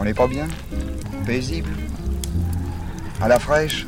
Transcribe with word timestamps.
On 0.00 0.04
n'est 0.04 0.14
pas 0.14 0.28
bien 0.28 0.46
Paisible 1.26 1.70
À 3.20 3.26
la 3.26 3.40
fraîche 3.40 3.84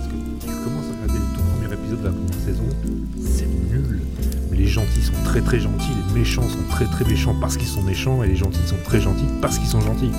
que 0.08 0.16
tu 0.40 0.48
commences 0.64 0.86
à 0.86 0.94
regarder 1.04 1.20
les 1.20 1.36
tout 1.36 1.44
premiers 1.44 1.72
épisodes 1.72 2.00
de 2.00 2.06
la 2.06 2.12
première 2.12 2.34
saison, 2.34 2.68
c'est 3.24 3.46
nul. 3.46 4.02
Mais 4.50 4.58
les 4.58 4.66
gentils 4.68 5.04
sont 5.04 5.14
très 5.24 5.42
très 5.42 5.60
gentils, 5.60 5.92
les 6.08 6.14
méchants 6.20 6.50
sont 6.50 6.64
très 6.72 6.86
très 6.86 7.06
méchants 7.06 7.36
parce 7.40 7.58
qu'ils 7.58 7.68
sont 7.68 7.84
méchants, 7.84 8.24
et 8.24 8.28
les 8.30 8.36
gentils 8.36 8.68
sont 8.68 8.80
très 8.84 9.00
gentils 9.00 9.30
parce 9.40 9.60
qu'ils 9.60 9.70
sont 9.70 9.82
gentils. 9.82 10.10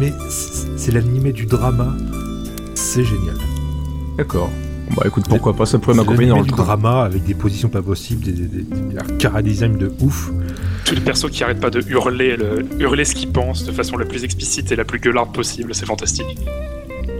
Mais 0.00 0.12
c'est 0.76 0.92
l'animé 0.92 1.32
du 1.32 1.46
drama, 1.46 1.94
c'est 2.74 3.04
génial. 3.04 3.36
D'accord. 4.16 4.50
Bon, 4.88 4.96
Bah 4.96 5.02
écoute, 5.06 5.24
pourquoi 5.28 5.54
pas, 5.54 5.66
ça 5.66 5.78
pourrait 5.78 5.94
m'accompagner 5.96 6.30
dans 6.30 6.40
le 6.40 6.46
train. 6.46 6.56
drama 6.64 7.02
avec 7.02 7.22
des 7.24 7.34
positions 7.34 7.68
pas 7.68 7.80
possibles, 7.82 8.24
des, 8.24 8.32
des, 8.32 8.62
de 8.64 9.92
ouf. 10.00 10.30
Tous 10.84 10.94
les 10.96 11.00
persos 11.00 11.30
qui 11.30 11.44
arrêtent 11.44 11.60
pas 11.60 11.70
de 11.70 11.80
hurler, 11.88 12.36
le- 12.36 12.64
hurler 12.80 13.04
ce 13.04 13.14
qu'ils 13.14 13.30
pensent 13.30 13.64
de 13.64 13.70
façon 13.72 13.96
la 13.98 14.04
plus 14.06 14.24
explicite 14.24 14.72
et 14.72 14.76
la 14.76 14.84
plus 14.84 14.98
gueularde 14.98 15.32
possible, 15.32 15.74
c'est 15.76 15.86
fantastique. 15.86 16.38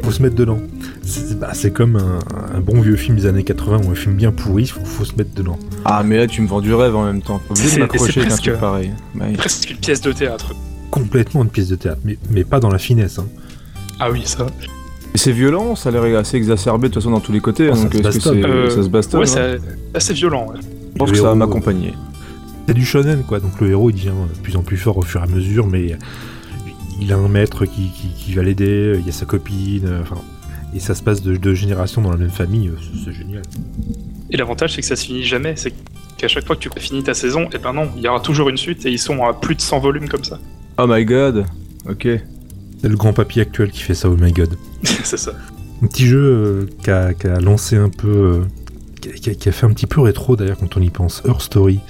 Faut 0.02 0.10
se 0.10 0.22
mettre 0.22 0.34
dedans. 0.34 0.58
C'est 1.04 1.38
bah, 1.38 1.52
comme 1.72 1.96
un, 1.96 2.18
un 2.56 2.60
bon 2.60 2.80
vieux 2.80 2.96
film 2.96 3.16
des 3.16 3.26
années 3.26 3.44
80 3.44 3.82
ou 3.86 3.90
un 3.90 3.94
film 3.94 4.14
bien 4.16 4.32
pourri, 4.32 4.66
faut, 4.66 4.84
faut 4.84 5.04
se 5.04 5.14
mettre 5.14 5.34
dedans. 5.34 5.58
Ah, 5.84 6.02
mais 6.04 6.16
là, 6.16 6.26
tu 6.26 6.40
me 6.42 6.48
vends 6.48 6.60
du 6.62 6.74
rêve 6.74 6.96
en 6.96 7.04
même 7.04 7.22
temps. 7.22 7.40
Faut 7.48 7.54
c'est 7.54 7.78
m'accrocher 7.78 8.20
avec 8.20 8.32
un 8.32 8.34
presque- 8.34 8.42
truc 8.48 8.58
pareil. 8.58 8.90
Bah. 9.14 9.26
Presque 9.36 9.70
une 9.70 9.76
pièce 9.76 10.00
de 10.00 10.10
théâtre. 10.12 10.54
Complètement 11.00 11.42
une 11.42 11.50
pièce 11.50 11.68
de 11.68 11.76
théâtre, 11.76 12.00
mais, 12.04 12.18
mais 12.30 12.44
pas 12.44 12.60
dans 12.60 12.70
la 12.70 12.78
finesse. 12.78 13.18
Hein. 13.18 13.26
Ah 13.98 14.10
oui, 14.10 14.22
ça. 14.24 14.46
C'est 15.14 15.32
violent, 15.32 15.74
ça 15.74 15.88
a 15.88 15.92
l'air 15.92 16.18
assez 16.18 16.36
exacerbé 16.36 16.88
de 16.88 16.94
toute 16.94 17.02
façon 17.02 17.10
dans 17.10 17.20
tous 17.20 17.32
les 17.32 17.40
côtés. 17.40 17.68
Oh, 17.70 17.74
ça 17.74 17.82
donc 17.84 17.94
se 17.94 17.98
bastonne. 18.02 18.44
Euh, 18.44 18.70
ça 18.70 18.82
se 18.82 18.88
bastonne 18.88 19.20
Ouais, 19.20 19.38
hein 19.38 19.56
c'est 19.92 19.96
assez 19.96 20.14
violent. 20.14 20.46
ouais. 20.48 20.60
Je 20.92 20.98
pense 20.98 21.08
Le 21.08 21.12
que 21.14 21.18
ça 21.20 21.24
va 21.28 21.34
m'accompagner. 21.34 21.94
C'est 22.68 22.74
du 22.74 22.84
shonen, 22.84 23.22
quoi. 23.24 23.40
Donc 23.40 23.60
le 23.60 23.70
héros, 23.70 23.90
il 23.90 23.94
devient 23.94 24.12
de 24.32 24.38
plus 24.40 24.56
en 24.56 24.62
plus 24.62 24.76
fort 24.76 24.96
au 24.98 25.02
fur 25.02 25.20
et 25.20 25.24
à 25.24 25.26
mesure, 25.26 25.66
mais 25.66 25.96
il 27.00 27.12
a 27.12 27.16
un 27.16 27.28
maître 27.28 27.64
qui, 27.64 27.90
qui, 27.90 28.08
qui 28.16 28.34
va 28.34 28.42
l'aider, 28.42 28.96
il 28.98 29.06
y 29.06 29.08
a 29.08 29.12
sa 29.12 29.26
copine, 29.26 29.86
euh, 29.86 30.02
enfin... 30.02 30.16
Et 30.72 30.78
ça 30.78 30.94
se 30.94 31.02
passe 31.02 31.20
de 31.22 31.34
deux 31.34 31.54
générations 31.54 32.00
dans 32.00 32.10
la 32.12 32.16
même 32.16 32.30
famille, 32.30 32.68
euh, 32.68 32.76
c'est- 32.80 33.06
c'est 33.06 33.12
génial. 33.12 33.42
Et 34.30 34.36
l'avantage, 34.36 34.74
c'est 34.74 34.82
que 34.82 34.86
ça 34.86 34.94
se 34.94 35.04
finit 35.06 35.24
jamais. 35.24 35.54
C'est 35.56 35.72
qu'à 36.16 36.28
chaque 36.28 36.46
fois 36.46 36.54
que 36.54 36.60
tu 36.60 36.70
finis 36.78 37.02
ta 37.02 37.12
saison, 37.14 37.48
et 37.52 37.58
ben 37.58 37.72
non, 37.72 37.88
il 37.96 38.02
y 38.02 38.08
aura 38.08 38.20
toujours 38.20 38.48
une 38.50 38.56
suite 38.56 38.86
et 38.86 38.90
ils 38.92 38.98
sont 39.00 39.24
à 39.24 39.32
plus 39.34 39.56
de 39.56 39.60
100 39.60 39.80
volumes 39.80 40.08
comme 40.08 40.22
ça. 40.22 40.38
Oh 40.82 40.86
my 40.88 41.04
god. 41.04 41.44
Ok. 41.86 42.08
C'est 42.80 42.88
le 42.88 42.96
grand 42.96 43.12
papy 43.12 43.40
actuel 43.40 43.70
qui 43.70 43.82
fait 43.82 43.92
ça, 43.92 44.08
oh 44.08 44.16
my 44.18 44.32
god. 44.32 44.56
c'est 44.82 45.18
ça. 45.18 45.32
Un 45.82 45.86
petit 45.86 46.06
jeu 46.06 46.18
euh, 46.18 46.66
qui 46.82 47.26
a, 47.26 47.38
lancé 47.38 47.76
un 47.76 47.90
peu... 47.90 48.08
euh, 48.08 49.10
qui, 49.20 49.48
a, 49.48 49.52
fait 49.52 49.66
un 49.66 49.72
petit 49.74 49.86
peu 49.86 50.00
rétro 50.00 50.36
d'ailleurs 50.36 50.56
quand 50.56 50.78
on 50.78 50.80
y 50.80 50.88
pense, 50.88 51.22
Her 51.28 51.42
Story. 51.42 51.80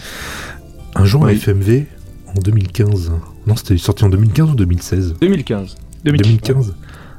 Un 0.96 1.04
jeu 1.04 1.18
en 1.18 1.26
Oui. 1.26 1.36
FMV 1.36 1.84
en 2.36 2.40
2015. 2.40 3.12
Non, 3.46 3.54
c'était 3.54 3.76
sorti 3.78 4.02
en 4.02 4.08
2015 4.08 4.50
ou 4.50 4.54
2016 4.56 5.14
2015. 5.20 5.76
2015 6.04 6.74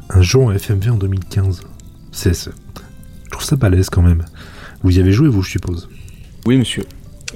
Un 0.09 0.21
jeu 0.21 0.39
en 0.39 0.51
FMV 0.51 0.89
en 0.89 0.97
2015. 0.97 1.61
C'est, 2.11 2.33
c'est- 2.33 2.51
Je 3.23 3.29
trouve 3.29 3.45
ça 3.45 3.55
balèze 3.55 3.89
quand 3.89 4.01
même. 4.01 4.25
Vous 4.83 4.97
y 4.97 4.99
avez 4.99 5.13
joué, 5.13 5.29
vous, 5.29 5.41
je 5.41 5.51
suppose? 5.51 5.87
Oui, 6.45 6.57
monsieur. 6.57 6.83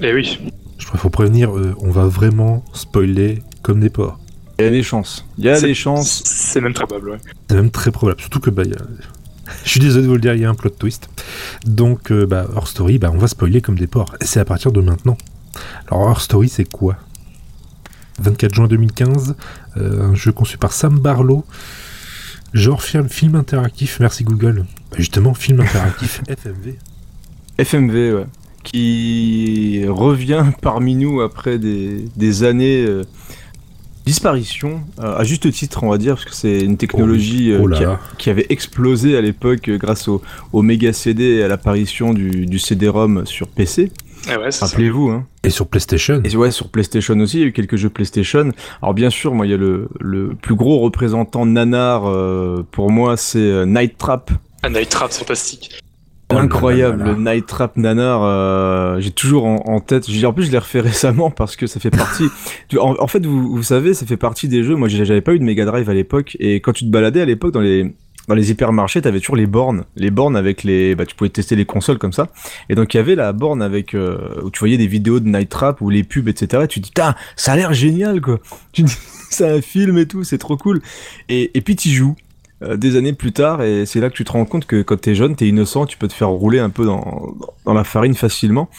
Et 0.02 0.12
oui. 0.12 0.38
Je 0.76 0.84
crois 0.84 0.92
qu'il 0.92 1.00
faut 1.00 1.08
prévenir, 1.10 1.56
euh, 1.56 1.74
on 1.80 1.90
va 1.90 2.04
vraiment 2.06 2.62
spoiler 2.74 3.42
comme 3.62 3.80
des 3.80 3.88
porcs. 3.88 4.20
Il 4.58 4.64
y 4.64 4.68
a 4.68 4.70
des 4.70 4.82
chances. 4.82 5.26
Il 5.38 5.44
y 5.44 5.48
a 5.50 5.56
C'est- 5.56 5.66
des 5.66 5.74
chances. 5.74 6.22
C'est 6.24 6.60
même 6.60 6.72
très 6.72 6.86
probable, 6.86 7.10
ouais. 7.10 7.18
C'est 7.48 7.56
même 7.56 7.70
très 7.70 7.90
probable. 7.90 8.20
Surtout 8.20 8.40
que, 8.40 8.50
bah, 8.50 8.62
il 8.64 8.70
y 8.70 8.74
a- 8.74 8.78
je 9.64 9.68
suis 9.70 9.80
désolé 9.80 10.04
de 10.04 10.08
vous 10.08 10.14
le 10.14 10.20
dire, 10.20 10.34
il 10.34 10.40
y 10.40 10.44
a 10.44 10.50
un 10.50 10.54
plot 10.54 10.70
twist. 10.70 11.08
Donc, 11.66 12.10
euh, 12.10 12.26
bah, 12.26 12.46
Her 12.56 12.66
Story, 12.66 12.98
bah, 12.98 13.10
on 13.12 13.18
va 13.18 13.28
spoiler 13.28 13.60
comme 13.60 13.78
des 13.78 13.86
porcs. 13.86 14.14
Et 14.20 14.24
c'est 14.24 14.40
à 14.40 14.44
partir 14.44 14.72
de 14.72 14.80
maintenant. 14.80 15.18
Alors, 15.90 16.10
Her 16.10 16.20
Story, 16.20 16.48
c'est 16.48 16.64
quoi? 16.64 16.96
24 18.18 18.54
juin 18.54 18.66
2015, 18.66 19.36
euh, 19.76 20.02
un 20.10 20.14
jeu 20.14 20.32
conçu 20.32 20.56
par 20.56 20.72
Sam 20.72 20.98
Barlow. 20.98 21.44
Genre 22.54 22.82
film, 22.82 23.08
film 23.10 23.34
interactif, 23.34 23.98
merci 24.00 24.24
Google. 24.24 24.64
Bah, 24.90 24.96
justement, 24.98 25.34
film 25.34 25.60
interactif 25.60 26.22
FMV. 26.28 26.78
FMV, 27.58 28.12
ouais. 28.14 28.26
Qui 28.62 29.84
revient 29.88 30.44
parmi 30.62 30.96
nous 30.96 31.20
après 31.20 31.58
des, 31.58 32.06
des 32.16 32.42
années 32.42 32.84
euh, 32.84 33.04
disparition, 34.06 34.80
euh, 35.00 35.16
à 35.18 35.24
juste 35.24 35.50
titre, 35.52 35.82
on 35.82 35.90
va 35.90 35.98
dire, 35.98 36.14
parce 36.14 36.24
que 36.24 36.34
c'est 36.34 36.60
une 36.60 36.76
technologie 36.76 37.50
euh, 37.52 37.60
Oh 37.62 37.68
qui, 37.68 37.82
a- 37.84 37.86
là. 37.86 38.00
qui 38.18 38.30
avait 38.30 38.46
explosé 38.48 39.16
à 39.16 39.20
l'époque 39.20 39.68
euh, 39.68 39.76
grâce 39.78 40.08
au, 40.08 40.22
au 40.52 40.62
méga 40.62 40.92
CD 40.92 41.24
et 41.24 41.42
à 41.42 41.48
l'apparition 41.48 42.14
du, 42.14 42.46
du 42.46 42.58
CD-ROM 42.58 43.26
sur 43.26 43.48
PC. 43.48 43.90
Et 44.28 44.36
ouais, 44.36 44.50
c'est 44.50 44.60
ça. 44.60 44.66
Rappelez-vous, 44.66 45.08
hein. 45.10 45.26
Et 45.44 45.50
sur 45.50 45.66
PlayStation. 45.68 46.20
Et 46.24 46.34
ouais, 46.36 46.50
sur 46.50 46.68
PlayStation 46.68 47.18
aussi, 47.20 47.36
il 47.38 47.40
y 47.40 47.44
a 47.44 47.46
eu 47.48 47.52
quelques 47.52 47.76
jeux 47.76 47.90
PlayStation. 47.90 48.50
Alors 48.82 48.94
bien 48.94 49.10
sûr, 49.10 49.34
moi, 49.34 49.46
il 49.46 49.50
y 49.50 49.54
a 49.54 49.58
le, 49.58 49.88
le 50.00 50.30
plus 50.34 50.54
gros 50.56 50.78
représentant 50.80 51.44
nanar 51.46 52.06
euh, 52.08 52.64
pour 52.72 52.90
moi, 52.90 53.16
c'est 53.16 53.38
euh, 53.38 53.66
Night 53.66 53.98
Trap. 53.98 54.30
Ah, 54.62 54.70
Night 54.70 54.88
Trap, 54.88 55.12
c'est 55.12 55.20
fantastique. 55.20 55.70
Oh 56.32 56.38
Incroyable, 56.38 57.04
le 57.04 57.14
Night 57.14 57.46
Trap 57.46 57.76
Nanar, 57.76 58.20
euh, 58.24 58.98
j'ai 58.98 59.12
toujours 59.12 59.44
en, 59.46 59.62
en 59.66 59.80
tête. 59.80 60.06
En 60.24 60.32
plus, 60.32 60.44
je 60.44 60.50
l'ai 60.50 60.58
refait 60.58 60.80
récemment 60.92 61.30
parce 61.30 61.54
que 61.54 61.68
ça 61.68 61.78
fait 61.78 61.90
partie. 61.90 62.24
en, 62.78 62.96
en 62.98 63.06
fait, 63.06 63.24
vous, 63.24 63.54
vous 63.54 63.62
savez, 63.62 63.94
ça 63.94 64.06
fait 64.06 64.16
partie 64.16 64.48
des 64.48 64.64
jeux. 64.64 64.74
Moi, 64.74 64.88
j'avais 64.88 65.20
pas 65.20 65.34
eu 65.34 65.38
de 65.38 65.44
Mega 65.44 65.64
Drive 65.64 65.88
à 65.88 65.94
l'époque, 65.94 66.36
et 66.40 66.56
quand 66.56 66.72
tu 66.72 66.84
te 66.84 66.90
baladais 66.90 67.20
à 67.20 67.26
l'époque 67.26 67.52
dans 67.52 67.60
les 67.60 67.94
dans 68.28 68.34
les 68.34 68.50
hypermarchés, 68.50 69.00
t'avais 69.02 69.20
toujours 69.20 69.36
les 69.36 69.46
bornes, 69.46 69.84
les 69.94 70.10
bornes 70.10 70.36
avec 70.36 70.64
les, 70.64 70.94
bah, 70.96 71.06
tu 71.06 71.14
pouvais 71.14 71.30
tester 71.30 71.54
les 71.54 71.64
consoles 71.64 71.98
comme 71.98 72.12
ça. 72.12 72.28
Et 72.68 72.74
donc 72.74 72.92
il 72.92 72.96
y 72.96 73.00
avait 73.00 73.14
la 73.14 73.32
borne 73.32 73.62
avec 73.62 73.94
euh, 73.94 74.40
où 74.42 74.50
tu 74.50 74.58
voyais 74.58 74.76
des 74.76 74.88
vidéos 74.88 75.20
de 75.20 75.28
Night 75.28 75.48
Trap 75.48 75.80
ou 75.80 75.90
les 75.90 76.02
pubs, 76.02 76.28
etc. 76.28 76.64
Et 76.64 76.68
tu 76.68 76.80
te 76.80 76.86
dis, 76.86 76.92
ça 77.36 77.52
a 77.52 77.56
l'air 77.56 77.72
génial, 77.72 78.20
quoi. 78.20 78.40
Tu 78.72 78.82
te 78.82 78.88
dis, 78.88 78.96
c'est 79.30 79.48
un 79.48 79.60
film 79.60 79.96
et 79.98 80.06
tout, 80.06 80.24
c'est 80.24 80.38
trop 80.38 80.56
cool. 80.56 80.82
Et, 81.28 81.56
et 81.56 81.60
puis 81.60 81.76
tu 81.76 81.88
joues 81.88 82.16
euh, 82.62 82.76
des 82.76 82.96
années 82.96 83.12
plus 83.12 83.32
tard 83.32 83.62
et 83.62 83.84
c'est 83.86 84.00
là 84.00 84.08
que 84.10 84.14
tu 84.14 84.24
te 84.24 84.32
rends 84.32 84.44
compte 84.46 84.66
que 84.66 84.82
quand 84.82 85.00
t'es 85.00 85.14
jeune, 85.14 85.36
t'es 85.36 85.46
innocent, 85.46 85.86
tu 85.86 85.98
peux 85.98 86.08
te 86.08 86.14
faire 86.14 86.28
rouler 86.28 86.58
un 86.58 86.70
peu 86.70 86.84
dans, 86.86 87.34
dans 87.64 87.74
la 87.74 87.84
farine 87.84 88.14
facilement. 88.14 88.70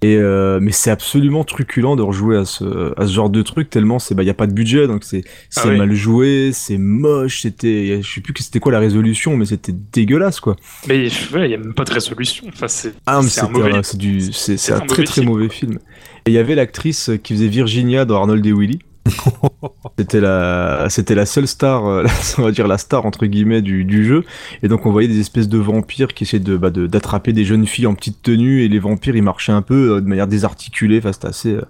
Et 0.00 0.14
euh, 0.16 0.60
mais 0.62 0.70
c'est 0.70 0.92
absolument 0.92 1.42
truculent 1.42 1.96
de 1.96 2.02
rejouer 2.02 2.36
à 2.36 2.44
ce, 2.44 2.94
à 2.96 3.04
ce 3.04 3.12
genre 3.12 3.30
de 3.30 3.42
truc 3.42 3.68
tellement 3.68 3.98
c'est 3.98 4.14
bah 4.14 4.22
y 4.22 4.30
a 4.30 4.34
pas 4.34 4.46
de 4.46 4.52
budget 4.52 4.86
donc 4.86 5.02
c'est 5.02 5.24
c'est 5.50 5.60
Ah 5.60 5.68
oui. 5.70 5.76
mal 5.76 5.92
joué, 5.92 6.50
c'est 6.52 6.78
moche, 6.78 7.42
c'était 7.42 8.00
je 8.00 8.08
sais 8.14 8.20
plus 8.20 8.32
que 8.32 8.40
c'était 8.44 8.60
quoi 8.60 8.70
la 8.70 8.78
résolution 8.78 9.36
mais 9.36 9.44
c'était 9.44 9.74
dégueulasse 9.92 10.38
quoi. 10.38 10.54
Mais 10.86 11.08
ouais, 11.34 11.48
il 11.48 11.50
y 11.50 11.54
a 11.54 11.58
même 11.58 11.74
pas 11.74 11.82
de 11.84 11.92
résolution. 11.92 12.46
Enfin, 12.48 12.68
c'est 12.68 12.94
Ah 13.06 13.20
c'est 13.22 13.40
un 13.40 13.82
c'est 13.82 13.98
du 13.98 14.32
c'est 14.32 14.56
très 14.56 14.78
mauvais 14.78 15.04
très 15.04 15.06
film, 15.06 15.26
mauvais 15.26 15.48
film. 15.48 15.78
Et 16.26 16.30
il 16.30 16.34
y 16.34 16.38
avait 16.38 16.54
l'actrice 16.54 17.10
qui 17.24 17.34
faisait 17.34 17.48
Virginia 17.48 18.04
dans 18.04 18.18
Arnold 18.18 18.46
et 18.46 18.52
Willy. 18.52 18.78
C'était 19.98 20.20
la, 20.20 20.86
c'était 20.88 21.14
la 21.16 21.26
seule 21.26 21.48
star, 21.48 21.86
euh, 21.86 22.04
on 22.38 22.42
va 22.42 22.50
dire 22.52 22.68
la 22.68 22.78
star 22.78 23.04
entre 23.04 23.26
guillemets 23.26 23.62
du, 23.62 23.84
du 23.84 24.04
jeu. 24.04 24.24
Et 24.62 24.68
donc 24.68 24.86
on 24.86 24.92
voyait 24.92 25.08
des 25.08 25.18
espèces 25.20 25.48
de 25.48 25.58
vampires 25.58 26.14
qui 26.14 26.24
essayaient 26.24 26.42
de, 26.42 26.56
bah, 26.56 26.70
de- 26.70 26.86
d'attraper 26.86 27.32
des 27.32 27.44
jeunes 27.44 27.66
filles 27.66 27.86
en 27.88 27.94
petite 27.94 28.22
tenue 28.22 28.62
et 28.62 28.68
les 28.68 28.78
vampires 28.78 29.16
ils 29.16 29.22
marchaient 29.22 29.52
un 29.52 29.62
peu 29.62 29.96
euh, 29.96 30.00
de 30.00 30.06
manière 30.06 30.28
désarticulée. 30.28 30.98
Enfin 30.98 31.12
c'était 31.12 31.26
assez, 31.26 31.54
euh, 31.54 31.62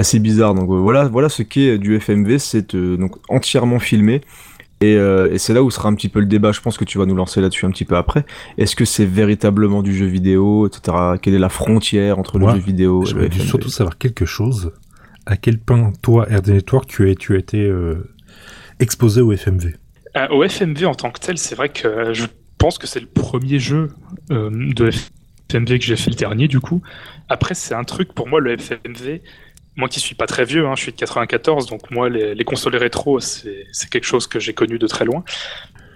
assez 0.00 0.18
bizarre. 0.18 0.54
Donc 0.54 0.68
voilà, 0.68 1.04
voilà 1.04 1.28
ce 1.28 1.42
qu'est 1.42 1.78
du 1.78 1.94
FMV. 2.00 2.38
C'est 2.38 2.74
donc 2.74 3.16
entièrement 3.28 3.78
filmé. 3.78 4.20
Et, 4.82 4.94
et 4.94 5.36
c'est 5.36 5.52
là 5.52 5.62
où 5.62 5.70
sera 5.70 5.90
un 5.90 5.94
petit 5.94 6.08
peu 6.08 6.20
le 6.20 6.26
débat. 6.26 6.52
Je 6.52 6.60
pense 6.62 6.78
que 6.78 6.86
tu 6.86 6.96
vas 6.96 7.04
nous 7.04 7.14
lancer 7.14 7.42
là-dessus 7.42 7.66
un 7.66 7.70
petit 7.70 7.84
peu 7.84 7.96
après. 7.96 8.24
Est-ce 8.56 8.74
que 8.74 8.86
c'est 8.86 9.04
véritablement 9.04 9.82
du 9.82 9.94
jeu 9.94 10.06
vidéo, 10.06 10.66
etc. 10.66 10.96
Quelle 11.20 11.34
est 11.34 11.38
la 11.38 11.50
frontière 11.50 12.18
entre 12.18 12.38
le 12.38 12.46
jeu 12.54 12.60
vidéo 12.60 13.04
et 13.04 13.06
FMV 13.28 13.46
surtout 13.46 13.68
savoir 13.68 13.98
quelque 13.98 14.24
chose. 14.24 14.72
À 15.30 15.36
quel 15.36 15.58
point, 15.60 15.92
toi, 16.02 16.24
RD 16.28 16.48
Network, 16.48 16.88
tu 16.88 17.08
as, 17.08 17.14
tu 17.14 17.36
as 17.36 17.38
été 17.38 17.64
euh, 17.64 18.12
exposé 18.80 19.20
au 19.20 19.30
FMV 19.30 19.76
Euh, 20.16 20.26
au 20.30 20.42
FMV 20.42 20.86
en 20.86 20.94
tant 20.96 21.12
que 21.12 21.20
tel, 21.20 21.38
c'est 21.38 21.54
vrai 21.54 21.68
que 21.68 21.86
euh, 21.86 22.12
je 22.14 22.26
pense 22.58 22.78
que 22.78 22.88
c'est 22.88 22.98
le 22.98 23.06
premier 23.06 23.60
jeu 23.60 23.90
euh, 24.32 24.50
de 24.74 24.90
FMV 25.52 25.78
que 25.78 25.84
j'ai 25.84 25.94
fait 25.94 26.10
le 26.10 26.16
dernier, 26.16 26.48
du 26.48 26.58
coup. 26.58 26.82
Après, 27.28 27.54
c'est 27.54 27.74
un 27.74 27.84
truc, 27.84 28.12
pour 28.12 28.26
moi, 28.26 28.40
le 28.40 28.58
FMV, 28.58 29.20
moi 29.76 29.88
qui 29.88 30.00
suis 30.00 30.16
pas 30.16 30.26
très 30.26 30.44
vieux, 30.44 30.66
hein, 30.66 30.74
je 30.76 30.82
suis 30.82 30.90
de 30.92 30.96
94, 30.96 31.66
donc 31.66 31.92
moi, 31.92 32.08
les, 32.08 32.34
les 32.34 32.44
consoles 32.44 32.74
rétro, 32.74 33.20
c'est 33.20 33.66
c'est 33.70 33.88
quelque 33.88 34.06
chose 34.06 34.26
que 34.26 34.40
j'ai 34.40 34.52
connu 34.52 34.80
de 34.80 34.86
très 34.88 35.04
loin. 35.04 35.22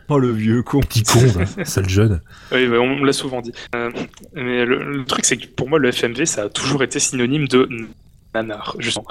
Oh 0.08 0.18
le 0.20 0.30
vieux 0.30 0.62
con. 0.62 0.80
Petit 0.80 1.02
con, 1.02 1.20
sale 1.64 1.88
jeune. 1.88 2.20
Oui, 2.52 2.68
mais 2.68 2.78
on 2.78 2.96
me 3.00 3.04
l'a 3.04 3.12
souvent 3.12 3.40
dit. 3.40 3.52
Euh, 3.74 3.90
mais 4.34 4.64
le, 4.64 4.92
le 4.92 5.04
truc, 5.04 5.24
c'est 5.24 5.36
que 5.38 5.46
pour 5.48 5.68
moi, 5.68 5.80
le 5.80 5.90
FMV, 5.90 6.24
ça 6.24 6.44
a 6.44 6.48
toujours 6.48 6.84
été 6.84 7.00
synonyme 7.00 7.48
de 7.48 7.68
nanar, 8.34 8.76
justement. 8.78 9.06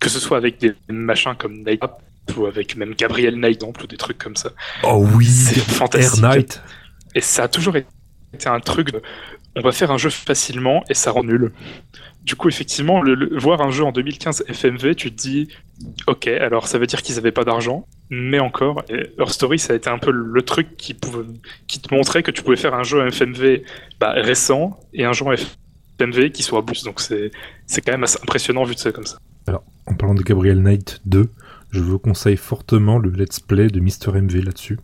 Que 0.00 0.08
ce 0.08 0.18
soit 0.20 0.36
avec 0.36 0.58
des 0.58 0.74
machins 0.88 1.34
comme 1.36 1.62
Night 1.64 1.80
Trap, 1.80 2.02
ou 2.36 2.46
avec 2.46 2.76
même 2.76 2.94
Gabriel 2.94 3.36
Knight, 3.38 3.62
ou 3.62 3.86
des 3.86 3.96
trucs 3.96 4.18
comme 4.18 4.36
ça. 4.36 4.50
Oh 4.84 5.06
oui, 5.14 5.26
C'est 5.26 5.58
Air 5.58 5.64
fantastique. 5.64 6.22
Knight. 6.22 6.62
Et 7.14 7.20
ça 7.20 7.44
a 7.44 7.48
toujours 7.48 7.76
été 7.76 7.86
un 8.46 8.60
truc 8.60 8.92
de 8.92 9.02
on 9.56 9.60
va 9.62 9.72
faire 9.72 9.90
un 9.90 9.98
jeu 9.98 10.10
facilement 10.10 10.84
et 10.88 10.94
ça 10.94 11.10
rend 11.10 11.24
nul. 11.24 11.52
Du 12.22 12.36
coup, 12.36 12.48
effectivement, 12.48 13.00
le, 13.02 13.14
le- 13.14 13.36
voir 13.38 13.60
un 13.62 13.70
jeu 13.70 13.82
en 13.82 13.90
2015 13.90 14.44
FMV, 14.46 14.94
tu 14.94 15.10
te 15.10 15.16
dis 15.16 15.48
ok, 16.06 16.28
alors 16.28 16.68
ça 16.68 16.78
veut 16.78 16.86
dire 16.86 17.02
qu'ils 17.02 17.16
avaient 17.18 17.32
pas 17.32 17.44
d'argent. 17.44 17.86
mais 18.10 18.38
encore, 18.38 18.82
Her 18.90 19.30
Story, 19.30 19.58
ça 19.58 19.72
a 19.72 19.76
été 19.76 19.88
un 19.88 19.98
peu 19.98 20.10
le 20.12 20.42
truc 20.42 20.76
qui, 20.76 20.92
pouvait, 20.94 21.24
qui 21.66 21.80
te 21.80 21.92
montrait 21.92 22.22
que 22.22 22.30
tu 22.30 22.42
pouvais 22.42 22.56
faire 22.56 22.74
un 22.74 22.82
jeu 22.84 23.04
FMV 23.10 23.62
bah, 23.98 24.12
récent 24.12 24.78
et 24.92 25.04
un 25.06 25.12
jeu 25.14 25.24
FMV 25.98 26.30
qui 26.30 26.42
soit 26.42 26.64
plus. 26.64 26.84
Donc 26.84 27.00
c'est 27.00 27.30
c'est 27.68 27.80
quand 27.82 27.92
même 27.92 28.02
assez 28.02 28.18
impressionnant 28.20 28.64
vu 28.64 28.74
de 28.74 28.80
ça 28.80 28.90
comme 28.90 29.06
ça. 29.06 29.18
Alors, 29.46 29.62
en 29.86 29.94
parlant 29.94 30.14
de 30.14 30.22
Gabriel 30.22 30.60
Knight 30.60 31.00
2, 31.06 31.28
je 31.70 31.80
vous 31.80 31.98
conseille 32.00 32.36
fortement 32.36 32.98
le 32.98 33.10
let's 33.10 33.38
play 33.38 33.68
de 33.68 33.78
Mister 33.78 34.10
MV 34.10 34.42
là-dessus. 34.44 34.78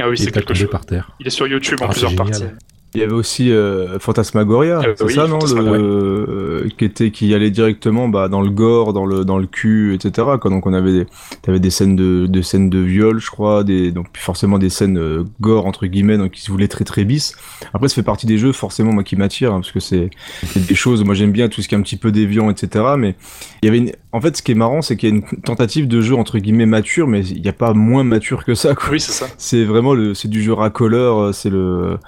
Ah 0.00 0.08
oui, 0.08 0.16
c'est 0.16 0.28
est 0.28 0.30
quelque 0.30 0.54
chose. 0.54 0.70
par 0.70 0.86
terre. 0.86 1.12
Il 1.20 1.26
est 1.26 1.30
sur 1.30 1.46
YouTube 1.46 1.78
en 1.82 1.86
Ah, 1.86 1.88
plusieurs 1.90 2.14
parties. 2.14 2.44
Il 2.94 3.00
y 3.00 3.04
avait 3.04 3.12
aussi 3.12 3.50
euh, 3.50 3.98
Fantasmagoria, 3.98 4.80
Euh, 4.80 4.94
c'est 4.96 5.04
oui, 5.04 5.14
ça 5.14 5.26
non 5.26 5.38
le, 5.40 6.26
euh, 6.64 6.68
qui 6.78 6.84
était 6.84 7.10
qui 7.10 7.34
allait 7.34 7.50
directement 7.50 8.08
bah, 8.08 8.28
dans 8.28 8.40
le 8.40 8.50
gore, 8.50 8.92
dans 8.92 9.04
le 9.04 9.24
dans 9.24 9.38
le 9.38 9.46
cul, 9.46 9.94
etc. 9.94 10.28
Quoi. 10.40 10.50
Donc 10.50 10.66
on 10.66 10.72
avait 10.72 10.92
des, 10.92 11.06
t'avais 11.42 11.58
des 11.60 11.70
scènes 11.70 11.96
de, 11.96 12.26
de 12.26 12.42
scènes 12.42 12.70
de 12.70 12.78
viol, 12.78 13.18
je 13.20 13.30
crois, 13.30 13.64
des 13.64 13.90
donc 13.90 14.06
forcément 14.16 14.58
des 14.58 14.70
scènes 14.70 14.98
euh, 14.98 15.24
gore 15.40 15.66
entre 15.66 15.86
guillemets, 15.86 16.18
donc 16.18 16.32
qui 16.32 16.40
se 16.42 16.50
voulaient 16.50 16.68
très 16.68 16.84
très 16.84 17.04
bis. 17.04 17.34
Après 17.72 17.88
ça 17.88 17.96
fait 17.96 18.02
partie 18.02 18.26
des 18.26 18.38
jeux 18.38 18.52
forcément 18.52 18.92
moi 18.92 19.02
qui 19.02 19.16
m'attirent 19.16 19.52
hein, 19.52 19.60
parce 19.60 19.72
que 19.72 19.80
c'est 19.80 20.10
des 20.56 20.74
choses. 20.74 21.04
Moi 21.04 21.14
j'aime 21.14 21.32
bien 21.32 21.48
tout 21.48 21.62
ce 21.62 21.68
qui 21.68 21.74
est 21.74 21.78
un 21.78 21.82
petit 21.82 21.96
peu 21.96 22.12
déviant, 22.12 22.48
etc. 22.50 22.84
Mais 22.96 23.16
il 23.62 23.66
y 23.66 23.68
avait 23.68 23.78
une... 23.78 23.92
en 24.12 24.20
fait 24.20 24.36
ce 24.36 24.42
qui 24.42 24.52
est 24.52 24.56
marrant 24.56 24.82
c'est 24.82 24.96
qu'il 24.96 25.08
y 25.08 25.12
a 25.12 25.16
une 25.16 25.24
tentative 25.42 25.88
de 25.88 26.00
jeu 26.00 26.14
entre 26.14 26.38
guillemets 26.38 26.66
mature, 26.66 27.08
mais 27.08 27.26
il 27.26 27.42
n'y 27.42 27.48
a 27.48 27.52
pas 27.52 27.72
moins 27.74 28.04
mature 28.04 28.44
que 28.44 28.54
ça. 28.54 28.74
Quoi 28.74 28.90
Oui, 28.92 29.00
c'est 29.00 29.12
ça. 29.12 29.26
c'est 29.36 29.64
vraiment 29.64 29.94
le 29.94 30.14
c'est 30.14 30.28
du 30.28 30.42
jeu 30.42 30.52
racoleur 30.52 31.18
euh, 31.18 31.32
c'est 31.32 31.50
le 31.50 31.98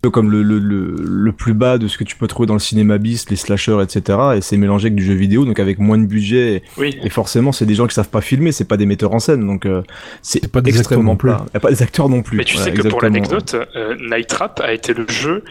peu 0.00 0.10
comme 0.10 0.30
le, 0.30 0.42
le, 0.42 0.58
le, 0.60 0.94
le 1.00 1.32
plus 1.32 1.54
bas 1.54 1.76
de 1.78 1.88
ce 1.88 1.98
que 1.98 2.04
tu 2.04 2.14
peux 2.16 2.28
trouver 2.28 2.46
dans 2.46 2.54
le 2.54 2.60
cinéma 2.60 2.98
bis 2.98 3.28
les 3.30 3.36
slashers 3.36 3.78
etc 3.82 4.18
et 4.36 4.40
c'est 4.40 4.56
mélangé 4.56 4.86
avec 4.86 4.94
du 4.94 5.04
jeu 5.04 5.14
vidéo 5.14 5.44
donc 5.44 5.58
avec 5.58 5.78
moins 5.80 5.98
de 5.98 6.06
budget 6.06 6.54
et, 6.56 6.62
Oui. 6.76 6.96
et 7.02 7.10
forcément 7.10 7.50
c'est 7.50 7.66
des 7.66 7.74
gens 7.74 7.86
qui 7.88 7.94
savent 7.94 8.08
pas 8.08 8.20
filmer 8.20 8.52
c'est 8.52 8.64
pas 8.64 8.76
des 8.76 8.86
metteurs 8.86 9.12
en 9.12 9.18
scène 9.18 9.44
donc 9.44 9.66
euh, 9.66 9.82
c'est 10.22 10.46
pas 10.52 10.60
des 10.60 10.70
acteurs 10.70 10.80
extrêmement 10.82 11.12
non 11.12 11.16
plus. 11.16 11.28
plat. 11.30 11.44
Y 11.52 11.56
a 11.56 11.60
pas 11.60 11.70
des 11.70 11.82
acteurs 11.82 12.08
non 12.08 12.22
plus 12.22 12.36
Mais 12.38 12.44
tu 12.44 12.56
Voilà, 12.56 12.72
sais 12.72 12.80
que 12.80 12.86
pour 12.88 13.02
l'anecdote, 13.02 13.56
euh, 13.74 13.96
Night 14.00 14.28
Trap 14.28 14.60
a 14.60 14.72
été 14.72 14.94
le 14.94 15.04
jeu 15.08 15.42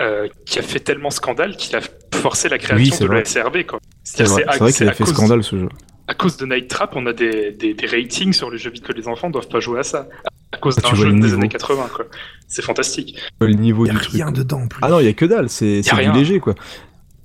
euh, 0.00 0.28
qui 0.46 0.60
a 0.60 0.62
fait 0.62 0.78
tellement 0.80 1.10
scandale 1.10 1.56
qu'il 1.56 1.74
a 1.74 1.80
forcé 2.14 2.48
la 2.48 2.54
Oui, 2.56 2.62
création 2.62 2.94
c'est 2.94 3.02
de 3.04 3.08
vrai. 3.08 3.18
la 3.18 3.24
SRB. 3.24 3.64
Quoi. 3.66 3.80
c'est 4.04 4.22
vrai, 4.22 4.44
vrai 4.60 4.72
qu'il 4.72 4.88
a 4.88 4.92
fait 4.92 5.02
cause- 5.04 5.12
scandale 5.12 5.42
ce 5.42 5.58
jeu 5.58 5.68
À 6.08 6.14
cause 6.14 6.36
de 6.38 6.46
Night 6.46 6.68
Trap, 6.68 6.94
on 6.96 7.04
a 7.06 7.12
des, 7.12 7.52
des, 7.52 7.74
des 7.74 7.86
ratings 7.86 8.32
sur 8.32 8.50
les 8.50 8.56
jeux 8.58 8.70
vidéo 8.70 8.88
que 8.88 8.98
les 8.98 9.06
enfants 9.08 9.28
doivent 9.28 9.48
pas 9.48 9.60
jouer 9.60 9.80
à 9.80 9.82
ça. 9.82 10.08
À 10.52 10.56
cause 10.56 10.76
Ah, 10.82 10.88
d'un 10.88 10.94
jeu 10.94 11.12
des 11.12 11.34
années 11.34 11.48
80, 11.48 11.88
quoi. 11.94 12.06
C'est 12.46 12.62
fantastique. 12.62 13.18
le 13.40 13.52
niveau 13.52 13.84
Il 13.84 13.88
y 13.88 13.90
a 13.90 13.94
du 13.94 14.00
truc 14.00 14.12
rien 14.14 14.32
dedans 14.32 14.62
en 14.62 14.68
plus. 14.68 14.80
Ah 14.82 14.88
non, 14.88 15.00
il 15.00 15.04
y 15.06 15.08
a 15.08 15.12
que 15.12 15.26
dalle, 15.26 15.50
c'est 15.50 15.82
c'est 15.82 15.94
du 16.02 16.12
léger 16.12 16.40
quoi. 16.40 16.54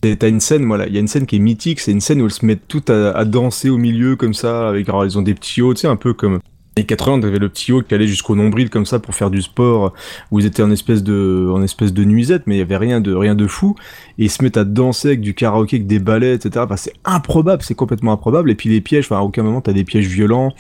T'as 0.02 0.28
une 0.28 0.42
scène, 0.42 0.66
voilà, 0.66 0.86
il 0.88 0.94
y 0.94 0.98
a 0.98 1.00
une 1.00 1.08
scène 1.08 1.26
qui 1.26 1.38
est 1.38 1.40
mythique, 1.40 1.80
c'est 1.80 1.94
une 1.94 2.02
scène 2.02 2.22
où 2.22 2.26
elles 2.26 2.32
se 2.32 2.46
mettent 2.46 2.68
toutes 2.68 2.90
à, 2.90 3.12
à 3.12 3.24
danser 3.24 3.70
au 3.70 3.78
milieu 3.78 4.18
comme 4.18 4.34
ça, 4.34 4.68
avec 4.68 4.90
alors 4.90 5.06
ils 5.06 5.18
ont 5.18 5.22
des 5.22 5.34
petits 5.34 5.62
hauts, 5.62 5.74
tu 5.74 5.80
sais, 5.82 5.88
un 5.88 5.96
peu 5.96 6.14
comme 6.14 6.42
les 6.78 6.86
80, 6.86 7.20
t'avais 7.22 7.40
le 7.40 7.50
petit 7.50 7.72
haut 7.72 7.82
qui 7.82 7.94
allait 7.94 8.08
jusqu'au 8.08 8.36
nombril 8.36 8.70
comme 8.70 8.86
ça 8.86 9.00
pour 9.00 9.14
faire 9.14 9.30
du 9.30 9.42
sport, 9.42 9.94
où 10.32 10.40
ils 10.40 10.46
étaient 10.46 10.64
en 10.64 10.72
espèce 10.72 11.04
de, 11.04 11.50
en 11.54 11.62
espèce 11.62 11.94
de 11.94 12.04
nuisette, 12.04 12.44
mais 12.48 12.56
il 12.56 12.60
y 12.60 12.62
avait 12.62 12.78
rien 12.78 13.00
de, 13.00 13.14
rien 13.14 13.36
de 13.36 13.48
fou. 13.48 13.76
Et 14.18 14.26
ils 14.26 14.32
se 14.32 14.44
mettent 14.44 14.58
à 14.58 14.64
danser 14.64 15.10
avec 15.10 15.22
du 15.22 15.34
karaoké, 15.34 15.78
avec 15.78 15.88
des 15.88 16.00
ballets, 16.00 16.34
etc. 16.34 16.66
Enfin, 16.66 16.78
c'est 16.78 16.94
improbable, 17.06 17.62
c'est 17.64 17.76
complètement 17.76 18.12
improbable. 18.12 18.50
Et 18.50 18.56
puis 18.56 18.70
les 18.70 18.82
pièges, 18.82 19.06
enfin, 19.06 19.18
à 19.18 19.22
aucun 19.22 19.44
moment 19.44 19.62
t'as 19.62 19.74
des 19.74 19.84
pièges 19.84 20.08
violents. 20.08 20.54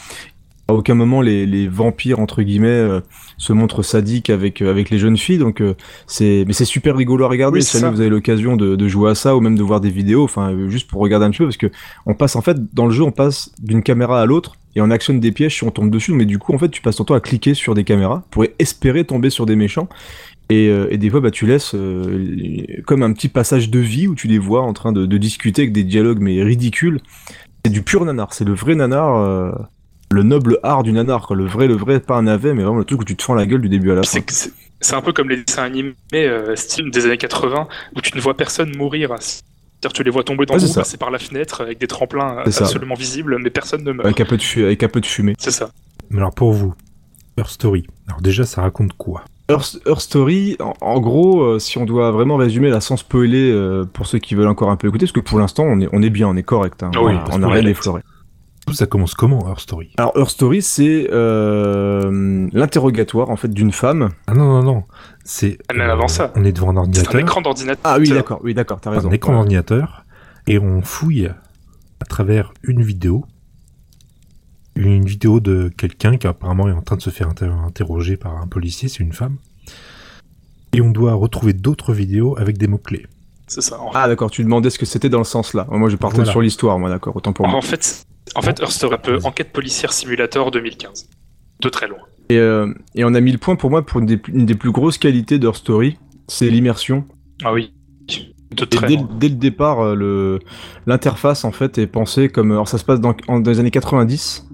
À 0.70 0.74
aucun 0.74 0.96
moment 0.96 1.20
les, 1.22 1.46
les 1.46 1.68
vampires 1.68 2.20
entre 2.20 2.42
guillemets 2.42 2.70
euh, 2.70 3.02
se 3.38 3.52
montrent 3.52 3.84
sadiques 3.84 4.30
avec 4.30 4.62
euh, 4.62 4.70
avec 4.70 4.90
les 4.90 4.98
jeunes 4.98 5.18
filles. 5.18 5.38
Donc 5.38 5.62
euh, 5.62 5.76
c'est 6.08 6.46
mais 6.48 6.54
c'est 6.54 6.66
super 6.66 6.96
rigolo 6.96 7.26
à 7.26 7.28
regarder 7.28 7.58
Oui, 7.58 7.64
si 7.64 7.78
jamais 7.78 7.94
vous 7.94 8.00
avez 8.00 8.10
l'occasion 8.10 8.56
de, 8.56 8.76
de 8.76 8.88
jouer 8.88 9.12
à 9.12 9.16
ça 9.16 9.36
ou 9.36 9.42
même 9.42 9.58
de 9.58 9.64
voir 9.64 9.82
des 9.82 9.90
vidéos 9.90 10.24
enfin 10.24 10.52
euh, 10.52 10.70
juste 10.70 10.90
pour 10.90 11.02
regarder 11.02 11.26
un 11.26 11.32
petit 11.32 11.40
peu 11.40 11.46
parce 11.46 11.58
que 11.58 11.70
on 12.06 12.14
passe 12.14 12.38
en 12.38 12.42
fait 12.42 12.58
dans 12.74 12.86
le 12.86 12.92
jeu 12.92 13.04
on 13.04 13.12
passe 13.12 13.52
d'une 13.62 13.84
caméra 13.84 14.22
à 14.22 14.26
l'autre 14.26 14.56
et 14.76 14.82
on 14.82 14.90
actionne 14.90 15.20
des 15.20 15.32
pièges 15.32 15.56
si 15.56 15.64
on 15.64 15.72
tombe 15.72 15.90
dessus. 15.90 16.14
Mais 16.14 16.26
du 16.26 16.40
coup 16.40 16.54
en 16.54 16.58
fait 16.58 16.70
tu 16.70 16.82
passes 16.82 16.98
ton 16.98 17.06
temps 17.06 17.14
à 17.14 17.20
cliquer 17.20 17.54
sur 17.54 17.74
des 17.74 17.84
caméras 17.84 18.24
pour 18.32 18.46
espérer 18.60 19.04
tomber 19.06 19.30
sur 19.30 19.46
des 19.46 19.56
méchants. 19.56 19.88
Et, 20.50 20.68
euh, 20.68 20.88
et 20.92 20.98
des 20.98 21.10
fois 21.10 21.22
bah 21.22 21.32
tu 21.32 21.46
laisses 21.46 21.74
euh, 21.74 22.66
comme 22.86 23.02
un 23.04 23.14
petit 23.14 23.30
passage 23.30 23.70
de 23.70 23.80
vie 23.80 24.08
où 24.08 24.16
tu 24.16 24.28
les 24.28 24.38
vois 24.38 24.62
en 24.62 24.74
train 24.74 24.92
de, 24.92 25.06
de 25.06 25.18
discuter 25.18 25.64
avec 25.64 25.74
des 25.74 25.84
dialogues 25.84 26.20
mais 26.20 26.44
ridicules. 26.44 27.00
C'est 27.66 27.72
du 27.72 27.82
pur 27.82 28.04
nanar. 28.04 28.34
C'est 28.34 28.46
le 28.46 28.54
vrai 28.54 28.76
nanar 28.76 29.16
euh, 29.18 29.52
le 30.12 30.24
noble 30.24 30.60
art 30.64 30.84
du 30.84 30.92
nanar 30.92 31.28
quoi. 31.28 31.36
le 31.36 31.46
vrai 31.46 31.68
le 31.68 31.76
vrai 31.76 32.00
pas 32.00 32.16
un 32.16 32.24
navet 32.24 32.54
mais 32.54 32.64
vraiment 32.64 32.80
le 32.80 32.86
truc 32.86 33.02
où 33.02 33.06
tu 33.06 33.16
te 33.16 33.24
fends 33.24 33.34
la 33.36 33.46
gueule 33.46 33.62
du 33.62 33.70
début 33.70 33.92
à 33.92 33.96
la 33.96 34.04
fin. 34.04 34.20
C'est 34.82 34.96
un 34.96 35.02
peu 35.02 35.14
comme 35.14 35.30
les 35.30 35.42
dessins 35.42 35.64
animés 35.64 36.30
style 36.56 36.92
des 36.92 37.06
années 37.06 37.18
80 37.18 37.68
où 37.96 38.02
tu 38.02 38.16
ne 38.18 38.22
vois 38.22 38.36
personne 38.36 38.76
mourir. 38.76 39.16
C'est-à-dire 39.84 39.94
tu 39.98 40.04
les 40.04 40.12
vois 40.12 40.24
tomber 40.24 40.46
dans 40.46 40.54
Ouais, 40.54 40.60
ça. 40.62 40.80
passer 40.80 40.96
par 40.96 41.12
la 41.12 41.20
fenêtre 41.20 41.60
avec 41.60 41.78
des 41.78 41.88
tremplins 41.88 42.38
ça. 42.50 42.64
absolument 42.64 42.96
visibles, 42.96 43.38
mais 43.44 43.50
personne 43.50 43.84
ne 43.84 43.92
meurt. 43.92 44.06
avec 44.06 44.22
un 44.22 44.26
peu 44.26 44.38
de 44.38 44.42
fu- 44.42 44.64
avec 44.64 44.82
un 44.82 44.88
peu 44.88 45.02
de 45.02 45.06
fumée 45.06 45.34
C'est 45.38 45.52
ça. 45.52 45.72
Mais 46.10 46.20
alors 46.20 46.34
pour 46.34 46.54
vous, 46.54 46.74
Her 47.38 47.50
Story. 47.50 47.86
Alors 48.08 48.22
déjà, 48.22 48.46
ça 48.46 48.62
raconte 48.62 48.94
quoi? 48.94 49.26
Her, 49.50 49.58
Her 49.86 50.00
Story, 50.00 50.56
en, 50.62 50.74
en 50.80 51.00
gros, 51.02 51.42
euh, 51.42 51.60
si 51.60 51.78
on 51.78 51.84
doit 51.84 52.12
vraiment 52.12 52.38
résumer 52.38 52.70
là 52.70 52.80
sans 52.80 52.96
spoiler 52.96 53.52
euh, 53.52 53.84
pour 53.84 54.08
ceux 54.08 54.20
qui 54.20 54.36
veulent 54.36 54.48
encore 54.48 54.70
un 54.72 54.78
peu 54.78 54.88
écouter, 54.88 55.04
parce 55.06 55.12
que 55.12 55.20
pour 55.20 55.38
l'instant 55.40 55.64
on 55.66 55.82
est, 55.82 55.90
on 55.92 56.02
est 56.02 56.10
bien, 56.10 56.30
on 56.30 56.36
est 56.38 56.44
correct, 56.44 56.82
hein, 56.82 56.92
Ah 56.96 57.04
oui, 57.04 57.14
on- 57.34 57.38
n'a 57.40 57.50
rien 57.50 57.66
effleuré. 57.66 58.02
Tout 58.66 58.74
ça 58.74 58.86
commence 58.86 59.14
comment, 59.14 59.50
Her 59.52 59.60
Story? 59.60 59.92
Alors 59.98 60.14
Her 60.16 60.30
Story, 60.30 60.62
c'est 60.62 61.10
euh, 61.12 62.48
l'interrogatoire 62.54 63.30
en 63.30 63.36
fait 63.36 63.50
d'une 63.50 63.72
femme. 63.74 64.10
Ah 64.28 64.34
non, 64.34 64.46
non, 64.46 64.64
non. 64.64 64.84
C'est. 65.26 65.58
Ah, 65.70 65.74
même 65.74 65.90
avant 65.90 66.08
ça. 66.08 66.32
On 66.36 66.46
est 66.46 66.54
devant 66.54 66.70
un 66.70 66.74
C'est 66.74 66.78
un 66.78 66.82
ordinateur. 66.84 67.20
écran 67.20 67.42
d'ordinateur. 67.42 67.82
Ah 67.84 67.98
oui, 68.00 68.10
d'accord, 68.10 68.40
oui, 68.44 68.54
d'accord, 68.54 68.80
t'as 68.80 68.92
raison. 68.92 69.10
un 69.10 69.12
écran 69.12 69.32
Ouais. 69.34 69.38
d'ordinateur. 69.40 70.06
Et 70.48 70.60
on 70.60 70.82
fouille 70.82 71.28
à 71.28 72.06
travers 72.06 72.54
une 72.64 72.82
vidéo. 72.84 73.26
Une 74.76 75.06
vidéo 75.06 75.40
de 75.40 75.70
quelqu'un 75.78 76.18
qui 76.18 76.26
apparemment 76.26 76.68
est 76.68 76.72
en 76.74 76.82
train 76.82 76.96
de 76.96 77.02
se 77.02 77.10
faire 77.12 77.28
inter- 77.30 77.46
interroger 77.46 78.18
par 78.18 78.38
un 78.42 78.48
policier, 78.48 78.90
c'est 78.90 79.04
une 79.04 79.14
femme. 79.14 79.38
Et 80.74 80.82
on 80.82 80.90
doit 80.90 81.14
retrouver 81.14 81.54
d'autres 81.54 81.94
vidéos 81.94 82.36
avec 82.40 82.58
des 82.58 82.68
mots-clés. 82.68 83.06
C'est 83.46 83.62
ça. 83.62 83.80
En, 83.80 83.92
Ah 83.94 84.08
d'accord, 84.08 84.32
tu 84.32 84.44
demandais 84.44 84.70
ce 84.72 84.80
que 84.80 84.86
c'était 84.88 85.10
dans 85.10 85.20
le 85.20 85.24
sens 85.26 85.54
là. 85.54 85.68
Moi 85.70 85.90
je 85.90 85.96
partais 85.98 86.16
Voilà. 86.18 86.32
sur 86.32 86.42
l'histoire, 86.42 86.80
moi 86.80 86.90
d'accord, 86.90 87.16
autant 87.16 87.34
pour 87.34 87.48
moi. 87.48 87.58
en 87.58 87.62
fait, 87.62 88.06
en 88.36 88.42
fait, 88.42 88.60
Her 88.62 88.72
Story, 88.72 88.96
un 88.96 88.98
peu 88.98 89.20
enquête 89.24 89.52
policière 89.52 89.94
simulator 89.94 90.52
2015. 90.52 91.10
De 91.62 91.70
très 91.70 91.88
loin. 91.88 92.00
Et, 92.30 92.38
euh, 92.38 92.74
et 92.96 93.04
on 93.04 93.14
a 93.14 93.22
mis 93.22 93.32
le 93.32 93.38
point 93.38 93.56
pour 93.56 93.70
moi 93.70 93.86
pour 93.86 94.00
une 94.00 94.06
des, 94.06 94.20
une 94.30 94.46
des 94.46 94.56
plus 94.56 94.72
grosses 94.72 94.98
qualités 94.98 95.40
d'Her 95.40 95.56
Story, 95.56 95.98
c'est 96.28 96.50
l'immersion. 96.50 97.06
Ah 97.44 97.54
oui. 97.54 97.74
De 98.56 98.64
Et 98.64 98.68
très 98.68 98.88
dès, 98.88 98.96
loin. 98.96 99.10
dès 99.20 99.30
le 99.30 99.36
départ, 99.36 99.80
euh, 99.82 99.96
le 99.96 100.40
l'interface 100.86 101.44
en 101.44 101.52
fait 101.52 101.78
est 101.80 101.88
pensée 101.88 102.30
comme 102.30 102.52
alors 102.52 102.68
ça 102.68 102.78
se 102.78 102.86
passe 102.86 103.00
dans, 103.02 103.16
en- 103.28 103.40
dans 103.40 103.50
les 103.52 103.60
années 103.60 103.72
90, 103.72 104.48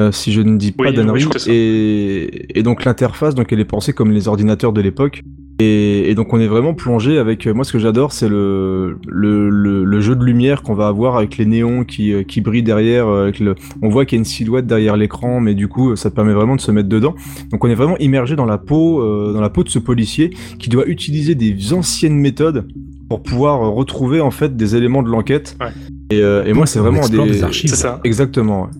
euh, 0.00 0.12
si 0.12 0.32
je 0.32 0.40
ne 0.40 0.56
dis 0.56 0.72
pas 0.72 0.84
Oui, 0.84 0.94
d'annerie. 0.94 1.26
et, 1.46 2.58
et 2.58 2.62
donc 2.62 2.84
l'interface, 2.84 3.34
donc 3.34 3.52
elle 3.52 3.60
est 3.60 3.64
pensée 3.66 3.92
comme 3.92 4.12
les 4.12 4.28
ordinateurs 4.28 4.72
de 4.72 4.80
l'époque. 4.80 5.22
Et, 5.60 6.08
et 6.08 6.14
donc 6.14 6.32
on 6.32 6.38
est 6.38 6.46
vraiment 6.46 6.72
plongé 6.72 7.18
avec. 7.18 7.46
euh, 7.46 7.52
Moi, 7.54 7.64
ce 7.64 7.72
que 7.72 7.80
j'adore, 7.80 8.12
c'est 8.12 8.28
le, 8.28 8.96
le, 9.08 9.50
le, 9.50 9.84
le 9.84 10.00
jeu 10.00 10.14
de 10.14 10.24
lumière 10.24 10.62
qu'on 10.62 10.74
va 10.74 10.86
avoir 10.86 11.16
avec 11.16 11.36
les 11.36 11.46
néons 11.46 11.82
qui, 11.82 12.12
euh, 12.12 12.22
qui 12.22 12.40
brillent 12.40 12.62
derrière. 12.62 13.08
euh, 13.08 13.24
Avec 13.24 13.40
le, 13.40 13.56
on 13.82 13.88
voit 13.88 14.04
qu'il 14.04 14.16
y 14.16 14.18
a 14.18 14.20
une 14.20 14.24
silhouette 14.24 14.66
derrière 14.66 14.96
l'écran, 14.96 15.40
mais 15.40 15.54
du 15.54 15.66
coup, 15.66 15.96
ça 15.96 16.10
te 16.10 16.14
permet 16.14 16.32
vraiment 16.32 16.54
de 16.54 16.60
se 16.60 16.70
mettre 16.70 16.88
dedans. 16.88 17.14
Donc 17.50 17.64
on 17.64 17.68
est 17.68 17.74
vraiment 17.74 17.98
immergé 17.98 18.36
dans 18.36 18.44
la 18.46 18.58
peau, 18.58 19.00
euh, 19.02 19.32
dans 19.32 19.40
la 19.40 19.50
peau 19.50 19.64
de 19.64 19.68
ce 19.68 19.80
policier 19.80 20.30
qui 20.60 20.68
doit 20.68 20.86
utiliser 20.86 21.34
des 21.34 21.72
anciennes 21.72 22.16
méthodes 22.16 22.68
pour 23.08 23.22
pouvoir 23.22 23.58
retrouver 23.72 24.20
en 24.20 24.30
fait 24.30 24.56
des 24.56 24.76
éléments 24.76 25.02
de 25.02 25.08
l'enquête. 25.08 25.56
Ouais. 25.60 25.68
Et, 26.10 26.22
euh, 26.22 26.44
et 26.44 26.52
moi, 26.52 26.66
c'est 26.66 26.78
vraiment 26.78 27.08
des... 27.08 27.18
des 27.32 27.42
archives. 27.42 27.70
C'est 27.70 27.76
ça. 27.76 28.00
Exactement. 28.04 28.62
ouais. 28.62 28.70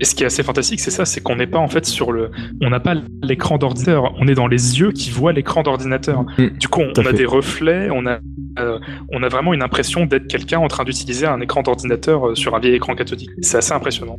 Et 0.00 0.04
ce 0.06 0.14
qui 0.14 0.22
est 0.22 0.26
assez 0.26 0.42
fantastique, 0.42 0.80
c'est 0.80 0.90
ça, 0.90 1.04
c'est 1.04 1.20
qu'on 1.20 1.36
n'est 1.36 1.46
pas 1.46 1.58
en 1.58 1.68
fait 1.68 1.84
sur 1.84 2.10
le, 2.10 2.30
on 2.62 2.70
n'a 2.70 2.80
pas 2.80 2.94
l'écran 3.22 3.58
d'ordinateur, 3.58 4.14
on 4.18 4.26
est 4.28 4.34
dans 4.34 4.46
les 4.46 4.80
yeux 4.80 4.92
qui 4.92 5.10
voient 5.10 5.32
l'écran 5.32 5.62
d'ordinateur. 5.62 6.22
Mm, 6.38 6.46
Du 6.58 6.68
coup, 6.68 6.80
on, 6.80 7.00
a 7.00 7.04
fait. 7.04 7.12
des 7.12 7.26
reflets, 7.26 7.88
on 7.92 8.06
a, 8.06 8.18
euh, 8.58 8.78
on 9.12 9.22
a 9.22 9.28
vraiment 9.28 9.52
une 9.52 9.62
impression 9.62 10.06
d'être 10.06 10.26
quelqu'un 10.26 10.58
en 10.58 10.68
train 10.68 10.84
d'utiliser 10.84 11.26
un 11.26 11.40
écran 11.40 11.62
d'ordinateur 11.62 12.28
euh, 12.30 12.34
sur 12.34 12.54
un 12.54 12.60
vieil 12.60 12.74
écran 12.74 12.94
cathodique. 12.94 13.30
C'est 13.42 13.58
assez 13.58 13.72
impressionnant. 13.72 14.16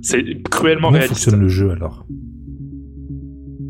C'est 0.00 0.24
cruellement 0.50 0.88
Comment 0.88 0.98
réaliste. 0.98 1.14
fonctionne 1.22 1.40
le 1.40 1.48
jeu 1.48 1.70
alors? 1.70 2.04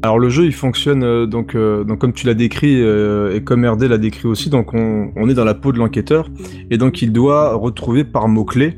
Alors 0.04 0.18
le 0.18 0.30
jeu 0.30 0.46
il 0.46 0.52
fonctionne 0.52 1.04
euh, 1.04 1.26
donc, 1.26 1.54
euh, 1.54 1.84
donc 1.84 2.00
comme 2.00 2.12
tu 2.12 2.26
l'as 2.26 2.34
décrit 2.34 2.80
euh, 2.82 3.36
et 3.36 3.44
comme 3.44 3.64
RD 3.64 3.84
l'a 3.84 3.98
décrit 3.98 4.26
aussi, 4.26 4.50
donc 4.50 4.74
on, 4.74 5.12
on 5.14 5.28
est 5.28 5.34
dans 5.34 5.44
la 5.44 5.54
peau 5.54 5.70
de 5.70 5.78
l'enquêteur 5.78 6.28
et 6.72 6.76
donc 6.76 7.02
il 7.02 7.12
doit 7.12 7.54
retrouver 7.54 8.02
par 8.02 8.26
mots-clés 8.26 8.74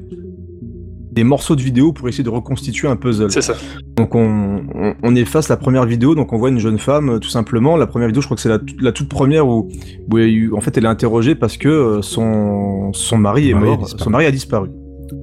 des 1.14 1.24
morceaux 1.24 1.54
de 1.56 1.62
vidéo 1.62 1.92
pour 1.92 2.08
essayer 2.08 2.24
de 2.24 2.28
reconstituer 2.30 2.88
un 2.88 2.96
puzzle. 2.96 3.30
C'est 3.30 3.40
ça. 3.40 3.54
Donc 3.96 4.14
on, 4.14 4.62
on, 4.74 4.94
on 5.02 5.14
efface 5.14 5.48
la 5.48 5.56
première 5.56 5.84
vidéo, 5.86 6.14
donc 6.14 6.32
on 6.32 6.38
voit 6.38 6.48
une 6.48 6.58
jeune 6.58 6.78
femme 6.78 7.08
euh, 7.08 7.18
tout 7.20 7.28
simplement. 7.28 7.76
La 7.76 7.86
première 7.86 8.08
vidéo, 8.08 8.20
je 8.20 8.26
crois 8.26 8.34
que 8.36 8.42
c'est 8.42 8.48
la, 8.48 8.58
la 8.80 8.92
toute 8.92 9.08
première 9.08 9.46
où, 9.46 9.68
où 10.12 10.18
il 10.18 10.24
y 10.24 10.26
a 10.26 10.28
eu- 10.28 10.52
en 10.52 10.60
fait 10.60 10.76
elle 10.76 10.84
est 10.86 10.88
interrogée 10.88 11.34
parce 11.36 11.56
que 11.56 11.68
euh, 11.68 12.02
son, 12.02 12.92
son 12.92 13.16
mari 13.18 13.50
est 13.50 13.52
Son 13.52 13.58
mari 13.60 13.70
a 13.70 13.76
mort, 13.76 13.78
disparu. 13.84 14.02
son 14.04 14.10
mari 14.10 14.26
a 14.26 14.30
disparu. 14.32 14.68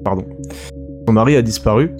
Pardon. 0.05 0.25
Son 1.07 1.13
mari 1.13 1.35
a 1.35 1.41
disparu. 1.41 1.91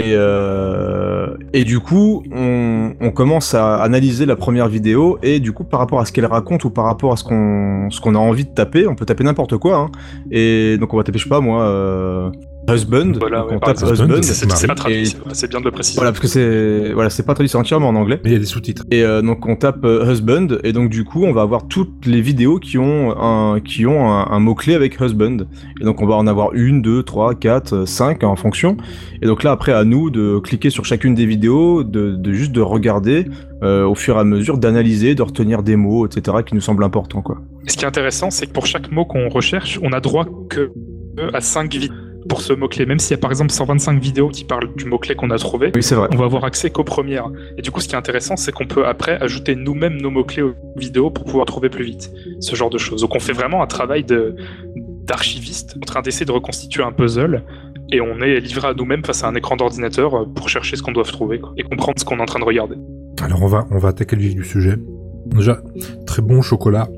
Et, 0.00 0.12
euh, 0.14 1.34
et 1.52 1.64
du 1.64 1.80
coup, 1.80 2.22
on, 2.32 2.92
on 3.00 3.10
commence 3.10 3.52
à 3.54 3.78
analyser 3.82 4.26
la 4.26 4.36
première 4.36 4.68
vidéo 4.68 5.18
et 5.24 5.40
du 5.40 5.50
coup, 5.52 5.64
par 5.64 5.80
rapport 5.80 5.98
à 5.98 6.04
ce 6.04 6.12
qu'elle 6.12 6.26
raconte 6.26 6.64
ou 6.64 6.70
par 6.70 6.84
rapport 6.84 7.12
à 7.12 7.16
ce 7.16 7.24
qu'on 7.24 7.90
ce 7.90 8.00
qu'on 8.00 8.14
a 8.14 8.18
envie 8.18 8.44
de 8.44 8.50
taper, 8.54 8.86
on 8.86 8.94
peut 8.94 9.06
taper 9.06 9.24
n'importe 9.24 9.56
quoi. 9.56 9.76
Hein, 9.76 9.90
et 10.30 10.76
donc 10.78 10.94
on 10.94 10.96
va 10.96 11.02
taper, 11.02 11.18
je 11.18 11.24
sais 11.24 11.28
pas 11.28 11.40
moi, 11.40 11.62
euh, 11.64 12.30
husband. 12.68 13.12
Voilà, 13.18 13.44
ouais, 13.46 13.54
on 13.54 13.58
tape 13.58 13.76
husband. 13.82 14.22
c'est- 14.22 14.66
pas 14.66 14.72
Et- 14.72 14.76
traduit, 14.76 15.16
c'est 15.32 15.48
bien 15.50 15.60
de 15.60 15.64
le 15.64 15.70
préciser. 15.70 15.96
Voilà, 15.96 16.12
parce 16.12 16.20
que 16.20 16.26
c'est 16.28 16.92
voilà, 16.92 17.10
c'est 17.10 17.24
pas 17.24 17.34
traduit, 17.34 17.48
c'est 17.48 17.56
entièrement 17.58 17.88
en 17.88 17.94
anglais. 17.94 18.20
Mais 18.24 18.30
il 18.30 18.32
y 18.34 18.36
a 18.36 18.38
des 18.38 18.44
sous-titres. 18.46 18.84
Et 18.90 19.02
euh, 19.02 19.22
donc 19.22 19.46
on 19.46 19.56
tape 19.56 19.84
euh, 19.84 20.10
husband 20.10 20.48
et 20.64 20.72
donc 20.72 20.90
du 20.90 21.04
coup 21.04 21.24
on 21.24 21.32
va 21.32 21.42
avoir 21.42 21.66
toutes 21.68 22.06
les 22.06 22.20
vidéos 22.20 22.58
qui 22.58 22.78
ont 22.78 23.14
un 23.20 23.60
qui 23.60 23.86
ont 23.86 24.10
un, 24.12 24.26
un 24.30 24.38
mot 24.40 24.54
clé 24.54 24.74
avec 24.74 25.00
husband. 25.00 25.38
Et 25.80 25.84
donc 25.84 26.00
on 26.02 26.06
va 26.06 26.14
en 26.16 26.26
avoir 26.26 26.52
une, 26.54 26.82
deux, 26.82 27.02
trois, 27.02 27.34
quatre, 27.34 27.86
cinq 27.86 28.24
en 28.24 28.36
fonction. 28.36 28.76
Et 29.22 29.26
donc 29.26 29.42
là 29.42 29.52
après 29.52 29.72
à 29.72 29.84
nous 29.84 30.10
de 30.10 30.38
cliquer 30.38 30.70
sur 30.70 30.84
chacune 30.84 31.14
des 31.14 31.26
vidéos, 31.26 31.84
de, 31.84 32.12
de 32.12 32.32
juste 32.32 32.52
de 32.52 32.60
regarder 32.60 33.26
euh, 33.62 33.84
au 33.86 33.94
fur 33.94 34.16
et 34.16 34.20
à 34.20 34.24
mesure, 34.24 34.58
d'analyser, 34.58 35.14
de 35.14 35.22
retenir 35.22 35.62
des 35.62 35.76
mots, 35.76 36.06
etc. 36.06 36.38
qui 36.46 36.54
nous 36.54 36.60
semblent 36.60 36.84
importants 36.84 37.22
quoi. 37.22 37.38
Ce 37.66 37.76
qui 37.76 37.84
est 37.84 37.88
intéressant, 37.88 38.30
c'est 38.30 38.46
que 38.46 38.52
pour 38.52 38.66
chaque 38.66 38.90
mot 38.92 39.04
qu'on 39.04 39.28
recherche, 39.28 39.78
on 39.82 39.92
a 39.92 40.00
droit 40.00 40.26
que 40.48 40.70
à 41.34 41.40
5 41.40 41.72
vidéos 41.74 41.92
pour 42.28 42.42
ce 42.42 42.52
mot-clé. 42.52 42.86
Même 42.86 42.98
s'il 42.98 43.12
y 43.12 43.14
a 43.14 43.20
par 43.20 43.30
exemple 43.30 43.50
125 43.50 44.00
vidéos 44.00 44.28
qui 44.28 44.44
parlent 44.44 44.74
du 44.74 44.84
mot-clé 44.84 45.14
qu'on 45.14 45.30
a 45.30 45.38
trouvé, 45.38 45.72
Oui 45.74 45.82
c'est 45.82 45.94
vrai. 45.94 46.08
on 46.12 46.16
va 46.16 46.24
avoir 46.24 46.44
accès 46.44 46.70
qu'aux 46.70 46.84
premières. 46.84 47.28
Et 47.56 47.62
du 47.62 47.70
coup, 47.70 47.80
ce 47.80 47.88
qui 47.88 47.94
est 47.94 47.98
intéressant, 47.98 48.36
c'est 48.36 48.52
qu'on 48.52 48.66
peut 48.66 48.86
après 48.86 49.20
ajouter 49.20 49.56
nous-mêmes 49.56 50.00
nos 50.00 50.10
mots-clés 50.10 50.42
aux 50.42 50.54
vidéos 50.76 51.10
pour 51.10 51.24
pouvoir 51.24 51.46
trouver 51.46 51.68
plus 51.68 51.84
vite. 51.84 52.10
Ce 52.40 52.54
genre 52.54 52.70
de 52.70 52.78
choses. 52.78 53.00
Donc 53.02 53.14
on 53.14 53.20
fait 53.20 53.32
vraiment 53.32 53.62
un 53.62 53.66
travail 53.66 54.04
de 54.04 54.36
d'archiviste 55.04 55.74
en 55.78 55.86
train 55.86 56.02
d'essayer 56.02 56.26
de 56.26 56.32
reconstituer 56.32 56.82
un 56.82 56.92
puzzle 56.92 57.42
et 57.90 58.02
on 58.02 58.20
est 58.20 58.40
livré 58.40 58.68
à 58.68 58.74
nous-mêmes 58.74 59.02
face 59.02 59.24
à 59.24 59.28
un 59.28 59.34
écran 59.34 59.56
d'ordinateur 59.56 60.14
euh, 60.14 60.26
pour 60.26 60.50
chercher 60.50 60.76
ce 60.76 60.82
qu'on 60.82 60.92
doit 60.92 61.04
trouver 61.04 61.40
quoi, 61.40 61.54
et 61.56 61.62
comprendre 61.62 61.98
ce 61.98 62.04
qu'on 62.04 62.18
est 62.18 62.22
en 62.22 62.26
train 62.26 62.40
de 62.40 62.44
regarder. 62.44 62.76
Alors 63.22 63.42
on 63.42 63.46
va, 63.46 63.66
on 63.70 63.78
va 63.78 63.88
attaquer 63.88 64.16
le 64.16 64.22
vif 64.22 64.34
du 64.34 64.44
sujet. 64.44 64.76
Déjà, 65.26 65.62
très 66.06 66.20
bon 66.22 66.42
chocolat 66.42 66.88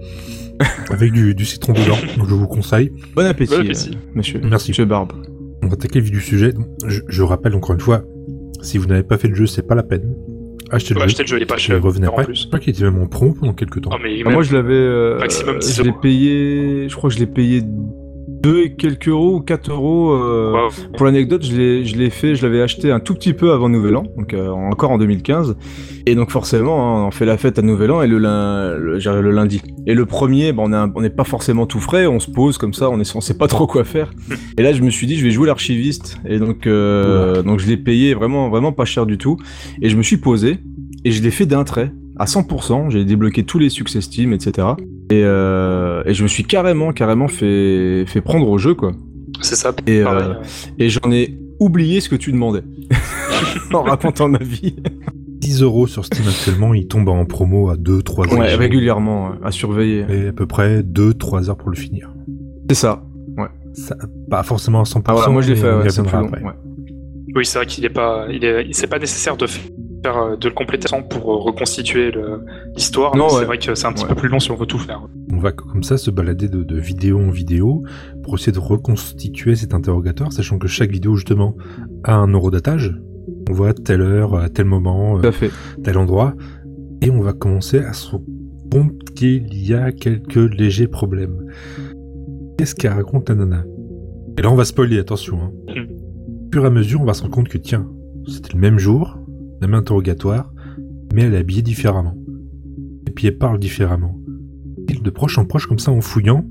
avec 0.91 1.13
du, 1.13 1.35
du 1.35 1.45
citron 1.45 1.73
dedans, 1.73 1.97
donc 2.19 2.29
je 2.29 2.35
vous 2.35 2.47
conseille. 2.47 2.93
Bon 3.17 3.27
appétit, 3.27 3.55
Bon 3.55 3.61
appétit. 3.61 3.91
euh, 3.95 4.11
monsieur. 4.15 4.41
Merci. 4.45 4.71
Monsieur 4.71 4.85
Barbe. 4.85 5.13
On 5.63 5.67
va 5.69 5.75
attaquer 5.75 5.99
le 5.99 6.05
vif 6.05 6.13
du 6.13 6.21
sujet. 6.21 6.55
Je, 6.87 7.01
je 7.09 7.23
rappelle 7.23 7.55
encore 7.55 7.75
une 7.75 7.81
fois, 7.81 8.03
si 8.63 8.79
vous 8.79 8.87
n'avez 8.87 9.03
pas 9.03 9.19
fait 9.19 9.29
le 9.29 9.35
jeu, 9.35 9.47
c'est 9.47 9.67
pas 9.67 9.75
la 9.75 9.83
peine. 9.83 10.15
Achetez 10.73 10.95
le 10.95 11.01
Ouais, 11.01 11.07
jeu. 11.07 11.11
acheter 11.11 11.23
le 11.25 11.29
jeu, 11.29 11.37
il 11.39 11.43
est 11.43 11.47
pas 11.47 11.57
cher. 11.57 11.83
revenez 11.83 12.07
en 12.07 12.11
après. 12.17 12.35
Je 12.35 12.47
crois 12.47 12.59
qu'il 12.61 12.73
était 12.73 12.85
même 12.85 12.99
en 13.03 13.07
promo 13.07 13.33
pendant 13.35 13.53
quelques 13.55 13.81
temps. 13.83 13.91
Ah, 13.93 13.99
mais 14.03 14.21
Ah, 14.25 14.31
moi 14.31 14.43
je 14.43 14.55
l'avais 14.55 14.73
euh, 14.75 15.19
Maximum 15.19 15.59
10 15.59 15.77
je 15.77 15.83
l'ai 15.83 15.93
payé 15.93 16.89
je 16.89 16.95
crois 16.95 17.11
que 17.11 17.15
je 17.17 17.21
l'ai 17.21 17.27
payé 17.27 17.63
2 18.43 18.63
et 18.63 18.75
quelques 18.75 19.09
euros 19.09 19.37
ou 19.37 19.41
4 19.41 19.71
euros 19.71 20.13
euh, 20.13 20.53
Wow. 20.53 20.71
Pour 20.97 21.07
l'anecdote, 21.07 21.45
je 21.45 21.55
l'ai, 21.97 22.11
fait, 22.11 22.35
je 22.35 22.43
l'avais 22.43 22.61
acheté 22.63 22.91
un 22.91 23.01
tout 23.01 23.15
petit 23.15 23.33
peu 23.35 23.53
avant 23.53 23.69
Nouvel 23.69 23.97
An, 23.97 24.05
donc 24.17 24.35
euh, 24.35 24.49
encore 24.49 24.91
en 24.91 24.99
2015. 24.99 25.57
Et 26.07 26.15
donc 26.15 26.31
forcément, 26.31 26.99
hein, 27.03 27.07
on 27.07 27.11
fait 27.11 27.25
la 27.27 27.37
fête 27.37 27.59
à 27.59 27.63
Nouvel 27.63 27.91
An 27.91 28.03
et 28.03 28.07
le, 28.07 28.19
lin- 28.19 28.75
le, 28.77 29.31
lundi. 29.31 29.63
Et 29.87 29.95
le 29.95 30.07
premier, 30.07 30.53
bah, 30.53 30.63
on 30.95 31.01
n'est 31.01 31.11
pas 31.11 31.25
forcément 31.25 31.67
tout 31.67 31.81
frais, 31.81 32.07
on 32.07 32.19
se 32.21 32.31
pose 32.31 32.59
comme 32.59 32.73
ça, 32.75 32.91
on 32.91 33.01
on 33.15 33.21
sait 33.21 33.37
pas 33.37 33.49
trop 33.49 33.67
quoi 33.67 33.85
faire. 33.85 34.11
Et 34.59 34.63
là, 34.63 34.73
je 34.73 34.83
me 34.83 34.91
suis 34.91 35.07
dit, 35.07 35.17
je 35.17 35.25
vais 35.25 35.31
jouer 35.31 35.47
l'archiviste. 35.47 36.19
Et 36.27 36.39
donc, 36.39 36.67
euh, 36.67 37.43
donc 37.43 37.59
je 37.61 37.67
l'ai 37.67 37.77
payé 37.77 38.15
vraiment, 38.15 38.49
vraiment 38.51 38.73
pas 38.73 38.85
cher 38.85 39.07
du 39.07 39.19
tout. 39.19 39.37
Et 39.83 39.89
je 39.89 39.97
me 39.97 40.03
suis 40.03 40.17
posé 40.19 40.59
et 41.05 41.11
je 41.13 41.23
l'ai 41.23 41.31
fait 41.31 41.47
d'un 41.47 41.65
trait. 41.65 41.93
À 42.21 42.27
100%, 42.27 42.91
j'ai 42.91 43.07
débloqué 43.07 43.45
tous 43.45 43.59
les 43.59 43.71
succès 43.71 44.03
Steam, 44.03 44.35
etc. 44.35 44.69
Et, 45.11 45.23
euh, 45.25 46.03
et 46.05 46.13
je 46.13 46.23
me 46.23 46.29
suis 46.29 46.45
carrément, 46.45 46.93
carrément 46.93 47.29
fait, 47.29 48.05
fait 48.07 48.21
prendre 48.21 48.47
au 48.47 48.59
jeu, 48.59 48.75
quoi. 48.75 48.93
C'est 49.41 49.55
ça. 49.55 49.73
Et, 49.87 50.03
euh, 50.03 50.35
et 50.79 50.91
j'en 50.91 51.11
ai 51.11 51.39
oublié 51.61 52.01
ce 52.01 52.11
que 52.11 52.17
tu 52.17 52.31
demandais 52.31 52.61
en 53.73 53.85
racontant 53.85 54.29
ma 54.29 54.37
vie. 54.37 54.77
10 55.17 55.63
euros 55.63 55.87
sur 55.87 56.05
Steam 56.05 56.29
actuellement, 56.29 56.75
il 56.75 56.89
tombe 56.89 57.09
en 57.09 57.25
promo 57.25 57.71
à 57.71 57.77
2-3 57.77 58.35
heures. 58.35 58.39
Ouais, 58.39 58.55
régulièrement, 58.55 59.31
ouais, 59.31 59.37
à 59.43 59.51
surveiller. 59.51 60.05
Et 60.11 60.29
à 60.29 60.33
peu 60.35 60.45
près 60.45 60.83
2-3 60.83 61.49
heures 61.49 61.57
pour 61.57 61.71
le 61.71 61.77
finir. 61.77 62.13
C'est 62.69 62.77
ça. 62.77 63.03
Ça, 63.73 63.97
pas 64.29 64.43
forcément 64.43 64.81
à 64.81 64.85
100%. 64.85 65.03
Ah 65.07 65.13
voilà, 65.15 65.29
moi 65.31 65.41
je 65.41 65.53
l'ai 65.53 65.57
fait, 65.57 65.73
ouais, 65.73 65.89
c'est 65.89 66.03
plus 66.03 66.19
long. 66.19 66.29
ouais. 66.29 66.43
Oui, 67.35 67.47
c'est 67.47 67.59
vrai 67.61 67.67
qu'il 67.67 67.85
est 67.87 67.89
pas, 67.89 68.27
il 68.29 68.45
est, 68.45 68.67
c'est 68.73 68.89
pas 68.89 68.99
nécessaire 68.99 69.37
de 69.37 69.47
faire, 69.47 69.71
euh, 70.07 70.37
de 70.37 70.49
le 70.49 70.55
compléter 70.55 70.89
pour 71.09 71.33
euh, 71.33 71.37
reconstituer 71.37 72.13
l'histoire. 72.75 73.17
Non, 73.17 73.25
ouais. 73.27 73.31
C'est 73.41 73.45
vrai 73.45 73.59
que 73.59 73.75
c'est 73.75 73.87
un 73.87 73.93
petit 73.93 74.03
Ouais. 74.05 74.09
peu 74.11 74.15
plus 74.15 74.29
long 74.29 74.39
si 74.41 74.51
on 74.51 74.57
veut 74.57 74.67
tout 74.67 74.79
faire. 74.79 75.07
On 75.33 75.39
va 75.39 75.53
comme 75.53 75.83
ça 75.83 75.97
se 75.99 76.11
balader 76.11 76.49
de, 76.49 76.63
de 76.63 76.77
vidéo 76.79 77.19
en 77.21 77.31
vidéo 77.31 77.83
pour 78.23 78.35
essayer 78.37 78.53
de 78.53 78.59
reconstituer 78.59 79.57
cet 79.57 79.75
interrogatoire, 79.75 80.33
sachant 80.33 80.59
que 80.59 80.69
chaque 80.69 80.91
vidéo 80.91 81.17
justement 81.17 81.57
a 82.05 82.15
un 82.15 82.29
eurodatage. 82.29 82.95
On 83.49 83.53
voit 83.53 83.75
telle 83.75 84.01
heure, 84.01 84.35
à 84.37 84.49
tel 84.49 84.65
moment, 84.67 85.19
euh, 85.19 85.29
à 85.29 85.33
fait. 85.33 85.51
tel 85.85 85.99
endroit, 85.99 86.35
et 87.03 87.11
on 87.11 87.21
va 87.21 87.33
commencer 87.33 87.79
à 87.79 87.93
se 87.93 88.11
rendre 88.11 88.25
compte 88.73 89.11
qu'il 89.15 89.53
y 89.67 89.75
a 89.75 89.93
quelques 89.93 90.37
légers 90.37 90.87
problèmes. 90.89 91.47
Qu'est-ce 92.57 92.75
qu'elle 92.75 92.93
raconte 92.93 93.29
la 93.29 93.35
nana? 93.35 93.65
Et 94.39 94.43
là 94.43 94.51
on 94.51 94.55
va 94.55 94.65
spoiler, 94.65 94.99
attention. 94.99 95.41
Hein. 95.43 95.51
Au 96.49 96.53
fur 96.53 96.65
et 96.65 96.67
à 96.67 96.71
mesure, 96.71 97.01
on 97.01 97.05
va 97.05 97.15
se 97.15 97.23
rendre 97.23 97.35
compte 97.35 97.49
que 97.49 97.59
tiens, 97.59 97.87
c'était 98.27 98.55
le 98.55 98.59
même 98.61 98.79
jour, 98.79 99.19
même 99.61 99.75
interrogatoire, 99.75 100.53
mais 101.15 101.23
elle 101.23 101.35
est 101.35 101.39
habillée 101.39 101.63
différemment. 101.63 102.15
Et 103.07 103.11
puis 103.11 103.27
elle 103.27 103.39
parle 103.39 103.59
différemment. 103.59 104.17
Et 104.89 104.95
de 104.95 105.11
proche 105.11 105.39
en 105.39 105.45
proche, 105.45 105.67
comme 105.67 105.79
ça, 105.79 105.91
en 105.93 106.01
fouillant, 106.01 106.45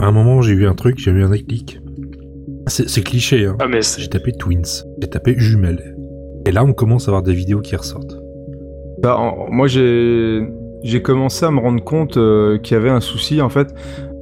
à 0.00 0.06
un 0.06 0.12
moment 0.12 0.42
j'ai 0.42 0.52
eu 0.54 0.66
un 0.66 0.74
truc, 0.74 0.98
j'ai 0.98 1.10
eu 1.10 1.22
un 1.22 1.30
déclic. 1.30 1.80
C'est 2.66 2.88
c'est 2.88 3.02
cliché, 3.02 3.46
hein. 3.46 3.56
Ah, 3.60 3.66
mais 3.68 3.80
J'ai 3.98 4.08
tapé 4.08 4.32
twins, 4.32 4.84
j'ai 5.00 5.08
tapé 5.08 5.34
jumelles. 5.38 5.96
Et 6.46 6.52
là, 6.52 6.64
on 6.64 6.72
commence 6.72 7.06
à 7.08 7.10
avoir 7.10 7.22
des 7.22 7.34
vidéos 7.34 7.60
qui 7.60 7.74
ressortent. 7.76 8.16
Bah, 9.02 9.16
en- 9.18 9.50
moi, 9.50 9.66
j'ai 9.66 10.42
j'ai 10.82 11.02
commencé 11.02 11.44
à 11.44 11.50
me 11.50 11.58
rendre 11.60 11.82
compte 11.84 12.16
euh, 12.16 12.58
qu'il 12.58 12.74
y 12.74 12.76
avait 12.80 12.90
un 12.90 13.00
souci 13.00 13.40
en 13.40 13.48
fait. 13.50 13.74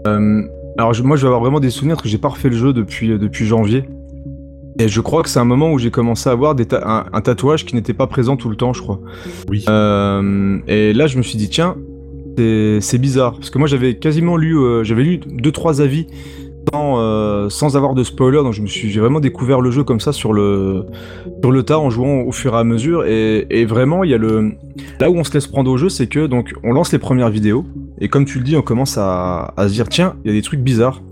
Euh, 0.06 0.42
alors 0.78 0.92
je- 0.94 1.02
moi, 1.02 1.16
je 1.16 1.22
vais 1.22 1.26
avoir 1.28 1.40
vraiment 1.40 1.60
des 1.60 1.70
souvenirs 1.70 1.96
parce 1.96 2.04
que 2.04 2.08
j'ai 2.08 2.18
pas 2.18 2.28
refait 2.28 2.48
le 2.48 2.56
jeu 2.56 2.72
depuis 2.72 3.12
euh, 3.12 3.18
depuis 3.18 3.44
janvier. 3.44 3.84
Et 4.78 4.88
je 4.88 5.00
crois 5.00 5.22
que 5.22 5.28
c'est 5.28 5.40
un 5.40 5.44
moment 5.44 5.72
où 5.72 5.78
j'ai 5.78 5.90
commencé 5.90 6.28
à 6.28 6.32
avoir 6.32 6.54
des 6.54 6.66
ta- 6.66 6.82
un, 6.88 7.06
un 7.12 7.20
tatouage 7.20 7.64
qui 7.64 7.74
n'était 7.74 7.94
pas 7.94 8.06
présent 8.06 8.36
tout 8.36 8.48
le 8.48 8.56
temps, 8.56 8.72
je 8.72 8.80
crois. 8.82 9.00
Oui. 9.48 9.64
Euh, 9.68 10.58
et 10.68 10.92
là, 10.92 11.06
je 11.08 11.16
me 11.18 11.22
suis 11.22 11.36
dit 11.36 11.48
tiens, 11.48 11.76
c'est 12.36 12.98
bizarre 12.98 13.32
parce 13.34 13.50
que 13.50 13.58
moi 13.58 13.66
j'avais 13.66 13.96
quasiment 13.96 14.36
lu, 14.36 14.56
euh, 14.56 14.84
j'avais 14.84 15.02
lu 15.02 15.18
deux 15.26 15.50
trois 15.50 15.80
avis 15.80 16.06
sans, 16.72 17.00
euh, 17.00 17.48
sans 17.48 17.76
avoir 17.76 17.94
de 17.94 18.04
spoiler, 18.04 18.38
donc 18.44 18.52
je 18.52 18.62
me 18.62 18.68
suis, 18.68 18.90
j'ai 18.90 19.00
vraiment 19.00 19.18
découvert 19.18 19.60
le 19.60 19.72
jeu 19.72 19.82
comme 19.82 19.98
ça 19.98 20.12
sur 20.12 20.32
le 20.32 20.84
sur 21.42 21.50
le 21.50 21.62
tas 21.64 21.80
en 21.80 21.90
jouant 21.90 22.20
au 22.20 22.30
fur 22.30 22.54
et 22.54 22.58
à 22.58 22.62
mesure 22.62 23.04
et, 23.06 23.46
et 23.50 23.64
vraiment 23.64 24.04
il 24.04 24.10
y 24.10 24.14
a 24.14 24.18
le 24.18 24.52
là 25.00 25.10
où 25.10 25.16
on 25.16 25.24
se 25.24 25.32
laisse 25.34 25.48
prendre 25.48 25.68
au 25.68 25.76
jeu, 25.76 25.88
c'est 25.88 26.06
que 26.06 26.26
donc 26.28 26.52
on 26.62 26.72
lance 26.72 26.92
les 26.92 26.98
premières 27.00 27.30
vidéos 27.30 27.64
et 28.00 28.06
comme 28.08 28.24
tu 28.24 28.38
le 28.38 28.44
dis, 28.44 28.54
on 28.56 28.62
commence 28.62 28.96
à, 28.98 29.52
à 29.56 29.66
se 29.68 29.72
dire 29.72 29.88
tiens, 29.88 30.14
il 30.24 30.28
y 30.30 30.34
a 30.34 30.36
des 30.36 30.42
trucs 30.42 30.60
bizarres. 30.60 31.02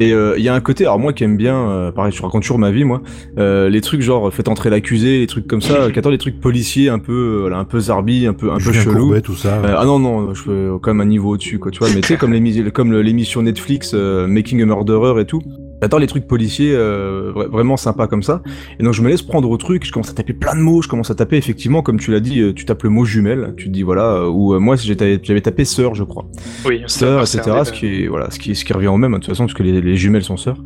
Et 0.00 0.12
euh, 0.12 0.34
il 0.38 0.44
y 0.44 0.48
a 0.48 0.54
un 0.54 0.60
côté, 0.60 0.84
alors 0.84 0.98
moi 0.98 1.12
qui 1.12 1.24
aime 1.24 1.36
bien, 1.36 1.56
euh, 1.56 1.90
pareil, 1.90 2.12
je 2.12 2.22
raconte 2.22 2.42
toujours 2.42 2.58
ma 2.58 2.70
vie, 2.70 2.84
moi, 2.84 3.02
euh, 3.38 3.68
les 3.68 3.80
trucs 3.80 4.00
genre 4.00 4.32
faites 4.32 4.48
entrer 4.48 4.70
l'accusé, 4.70 5.18
les 5.18 5.26
trucs 5.26 5.46
comme 5.46 5.60
ça, 5.60 5.90
qui 5.90 5.98
attendent 5.98 6.12
les 6.12 6.18
trucs 6.18 6.40
policiers 6.40 6.88
un 6.88 7.00
peu, 7.00 7.12
euh, 7.12 7.40
voilà, 7.40 7.58
un 7.58 7.64
peu 7.64 7.80
zarbi, 7.80 8.26
un 8.26 8.32
peu, 8.32 8.52
un 8.52 8.58
peu 8.58 8.72
chelou. 8.72 9.06
Courbet, 9.06 9.20
tout 9.22 9.34
ça. 9.34 9.56
Euh, 9.56 9.74
ah 9.76 9.84
non, 9.84 9.98
non, 9.98 10.34
je 10.34 10.42
fais 10.42 10.68
quand 10.80 10.94
même 10.94 11.00
un 11.00 11.10
niveau 11.10 11.30
au-dessus, 11.30 11.58
quoi, 11.58 11.72
tu 11.72 11.80
vois. 11.80 11.88
Mais 11.94 12.00
tu 12.00 12.08
sais, 12.08 12.16
comme 12.16 12.32
l'émission 12.32 13.42
Netflix 13.42 13.92
euh, 13.94 14.26
Making 14.28 14.62
a 14.62 14.66
Murderer 14.66 15.20
et 15.20 15.24
tout, 15.24 15.42
j'adore 15.82 15.98
les 16.00 16.06
trucs 16.06 16.26
policiers 16.26 16.72
euh, 16.74 17.32
vra- 17.34 17.48
vraiment 17.48 17.76
sympas 17.76 18.06
comme 18.06 18.22
ça. 18.22 18.42
Et 18.78 18.82
donc, 18.82 18.94
je 18.94 19.02
me 19.02 19.08
laisse 19.08 19.22
prendre 19.22 19.48
au 19.50 19.56
truc, 19.56 19.84
je 19.86 19.92
commence 19.92 20.10
à 20.10 20.14
taper 20.14 20.32
plein 20.32 20.54
de 20.54 20.60
mots, 20.60 20.82
je 20.82 20.88
commence 20.88 21.10
à 21.10 21.14
taper, 21.14 21.36
effectivement, 21.36 21.82
comme 21.82 21.98
tu 21.98 22.10
l'as 22.10 22.20
dit, 22.20 22.40
euh, 22.40 22.52
tu 22.52 22.64
tapes 22.64 22.82
le 22.82 22.90
mot 22.90 23.04
jumelle, 23.04 23.54
tu 23.56 23.66
te 23.66 23.70
dis, 23.70 23.82
voilà, 23.82 24.04
euh, 24.12 24.28
ou 24.28 24.54
euh, 24.54 24.58
moi, 24.58 24.76
j'avais 24.76 25.40
tapé 25.40 25.64
sœur, 25.64 25.94
je 25.94 26.04
crois. 26.04 26.26
oui, 26.66 26.82
Sœur, 26.86 27.20
etc. 27.22 27.42
Ce 27.64 27.72
qui, 27.72 27.86
est, 28.04 28.06
voilà, 28.08 28.30
ce, 28.30 28.38
qui, 28.38 28.54
ce 28.54 28.64
qui 28.64 28.72
revient 28.72 28.88
au 28.88 28.96
même, 28.96 29.12
de 29.12 29.16
toute 29.18 29.26
façon, 29.28 29.44
parce 29.44 29.54
que 29.54 29.62
les, 29.62 29.80
les 29.80 29.96
jumelles 29.96 30.24
sont 30.24 30.36
sœurs. 30.36 30.62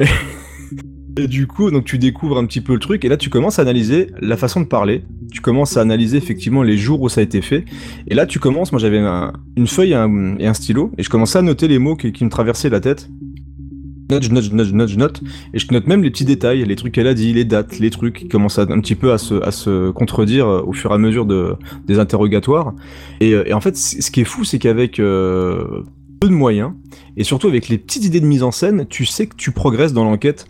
Et 1.16 1.28
du 1.28 1.46
coup, 1.46 1.70
donc 1.70 1.84
tu 1.84 1.96
découvres 1.96 2.38
un 2.38 2.44
petit 2.44 2.60
peu 2.60 2.72
le 2.72 2.80
truc, 2.80 3.04
et 3.04 3.08
là 3.08 3.16
tu 3.16 3.30
commences 3.30 3.60
à 3.60 3.62
analyser 3.62 4.08
la 4.20 4.36
façon 4.36 4.60
de 4.60 4.66
parler. 4.66 5.04
Tu 5.32 5.40
commences 5.40 5.76
à 5.76 5.80
analyser 5.80 6.16
effectivement 6.16 6.64
les 6.64 6.76
jours 6.76 7.00
où 7.02 7.08
ça 7.08 7.20
a 7.20 7.24
été 7.24 7.40
fait. 7.40 7.64
Et 8.08 8.16
là 8.16 8.26
tu 8.26 8.40
commences, 8.40 8.72
moi 8.72 8.80
j'avais 8.80 8.98
un- 8.98 9.32
une 9.56 9.68
feuille 9.68 9.92
et 9.92 9.94
un, 9.94 10.36
et 10.40 10.46
un 10.48 10.54
stylo, 10.54 10.90
et 10.98 11.04
je 11.04 11.10
commençais 11.10 11.38
à 11.38 11.42
noter 11.42 11.68
les 11.68 11.78
mots 11.78 11.94
qui, 11.94 12.10
qui 12.12 12.24
me 12.24 12.30
traversaient 12.30 12.68
la 12.68 12.80
tête. 12.80 13.08
Note, 14.10 14.22
je 14.22 14.30
note, 14.30 14.44
je 14.44 14.52
note, 14.52 14.72
note, 14.72 14.96
note. 14.96 15.22
Et 15.54 15.58
je 15.58 15.66
note 15.72 15.86
même 15.86 16.02
les 16.02 16.10
petits 16.10 16.24
détails, 16.24 16.64
les 16.64 16.76
trucs 16.76 16.92
qu'elle 16.92 17.06
a 17.06 17.14
dit, 17.14 17.32
les 17.32 17.44
dates, 17.44 17.78
les 17.78 17.90
trucs 17.90 18.14
qui 18.18 18.28
commencent 18.28 18.58
un 18.58 18.80
petit 18.80 18.94
peu 18.94 19.12
à 19.12 19.18
se, 19.18 19.90
contredire 19.90 20.46
euh, 20.46 20.62
au 20.66 20.72
fur 20.72 20.90
et 20.90 20.94
à 20.94 20.98
mesure 20.98 21.24
de, 21.24 21.54
des 21.86 21.98
interrogatoires. 21.98 22.74
Et, 23.20 23.32
euh, 23.32 23.54
en 23.54 23.60
fait, 23.60 23.76
ce 23.76 24.10
qui 24.10 24.20
est 24.20 24.24
fou, 24.24 24.44
c'est 24.44 24.58
qu'avec 24.58 25.00
euh, 25.00 25.82
peu 26.20 26.28
de 26.28 26.34
moyens, 26.34 26.72
et 27.16 27.24
surtout 27.24 27.48
avec 27.48 27.68
les 27.68 27.78
petites 27.78 28.04
idées 28.04 28.20
de 28.20 28.26
mise 28.26 28.42
en 28.42 28.50
scène, 28.50 28.86
tu 28.88 29.06
sais 29.06 29.26
que 29.26 29.36
tu 29.36 29.52
progresses 29.52 29.92
dans 29.92 30.04
l'enquête. 30.04 30.46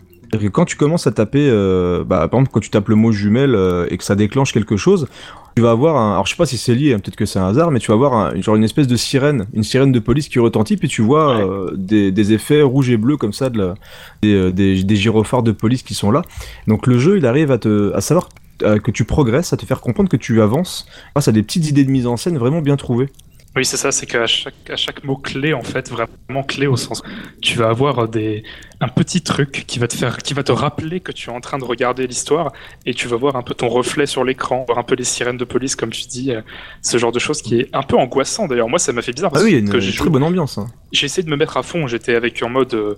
Quand 0.51 0.65
tu 0.65 0.75
commences 0.75 1.07
à 1.07 1.11
taper, 1.11 1.47
euh, 1.49 2.03
bah, 2.03 2.27
par 2.27 2.39
exemple, 2.39 2.49
quand 2.51 2.59
tu 2.59 2.69
tapes 2.69 2.89
le 2.89 2.95
mot 2.95 3.13
jumelle 3.13 3.57
et 3.89 3.97
que 3.97 4.03
ça 4.03 4.15
déclenche 4.15 4.51
quelque 4.51 4.75
chose, 4.75 5.07
tu 5.55 5.61
vas 5.61 5.71
avoir 5.71 5.95
un. 5.97 6.13
Alors 6.13 6.25
je 6.25 6.31
sais 6.31 6.37
pas 6.37 6.45
si 6.45 6.57
c'est 6.57 6.75
lié, 6.75 6.93
hein, 6.93 6.99
peut-être 6.99 7.15
que 7.15 7.25
c'est 7.25 7.39
un 7.39 7.47
hasard, 7.47 7.71
mais 7.71 7.79
tu 7.79 7.87
vas 7.87 7.93
avoir 7.93 8.13
un- 8.13 8.41
genre 8.41 8.55
une 8.55 8.63
espèce 8.63 8.87
de 8.87 8.95
sirène, 8.97 9.47
une 9.53 9.63
sirène 9.63 9.91
de 9.93 9.99
police 9.99 10.27
qui 10.27 10.39
retentit, 10.39 10.75
puis 10.77 10.87
tu 10.89 11.01
vois 11.01 11.37
Ouais. 11.37 11.43
euh, 11.43 11.71
des, 11.75 12.11
des 12.11 12.33
effets 12.33 12.61
rouges 12.61 12.89
et 12.89 12.97
bleus 12.97 13.17
comme 13.17 13.33
ça, 13.33 13.49
de 13.49 13.57
la- 13.59 13.75
des, 14.21 14.33
euh, 14.33 14.51
des, 14.51 14.83
des 14.83 14.95
gyrophares 14.95 15.43
de 15.43 15.51
police 15.53 15.81
qui 15.83 15.93
sont 15.93 16.11
là. 16.11 16.23
Donc 16.67 16.87
le 16.87 16.97
jeu, 16.99 17.17
il 17.17 17.25
arrive 17.25 17.51
à 17.51 17.57
te, 17.57 17.93
à 17.93 18.01
savoir 18.01 18.29
que 18.59 18.89
tu 18.91 19.03
progresses, 19.03 19.51
à 19.51 19.57
te 19.57 19.65
faire 19.65 19.81
comprendre 19.81 20.07
que 20.09 20.15
tu 20.15 20.41
avances 20.41 20.85
grâce 21.13 21.27
à 21.27 21.33
des 21.33 21.43
petites 21.43 21.67
idées 21.69 21.83
de 21.83 21.91
mise 21.91 22.07
en 22.07 22.15
scène 22.15 22.37
vraiment 22.37 22.61
bien 22.61 22.77
trouvées. 22.77 23.09
Oui, 23.55 23.63
c'est 23.63 23.77
ça, 23.77 23.93
c'est 23.93 24.05
qu'à 24.05 24.27
chaque, 24.27 24.69
à 24.69 24.75
chaque 24.75 25.05
mot 25.05 25.15
clé, 25.15 25.53
en 25.53 25.61
fait, 25.61 25.89
vraiment 25.89 26.43
clé 26.43 26.67
au 26.67 26.75
sens, 26.75 27.01
tu 27.41 27.57
vas 27.57 27.69
avoir 27.69 28.09
des, 28.09 28.43
un 28.81 28.89
petit 28.89 29.21
truc 29.21 29.63
qui 29.65 29.79
va 29.79 29.87
te 29.87 29.95
faire, 29.95 30.17
qui 30.17 30.33
va 30.33 30.43
te 30.43 30.51
rappeler 30.51 30.99
que 30.99 31.13
tu 31.13 31.29
es 31.29 31.33
en 31.33 31.39
train 31.39 31.57
de 31.57 31.63
regarder 31.63 32.05
l'histoire 32.05 32.51
et 32.85 32.93
tu 32.93 33.07
vas 33.07 33.15
voir 33.15 33.37
un 33.37 33.43
peu 33.43 33.53
ton 33.53 33.69
reflet 33.69 34.07
sur 34.07 34.25
l'écran, 34.25 34.65
voir 34.67 34.77
un 34.77 34.83
peu 34.83 34.95
les 34.95 35.05
sirènes 35.05 35.37
de 35.37 35.45
police, 35.45 35.77
comme 35.77 35.91
tu 35.91 36.05
dis, 36.07 36.31
euh, 36.31 36.41
ce 36.81 36.97
genre 36.97 37.13
de 37.13 37.19
choses 37.19 37.41
qui 37.41 37.61
est 37.61 37.69
un 37.73 37.83
peu 37.83 37.97
angoissant 37.97 38.47
d'ailleurs. 38.47 38.67
Moi, 38.67 38.79
ça 38.79 38.91
m'a 38.91 39.01
fait 39.01 39.13
bizarre 39.13 39.31
parce 39.31 39.43
ah 39.43 39.45
oui, 39.45 39.51
il 39.51 39.53
y 39.53 39.57
a 39.57 39.59
une 39.59 39.69
que 39.69 39.97
très 39.97 40.09
bonne 40.09 40.23
ambiance. 40.23 40.57
Hein. 40.57 40.67
J'ai 40.91 41.05
essayé 41.05 41.23
de 41.23 41.29
me 41.29 41.37
mettre 41.37 41.55
à 41.55 41.63
fond, 41.63 41.87
j'étais 41.87 42.15
avec 42.15 42.43
en 42.43 42.49
mode 42.49 42.73
euh, 42.73 42.97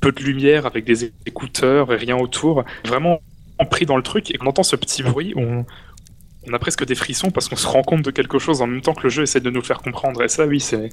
peu 0.00 0.12
de 0.12 0.22
lumière, 0.22 0.64
avec 0.64 0.86
des 0.86 1.12
écouteurs 1.26 1.92
et 1.92 1.96
rien 1.96 2.16
autour, 2.16 2.64
vraiment 2.86 3.20
pris 3.70 3.84
dans 3.84 3.96
le 3.96 4.02
truc 4.02 4.30
et 4.30 4.38
on 4.40 4.46
entend 4.46 4.62
ce 4.62 4.76
petit 4.76 5.02
bruit, 5.02 5.34
on, 5.36 5.66
on 6.48 6.54
a 6.54 6.58
presque 6.58 6.84
des 6.84 6.94
frissons 6.94 7.30
parce 7.30 7.48
qu'on 7.48 7.56
se 7.56 7.66
rend 7.66 7.82
compte 7.82 8.02
de 8.02 8.10
quelque 8.10 8.38
chose 8.38 8.62
en 8.62 8.66
même 8.66 8.80
temps 8.80 8.94
que 8.94 9.02
le 9.02 9.08
jeu 9.08 9.22
essaie 9.22 9.40
de 9.40 9.50
nous 9.50 9.60
le 9.60 9.66
faire 9.66 9.80
comprendre. 9.80 10.22
Et 10.22 10.28
ça, 10.28 10.46
oui, 10.46 10.60
c'est 10.60 10.90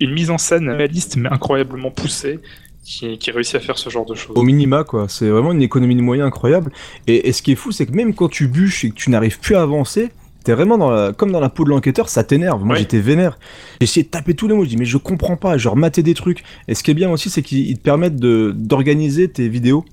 une 0.00 0.12
mise 0.12 0.30
en 0.30 0.38
scène 0.38 0.68
réaliste 0.68 1.16
mais 1.16 1.30
incroyablement 1.30 1.90
poussée 1.90 2.40
qui, 2.84 3.18
qui, 3.18 3.30
réussit 3.30 3.56
à 3.56 3.60
faire 3.60 3.78
ce 3.78 3.90
genre 3.90 4.06
de 4.06 4.14
choses. 4.14 4.36
Au 4.36 4.42
minima, 4.42 4.84
quoi. 4.84 5.06
C'est 5.08 5.28
vraiment 5.28 5.52
une 5.52 5.62
économie 5.62 5.96
de 5.96 6.02
moyens 6.02 6.28
incroyable. 6.28 6.70
Et, 7.08 7.32
ce 7.32 7.42
qui 7.42 7.52
est 7.52 7.56
fou, 7.56 7.72
c'est 7.72 7.86
que 7.86 7.92
même 7.92 8.14
quand 8.14 8.28
tu 8.28 8.46
bûches 8.46 8.84
et 8.84 8.90
que 8.90 8.94
tu 8.94 9.10
n'arrives 9.10 9.40
plus 9.40 9.56
à 9.56 9.62
avancer, 9.62 10.10
t'es 10.44 10.52
vraiment 10.52 10.78
dans 10.78 10.90
la, 10.90 11.12
comme 11.12 11.32
dans 11.32 11.40
la 11.40 11.48
peau 11.48 11.64
de 11.64 11.70
l'enquêteur, 11.70 12.08
ça 12.08 12.22
t'énerve. 12.22 12.64
Moi, 12.64 12.76
j'étais 12.76 13.00
vénère. 13.00 13.38
J'ai 13.80 13.84
essayé 13.84 14.04
de 14.04 14.10
taper 14.10 14.34
tous 14.34 14.46
les 14.46 14.54
mots. 14.54 14.62
Je 14.62 14.68
dis, 14.68 14.76
mais 14.76 14.84
je 14.84 14.98
comprends 14.98 15.36
pas. 15.36 15.58
Genre, 15.58 15.76
mater 15.76 16.04
des 16.04 16.14
trucs. 16.14 16.44
Et 16.68 16.76
ce 16.76 16.84
qui 16.84 16.92
est 16.92 16.94
bien 16.94 17.10
aussi, 17.10 17.28
c'est 17.28 17.42
qu'ils 17.42 17.76
te 17.76 17.82
permettent 17.82 18.16
d'organiser 18.20 19.28
tes 19.28 19.48
vidéos 19.48 19.84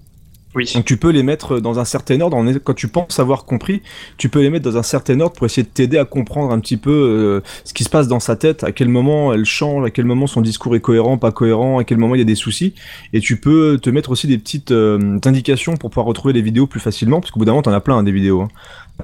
oui. 0.56 0.72
Donc 0.76 0.86
tu 0.86 0.98
peux 0.98 1.10
les 1.10 1.24
mettre 1.24 1.60
dans 1.60 1.80
un 1.80 1.86
certain 1.86 2.20
ordre. 2.22 2.38
Quand 2.64 2.74
tu 2.74 2.88
penses 2.88 3.20
avoir 3.20 3.46
compris, 3.46 3.82
tu 4.18 4.30
peux 4.30 4.42
les 4.42 4.50
mettre 4.50 4.70
dans 4.70 4.78
un 4.78 4.84
certain 4.84 5.20
ordre 5.20 5.36
pour 5.36 5.46
essayer 5.46 5.64
de 5.64 5.70
t'aider 5.70 5.98
à 5.98 6.06
comprendre 6.06 6.52
un 6.52 6.60
petit 6.60 6.78
peu 6.78 6.92
euh, 6.92 7.42
ce 7.64 7.74
qui 7.74 7.84
se 7.84 7.90
passe 7.90 8.08
dans 8.08 8.20
sa 8.20 8.36
tête, 8.36 8.64
à 8.64 8.72
quel 8.72 8.90
moment 8.90 9.34
elle 9.34 9.46
change, 9.46 9.86
à 9.86 9.90
quel 9.90 10.06
moment 10.06 10.28
son 10.28 10.42
discours 10.42 10.76
est 10.76 10.80
cohérent, 10.80 11.18
pas 11.18 11.32
cohérent, 11.32 11.80
à 11.80 11.84
quel 11.84 11.98
moment 11.98 12.14
il 12.16 12.20
y 12.20 12.22
a 12.22 12.26
des 12.26 12.36
soucis. 12.36 12.76
Et 13.14 13.20
tu 13.20 13.38
peux 13.38 13.80
te 13.82 13.90
mettre 13.90 14.12
aussi 14.12 14.28
des 14.28 14.38
petites 14.38 14.72
euh, 14.72 15.20
indications 15.26 15.76
pour 15.76 15.90
pouvoir 15.90 16.06
retrouver 16.06 16.34
les 16.34 16.42
vidéos 16.42 16.68
plus 16.68 16.80
facilement, 16.80 17.20
parce 17.20 17.32
qu'au 17.32 17.40
bout 17.40 17.46
d'un 17.46 17.54
moment, 17.54 17.64
t'en 17.64 17.74
as 17.74 17.82
plein 17.82 17.98
hein, 17.98 18.04
des 18.04 18.12
vidéos. 18.12 18.42
Hein. 18.42 18.50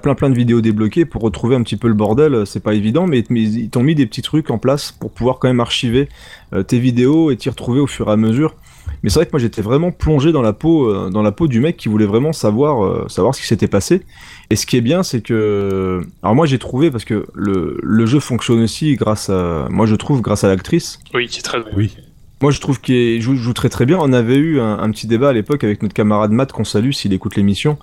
Plein 0.04 0.14
plein 0.14 0.30
de 0.30 0.36
vidéos 0.36 0.62
débloquées 0.62 1.06
pour 1.06 1.24
retrouver 1.24 1.56
un 1.56 1.64
petit 1.64 1.76
peu 1.76 1.88
le 1.88 1.96
bordel, 1.96 2.46
c'est 2.46 2.62
pas 2.62 2.76
évident, 2.76 3.08
mais, 3.08 3.24
ils 3.32 3.70
t'ont 3.70 3.82
mis 3.82 3.96
des 3.96 4.06
petits 4.06 4.22
trucs 4.22 4.52
en 4.52 4.60
place 4.60 4.92
pour 4.92 5.10
pouvoir 5.10 5.40
quand 5.40 5.48
même 5.48 5.60
archiver 5.60 6.10
euh, 6.54 6.62
tes 6.62 6.78
vidéos 6.78 7.32
et 7.32 7.38
t'y 7.38 7.50
retrouver 7.50 7.80
au 7.80 7.88
fur 7.88 8.08
et 8.08 8.12
à 8.12 8.16
mesure. 8.16 8.56
Mais 9.04 9.10
c'est 9.10 9.20
vrai 9.20 9.26
que 9.26 9.32
moi 9.32 9.40
j'étais 9.40 9.62
vraiment 9.62 9.92
plongé 9.92 10.32
dans 10.32 10.42
la 10.42 10.54
peau, 10.54 10.90
euh, 10.90 11.10
dans 11.10 11.22
la 11.22 11.32
peau 11.32 11.48
du 11.48 11.60
mec 11.60 11.78
qui 11.78 11.90
voulait 11.90 12.06
vraiment 12.06 12.34
savoir, 12.34 12.84
euh, 12.84 13.06
savoir 13.08 13.36
ce 13.36 13.42
qui 13.42 13.48
s'était 13.48 13.68
passé. 13.68 14.02
Et 14.50 14.56
ce 14.56 14.66
qui 14.66 14.78
est 14.78 14.82
bien, 14.82 15.04
c'est 15.04 15.22
que, 15.22 16.02
alors 16.24 16.36
moi 16.36 16.46
j'ai 16.46 16.60
trouvé 16.60 16.92
parce 16.92 17.06
que 17.06 17.26
le, 17.34 17.80
le, 17.82 18.06
jeu 18.06 18.20
fonctionne 18.20 18.62
aussi 18.62 18.96
grâce 18.96 19.30
à, 19.30 19.68
moi 19.70 19.86
je 19.86 19.96
trouve 19.96 20.22
grâce 20.22 20.44
à 20.44 20.48
l'actrice. 20.48 21.00
Oui, 21.14 21.28
c'est 21.30 21.42
très 21.42 21.60
bien. 21.60 21.72
Oui. 21.76 21.96
Moi 22.42 22.52
je 22.52 22.60
trouve 22.62 22.80
qu'il 22.80 23.22
joue, 23.22 23.36
joue, 23.36 23.54
très 23.54 23.70
très 23.70 23.86
bien. 23.86 23.98
On 24.00 24.14
avait 24.14 24.38
eu 24.38 24.62
un, 24.62 24.90
petit 24.92 25.08
débat 25.08 25.30
à 25.30 25.34
l'époque 25.34 25.64
avec 25.64 25.84
notre 25.84 25.94
camarade 25.94 26.32
Matt 26.32 26.52
qu'on 26.52 26.64
salue 26.64 26.92
s'il 26.92 27.12
écoute 27.12 27.36
l'émission, 27.36 27.78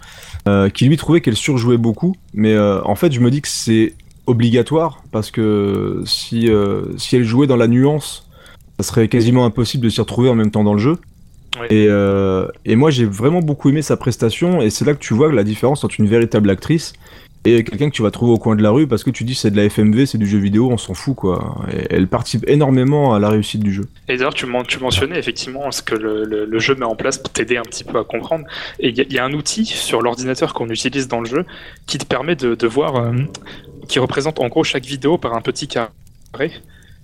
euh, 0.49 0.71
qui 0.71 0.87
lui 0.87 0.97
trouvait 0.97 1.21
qu'elle 1.21 1.37
surjouait 1.37 1.77
beaucoup. 1.77 2.17
Mais 2.33 2.59
en 2.59 2.95
fait 2.95 3.13
je 3.13 3.21
me 3.21 3.31
dis 3.31 3.43
que 3.43 3.49
c'est 3.49 3.95
obligatoire 4.27 5.03
parce 5.13 5.31
que 5.31 6.03
si, 6.07 6.51
si 6.97 7.17
elle 7.17 7.25
jouait 7.25 7.47
dans 7.47 7.57
la 7.57 7.69
nuance 7.69 8.26
ça 8.79 8.87
serait 8.87 9.09
quasiment 9.09 9.45
impossible 9.45 9.85
de 9.85 9.89
s'y 9.89 10.01
retrouver 10.01 10.29
en 10.29 10.35
même 10.35 10.51
temps 10.51 10.65
dans 10.65 10.75
le 10.75 10.81
jeu. 10.81 10.97
Et, 11.71 11.87
euh, 11.89 12.49
et, 12.67 12.77
moi 12.77 12.91
j'ai 12.91 13.07
vraiment 13.07 13.41
beaucoup 13.41 13.71
aimé 13.71 13.81
sa 13.81 13.97
prestation 13.97 14.61
et 14.61 14.69
c'est 14.69 14.85
là 14.85 14.93
que 14.93 14.99
tu 14.99 15.15
vois 15.15 15.33
la 15.33 15.43
différence 15.43 15.85
entre 15.85 15.99
une 15.99 16.07
véritable 16.07 16.51
actrice 16.51 16.93
et 17.47 17.63
quelqu'un 17.65 17.89
que 17.89 17.95
tu 17.95 18.03
vas 18.03 18.11
trouver 18.11 18.33
au 18.33 18.39
coin 18.39 18.57
de 18.57 18.63
la 18.63 18.71
rue 18.71 18.87
parce 18.87 19.05
que 19.05 19.11
tu 19.11 19.25
dis 19.25 19.35
c'est 19.35 19.51
de 19.51 19.57
la 19.57 19.65
FMV, 19.69 20.07
c'est 20.07 20.19
du 20.19 20.27
jeu 20.27 20.39
vidéo, 20.39 20.69
on 20.71 20.77
s'en 20.77 20.95
fout 20.95 21.15
quoi. 21.15 21.57
Et 21.73 21.87
elle 21.91 22.09
participe 22.09 22.47
énormément 22.49 23.15
à 23.15 23.21
la 23.21 23.29
réussite 23.29 23.63
du 23.63 23.73
jeu. 23.73 23.85
Et 24.09 24.17
d'ailleurs 24.17 24.35
tu, 24.35 24.47
tu, 24.67 24.81
mentionnais 24.81 25.19
effectivement 25.19 25.71
ce 25.71 25.81
que 25.81 25.95
le, 25.95 26.25
le, 26.25 26.59
jeu 26.59 26.75
met 26.75 26.85
en 26.85 26.97
place 26.97 27.19
pour 27.19 27.33
t'aider 27.33 27.57
un 27.57 27.63
petit 27.63 27.85
peu 27.85 27.99
à 27.99 28.05
comprendre. 28.05 28.45
Et 28.81 28.89
il 28.89 28.99
y, 28.99 29.15
y, 29.15 29.19
a 29.19 29.25
un 29.25 29.33
outil 29.33 29.65
sur 29.65 30.03
l'ordinateur 30.03 30.55
qu'on 30.55 30.69
utilise 30.69 31.09
dans 31.09 31.21
le 31.21 31.27
jeu 31.27 31.47
qui 31.87 31.99
te 31.99 32.05
permet 32.05 32.35
de, 32.35 32.55
de 32.55 32.67
voir, 32.67 32.97
euh, 32.97 33.13
qui 33.89 33.99
représente 34.01 34.41
en 34.41 34.49
gros 34.49 34.65
chaque 34.65 34.85
vidéo 34.85 35.17
par 35.17 35.35
un 35.35 35.41
petit 35.41 35.69
carré. 35.69 36.53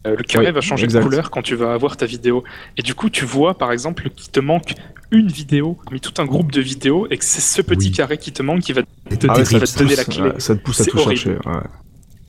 Euh, 0.06 0.16
le 0.16 0.24
carré 0.24 0.50
va 0.50 0.60
changer 0.60 0.86
de 0.86 1.00
couleur 1.00 1.30
quand 1.30 1.42
tu 1.42 1.54
vas 1.54 1.72
avoir 1.72 1.96
ta 1.96 2.06
vidéo. 2.06 2.42
Et 2.76 2.82
du 2.82 2.94
coup, 2.94 3.08
tu 3.08 3.24
vois 3.24 3.56
par 3.56 3.72
exemple 3.72 4.10
qu'il 4.10 4.30
te 4.30 4.40
manque 4.40 4.74
une 5.10 5.28
vidéo, 5.28 5.78
mais 5.92 5.98
tout 5.98 6.20
un 6.20 6.24
groupe 6.24 6.50
de 6.50 6.60
vidéos, 6.60 7.06
et 7.10 7.18
que 7.18 7.24
c'est 7.24 7.40
ce 7.40 7.62
petit 7.62 7.92
carré 7.92 8.18
qui 8.18 8.32
te 8.32 8.42
manque 8.42 8.60
qui 8.60 8.72
va 8.72 8.82
te, 8.82 8.88
ah 9.28 9.42
donner 9.78 9.94
la 9.94 10.04
clé. 10.04 10.32
ça 10.38 10.56
te 10.56 10.60
pousse 10.60 10.80
à 10.80 10.84
tout 10.86 10.98
chercher. 10.98 11.36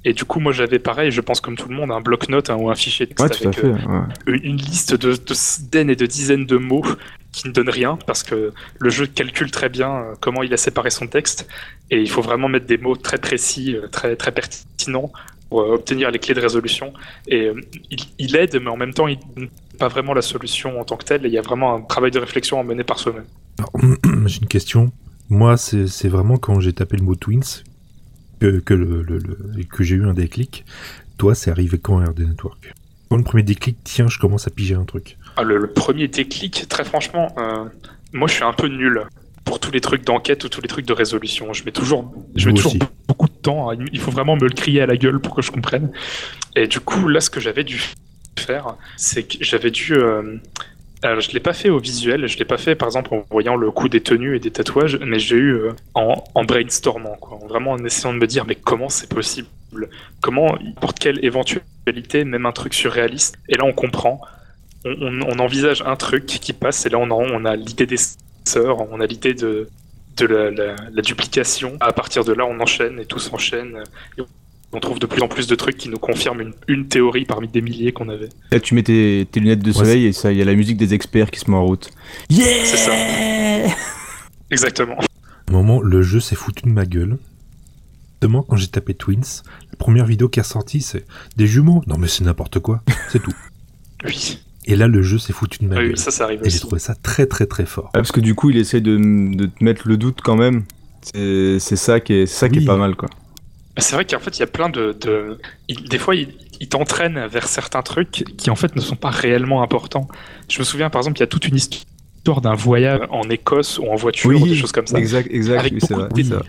Et 0.05 0.13
du 0.13 0.25
coup, 0.25 0.39
moi 0.41 0.51
j'avais 0.51 0.79
pareil, 0.79 1.11
je 1.11 1.21
pense 1.21 1.39
comme 1.39 1.55
tout 1.55 1.69
le 1.69 1.75
monde, 1.75 1.89
un 1.91 2.01
bloc-notes 2.01 2.49
hein, 2.49 2.57
ou 2.59 2.69
un 2.69 2.75
fichier 2.75 3.07
texte 3.07 3.45
avec 3.45 3.63
euh, 3.63 3.73
une 4.27 4.57
liste 4.57 4.95
de, 4.95 5.13
dizaines 5.15 5.89
et 5.89 5.95
de 5.95 6.05
dizaines 6.05 6.45
de 6.45 6.57
mots 6.57 6.83
qui 7.31 7.47
ne 7.47 7.53
donnent 7.53 7.69
rien 7.69 7.97
parce 8.05 8.21
que 8.21 8.51
le 8.79 8.89
jeu 8.89 9.07
calcule 9.07 9.49
très 9.49 9.69
bien 9.69 9.91
euh, 9.91 10.13
comment 10.19 10.43
il 10.43 10.53
a 10.53 10.57
séparé 10.57 10.89
son 10.89 11.07
texte 11.07 11.47
et 11.89 12.01
il 12.01 12.09
faut 12.09 12.21
vraiment 12.21 12.49
mettre 12.49 12.65
des 12.65 12.77
mots 12.77 12.97
très 12.97 13.17
précis, 13.17 13.77
très, 13.91 14.17
très 14.17 14.33
pertinents 14.33 15.11
euh, 15.61 15.75
obtenir 15.75 16.11
les 16.11 16.19
clés 16.19 16.33
de 16.33 16.39
résolution. 16.39 16.93
Et 17.27 17.47
euh, 17.47 17.61
il, 18.19 18.35
aide, 18.35 18.59
mais 18.61 18.69
en 18.69 18.77
même 18.77 18.93
temps, 18.93 19.07
il 19.07 19.19
pas 19.77 19.87
vraiment 19.87 20.13
la 20.13 20.21
solution 20.21 20.79
en 20.79 20.83
tant 20.83 20.97
que 20.97 21.05
telle. 21.05 21.21
Il 21.25 21.31
y 21.31 21.37
a 21.37 21.41
vraiment 21.41 21.75
un 21.75 21.81
travail 21.81 22.11
de 22.11 22.19
réflexion 22.19 22.59
à 22.59 22.63
mener 22.63 22.83
par 22.83 22.99
soi-même. 22.99 23.25
J'ai 24.27 24.39
une 24.39 24.47
question. 24.47 24.91
Moi, 25.29 25.57
c'est 25.57 26.09
vraiment 26.09 26.37
quand 26.37 26.59
j'ai 26.59 26.73
tapé 26.73 26.97
le 26.97 27.03
mot 27.03 27.15
Twins 27.15 27.63
que, 28.39 28.59
que, 28.59 28.73
le, 28.73 29.21
que 29.71 29.83
j'ai 29.83 29.95
eu 29.95 30.05
un 30.05 30.13
déclic. 30.13 30.65
Toi, 31.17 31.33
c'est 31.33 31.49
arrivé 31.49 31.77
quand 31.77 31.97
RD 31.97 32.19
Network? 32.19 32.73
Quand 33.09 33.17
le 33.17 33.23
premier 33.23 33.43
déclic, 33.43 33.77
tiens, 33.83 34.07
je 34.09 34.19
commence 34.19 34.47
à 34.47 34.51
piger 34.51 34.75
un 34.75 34.83
truc. 34.83 35.17
Ah, 35.37 35.43
le, 35.43 35.67
premier 35.67 36.07
déclic, 36.07 36.67
très 36.67 36.83
franchement, 36.83 37.33
euh, 37.37 37.65
moi 38.11 38.27
je 38.27 38.33
suis 38.33 38.43
un 38.43 38.53
peu 38.53 38.67
nul 38.67 39.03
pour 39.45 39.59
tous 39.59 39.71
les 39.71 39.81
trucs 39.81 40.03
d'enquête 40.03 40.43
ou 40.43 40.49
tous 40.49 40.61
les 40.61 40.67
trucs 40.67 40.85
de 40.85 40.93
résolution. 40.93 41.53
Je 41.53 41.63
mets 41.63 41.71
toujours, 41.71 42.13
je 42.35 42.47
mets 42.47 42.53
toujours 42.53 42.75
beaucoup 43.07 43.27
temps. 43.43 43.71
Il 43.71 43.99
faut 43.99 44.11
vraiment 44.11 44.35
me 44.35 44.47
le 44.47 44.49
crier 44.49 44.81
à 44.81 44.85
la 44.87 44.97
gueule 44.97 45.19
pour 45.19 45.35
que 45.35 45.41
je 45.41 45.51
comprenne. 45.51 45.91
Et 46.55 46.67
du 46.67 46.79
coup, 46.79 47.07
là, 47.07 47.21
ce 47.21 47.29
que 47.29 47.39
j'avais 47.39 47.63
dû 47.63 47.81
faire, 48.39 48.75
c'est 48.97 49.23
que 49.23 49.43
j'avais 49.43 49.71
dû. 49.71 49.93
Euh, 49.93 50.37
alors, 51.03 51.19
je 51.19 51.31
l'ai 51.31 51.39
pas 51.39 51.53
fait 51.53 51.69
au 51.69 51.79
visuel, 51.79 52.27
je 52.27 52.37
l'ai 52.37 52.45
pas 52.45 52.57
fait 52.57 52.75
par 52.75 52.87
exemple 52.87 53.13
en 53.13 53.25
voyant 53.29 53.57
le 53.57 53.69
coup 53.71 53.89
des 53.89 54.01
tenues 54.01 54.37
et 54.37 54.39
des 54.39 54.51
tatouages, 54.51 54.97
mais 55.05 55.19
j'ai 55.19 55.35
eu 55.35 55.53
euh, 55.53 55.73
en, 55.93 56.43
brainstormant, 56.45 57.17
vraiment 57.47 57.71
en 57.71 57.83
essayant 57.83 58.13
de 58.13 58.19
me 58.19 58.27
dire 58.27 58.45
mais 58.45 58.55
comment 58.55 58.87
c'est 58.89 59.09
possible? 59.09 59.49
Comment, 60.21 60.55
n'importe 60.63 60.99
quelle 60.99 61.23
éventualité, 61.25 62.23
même 62.23 62.45
un 62.45 62.53
truc 62.53 62.73
surréaliste, 62.73 63.37
et 63.49 63.57
là 63.57 63.65
on 63.65 63.73
comprend, 63.73 64.21
on, 64.85 65.39
envisage 65.39 65.83
un 65.85 65.97
truc 65.97 66.25
qui 66.25 66.53
passe, 66.53 66.85
et 66.85 66.89
là 66.89 66.99
on 66.99 67.09
a, 67.09 67.13
on 67.13 67.43
a 67.43 67.55
l'idée 67.57 67.85
des 67.85 67.97
on 68.55 68.99
a 69.01 69.05
l'idée 69.05 69.33
de, 69.33 69.67
de 70.17 70.25
la, 70.25 71.01
duplication. 71.01 71.77
À 71.79 71.93
partir 71.93 72.23
de 72.23 72.33
là, 72.33 72.45
on 72.45 72.59
enchaîne 72.59 72.99
et 72.99 73.05
tout 73.05 73.19
s'enchaîne. 73.19 73.83
On 74.71 74.79
trouve 74.79 74.97
de 74.97 75.05
plus 75.05 75.21
en 75.21 75.27
plus 75.27 75.45
de 75.45 75.55
trucs 75.55 75.77
qui 75.77 75.89
nous 75.89 75.99
confirment 75.99 76.51
une, 76.67 76.87
théorie 76.87 77.25
parmi 77.25 77.47
des 77.47 77.61
milliers 77.61 77.91
qu'on 77.91 78.09
avait. 78.09 78.29
Là, 78.51 78.59
tu 78.59 78.73
mets 78.73 78.83
tes, 78.83 79.27
lunettes 79.35 79.59
de 79.59 79.71
soleil 79.71 80.07
et 80.07 80.13
ça, 80.13 80.31
il 80.31 80.37
y 80.37 80.41
a 80.41 80.45
la 80.45 80.55
musique 80.55 80.77
des 80.77 80.93
experts 80.93 81.29
qui 81.29 81.39
se 81.39 81.49
met 81.49 81.57
en 81.57 81.63
route. 81.63 81.91
Yeah 82.29 82.65
C'est 82.65 82.77
ça. 82.77 82.91
Exactement. 84.49 84.97
un 84.99 85.51
moment, 85.51 85.81
le 85.81 86.01
jeu 86.01 86.19
s'est 86.19 86.35
foutu 86.35 86.63
de 86.63 86.69
ma 86.69 86.85
gueule. 86.85 87.17
Justement, 88.13 88.41
quand 88.41 88.55
j'ai 88.55 88.67
tapé 88.67 88.93
Twins, 88.93 89.43
la 89.69 89.75
première 89.77 90.05
vidéo 90.05 90.29
qui 90.29 90.39
est 90.39 90.43
ressortie, 90.43 90.81
c'est 90.81 91.05
des 91.35 91.45
jumeaux. 91.45 91.83
Non, 91.87 91.97
mais 91.97 92.07
c'est 92.07 92.23
n'importe 92.23 92.59
quoi. 92.59 92.81
C'est 93.11 93.21
tout. 93.21 93.33
oui. 94.05 94.39
Et 94.65 94.75
là, 94.75 94.87
le 94.87 95.01
jeu 95.01 95.17
s'est 95.17 95.33
foutu 95.33 95.59
de 95.63 95.67
ma 95.67 95.75
gueule. 95.75 95.97
ça, 95.97 96.11
ça 96.11 96.25
arrive 96.25 96.41
Et 96.43 96.49
j'ai 96.49 96.59
trouvé 96.59 96.79
ça 96.79 96.95
très, 96.95 97.25
très, 97.25 97.45
très 97.45 97.65
fort. 97.65 97.89
parce 97.93 98.11
que 98.11 98.19
du 98.19 98.35
coup, 98.35 98.49
il 98.49 98.57
essaie 98.57 98.81
de, 98.81 98.97
de 98.97 99.45
te 99.45 99.63
mettre 99.63 99.87
le 99.87 99.97
doute 99.97 100.19
quand 100.23 100.35
même. 100.35 100.63
C'est 101.13 101.59
ça 101.59 101.99
qui 101.99 102.13
est, 102.13 102.25
ça 102.25 102.49
qui 102.49 102.59
est 102.59 102.65
pas 102.65 102.77
mal, 102.77 102.95
quoi. 102.95 103.09
Bah, 103.75 103.81
c'est 103.81 103.95
vrai 103.95 104.05
qu'en 104.05 104.19
fait, 104.19 104.37
il 104.37 104.39
y 104.39 104.43
a 104.43 104.47
plein 104.47 104.69
de. 104.69 104.95
de... 105.01 105.39
Des 105.89 105.97
fois, 105.97 106.15
il, 106.15 106.29
il 106.59 106.69
t'entraîne 106.69 107.25
vers 107.27 107.47
certains 107.47 107.81
trucs 107.81 108.23
qui, 108.37 108.49
en 108.49 108.55
fait, 108.55 108.75
ne 108.75 108.81
sont 108.81 108.95
pas 108.95 109.09
réellement 109.09 109.63
importants. 109.63 110.07
Je 110.47 110.59
me 110.59 110.63
souviens, 110.63 110.89
par 110.89 110.99
exemple, 111.01 111.17
il 111.17 111.21
y 111.21 111.23
a 111.23 111.27
toute 111.27 111.47
une 111.47 111.55
histoire 111.55 111.83
d'un 112.23 112.55
voyage 112.55 113.01
en 113.09 113.29
Écosse 113.29 113.79
ou 113.79 113.85
en 113.85 113.95
voiture, 113.95 114.41
ou 114.41 114.47
des 114.47 114.55
choses 114.55 114.71
comme 114.71 114.87
ça. 114.87 114.97
Exact, 114.97 115.29
exact. 115.31 115.73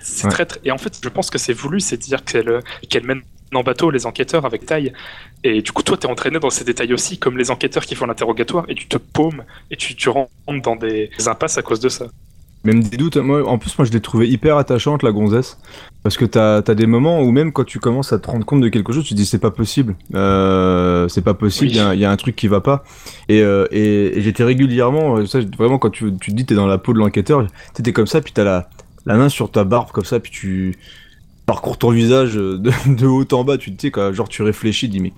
c'est 0.00 0.28
très, 0.28 0.46
Et 0.64 0.70
en 0.70 0.78
fait, 0.78 0.98
je 1.02 1.08
pense 1.08 1.30
que 1.30 1.38
c'est 1.38 1.52
voulu, 1.52 1.80
c'est 1.80 1.96
dire 1.96 2.24
qu'elle 2.24 2.60
qu'elle 2.88 3.04
mène 3.04 3.22
en 3.52 3.62
bateau 3.62 3.90
les 3.90 4.06
enquêteurs 4.06 4.44
avec 4.46 4.66
taille. 4.66 4.92
Et 5.42 5.62
du 5.62 5.72
coup, 5.72 5.82
toi, 5.82 5.96
t'es 5.96 6.06
entraîné 6.06 6.38
dans 6.38 6.50
ces 6.50 6.64
détails 6.64 6.92
aussi, 6.92 7.18
comme 7.18 7.38
les 7.38 7.50
enquêteurs 7.50 7.84
qui 7.84 7.94
font 7.94 8.06
l'interrogatoire, 8.06 8.64
et 8.68 8.74
tu 8.74 8.86
te 8.86 8.96
paumes, 8.96 9.44
et 9.70 9.76
tu, 9.76 9.94
tu 9.94 10.08
rentres 10.08 10.30
dans 10.62 10.76
des 10.76 11.10
impasses 11.26 11.58
à 11.58 11.62
cause 11.62 11.80
de 11.80 11.88
ça. 11.88 12.06
Même 12.64 12.82
des 12.82 12.96
doutes, 12.96 13.16
moi, 13.18 13.46
en 13.46 13.58
plus, 13.58 13.76
moi, 13.78 13.84
je 13.84 13.92
l'ai 13.92 14.00
trouvé 14.00 14.28
hyper 14.28 14.56
attachante, 14.56 15.02
la 15.02 15.12
gonzesse. 15.12 15.58
Parce 16.02 16.16
que 16.16 16.24
t'as 16.24 16.56
as 16.56 16.74
des 16.74 16.86
moments 16.86 17.22
où 17.22 17.30
même 17.30 17.52
quand 17.52 17.64
tu 17.64 17.78
commences 17.78 18.12
à 18.12 18.18
te 18.18 18.30
rendre 18.30 18.44
compte 18.44 18.60
de 18.60 18.68
quelque 18.68 18.92
chose, 18.92 19.04
tu 19.04 19.10
te 19.10 19.14
dis 19.14 19.26
c'est 19.26 19.38
pas 19.38 19.50
possible. 19.50 19.96
Euh, 20.14 21.08
c'est 21.08 21.22
pas 21.22 21.34
possible, 21.34 21.70
il 21.70 22.00
y, 22.00 22.04
a 22.04 22.10
un 22.10 22.16
truc 22.16 22.36
qui 22.36 22.48
va 22.48 22.60
pas. 22.60 22.84
Et, 23.28 23.40
euh, 23.40 23.66
et, 23.70 24.14
j'étais 24.18 24.44
régulièrement, 24.44 25.18
euh, 25.18 25.26
ça, 25.26 25.40
vraiment, 25.58 25.78
quand 25.78 25.90
tu, 25.90 26.12
tu 26.20 26.30
te 26.30 26.36
dis 26.36 26.44
t'es 26.44 26.54
dans 26.54 26.66
la 26.66 26.78
peau 26.78 26.92
de 26.92 26.98
l'enquêteur, 26.98 27.46
t'étais 27.72 27.92
comme 27.92 28.06
ça, 28.06 28.20
puis 28.20 28.32
t'as 28.32 28.44
la, 28.44 28.68
la 29.06 29.16
main 29.16 29.28
sur 29.28 29.50
ta 29.50 29.64
barbe 29.64 29.90
comme 29.92 30.04
ça, 30.04 30.20
puis 30.20 30.30
tu 30.30 30.74
parcours 31.46 31.78
ton 31.78 31.90
visage 31.90 32.36
euh, 32.36 32.58
de, 32.58 32.70
de 32.94 33.06
haut 33.06 33.26
en 33.32 33.44
bas, 33.44 33.58
tu 33.58 33.74
te 33.74 33.88
quoi, 33.88 34.12
genre 34.12 34.28
tu 34.28 34.42
réfléchis, 34.42 34.88
dis 34.88 35.00
mais 35.00 35.12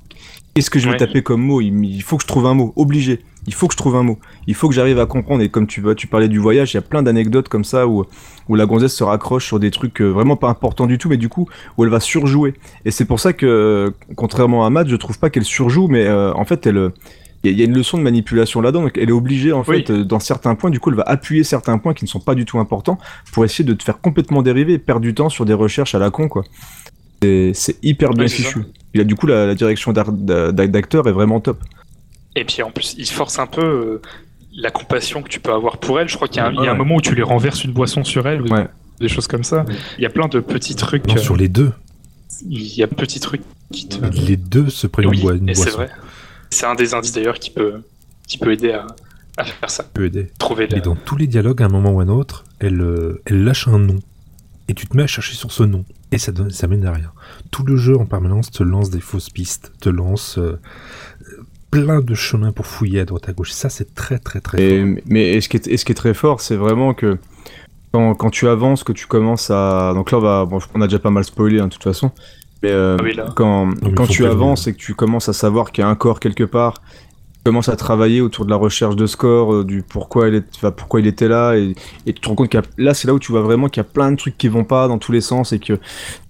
qu'est-ce 0.57 0.71
que 0.71 0.79
je 0.81 0.87
vais 0.87 0.93
Ouais. 0.93 0.97
taper 0.97 1.23
comme 1.23 1.41
mot 1.43 1.61
il, 1.61 2.01
faut 2.03 2.17
que 2.17 2.23
je 2.23 2.27
trouve 2.27 2.47
un 2.47 2.55
mot, 2.55 2.73
obligé. 2.77 3.21
Il 3.47 3.55
faut 3.55 3.69
que 3.69 3.75
je 3.75 3.77
trouve 3.77 3.95
un 3.95 4.03
mot. 4.03 4.19
Il 4.49 4.55
faut 4.57 4.69
que 4.69 4.75
j'arrive 4.75 4.99
à 4.99 5.07
comprendre. 5.07 5.41
Et 5.43 5.49
comme 5.49 5.69
tu 5.69 5.81
tu 5.97 6.07
parlais 6.09 6.27
du 6.27 6.41
voyage, 6.41 6.73
il 6.75 6.77
y 6.77 6.79
a 6.79 6.83
plein 6.83 7.03
d'anecdotes 7.05 7.49
comme 7.49 7.63
ça 7.63 7.87
où, 7.87 8.05
où 8.49 8.55
la 8.57 8.67
gonzesse 8.67 8.95
se 8.97 9.05
raccroche 9.05 9.47
sur 9.47 9.61
des 9.61 9.71
trucs 9.71 10.01
euh, 10.03 10.09
vraiment 10.09 10.35
pas 10.37 10.49
importants 10.49 10.87
du 10.87 10.99
tout, 10.99 11.09
mais 11.09 11.17
du 11.17 11.29
coup 11.29 11.47
où 11.79 11.85
elle 11.85 11.91
va 11.91 12.01
surjouer. 12.01 12.55
Et 12.85 12.91
c'est 12.91 13.05
pour 13.05 13.21
ça 13.21 13.33
que, 13.33 13.47
euh, 13.47 13.91
contrairement 14.17 14.67
à 14.67 14.71
Matt, 14.71 14.89
je 14.89 14.97
trouve 14.97 15.19
pas 15.21 15.31
qu'elle 15.31 15.45
surjoue, 15.45 15.87
mais 15.87 16.07
euh, 16.07 16.33
en 16.35 16.45
fait 16.45 16.67
elle. 16.67 16.91
Il 17.45 17.51
y 17.51 17.53
a- 17.53 17.53
il 17.53 17.59
y 17.61 17.63
a 17.63 17.67
une 17.67 17.77
leçon 17.77 17.99
de 17.99 18.03
manipulation 18.03 18.61
là-dedans, 18.61 18.83
donc 18.83 18.99
elle 18.99 19.11
est 19.11 19.13
obligée 19.13 19.53
en 19.53 19.63
Oui. 19.69 19.85
fait, 19.85 19.91
euh, 19.91 20.05
dans 20.05 20.19
certains 20.19 20.57
points, 20.57 20.71
du 20.71 20.81
coup 20.81 20.91
elle 20.91 20.97
va 20.97 21.05
appuyer 21.07 21.45
certains 21.45 21.79
points 21.79 21.95
qui 21.95 22.05
ne 22.05 22.09
sont 22.09 22.19
pas 22.19 22.35
du 22.35 22.45
tout 22.47 22.59
importants 22.59 22.99
pour 23.33 23.45
essayer 23.45 23.63
de 23.65 23.75
te 23.75 23.85
faire 23.85 24.01
complètement 24.01 24.43
dériver 24.43 24.73
et 24.73 24.79
perdre 24.79 25.03
du 25.03 25.15
temps 25.15 25.29
sur 25.29 25.45
des 25.45 25.53
recherches 25.55 25.95
à 25.95 26.01
la 26.01 26.11
con 26.11 26.27
quoi. 26.29 26.43
C'est- 27.23 27.79
hyper 27.83 28.11
bien 28.11 28.25
Ouais, 28.25 28.29
fichu. 28.29 28.61
Et 28.97 28.99
là 28.99 29.05
du 29.05 29.15
coup 29.15 29.27
la, 29.27 29.47
la 29.47 29.55
direction 29.55 29.93
d'acteur 29.93 31.07
est 31.09 31.13
vraiment 31.13 31.41
top. 31.41 31.59
Et 32.35 32.45
puis 32.45 32.63
en 32.63 32.71
plus, 32.71 32.95
il 32.99 33.07
force 33.07 33.39
un 33.39 33.47
peu 33.47 33.63
euh, 33.63 34.03
la 34.55 34.71
compassion 34.71 35.23
que 35.23 35.29
tu 35.29 35.41
peux 35.41 35.53
avoir 35.53 35.79
pour 35.79 36.01
elle. 36.01 36.09
Je 36.09 36.17
crois 36.17 36.29
qu'il 36.29 36.39
y, 36.39 36.41
a 36.41 36.47
un- 36.49 36.53
il 36.53 36.57
y 36.57 36.67
a 36.67 36.71
un 36.71 36.73
Ouais. 36.73 36.79
moment 36.79 36.97
où 36.97 37.01
tu 37.01 37.15
lui 37.15 37.23
renverses 37.23 37.65
une 37.65 37.73
boisson 37.73 38.05
sur 38.05 38.27
elle, 38.27 38.43
ou 38.43 38.49
Ouais. 38.49 38.67
des 39.01 39.09
choses 39.09 39.27
comme 39.27 39.45
ça. 39.45 39.65
Il 39.99 40.03
y 40.03 40.07
a 40.07 40.11
plein 40.11 40.29
de 40.29 40.41
petits 40.41 40.75
trucs. 40.77 41.07
Non, 41.07 41.15
euh, 41.15 41.19
sur 41.19 41.37
les 41.37 41.49
deux. 41.49 41.73
Il 42.49 42.75
y 42.77 42.83
a 42.83 42.87
petits 42.87 43.21
trucs 43.21 43.43
qui 43.73 43.89
te. 43.89 44.05
Les 44.27 44.37
deux 44.37 44.69
se 44.71 44.87
prennent 44.87 45.07
oui, 45.07 45.17
une, 45.19 45.23
boi- 45.23 45.35
une 45.37 45.49
et 45.49 45.55
c'est 45.55 45.63
boisson. 45.65 45.79
vrai. 45.79 45.91
C'est 46.51 46.67
un 46.67 46.75
des 46.75 46.95
indices 46.95 47.13
d'ailleurs 47.13 47.39
qui 47.39 47.51
peut, 47.51 47.83
qui 48.29 48.37
peut 48.39 48.53
aider 48.53 48.73
à, 48.73 48.87
à 49.39 49.45
faire 49.45 49.71
ça. 49.71 49.85
peut 49.85 50.05
aider. 50.07 50.29
Trouver 50.39 50.69
Et 50.75 50.81
dans 50.81 50.95
tous 50.97 51.17
les 51.17 51.27
dialogues, 51.27 51.63
à 51.63 51.67
un 51.67 51.69
moment 51.71 51.91
ou 51.93 52.01
à 52.01 52.05
un 52.05 52.09
autre, 52.09 52.45
elle, 52.59 52.81
euh, 52.81 53.23
elle 53.27 53.45
lâche 53.45 53.67
un 53.69 53.79
nom. 53.79 53.97
Et 54.69 54.75
tu 54.75 54.87
te 54.87 54.97
mets 54.97 55.05
à 55.05 55.07
chercher 55.07 55.35
sur 55.35 55.53
ce 55.53 55.63
nom. 55.63 55.85
Et 56.17 56.19
ça, 56.19 56.33
donne, 56.33 56.49
ça 56.49 56.67
mène 56.67 56.87
à 56.87 56.93
rien. 56.93 57.13
Tout 57.51 57.63
le 57.63 57.77
jeu 57.77 57.95
en 57.95 58.07
permanence 58.07 58.51
te 58.51 58.63
lance 58.63 58.89
des 58.89 59.01
fausses 59.01 59.29
pistes, 59.29 59.71
te 59.83 59.91
lance 59.91 60.39
euh, 60.39 60.59
plein 61.71 62.01
de 62.01 62.15
chemins 62.15 62.53
pour 62.53 62.67
fouiller 62.67 63.01
à 63.01 63.05
droite 63.05 63.29
à 63.29 63.35
gauche. 63.35 63.51
Ça, 63.51 63.69
c'est 63.69 63.95
très 63.95 64.19
très 64.19 64.41
très 64.41 64.63
Et, 64.63 64.81
fort. 64.81 65.03
mais 65.05 65.35
et 65.35 65.43
ce, 65.43 65.51
qui 65.51 65.59
est, 65.59 65.67
et 65.67 65.77
ce 65.77 65.85
qui 65.85 65.93
est 65.93 65.97
très 65.97 66.15
fort, 66.15 66.41
c'est 66.41 66.57
vraiment 66.57 66.95
que 66.95 67.19
quand, 67.93 68.15
quand 68.15 68.31
tu 68.31 68.49
avances, 68.49 68.83
que 68.83 68.93
tu 68.93 69.07
commences 69.07 69.51
à. 69.51 69.93
Donc 69.95 70.11
là, 70.11 70.17
on, 70.17 70.23
va, 70.23 70.47
bon, 70.47 70.59
on 70.75 70.81
a 70.81 70.87
déjà 70.87 70.99
pas 70.99 71.11
mal 71.11 71.25
spoilé, 71.25 71.61
hein, 71.61 71.67
de 71.67 71.73
toute 71.75 71.85
façon. 71.85 72.13
Mais 72.63 72.71
euh, 72.71 72.97
Ah 72.99 73.03
oui, 73.05 73.15
quand, 73.35 73.67
mais 73.67 73.93
quand 73.93 74.07
faut 74.07 74.13
tu 74.13 74.25
avances 74.25 74.67
et 74.69 74.73
que 74.73 74.79
tu 74.79 74.95
commences 74.95 75.29
à 75.29 75.35
savoir 75.35 75.71
qu'il 75.71 75.83
y 75.83 75.85
a 75.85 75.91
un 75.91 75.97
corps 75.97 76.19
quelque 76.19 76.45
part, 76.45 76.81
tu 77.47 77.51
commences 77.51 77.69
à 77.69 77.77
travailler 77.77 78.21
autour 78.23 78.45
de 78.45 78.51
la 78.51 78.57
recherche 78.57 78.97
de 78.97 79.07
score, 79.07 79.55
euh, 79.55 79.65
du 79.65 79.85
pourquoi, 79.85 80.27
elle 80.27 80.35
est, 80.35 80.71
pourquoi 80.73 80.99
il 80.99 81.07
était 81.07 81.29
là, 81.29 81.55
et, 81.55 81.77
tu 82.05 82.15
te 82.15 82.29
rends 82.29 82.35
compte 82.35 82.53
a, 82.57 82.63
là, 82.77 82.93
c'est 82.93 83.07
là 83.07 83.15
où 83.15 83.21
tu 83.21 83.31
vois 83.31 83.43
vraiment 83.43 83.69
qu'il 83.69 83.81
y 83.81 83.87
a 83.87 83.89
plein 83.89 84.11
de 84.11 84.17
trucs 84.17 84.37
qui 84.37 84.49
vont 84.49 84.65
pas 84.65 84.89
dans 84.89 84.99
tous 84.99 85.13
les 85.13 85.21
sens 85.21 85.53
et 85.53 85.61
que 85.61 85.75
tu 85.75 85.81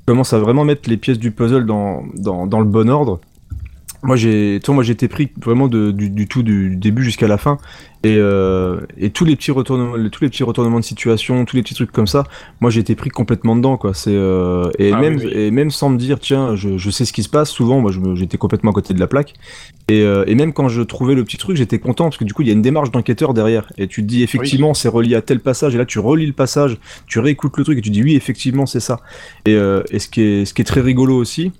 commences 0.07 0.35
à 0.35 0.39
vraiment 0.39 0.67
mettre 0.67 0.91
les 0.91 0.99
pièces 0.99 1.19
du 1.19 1.31
puzzle 1.31 1.65
dans, 1.65 2.05
dans 2.15 2.61
le 2.61 2.67
bon 2.67 2.91
ordre. 2.91 3.19
Moi 4.07 4.17
j'ai, 4.17 4.61
moi 4.69 4.85
été 4.89 5.09
pris 5.09 5.31
vraiment 5.43 5.69
de, 5.69 5.91
du, 5.91 6.11
du 6.11 6.29
tout 6.29 6.43
du 6.43 6.77
début 6.77 7.03
jusqu'à 7.03 7.29
la 7.29 7.39
fin 7.39 7.59
et, 8.05 8.17
euh, 8.19 8.79
et 8.99 9.11
tous 9.11 9.25
les 9.25 9.35
petits 9.35 9.51
retournements, 9.51 9.95
tous 10.11 10.23
les 10.23 10.31
petits 10.31 10.45
retournements 10.45 10.79
de 10.79 10.85
situation, 10.85 11.45
tous 11.45 11.57
les 11.57 11.63
petits 11.63 11.75
trucs 11.75 11.91
comme 11.91 12.07
ça, 12.07 12.25
moi 12.61 12.71
été 12.75 12.95
pris 12.95 13.11
complètement 13.11 13.57
dedans 13.57 13.77
quoi. 13.77 13.95
C'est 13.95 14.15
euh, 14.15 14.71
et 14.79 14.93
Ah 14.93 15.01
même 15.01 15.17
oui, 15.17 15.25
oui. 15.27 15.33
et 15.35 15.51
même 15.51 15.71
sans 15.71 15.89
me 15.89 15.99
dire 15.99 16.21
tiens 16.21 16.55
je, 16.55 16.79
je 16.79 16.91
sais 16.91 17.05
ce 17.05 17.13
qui 17.13 17.23
se 17.23 17.29
passe. 17.29 17.51
Souvent 17.51 17.81
moi 17.81 17.91
j'étais 18.15 18.39
complètement 18.39 18.71
à 18.71 18.75
côté 18.75 18.95
de 18.95 19.01
la 19.01 19.07
plaque 19.07 19.35
et, 19.89 20.03
euh, 20.03 20.25
et 20.27 20.35
même 20.35 20.53
quand 20.53 20.69
je 20.69 20.83
trouvais 20.83 21.15
le 21.15 21.25
petit 21.25 21.37
truc 21.37 21.57
j'étais 21.57 21.79
content 21.79 22.05
parce 22.05 22.17
que 22.17 22.25
du 22.25 22.33
coup 22.33 22.43
il 22.43 22.49
y 22.49 22.51
a 22.51 22.55
une 22.55 22.63
démarche 22.63 22.91
d'enquêteur 22.91 23.35
derrière 23.35 23.73
et 23.77 23.89
tu 23.89 24.03
te 24.03 24.07
dis 24.07 24.23
effectivement 24.23 24.73
c'est 24.75 24.89
relié 24.89 25.17
à 25.17 25.23
tel 25.23 25.41
passage 25.41 25.75
et 25.75 25.79
là 25.79 25.85
tu 25.85 25.99
relis 25.99 26.27
le 26.27 26.33
passage, 26.33 26.79
tu 27.07 27.19
réécoutes 27.19 27.57
le 27.57 27.65
truc 27.65 27.79
et 27.79 27.83
tu 27.83 27.91
dis 27.91 28.03
oui 28.03 28.15
effectivement 28.15 28.67
c'est 28.67 28.81
ça. 28.81 29.01
Et, 29.47 29.55
et 29.91 29.99
ce 29.99 30.09
qui 30.09 30.21
est 30.23 30.45
ce 30.45 30.55
qui 30.55 30.63
est 30.63 30.67
très 30.67 30.81
rigolo 30.81 31.17
aussi. 31.17 31.51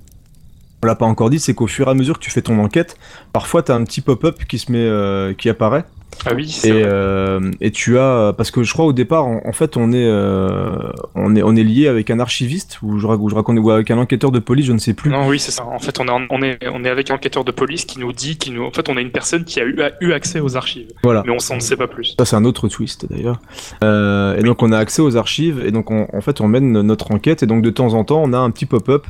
On 0.83 0.87
l'a 0.87 0.95
pas 0.95 1.07
encore 1.07 1.31
dit, 1.31 1.39
c'est 1.41 1.55
qu'au 1.55 1.67
fur 1.67 1.89
et 1.89 1.91
à 1.91 1.95
mesure 1.95 2.19
que 2.19 2.25
tu 2.25 2.31
fais 2.31 2.43
ton 2.43 2.59
enquête, 2.59 2.97
parfois 3.33 3.63
tu 3.63 3.73
as 3.73 3.75
un 3.75 3.83
petit 3.85 4.01
pop-up 4.03 4.45
qui 4.47 4.59
se 4.59 4.71
met, 4.71 4.79
euh, 4.79 5.33
qui 5.33 5.49
apparaît, 5.49 5.85
Ah 6.27 6.33
oui, 6.35 6.49
c'est 6.49 6.69
et, 6.69 6.83
euh, 6.85 7.51
et 7.63 7.71
tu 7.71 7.99
as 7.99 8.35
parce 8.37 8.51
que 8.51 8.63
je 8.63 8.73
crois 8.73 8.85
au 8.85 8.93
départ 8.93 9.25
en, 9.27 9.41
en 9.45 9.53
fait 9.53 9.77
on 9.79 9.93
est 9.93 10.07
euh, 10.07 10.77
on 11.15 11.35
est 11.35 11.43
on 11.43 11.57
est 11.57 11.65
lié 11.65 11.89
avec 11.89 12.11
un 12.11 12.21
archiviste 12.21 12.79
ou 12.83 12.99
je, 12.99 13.07
rac- 13.07 13.19
ou 13.21 13.29
je 13.31 13.35
raconte 13.35 13.59
ou 13.59 13.71
avec 13.71 13.91
un 13.91 13.99
enquêteur 13.99 14.31
de 14.31 14.39
police 14.39 14.67
je 14.67 14.73
ne 14.73 14.79
sais 14.79 14.93
plus. 14.95 15.11
Non, 15.11 15.27
oui, 15.27 15.39
c'est 15.41 15.51
ça. 15.51 15.65
En 15.65 15.79
fait, 15.79 15.99
on 15.99 16.07
est, 16.07 16.27
on, 16.31 16.43
est, 16.43 16.59
on 16.73 16.85
est 16.85 16.89
avec 16.91 17.11
un 17.11 17.15
enquêteur 17.15 17.45
de 17.45 17.53
police 17.53 17.85
qui 17.87 17.99
nous 17.99 18.13
dit, 18.13 18.37
qui 18.37 18.51
nous... 18.51 18.63
en 18.65 18.71
fait, 18.71 18.89
on 18.89 18.97
a 18.97 19.01
une 19.01 19.11
personne 19.11 19.45
qui 19.45 19.59
a 19.61 19.65
eu, 19.65 19.81
a 19.81 19.93
eu 20.03 20.13
accès 20.13 20.41
aux 20.41 20.57
archives, 20.57 20.89
voilà. 21.03 21.23
Mais 21.27 21.33
on 21.33 21.39
s'en 21.39 21.59
sait 21.59 21.77
pas 21.77 21.89
plus. 21.89 22.15
ça 22.19 22.25
c'est 22.27 22.37
un 22.37 22.45
autre 22.45 22.69
twist 22.69 23.07
d'ailleurs. 23.11 23.41
Euh, 23.83 24.37
et 24.37 24.43
donc 24.43 24.63
on 24.63 24.73
a 24.73 24.79
accès 24.79 25.01
aux 25.03 25.17
archives 25.17 25.63
et 25.67 25.71
donc 25.71 25.91
on- 25.91 26.07
en 26.13 26.21
fait 26.21 26.41
on 26.43 26.49
mène 26.49 26.71
notre 26.83 27.13
enquête 27.13 27.43
et 27.43 27.47
donc 27.47 27.63
de 27.63 27.71
temps 27.71 27.95
en 27.95 28.05
temps 28.05 28.23
on 28.23 28.33
a 28.35 28.39
un 28.39 28.51
petit 28.51 28.67
pop-up 28.67 29.07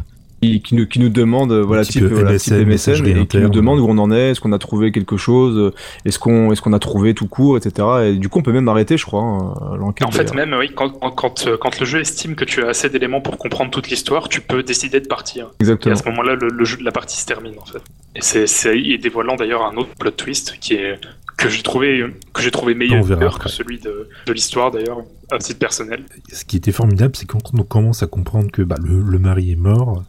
qui, 0.47 0.61
qui 0.63 0.75
nous, 0.75 0.87
qui 0.87 0.99
nous 1.01 1.09
demande 1.09 1.53
euh, 1.53 1.63
voilà 1.63 1.85
type, 1.85 2.05
voilà, 2.05 2.33
MSN, 2.33 2.39
type 2.39 2.53
MSN 2.55 2.65
messagerie 2.69 3.11
et 3.21 3.27
qui 3.27 3.39
nous 3.39 3.49
demande 3.49 3.79
où 3.81 3.87
on 3.89 3.99
en 3.99 4.11
est 4.11 4.31
est-ce 4.31 4.41
qu'on 4.41 4.53
a 4.53 4.59
trouvé 4.59 4.93
quelque 4.93 5.17
chose 5.17 5.57
euh, 5.59 5.75
est-ce 6.05 6.19
qu'on 6.19 6.53
est-ce 6.53 6.63
qu'on 6.63 6.73
a 6.73 6.79
trouvé 6.79 7.15
tout 7.15 7.27
court 7.29 7.57
etc 7.57 7.87
et 8.07 8.13
du 8.15 8.29
coup 8.29 8.39
on 8.39 8.43
peut 8.43 8.53
même 8.53 8.69
arrêter 8.69 8.97
je 8.97 9.05
crois 9.05 9.23
hein, 9.23 9.77
l'enquête 9.79 10.07
En 10.07 10.11
fait, 10.11 10.35
même, 10.35 10.55
oui, 10.59 10.71
quand, 10.75 10.91
quand- 10.91 11.11
quand, 11.11 11.47
euh, 11.47 11.57
quand 11.61 11.79
le 11.81 11.87
jeu 11.87 12.01
estime 12.01 12.35
que 12.35 12.45
tu 12.45 12.63
as 12.63 12.69
assez 12.69 12.89
d'éléments 12.89 13.21
pour 13.21 13.39
comprendre 13.39 13.71
toute 13.71 13.89
l'histoire, 13.91 14.29
tu 14.29 14.41
peux 14.41 14.63
décider 14.63 15.01
de 15.01 15.07
partir. 15.09 15.47
Et 15.47 15.63
exactement 15.63 15.95
à 15.95 15.97
ce 15.99 16.05
moment-là, 16.09 16.35
le, 16.35 16.49
le 16.49 16.65
jeu, 16.65 16.79
la 16.83 16.93
partie 16.93 17.17
se 17.21 17.27
termine, 17.27 17.55
en 17.61 17.65
fait. 17.67 17.79
Et 18.15 18.21
c'est, 18.23 18.47
c'est 18.47 18.79
et 18.79 18.99
dévoilant 18.99 19.37
d'ailleurs 19.37 19.65
un 19.65 19.77
autre 19.77 19.91
plot 19.99 20.11
twist 20.13 20.57
qui 20.61 20.75
est 20.75 20.99
que 21.37 21.49
j'ai 21.49 21.63
trouvé 21.63 22.05
que 22.33 22.41
j'ai 22.43 22.51
trouvé 22.51 22.75
meilleur 22.75 23.03
verra 23.05 23.21
que 23.21 23.27
après. 23.37 23.49
celui 23.51 23.79
de, 23.79 24.09
de 24.27 24.33
l'histoire 24.33 24.71
d'ailleurs 24.71 24.99
à 25.31 25.39
titre 25.39 25.59
personnel. 25.59 26.05
Ce 26.33 26.45
qui 26.45 26.57
était 26.57 26.73
formidable, 26.73 27.15
c'est 27.17 27.27
quand 27.27 27.41
on 27.53 27.63
commence 27.63 28.03
à 28.03 28.07
comprendre 28.07 28.51
que 28.51 28.63
bah, 28.63 28.77
le, 28.83 29.03
le 29.03 29.19
mari 29.19 29.53
est 29.53 29.57
mort, 29.57 30.03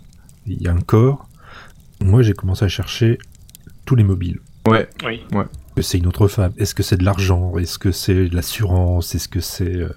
il 0.47 0.61
y 0.61 0.67
a 0.67 0.71
un 0.73 0.81
corps. 0.81 1.27
Moi, 2.03 2.21
j'ai 2.21 2.33
commencé 2.33 2.65
à 2.65 2.67
chercher 2.67 3.17
tous 3.85 3.95
les 3.95 4.03
mobiles. 4.03 4.39
Oui. 4.67 4.77
Est-ce 4.77 5.75
que 5.75 5.81
c'est 5.81 5.97
une 5.97 6.07
autre 6.07 6.27
femme? 6.27 6.51
Est-ce 6.57 6.75
que 6.75 6.83
c'est 6.83 6.97
de 6.97 7.03
l'argent? 7.05 7.57
Est-ce 7.57 7.79
que 7.79 7.91
c'est 7.91 8.29
de 8.29 8.35
l'assurance? 8.35 9.15
Est-ce 9.15 9.27
que 9.27 9.39
c'est 9.39 9.75
euh, 9.75 9.89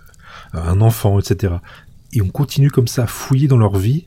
un 0.53 0.81
enfant, 0.81 1.19
etc. 1.19 1.55
Et 2.13 2.23
on 2.23 2.29
continue 2.29 2.71
comme 2.71 2.89
ça 2.89 3.05
à 3.05 3.07
fouiller 3.07 3.49
dans 3.49 3.59
leur 3.59 3.77
vie. 3.77 4.05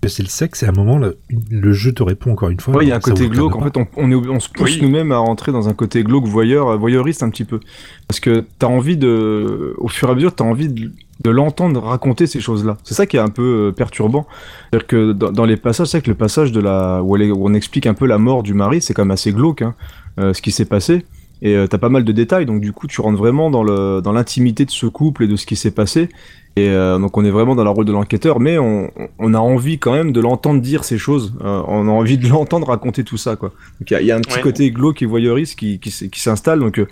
Que 0.00 0.08
c'est 0.08 0.22
le 0.22 0.28
sexe, 0.28 0.62
et 0.62 0.66
à 0.66 0.68
un 0.68 0.72
moment, 0.72 0.96
le, 0.96 1.18
le 1.50 1.72
jeu 1.72 1.92
te 1.92 2.04
répond 2.04 2.30
encore 2.30 2.50
une 2.50 2.60
fois. 2.60 2.76
Ouais, 2.76 2.84
il 2.84 2.88
y 2.88 2.92
a 2.92 2.96
un 2.96 3.00
côté 3.00 3.28
glauque. 3.28 3.56
En 3.56 3.64
fait, 3.64 3.76
on, 3.76 3.84
on, 3.96 4.08
est, 4.12 4.14
on 4.14 4.38
se 4.38 4.48
pousse 4.48 4.76
Oui. 4.76 4.78
nous-mêmes 4.80 5.10
à 5.10 5.18
rentrer 5.18 5.50
dans 5.50 5.68
un 5.68 5.74
côté 5.74 6.04
glauque 6.04 6.24
voyeur, 6.26 6.78
voyeuriste 6.78 7.24
un 7.24 7.30
petit 7.30 7.44
peu. 7.44 7.58
Parce 8.06 8.20
que 8.20 8.46
t'as 8.60 8.68
envie 8.68 8.96
de, 8.96 9.74
au 9.76 9.88
fur 9.88 10.08
et 10.08 10.12
à 10.12 10.14
mesure, 10.14 10.32
t'as 10.36 10.44
envie 10.44 10.68
de, 10.68 10.92
de 11.20 11.30
l'entendre 11.30 11.82
raconter 11.82 12.26
ces 12.26 12.40
choses-là. 12.40 12.76
C'est 12.84 12.94
ça 12.94 13.06
qui 13.06 13.16
est 13.16 13.20
un 13.20 13.28
peu 13.28 13.68
euh, 13.68 13.72
perturbant. 13.72 14.26
C'est-à-dire 14.70 14.86
que 14.86 15.12
dans, 15.12 15.32
dans 15.32 15.44
les 15.44 15.56
passages, 15.56 15.88
c'est 15.88 16.00
que 16.02 16.08
le 16.10 16.14
passage 16.16 16.52
de 16.52 16.60
la, 16.60 17.02
où, 17.02 17.16
elle 17.16 17.22
est- 17.22 17.30
où 17.32 17.44
on 17.44 17.54
explique 17.54 17.86
un 17.86 17.94
peu 17.94 18.06
la 18.06 18.18
mort 18.18 18.42
du 18.42 18.54
mari, 18.54 18.80
c'est 18.80 18.94
quand 18.94 19.02
même 19.04 19.10
assez 19.10 19.32
glauque, 19.32 19.62
hein, 19.62 19.74
euh, 20.20 20.32
ce 20.32 20.40
qui 20.42 20.52
s'est 20.52 20.64
passé. 20.64 21.04
Et 21.42 21.54
euh, 21.56 21.66
t'as 21.68 21.78
pas 21.78 21.88
mal 21.88 22.02
de 22.04 22.10
détails, 22.12 22.46
donc 22.46 22.60
du 22.60 22.72
coup, 22.72 22.86
tu 22.88 23.00
rentres 23.00 23.18
vraiment 23.18 23.48
dans 23.50 23.62
le, 23.62 24.00
dans 24.00 24.12
l'intimité 24.12 24.64
de 24.64 24.70
ce 24.72 24.86
couple 24.86 25.24
et 25.24 25.26
de 25.28 25.36
ce 25.36 25.46
qui 25.46 25.54
s'est 25.56 25.70
passé. 25.70 26.08
Et 26.56 26.68
euh, 26.68 26.98
donc 26.98 27.16
on 27.16 27.24
est 27.24 27.30
vraiment 27.30 27.54
dans 27.54 27.62
le 27.62 27.70
rôle 27.70 27.84
de 27.84 27.92
l'enquêteur, 27.92 28.40
mais 28.40 28.58
on, 28.58 28.90
on 29.20 29.34
a 29.34 29.38
envie 29.38 29.78
quand 29.78 29.92
même 29.92 30.10
de 30.12 30.20
l'entendre 30.20 30.60
dire 30.60 30.82
ces 30.82 30.98
choses. 30.98 31.34
Euh, 31.44 31.62
on 31.68 31.86
a 31.86 31.90
envie 31.92 32.18
de 32.18 32.26
l'entendre 32.28 32.66
raconter 32.68 33.04
tout 33.04 33.16
ça, 33.16 33.36
quoi. 33.36 33.50
Donc 33.80 33.90
il 33.90 33.94
y 33.94 33.96
a, 33.96 34.00
il 34.00 34.06
y 34.08 34.10
a 34.10 34.16
un 34.16 34.20
petit 34.20 34.36
Ouais. 34.36 34.42
côté 34.42 34.70
glauque 34.72 35.00
et 35.02 35.06
voyeuriste 35.06 35.56
qui, 35.56 35.78
qui, 35.78 35.90
qui 36.10 36.20
s'installe. 36.20 36.58
Donc 36.58 36.84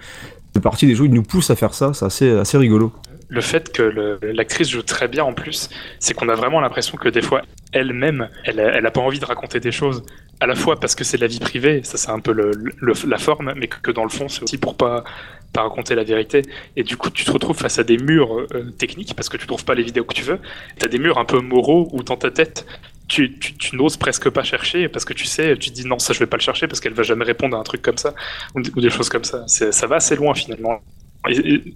c'est 0.54 0.62
partie 0.62 0.86
des 0.86 0.94
jeux, 0.94 1.06
ils 1.06 1.12
nous 1.12 1.24
poussent 1.24 1.50
à 1.50 1.56
faire 1.56 1.74
ça. 1.74 1.92
C'est 1.94 2.04
assez, 2.06 2.30
assez 2.30 2.56
rigolo. 2.58 2.92
Le 3.28 3.40
fait 3.40 3.72
que 3.72 4.18
l'actrice 4.22 4.68
joue 4.70 4.82
très 4.82 5.08
bien 5.08 5.24
en 5.24 5.32
plus, 5.32 5.68
c'est 5.98 6.14
qu'on 6.14 6.28
a 6.28 6.34
vraiment 6.34 6.60
l'impression 6.60 6.96
que 6.96 7.08
des 7.08 7.22
fois, 7.22 7.42
elle-même, 7.72 8.28
elle, 8.44 8.60
elle 8.60 8.90
pas 8.92 9.00
envie 9.00 9.18
de 9.18 9.24
raconter 9.24 9.60
des 9.60 9.72
choses. 9.72 10.04
À 10.38 10.46
la 10.46 10.54
fois 10.54 10.78
parce 10.78 10.94
que 10.94 11.02
c'est 11.02 11.16
la 11.16 11.26
vie 11.26 11.40
privée, 11.40 11.80
ça 11.82 11.96
c'est 11.96 12.10
un 12.10 12.20
peu 12.20 12.32
le, 12.32 12.52
la 13.06 13.18
forme, 13.18 13.54
mais 13.56 13.68
que, 13.68 13.90
dans 13.90 14.04
le 14.04 14.10
fond, 14.10 14.28
c'est 14.28 14.42
aussi 14.42 14.58
pour 14.58 14.76
pas, 14.76 15.02
pas 15.52 15.62
raconter 15.62 15.94
la 15.94 16.04
vérité. 16.04 16.42
Et 16.76 16.84
du 16.84 16.96
coup, 16.96 17.10
tu 17.10 17.24
te 17.24 17.30
retrouves 17.30 17.56
face 17.56 17.78
à 17.78 17.84
des 17.84 17.96
murs 17.96 18.38
euh, 18.38 18.70
techniques 18.78 19.14
parce 19.16 19.28
que 19.28 19.36
tu 19.36 19.46
trouves 19.46 19.64
pas 19.64 19.74
les 19.74 19.82
vidéos 19.82 20.04
que 20.04 20.14
tu 20.14 20.22
veux. 20.22 20.38
T'as 20.78 20.88
des 20.88 20.98
murs 20.98 21.18
un 21.18 21.24
peu 21.24 21.40
moraux 21.40 21.88
où 21.92 22.02
dans 22.02 22.16
ta 22.16 22.30
tête, 22.30 22.66
tu, 23.08 23.38
tu, 23.38 23.76
n'oses 23.76 23.96
presque 23.96 24.28
pas 24.30 24.42
chercher 24.42 24.88
parce 24.88 25.04
que 25.04 25.14
tu 25.14 25.26
sais, 25.26 25.56
tu 25.56 25.70
te 25.70 25.74
dis 25.74 25.86
non, 25.86 25.98
ça 25.98 26.12
je 26.12 26.18
vais 26.18 26.26
pas 26.26 26.36
le 26.36 26.42
chercher 26.42 26.66
parce 26.66 26.80
qu'elle 26.80 26.94
va 26.94 27.04
jamais 27.04 27.24
répondre 27.24 27.56
à 27.56 27.60
un 27.60 27.62
truc 27.62 27.82
comme 27.82 27.98
ça 27.98 28.14
ou, 28.54 28.60
ou 28.60 28.80
des 28.80 28.90
choses 28.90 29.08
comme 29.08 29.24
ça. 29.24 29.44
Ça 29.46 29.86
va 29.86 29.96
assez 29.96 30.16
loin 30.16 30.34
finalement. 30.34 30.80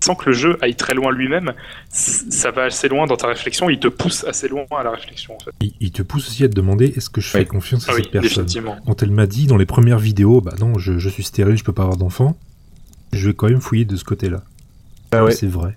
Sans 0.03 0.15
que 0.15 0.27
le 0.31 0.33
jeu 0.33 0.57
aille 0.63 0.75
très 0.77 0.95
loin 0.95 1.13
lui-même, 1.13 1.53
ça 1.91 2.51
va 2.51 2.65
assez 2.65 2.89
loin 2.89 3.07
dans 3.07 3.17
ta 3.17 3.27
réflexion, 3.29 3.69
il 3.71 3.79
te 3.79 3.89
pousse 3.89 4.25
assez 4.25 4.49
loin 4.49 4.65
à 4.71 4.83
la 4.83 4.91
réflexion 4.93 5.35
en 5.37 5.39
fait. 5.41 5.51
Il, 5.61 5.73
il 5.81 5.91
te 5.93 6.03
pousse 6.03 6.29
aussi 6.29 6.45
à 6.45 6.49
te 6.49 6.55
demander 6.55 6.87
est-ce 6.97 7.11
que 7.11 7.21
je 7.21 7.29
fais 7.29 7.39
Oui. 7.41 7.47
confiance 7.47 7.89
à 7.89 7.93
Ah 7.93 7.95
oui, 7.97 8.03
cette 8.03 8.13
personne? 8.13 8.45
définitivement. 8.45 8.77
Quand 8.87 9.03
elle 9.03 9.11
m'a 9.11 9.27
dit 9.27 9.47
dans 9.47 9.57
les 9.57 9.67
premières 9.67 9.99
vidéos, 9.99 10.41
bah 10.41 10.55
non, 10.61 10.79
je, 10.79 10.99
je 10.99 11.09
suis 11.09 11.23
stérile, 11.25 11.57
je 11.57 11.65
peux 11.65 11.73
pas 11.73 11.83
avoir 11.83 11.97
d'enfant, 11.97 12.37
je 13.13 13.29
vais 13.29 13.35
quand 13.35 13.49
même 13.49 13.61
fouiller 13.61 13.85
de 13.85 13.97
ce 13.97 14.05
côté-là. 14.05 14.43
Ah 15.13 15.25
ouais. 15.25 15.33
C'est 15.33 15.49
vrai. 15.49 15.77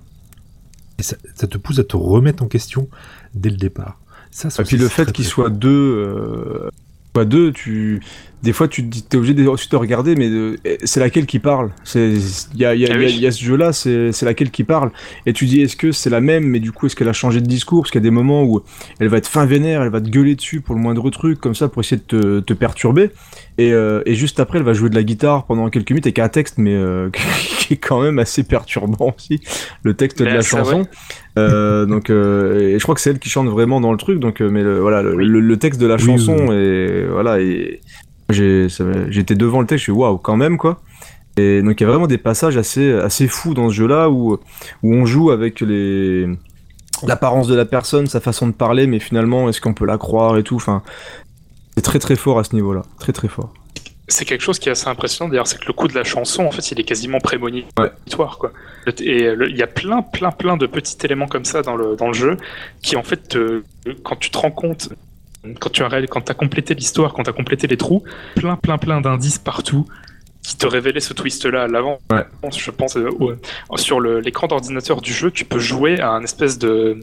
Et 1.00 1.04
ça, 1.04 1.16
ça 1.36 1.48
te 1.48 1.58
pousse 1.58 1.80
à 1.80 1.84
te 1.84 1.96
remettre 1.98 2.44
en 2.44 2.48
question 2.48 2.88
dès 3.34 3.50
le 3.50 3.58
départ. 3.58 4.00
Ça, 4.30 4.50
Et 4.60 4.64
puis 4.66 4.78
le 4.78 4.88
fait 4.88 5.04
très, 5.06 5.12
qu'il 5.14 5.26
très 5.26 5.32
soit 5.34 5.50
deux, 5.50 5.70
euh, 5.70 6.70
Pas 7.14 7.26
deux, 7.26 7.52
tu 7.52 8.02
des 8.42 8.52
fois 8.52 8.68
tu 8.68 8.82
es 8.82 9.16
obligé 9.16 9.34
de, 9.34 9.44
de 9.44 9.76
regarder, 9.78 10.16
mais 10.16 10.30
de- 10.30 10.58
c'est 10.84 11.00
laquelle 11.00 11.26
qui 11.28 11.40
parle? 11.40 11.70
C'est 11.86 12.12
il 12.54 12.60
y 12.60 12.66
a, 12.66 12.76
y 12.76 12.86
a- 12.86 12.90
Ah 12.92 12.94
y 12.94 12.96
a- 12.96 12.98
oui. 13.06 13.14
il 13.16 13.22
y 13.22 13.28
a 13.28 13.32
ce 13.32 13.42
jeu-là, 13.44 13.72
c'est 13.72 14.12
c'est 14.12 14.26
laquelle 14.26 14.50
qui 14.52 14.64
parle? 14.64 14.92
Et 15.26 15.32
tu 15.32 15.46
dis 15.46 15.62
est-ce 15.62 15.76
que 15.78 15.92
c'est 15.92 16.10
la 16.10 16.20
même, 16.22 16.44
mais 16.46 16.60
du 16.60 16.72
coup 16.72 16.88
est-ce 16.88 16.96
qu'elle 16.96 17.08
a 17.08 17.14
changé 17.14 17.40
de 17.40 17.46
discours? 17.46 17.84
Parce 17.84 17.92
qu'il 17.92 18.00
y 18.02 18.04
a 18.04 18.10
des 18.10 18.12
moments 18.12 18.44
où 18.44 18.62
elle 19.00 19.08
va 19.08 19.18
être 19.18 19.28
fin 19.28 19.46
vénère, 19.46 19.82
elle 19.84 19.92
va 19.92 20.02
te 20.02 20.10
gueuler 20.10 20.36
dessus 20.36 20.60
pour 20.60 20.76
le 20.76 20.82
moindre 20.82 21.10
truc 21.12 21.40
comme 21.40 21.56
ça 21.56 21.70
pour 21.70 21.82
essayer 21.82 21.98
de 21.98 22.02
te, 22.20 22.40
te 22.42 22.54
perturber. 22.54 23.12
Et, 23.58 23.72
euh, 23.72 24.02
et 24.06 24.16
juste 24.16 24.40
après, 24.40 24.58
elle 24.58 24.64
va 24.66 24.74
jouer 24.74 24.90
de 24.90 24.96
la 24.96 25.04
guitare 25.04 25.46
pendant 25.46 25.70
quelques 25.70 25.92
minutes 25.92 26.08
avec 26.08 26.20
un 26.20 26.30
texte, 26.30 26.58
mais 26.58 26.74
euh, 26.74 27.10
qui 27.60 27.74
est 27.76 27.78
quand 27.78 28.02
même 28.02 28.18
assez 28.20 28.44
perturbant 28.44 29.14
aussi, 29.18 29.42
le 29.84 29.94
texte 29.94 30.20
de 30.20 30.26
Mais 30.26 30.34
la 30.34 30.42
chanson. 30.42 30.82
ouais. 30.82 30.88
Euh, 31.38 31.86
donc, 31.86 32.10
euh, 32.10 32.70
et 32.70 32.80
je 32.80 32.84
crois 32.84 32.96
que 32.96 33.02
c'est 33.02 33.12
elle 33.12 33.20
qui 33.20 33.30
chante 33.30 33.48
vraiment 33.48 33.80
dans 33.82 33.92
le 33.92 33.98
truc. 33.98 34.20
Donc, 34.20 34.40
mais 34.42 34.64
le, 34.64 34.80
voilà, 34.80 35.02
le, 35.04 35.16
Oui. 35.16 35.26
le- 35.26 35.40
le 35.40 35.58
texte 35.58 35.80
de 35.80 35.88
la 35.88 35.96
Oui, 35.96 36.02
chanson 36.02 36.48
oui, 36.50 36.56
et 36.56 37.06
voilà, 37.06 37.40
et 37.40 37.80
j'étais 38.30 39.36
devant 39.36 39.62
le 39.62 39.68
texte, 39.68 39.80
je 39.82 39.92
suis 39.92 39.92
waouh 39.92 40.18
quand 40.18 40.38
même 40.38 40.58
quoi. 40.58 40.82
Et 41.38 41.62
donc 41.64 41.80
il 41.80 41.84
y 41.84 41.88
a 41.88 41.90
vraiment 41.90 42.08
des 42.08 42.18
passages 42.20 42.58
assez 42.58 42.92
assez 42.94 43.28
fous 43.28 43.54
dans 43.54 43.70
ce 43.70 43.74
jeu-là 43.74 44.10
où 44.10 44.34
où 44.84 44.94
on 44.94 45.06
joue 45.06 45.32
avec 45.32 45.62
les 45.62 46.28
l'apparence 47.08 47.48
de 47.48 47.56
la 47.56 47.66
personne, 47.66 48.06
sa 48.06 48.20
façon 48.22 48.48
de 48.48 48.54
parler, 48.54 48.88
mais 48.88 49.00
finalement 49.00 49.50
est-ce 49.50 49.60
qu'on 49.60 49.74
peut 49.74 49.86
la 49.86 49.98
croire 49.98 50.38
et 50.38 50.44
tout. 50.44 50.56
Enfin, 50.56 50.84
c'est 51.76 51.82
très 51.82 52.00
très 52.00 52.16
fort 52.16 52.40
à 52.40 52.44
ce 52.44 52.54
niveau-là, 52.56 52.84
très 53.00 53.14
très 53.14 53.28
fort. 53.28 53.54
C'est 54.10 54.26
quelque 54.26 54.42
chose 54.42 54.60
qui 54.60 54.68
est 54.68 54.74
assez 54.74 54.88
impressionnant 54.90 55.30
d'ailleurs, 55.30 55.48
c'est 55.48 55.58
que 55.60 55.66
le 55.66 55.74
coup 55.74 55.88
de 55.88 55.96
la 55.96 56.04
chanson, 56.04 56.44
en 56.46 56.52
fait, 56.52 56.72
il 56.72 56.80
est 56.80 56.84
quasiment 56.84 57.20
prémonitoire, 57.20 58.38
quoi. 58.38 58.52
Et 59.00 59.34
le- 59.34 59.50
il 59.50 59.56
y 59.58 59.64
a 59.64 59.68
plein, 59.68 60.02
plein, 60.02 60.32
plein 60.32 60.58
de 60.58 60.66
petits 60.66 60.98
éléments 61.06 61.28
comme 61.28 61.46
ça 61.46 61.62
dans 61.62 61.76
le, 61.78 61.96
dans 61.96 62.08
le 62.08 62.14
jeu 62.14 62.38
qui, 62.82 62.98
en 62.98 63.04
fait, 63.04 63.30
te- 63.30 63.64
quand 64.04 64.18
tu 64.18 64.30
te 64.30 64.38
rends 64.38 64.52
compte, 64.52 64.90
quand 65.60 65.70
tu 65.70 65.84
as, 65.84 65.88
ré- 65.88 66.08
quand 66.08 66.30
as 66.30 66.34
complété 66.34 66.76
l'histoire, 66.76 67.14
quand 67.14 67.24
tu 67.24 67.30
as 67.30 67.34
complété 67.34 67.66
les 67.68 67.78
trous, 67.78 68.04
plein, 68.36 68.56
plein, 68.58 68.78
plein 68.78 69.00
d'indices 69.02 69.40
partout 69.40 69.86
qui 70.42 70.58
te 70.58 70.68
révélaient 70.68 71.00
ce 71.00 71.14
twist-là 71.14 71.64
à 71.64 71.68
l'avant. 71.68 72.00
Ouais. 72.12 72.26
Je 72.58 72.72
pense, 72.72 72.98
euh, 72.98 73.10
ouais. 73.22 73.36
sur 73.78 74.02
l'écran 74.02 74.48
d'ordinateur 74.48 75.00
du 75.00 75.14
jeu, 75.14 75.32
tu 75.32 75.46
peux 75.46 75.60
jouer 75.60 76.02
à 76.02 76.10
un 76.12 76.22
espèce 76.24 76.60
de, 76.60 77.00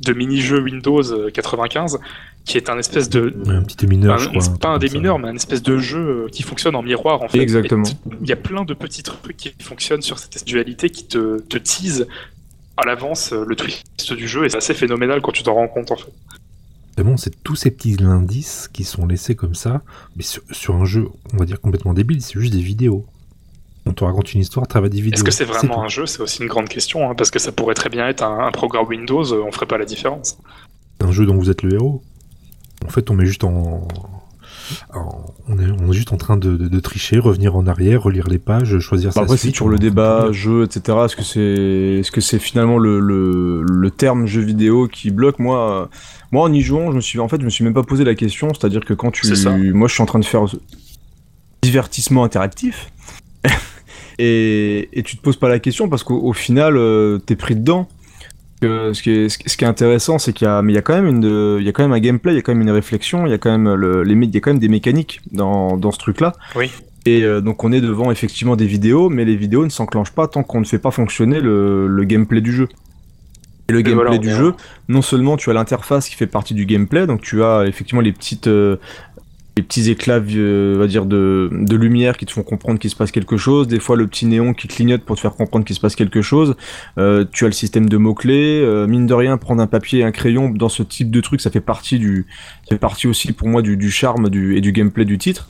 de 0.00 0.12
mini-jeu 0.12 0.60
Windows 0.62 1.02
euh, 1.12 1.30
95 1.30 1.98
qui 2.44 2.56
est 2.56 2.70
un 2.70 2.78
espèce 2.78 3.10
de, 3.10 3.34
un 3.48 3.62
petit 3.62 3.76
démineur, 3.76 4.14
un- 4.14 4.18
je 4.18 4.28
crois. 4.28 4.40
c'est 4.40 4.58
pas 4.58 4.68
un 4.70 4.74
ça. 4.74 4.78
démineur, 4.78 5.18
mais 5.18 5.28
un 5.28 5.34
espèce 5.36 5.62
de 5.62 5.76
jeu 5.78 5.98
euh, 5.98 6.28
qui 6.30 6.42
fonctionne 6.42 6.74
en 6.76 6.82
miroir 6.82 7.20
en 7.22 7.28
fait. 7.28 7.40
Exactement. 7.40 7.82
Il 8.22 8.26
y 8.28 8.32
a 8.32 8.36
plein 8.36 8.64
de 8.64 8.72
petits 8.74 9.02
trucs 9.02 9.36
qui 9.36 9.52
fonctionnent 9.60 10.00
sur 10.02 10.18
cette 10.18 10.44
dualité 10.46 10.88
qui 10.88 11.04
te, 11.06 11.40
te 11.40 11.58
tease 11.58 12.06
à 12.78 12.86
l'avance 12.86 13.32
euh, 13.32 13.44
le 13.46 13.54
twist 13.56 14.12
du 14.14 14.26
jeu 14.28 14.44
et 14.46 14.48
c'est 14.50 14.56
assez 14.56 14.72
phénoménal 14.74 15.20
quand 15.20 15.32
tu 15.32 15.42
t'en 15.42 15.54
rends 15.54 15.68
compte 15.68 15.90
en 15.90 15.96
fait. 15.96 16.12
C'est 16.96 17.04
bon, 17.04 17.16
c'est 17.16 17.42
tous 17.44 17.54
ces 17.54 17.70
petits 17.70 17.96
indices 18.02 18.68
qui 18.72 18.82
sont 18.84 19.06
laissés 19.06 19.34
comme 19.36 19.54
ça, 19.54 19.82
mais 20.16 20.22
sur, 20.22 20.42
sur 20.50 20.74
un 20.74 20.84
jeu, 20.84 21.06
on 21.32 21.36
va 21.36 21.44
dire 21.44 21.60
complètement 21.60 21.92
débile, 21.94 22.22
c'est 22.22 22.40
juste 22.40 22.52
des 22.54 22.62
vidéos. 22.62 23.04
On 23.88 23.92
te 23.92 24.04
raconte 24.04 24.34
une 24.34 24.40
histoire, 24.42 24.66
travaille 24.68 24.90
des 24.90 25.00
vidéos. 25.00 25.14
Est-ce 25.14 25.24
que 25.24 25.30
c'est 25.30 25.44
vraiment 25.44 25.82
un 25.82 25.88
jeu? 25.88 26.06
C'est 26.06 26.20
aussi 26.20 26.42
une 26.42 26.48
grande 26.48 26.68
question 26.68 27.10
hein, 27.10 27.14
parce 27.16 27.30
que 27.30 27.38
ça 27.38 27.52
pourrait 27.52 27.74
très 27.74 27.88
bien 27.88 28.06
être 28.08 28.22
un, 28.22 28.46
un 28.46 28.52
programme 28.52 28.86
Windows, 28.86 29.24
euh, 29.32 29.42
on 29.46 29.50
ferait 29.50 29.66
pas 29.66 29.78
la 29.78 29.84
différence. 29.86 30.36
un 31.00 31.10
jeu 31.10 31.24
dont 31.26 31.36
vous 31.36 31.50
êtes 31.50 31.62
le 31.62 31.74
héros. 31.74 32.02
En 32.86 32.90
fait, 32.90 33.10
on 33.10 33.14
met 33.14 33.26
juste 33.26 33.42
en, 33.44 33.88
on, 35.48 35.58
est, 35.58 35.70
on 35.80 35.90
est 35.90 35.94
juste 35.94 36.12
en 36.12 36.16
train 36.16 36.36
de, 36.36 36.56
de- 36.56 36.68
de 36.68 36.80
tricher, 36.80 37.18
revenir 37.18 37.56
en 37.56 37.66
arrière, 37.66 38.02
relire 38.02 38.28
les 38.28 38.38
pages, 38.38 38.78
choisir 38.78 39.08
Bah, 39.10 39.14
sa 39.14 39.20
après, 39.22 39.36
c'est 39.36 39.50
toujours 39.50 39.68
le 39.70 39.78
de 39.78 39.82
débat, 39.82 40.30
jeu, 40.32 40.64
etc. 40.64 40.98
Est-ce 41.06 41.16
que 41.16 41.24
c'est, 41.24 41.40
est-ce 42.00 42.10
que 42.12 42.20
c'est 42.20 42.38
finalement 42.38 42.78
le, 42.78 43.00
le, 43.00 43.62
le 43.68 43.90
terme 43.90 44.26
jeu 44.26 44.42
vidéo 44.42 44.86
qui 44.86 45.10
bloque? 45.10 45.38
Moi, 45.38 45.88
moi, 46.30 46.44
en 46.44 46.52
y 46.52 46.60
jouant, 46.60 46.90
je 46.90 46.96
me 46.96 47.00
suis, 47.00 47.18
en 47.18 47.28
fait, 47.28 47.40
je 47.40 47.44
me 47.46 47.50
suis 47.50 47.64
même 47.64 47.74
pas 47.74 47.82
posé 47.82 48.04
la 48.04 48.14
question. 48.14 48.48
C'est-à-dire 48.52 48.84
que 48.84 48.94
quand 48.94 49.10
tu, 49.10 49.26
moi, 49.72 49.88
je 49.88 49.94
suis 49.94 50.02
en 50.02 50.06
train 50.06 50.18
de 50.20 50.24
faire 50.26 50.44
divertissement 51.62 52.24
interactif, 52.24 52.90
et, 54.18 54.88
et 54.92 55.02
tu 55.02 55.16
te 55.16 55.22
poses 55.22 55.36
pas 55.36 55.48
la 55.48 55.58
question 55.58 55.88
parce 55.88 56.02
qu'au 56.02 56.20
au 56.20 56.32
final, 56.32 56.76
euh, 56.76 57.18
t'es 57.18 57.36
pris 57.36 57.54
dedans. 57.54 57.88
Que 58.60 58.92
ce, 58.92 59.02
qui 59.02 59.10
est, 59.12 59.28
ce 59.28 59.38
qui- 59.38 59.48
ce 59.48 59.56
qui 59.56 59.62
est 59.64 59.68
intéressant, 59.68 60.18
c'est 60.18 60.32
qu'il 60.32 60.46
y 60.46 60.50
a, 60.50 60.62
mais 60.62 60.72
il 60.72 60.74
y 60.74 60.78
a 60.78 60.82
quand 60.82 60.94
même 61.00 61.06
une, 61.06 61.58
il 61.60 61.64
y 61.64 61.68
a 61.68 61.72
quand 61.72 61.84
même 61.84 61.92
un 61.92 62.00
gameplay, 62.00 62.32
il 62.32 62.36
y 62.36 62.38
a 62.40 62.42
quand 62.42 62.52
même 62.52 62.62
une 62.62 62.72
réflexion, 62.72 63.24
il 63.24 63.30
y 63.30 63.32
a 63.32 63.38
quand 63.38 63.52
même 63.56 63.72
le, 63.72 64.02
les, 64.02 64.14
il 64.14 64.34
y 64.34 64.36
a 64.36 64.40
quand 64.40 64.50
même 64.50 64.58
des 64.58 64.68
mécaniques 64.68 65.20
dans, 65.30 65.76
dans 65.76 65.92
ce 65.92 65.98
truc-là. 65.98 66.32
Oui. 66.56 66.68
Et 67.06 67.22
euh, 67.22 67.40
donc 67.40 67.62
on 67.62 67.70
est 67.70 67.80
devant 67.80 68.10
effectivement 68.10 68.56
des 68.56 68.66
vidéos, 68.66 69.10
mais 69.10 69.24
les 69.24 69.36
vidéos 69.36 69.64
ne 69.64 69.70
s'enclenchent 69.70 70.10
pas 70.10 70.26
tant 70.26 70.42
qu'on 70.42 70.58
ne 70.60 70.64
fait 70.66 70.80
pas 70.80 70.90
fonctionner 70.90 71.40
le, 71.40 71.86
le 71.86 72.04
gameplay 72.04 72.40
du 72.40 72.52
jeu. 72.52 72.68
Et 73.68 73.72
le 73.74 73.78
Et 73.78 73.82
gameplay 73.84 74.04
voilà, 74.06 74.18
du 74.18 74.30
jeu, 74.30 74.54
non 74.88 75.02
seulement 75.02 75.36
tu 75.36 75.50
as 75.50 75.52
l'interface 75.52 76.08
qui 76.08 76.16
fait 76.16 76.26
partie 76.26 76.54
du 76.54 76.66
gameplay, 76.66 77.06
donc 77.06 77.20
tu 77.20 77.44
as 77.44 77.64
effectivement 77.66 78.00
les 78.00 78.12
petites, 78.12 78.48
euh, 78.48 78.76
les 79.58 79.62
petits 79.62 79.90
éclats, 79.90 80.20
euh, 80.20 80.76
va 80.78 80.86
dire 80.86 81.04
de, 81.04 81.50
lumière 81.70 82.16
qui 82.16 82.26
te 82.26 82.32
font 82.32 82.42
comprendre 82.42 82.78
qu'il 82.78 82.90
se 82.90 82.96
passe 82.96 83.10
quelque 83.10 83.36
chose. 83.36 83.66
Des 83.66 83.80
fois 83.80 83.96
le 83.96 84.06
petit 84.06 84.26
néon 84.26 84.54
qui 84.54 84.68
clignote 84.68 85.02
pour 85.02 85.16
te 85.16 85.20
faire 85.20 85.34
comprendre 85.34 85.64
qu'il 85.64 85.74
se 85.74 85.80
passe 85.80 85.96
quelque 85.96 86.22
chose. 86.22 86.54
Euh, 86.96 87.24
tu 87.32 87.44
as 87.44 87.48
le 87.48 87.52
système 87.52 87.88
de 87.88 87.96
mots 87.96 88.14
clés. 88.14 88.64
mine 88.88 89.06
de 89.06 89.14
rien, 89.14 89.36
prendre 89.36 89.60
un 89.60 89.66
papier 89.66 90.00
et 90.00 90.04
un 90.04 90.12
crayon 90.12 90.50
dans 90.50 90.68
ce 90.68 90.82
type 90.82 91.10
de 91.10 91.20
truc, 91.20 91.40
ça 91.40 91.50
fait 91.50 91.60
partie 91.60 91.98
du, 91.98 92.26
aussi 93.04 93.32
pour 93.32 93.48
moi 93.48 93.62
du, 93.62 93.76
du 93.76 93.90
charme 93.90 94.30
du, 94.30 94.56
et 94.56 94.60
du 94.60 94.72
gameplay 94.72 95.04
du 95.04 95.18
titre. 95.18 95.48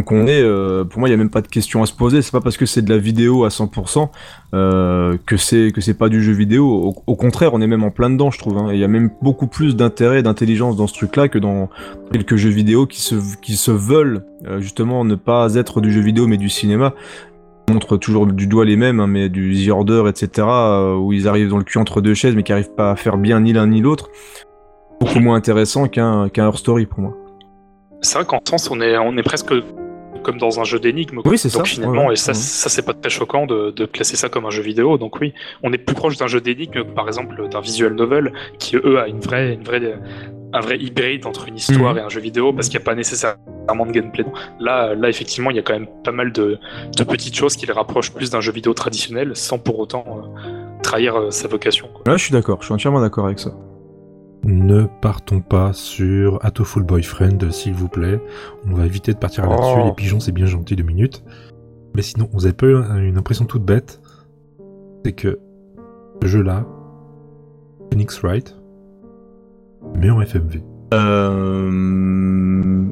Donc 0.00 0.12
on 0.12 0.26
est, 0.26 0.40
euh, 0.40 0.82
pour 0.82 0.98
moi, 0.98 1.10
il 1.10 1.12
y 1.12 1.14
a 1.14 1.18
même 1.18 1.28
pas 1.28 1.42
de 1.42 1.46
question 1.46 1.82
à 1.82 1.86
se 1.86 1.92
poser. 1.92 2.22
C'est 2.22 2.32
pas 2.32 2.40
parce 2.40 2.56
que 2.56 2.64
c'est 2.64 2.80
de 2.80 2.88
la 2.88 2.96
vidéo 2.96 3.44
à 3.44 3.48
100% 3.48 4.08
euh, 4.54 5.18
que 5.26 5.36
c'est 5.36 5.72
que 5.74 5.82
c'est 5.82 5.92
pas 5.92 6.08
du 6.08 6.22
jeu 6.22 6.32
vidéo. 6.32 6.94
Au, 7.06 7.16
contraire, 7.16 7.52
on 7.52 7.60
est 7.60 7.66
même 7.66 7.84
en 7.84 7.90
plein 7.90 8.08
dedans, 8.08 8.30
je 8.30 8.38
trouve. 8.38 8.56
hein. 8.56 8.70
Il 8.72 8.78
y 8.78 8.84
a 8.84 8.88
même 8.88 9.10
beaucoup 9.20 9.46
plus 9.46 9.76
d'intérêt 9.76 10.22
d'intelligence 10.22 10.74
dans 10.74 10.86
ce 10.86 10.94
truc-là 10.94 11.28
que 11.28 11.38
dans 11.38 11.68
quelques 12.12 12.36
jeux 12.36 12.48
vidéo 12.48 12.86
qui 12.86 13.02
se 13.02 13.16
qui 13.42 13.56
se 13.56 13.70
veulent 13.70 14.24
euh, 14.46 14.62
justement 14.62 15.04
ne 15.04 15.16
pas 15.16 15.54
être 15.56 15.82
du 15.82 15.92
jeu 15.92 16.00
vidéo 16.00 16.26
mais 16.26 16.38
du 16.38 16.48
cinéma. 16.48 16.94
On 17.68 17.74
montre 17.74 17.98
toujours 17.98 18.26
du 18.26 18.46
doigt 18.46 18.64
les 18.64 18.76
mêmes, 18.76 19.00
hein, 19.00 19.06
mais 19.06 19.28
du 19.28 19.54
The 19.54 19.68
Order, 19.68 20.04
etc. 20.08 20.48
où 20.98 21.12
ils 21.12 21.28
arrivent 21.28 21.50
dans 21.50 21.58
le 21.58 21.64
cul 21.64 21.76
entre 21.76 22.00
deux 22.00 22.14
chaises, 22.14 22.34
mais 22.34 22.42
qui 22.42 22.54
arrivent 22.54 22.74
pas 22.74 22.92
à 22.92 22.96
faire 22.96 23.18
bien 23.18 23.38
ni 23.40 23.52
l'un 23.52 23.66
ni 23.66 23.82
l'autre. 23.82 24.08
Beaucoup 24.98 25.20
moins 25.20 25.36
intéressant 25.36 25.88
qu'un 25.88 26.30
qu'un 26.30 26.50
Story 26.52 26.86
pour 26.86 27.00
moi. 27.00 27.12
C'est 28.00 28.16
vrai 28.16 28.24
qu'en 28.24 28.40
sens 28.48 28.70
on 28.70 28.80
est, 28.80 28.96
on 28.96 29.14
est 29.18 29.22
presque 29.22 29.52
comme 30.22 30.38
dans 30.38 30.60
un 30.60 30.64
jeu 30.64 30.78
d'énigmes. 30.78 31.20
Oui, 31.24 31.38
c'est 31.38 31.52
Donc 31.52 31.66
ça, 31.66 31.72
finalement, 31.74 32.06
ouais, 32.06 32.14
et 32.14 32.16
ça, 32.16 32.34
ça 32.34 32.68
c'est 32.68 32.82
pas 32.82 32.94
très 32.94 33.10
choquant 33.10 33.46
de, 33.46 33.70
de 33.70 33.86
classer 33.86 34.16
ça 34.16 34.28
comme 34.28 34.46
un 34.46 34.50
jeu 34.50 34.62
vidéo. 34.62 34.98
Donc 34.98 35.20
oui, 35.20 35.32
on 35.62 35.72
est 35.72 35.78
plus 35.78 35.94
proche 35.94 36.16
d'un 36.16 36.26
jeu 36.26 36.40
d'énigmes 36.40 36.72
que 36.72 36.80
par 36.80 37.06
exemple 37.08 37.48
d'un 37.48 37.60
visual 37.60 37.94
novel 37.94 38.32
qui 38.58 38.76
eux 38.76 38.98
a 38.98 39.08
une 39.08 39.20
vraie, 39.20 39.54
une 39.54 39.64
vraie, 39.64 39.98
un 40.52 40.60
vrai 40.60 40.78
hybride 40.78 41.26
entre 41.26 41.48
une 41.48 41.56
histoire 41.56 41.92
Mhm. 41.94 41.98
et 41.98 42.02
un 42.02 42.08
jeu 42.08 42.20
vidéo 42.20 42.52
parce 42.52 42.68
qu'il 42.68 42.78
n'y 42.78 42.82
a 42.82 42.86
pas 42.86 42.94
nécessairement 42.94 43.86
de 43.86 43.92
gameplay. 43.92 44.24
Là, 44.58 44.94
là 44.94 45.08
effectivement, 45.08 45.50
il 45.50 45.56
y 45.56 45.60
a 45.60 45.62
quand 45.62 45.72
même 45.74 45.88
pas 46.04 46.12
mal 46.12 46.32
de, 46.32 46.58
de 46.96 47.04
petites 47.04 47.36
choses 47.36 47.56
qui 47.56 47.66
les 47.66 47.72
rapprochent 47.72 48.12
plus 48.12 48.30
d'un 48.30 48.40
jeu 48.40 48.52
vidéo 48.52 48.74
traditionnel 48.74 49.32
sans 49.34 49.58
pour 49.58 49.78
autant 49.78 50.04
euh, 50.08 50.80
trahir 50.82 51.16
euh, 51.16 51.30
sa 51.30 51.46
vocation. 51.48 51.88
quoi. 51.92 52.02
Là, 52.06 52.16
je 52.16 52.24
suis 52.24 52.32
d'accord, 52.32 52.58
je 52.60 52.66
suis 52.66 52.74
entièrement 52.74 53.00
d'accord 53.00 53.26
avec 53.26 53.38
ça. 53.38 53.52
Ne 54.44 54.86
partons 55.02 55.40
pas 55.40 55.72
sur 55.74 56.38
Atoful 56.44 56.82
Boyfriend, 56.82 57.50
s'il 57.50 57.74
vous 57.74 57.88
plaît. 57.88 58.20
On 58.66 58.72
va 58.74 58.86
éviter 58.86 59.12
de 59.12 59.18
partir 59.18 59.44
Oh. 59.46 59.50
là-dessus. 59.50 59.82
Les 59.86 59.92
pigeons, 59.94 60.20
c'est 60.20 60.32
bien 60.32 60.46
gentil 60.46 60.76
deux 60.76 60.82
minutes. 60.82 61.22
Mais 61.94 62.02
sinon, 62.02 62.28
vous 62.32 62.46
avez 62.46 62.54
pas 62.54 62.66
eu 62.66 62.76
un- 62.76 62.98
une 63.02 63.18
impression 63.18 63.44
toute 63.44 63.64
bête 63.64 64.00
C'est 65.04 65.12
que 65.12 65.38
ce 66.22 66.26
jeu-là, 66.28 66.66
Phoenix 67.90 68.20
Wright, 68.22 68.56
mais 69.94 70.10
en 70.10 70.20
FMV. 70.20 70.62
Euh... 70.94 72.84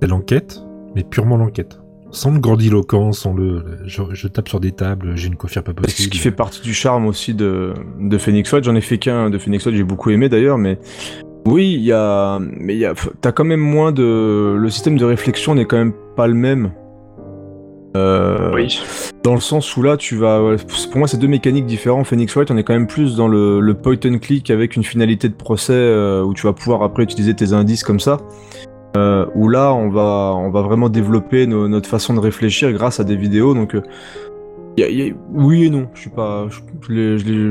C'est 0.00 0.08
l'enquête, 0.08 0.62
mais 0.94 1.02
purement 1.04 1.36
l'enquête. 1.38 1.80
Sans 2.14 2.30
le 2.30 2.38
grandiloquent, 2.38 3.10
sans 3.12 3.34
le, 3.34 3.64
je, 3.86 4.02
je 4.12 4.28
tape 4.28 4.48
sur 4.48 4.60
des 4.60 4.70
tables, 4.70 5.16
j'ai 5.16 5.26
une 5.26 5.34
coiffure 5.36 5.64
pas 5.64 5.72
C'est 5.74 5.82
possible. 5.82 6.04
ce 6.04 6.08
qui 6.10 6.18
fait 6.18 6.30
partie 6.30 6.60
du 6.62 6.72
charme 6.72 7.06
aussi 7.06 7.34
de, 7.34 7.74
de 7.98 8.18
Phoenix 8.18 8.48
Wright. 8.50 8.64
J'en 8.64 8.76
ai 8.76 8.80
fait 8.80 8.98
qu'un 8.98 9.30
de 9.30 9.38
Phoenix 9.38 9.64
Wright, 9.64 9.76
j'ai 9.76 9.82
beaucoup 9.82 10.10
aimé 10.10 10.28
d'ailleurs, 10.28 10.56
mais 10.56 10.78
oui, 11.46 11.72
il 11.74 11.82
y 11.82 11.90
a, 11.92 12.38
mais 12.38 12.74
il 12.74 12.78
y 12.78 12.86
a, 12.86 12.94
t'as 13.20 13.32
quand 13.32 13.44
même 13.44 13.60
moins 13.60 13.90
de, 13.90 14.54
le 14.56 14.70
système 14.70 14.96
de 14.96 15.04
réflexion 15.04 15.56
n'est 15.56 15.64
quand 15.64 15.76
même 15.76 15.92
pas 16.16 16.28
le 16.28 16.34
même. 16.34 16.70
Euh, 17.96 18.52
Oui. 18.54 18.80
Dans 19.24 19.34
le 19.34 19.40
sens 19.40 19.76
où 19.76 19.82
là, 19.82 19.96
tu 19.96 20.16
vas, 20.16 20.40
pour 20.90 20.98
moi, 20.98 21.08
c'est 21.08 21.16
deux 21.18 21.28
mécaniques 21.28 21.66
différentes. 21.66 22.06
Phoenix 22.06 22.32
Wright, 22.34 22.50
on 22.50 22.56
est 22.56 22.62
quand 22.64 22.74
même 22.74 22.86
plus 22.86 23.16
dans 23.16 23.28
le, 23.28 23.58
le 23.60 23.74
point 23.74 23.96
and 24.06 24.18
click 24.18 24.50
avec 24.50 24.76
une 24.76 24.84
finalité 24.84 25.28
de 25.28 25.34
procès 25.34 25.72
euh, 25.74 26.22
où 26.22 26.32
tu 26.32 26.46
vas 26.46 26.52
pouvoir 26.52 26.82
après 26.82 27.02
utiliser 27.02 27.34
tes 27.34 27.52
indices 27.52 27.82
comme 27.82 28.00
ça. 28.00 28.18
Euh, 28.96 29.26
où 29.34 29.48
là, 29.48 29.74
on 29.74 29.88
va, 29.88 30.34
on 30.36 30.50
va 30.50 30.62
vraiment 30.62 30.88
développer 30.88 31.46
notre 31.46 31.88
façon 31.88 32.14
de 32.14 32.20
réfléchir 32.20 32.72
grâce 32.72 33.00
à 33.00 33.04
des 33.04 33.16
vidéos. 33.16 33.52
Donc, 33.54 33.74
euh, 33.74 33.82
oui 35.32 35.64
et 35.64 35.70
non. 35.70 35.88
Je 35.94 36.00
suis 36.00 36.10
pas, 36.10 36.46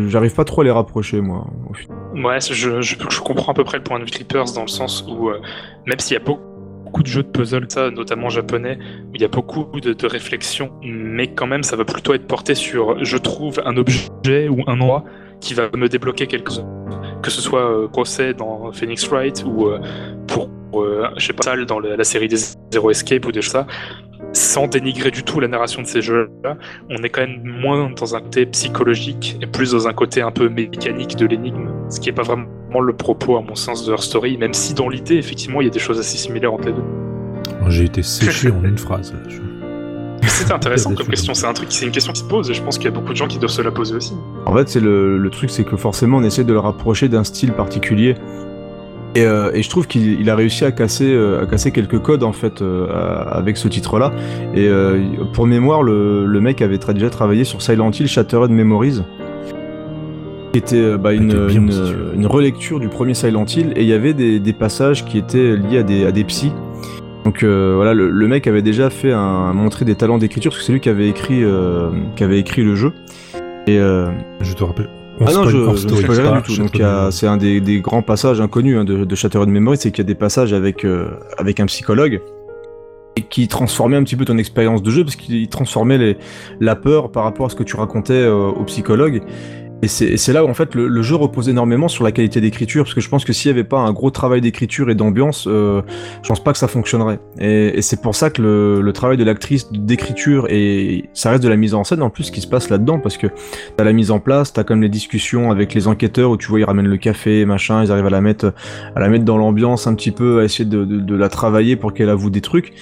j'arrive 0.08 0.34
pas 0.34 0.46
trop 0.46 0.62
à 0.62 0.64
les 0.64 0.72
rapprocher, 0.72 1.20
moi. 1.20 1.46
au 1.70 1.74
je, 1.74 3.20
comprends 3.22 3.52
à 3.52 3.56
peu 3.56 3.66
près 3.66 3.78
le 3.78 3.84
point 3.84 4.00
de 4.00 4.06
Creepers 4.06 4.54
dans 4.56 4.62
le 4.62 4.68
sens 4.68 5.06
où, 5.08 5.30
euh, 5.30 5.42
même 5.86 6.00
s'il 6.00 6.14
y 6.14 6.18
a 6.18 6.24
beaucoup 6.24 7.04
de 7.04 7.08
jeux 7.08 7.24
de 7.24 7.28
puzzle, 7.28 7.66
ça, 7.68 7.92
notamment 7.92 8.30
japonais, 8.30 8.78
où 9.12 9.16
il 9.16 9.22
y 9.22 9.26
a 9.26 9.30
beaucoup 9.30 9.66
de, 9.82 9.92
de 9.92 10.08
réflexion, 10.08 10.72
mais 10.82 11.28
quand 11.28 11.48
même, 11.48 11.64
ça 11.64 11.76
va 11.76 11.84
plutôt 11.84 12.14
être 12.14 12.28
porté 12.28 12.56
sur 12.56 13.04
je 13.04 13.18
trouve 13.18 13.62
un 13.66 13.76
objet 13.76 14.48
ou 14.48 14.62
un 14.68 14.80
endroit 14.80 15.04
qui 15.42 15.54
va 15.54 15.64
me 15.76 15.90
débloquer 15.90 16.28
quelque 16.28 16.52
chose. 16.52 16.66
Que 17.22 17.32
ce 17.32 17.42
soit 17.42 17.70
euh, 17.70 17.88
procès 17.90 18.34
dans 18.34 18.72
Phoenix 18.72 19.10
Wright 19.10 19.44
ou 19.46 19.70
pour 20.28 20.50
euh, 20.82 21.08
je 21.18 21.26
sais 21.28 21.34
pas, 21.34 21.44
salle 21.44 21.66
dans 21.66 21.80
le- 21.80 21.96
la 21.96 22.04
série 22.04 22.28
des 22.28 22.38
Zero 22.72 22.90
Escape 22.90 23.26
ou 23.26 23.32
des 23.32 23.42
choses 23.42 23.52
ça, 23.52 23.68
sans 24.32 24.68
dénigrer 24.68 25.12
du 25.12 25.22
tout 25.24 25.40
la 25.40 25.48
narration 25.48 25.82
de 25.82 25.88
ces 25.88 26.02
jeux-là, 26.02 26.58
on 26.90 27.04
est 27.04 27.10
quand 27.10 27.22
même 27.22 27.42
moins 27.44 27.92
dans 27.92 28.16
un 28.16 28.22
côté 28.22 28.46
psychologique 28.48 29.38
et 29.42 29.46
plus 29.46 29.72
dans 29.74 29.88
un 29.88 29.94
côté 29.94 30.22
un 30.22 30.32
peu 30.32 30.50
mécanique 30.50 31.16
de 31.18 31.26
l'énigme, 31.28 31.70
ce 31.90 32.00
qui 32.00 32.10
est 32.10 32.14
pas 32.14 32.24
vraiment 32.24 32.48
le 32.82 32.94
propos 32.94 33.38
à 33.38 33.42
mon 33.42 33.54
sens 33.56 33.86
de 33.86 33.92
Her 33.94 34.02
Story, 34.02 34.38
même 34.38 34.54
si 34.54 34.74
dans 34.74 34.90
l'idée, 34.90 35.18
effectivement, 35.18 35.62
il 35.62 35.66
y 35.66 35.68
a 35.68 35.74
des 35.74 35.80
choses 35.80 36.00
assez 36.00 36.18
similaires 36.18 36.54
entre 36.54 36.66
les 36.68 36.74
deux. 36.74 36.84
J'ai 37.70 37.84
été 37.86 38.02
séché 38.02 38.50
en 38.52 38.64
une 38.64 38.78
phrase. 38.78 39.14
Je- 39.30 39.38
C'est 40.28 40.52
intéressant 40.52 40.94
comme 40.96 41.08
question, 41.08 41.34
c'est 41.34 41.46
un 41.46 41.54
truc, 41.54 41.68
c'est 41.72 41.86
une 41.86 41.92
question 41.92 42.14
qui 42.14 42.22
se 42.22 42.26
pose 42.28 42.50
et 42.50 42.54
je 42.54 42.62
pense 42.64 42.78
qu'il 42.78 42.86
y 42.86 42.88
a 42.88 42.92
beaucoup 42.92 43.12
de 43.12 43.18
gens 43.18 43.28
qui 43.28 43.38
doivent 43.38 43.52
se 43.52 43.62
la 43.62 43.72
poser 43.72 43.94
aussi. 43.96 44.14
En 44.46 44.56
fait, 44.56 44.68
c'est 44.70 44.80
le, 44.80 45.18
le 45.18 45.30
truc, 45.30 45.50
c'est 45.50 45.64
que 45.64 45.76
forcément, 45.78 46.18
on 46.18 46.24
essaie 46.24 46.44
de 46.44 46.54
le 46.54 46.60
rapprocher 46.60 47.08
d'un 47.10 47.24
style 47.24 47.52
particulier. 47.54 48.16
Et, 49.16 49.26
euh, 49.26 49.52
et 49.54 49.62
je 49.62 49.70
trouve 49.70 49.86
qu'il 49.86 50.20
il 50.20 50.30
a 50.30 50.36
réussi 50.36 50.66
à 50.66 50.72
casser, 50.72 51.14
euh, 51.14 51.44
à 51.44 51.46
casser 51.46 51.72
quelques 51.72 52.00
codes 52.00 52.24
en 52.24 52.32
fait 52.34 52.62
euh, 52.62 52.88
à- 52.92 53.38
avec 53.38 53.58
ce 53.58 53.68
titre-là. 53.68 54.12
Et 54.56 54.68
pour 55.34 55.46
mémoire, 55.46 55.84
le, 55.84 56.26
le 56.26 56.42
mec 56.42 56.62
avait 56.62 56.78
tra- 56.78 56.94
déjà 56.94 57.10
travaillé 57.10 57.44
sur 57.44 57.62
Silent 57.62 57.92
Hill 57.92 58.08
Shattered 58.08 58.50
Memories, 58.50 59.02
qui 60.52 60.60
était 60.60 60.98
bah, 60.98 61.14
une, 61.14 61.32
une, 62.16 62.26
relecture 62.26 62.80
du 62.80 62.88
premier 62.90 63.14
Silent 63.14 63.46
Hill. 63.46 63.74
Et 63.76 63.84
il 63.84 63.88
y 63.88 63.94
avait 63.94 64.14
des, 64.14 64.40
des 64.40 64.54
passages 64.54 65.06
qui 65.06 65.20
étaient 65.20 65.58
liés 65.58 65.80
à 65.80 65.84
des, 65.84 66.06
à 66.06 66.12
des 66.12 66.24
psys. 66.24 66.52
Donc 67.24 67.44
voilà, 67.44 67.94
le, 67.94 68.10
le 68.10 68.28
mec 68.28 68.48
avait 68.48 68.64
déjà 68.64 68.90
fait 68.90 69.12
un, 69.14 69.54
montré 69.54 69.86
des 69.86 69.96
talents 69.96 70.18
d'écriture 70.18 70.52
parce 70.52 70.60
que 70.62 70.66
c'est 70.66 70.74
lui 70.74 70.80
qui 70.80 70.90
avait 70.90 71.08
écrit, 71.08 71.44
qui 72.16 72.24
avait 72.24 72.40
écrit 72.40 72.64
le 72.64 72.76
jeu. 72.76 72.94
Et 73.68 73.78
Je 73.78 74.54
te 74.56 74.64
rappelle. 74.64 74.90
On 75.20 75.28
ah 75.28 75.34
non, 75.34 75.48
je, 75.48 75.58
ne 75.58 75.76
spoil 75.76 76.24
pas 76.24 76.42
du 76.42 76.42
tout. 76.42 76.58
Donc 76.58 76.82
c'est 77.12 77.28
un 77.28 77.38
des, 77.38 77.62
des 77.62 77.80
grands 77.82 78.02
passages 78.02 78.42
inconnus 78.42 78.78
hein, 78.78 78.84
de, 78.84 79.06
de 79.06 79.16
Shattered 79.16 79.48
Memory, 79.48 79.78
c'est 79.78 79.92
qu'il 79.92 80.00
y 80.00 80.08
a 80.08 80.08
des 80.08 80.16
passages 80.16 80.54
avec, 80.54 80.86
euh, 80.86 81.12
avec 81.38 81.60
un 81.60 81.66
psychologue 81.68 82.22
et 83.16 83.22
qui 83.22 83.48
transformait 83.48 83.98
un 83.98 84.04
petit 84.04 84.16
peu 84.16 84.26
ton 84.26 84.38
expérience 84.38 84.82
de 84.82 84.90
jeu 84.90 85.04
parce 85.04 85.16
qu'il 85.16 85.48
transformait 85.48 85.98
les, 85.98 86.18
la 86.60 86.76
peur 86.76 87.12
par 87.12 87.24
rapport 87.24 87.46
à 87.46 87.50
ce 87.50 87.56
que 87.56 87.64
tu 87.64 87.76
racontais 87.76 88.14
euh, 88.14 88.34
au 88.34 88.64
psychologue. 88.64 89.22
Et 89.84 89.88
c'est 89.88 90.32
là 90.34 90.44
où 90.46 90.48
en 90.50 90.54
fait 90.54 90.76
le, 90.76 90.88
le 90.88 91.02
jeu 91.02 91.16
repose 91.16 91.50
énormément 91.50 91.88
sur 91.90 92.04
la 92.06 92.12
qualité 92.12 92.40
d'écriture 92.42 92.84
parce 92.86 92.94
que 92.96 93.02
je 93.02 93.10
pense 93.10 93.26
que 93.26 93.34
s'il 93.34 93.52
n'y 93.52 93.60
avait 93.60 93.68
pas 93.68 93.80
un 93.80 93.92
gros 93.92 94.12
travail 94.12 94.40
d'écriture 94.40 94.90
et 94.90 94.96
d'ambiance, 94.96 95.46
euh, 95.48 95.82
je 96.24 96.28
pense 96.30 96.42
pas 96.42 96.54
que 96.54 96.58
ça 96.58 96.68
fonctionnerait. 96.70 97.20
Et, 97.40 97.78
et 97.78 97.82
c'est 97.82 98.02
pour 98.02 98.16
ça 98.16 98.30
que 98.30 98.42
le, 98.42 98.82
le 98.82 98.94
travail 98.94 99.18
de 99.18 99.24
l'actrice 99.26 99.72
d'écriture 99.72 100.48
et 100.50 101.10
ça 101.14 101.32
reste 101.32 101.44
de 101.44 101.50
la 101.50 101.58
mise 101.58 101.74
en 101.74 101.84
scène 101.84 102.02
en 102.02 102.10
plus 102.10 102.32
qui 102.32 102.40
se 102.42 102.48
passe 102.48 102.70
là-dedans 102.70 103.00
parce 103.00 103.18
que 103.18 103.28
T'as 103.76 103.84
la 103.84 103.94
mise 103.94 104.12
en 104.12 104.20
place, 104.20 104.54
t'as 104.54 104.64
comme 104.64 104.82
les 104.82 104.90
discussions 104.90 105.52
avec 105.52 105.74
les 105.74 105.88
enquêteurs 105.88 106.30
où 106.32 106.38
tu 106.38 106.48
vois 106.48 106.60
ils 106.60 106.64
ramènent 106.66 106.88
le 106.88 106.98
café, 106.98 107.44
machin, 107.46 107.84
ils 107.84 107.92
arrivent 107.92 108.06
à 108.06 108.10
la 108.12 108.22
mettre, 108.22 108.54
à 108.96 109.00
la 109.00 109.10
mettre 109.10 109.26
dans 109.26 109.38
l'ambiance 109.38 109.88
un 109.88 109.96
petit 109.96 110.12
peu, 110.12 110.40
à 110.40 110.44
essayer 110.44 110.66
de, 110.66 110.86
de- 110.86 111.00
de 111.00 111.16
la 111.16 111.28
travailler 111.30 111.76
pour 111.76 111.94
qu'elle 111.94 112.10
avoue 112.10 112.30
des 112.30 112.42
trucs. 112.42 112.74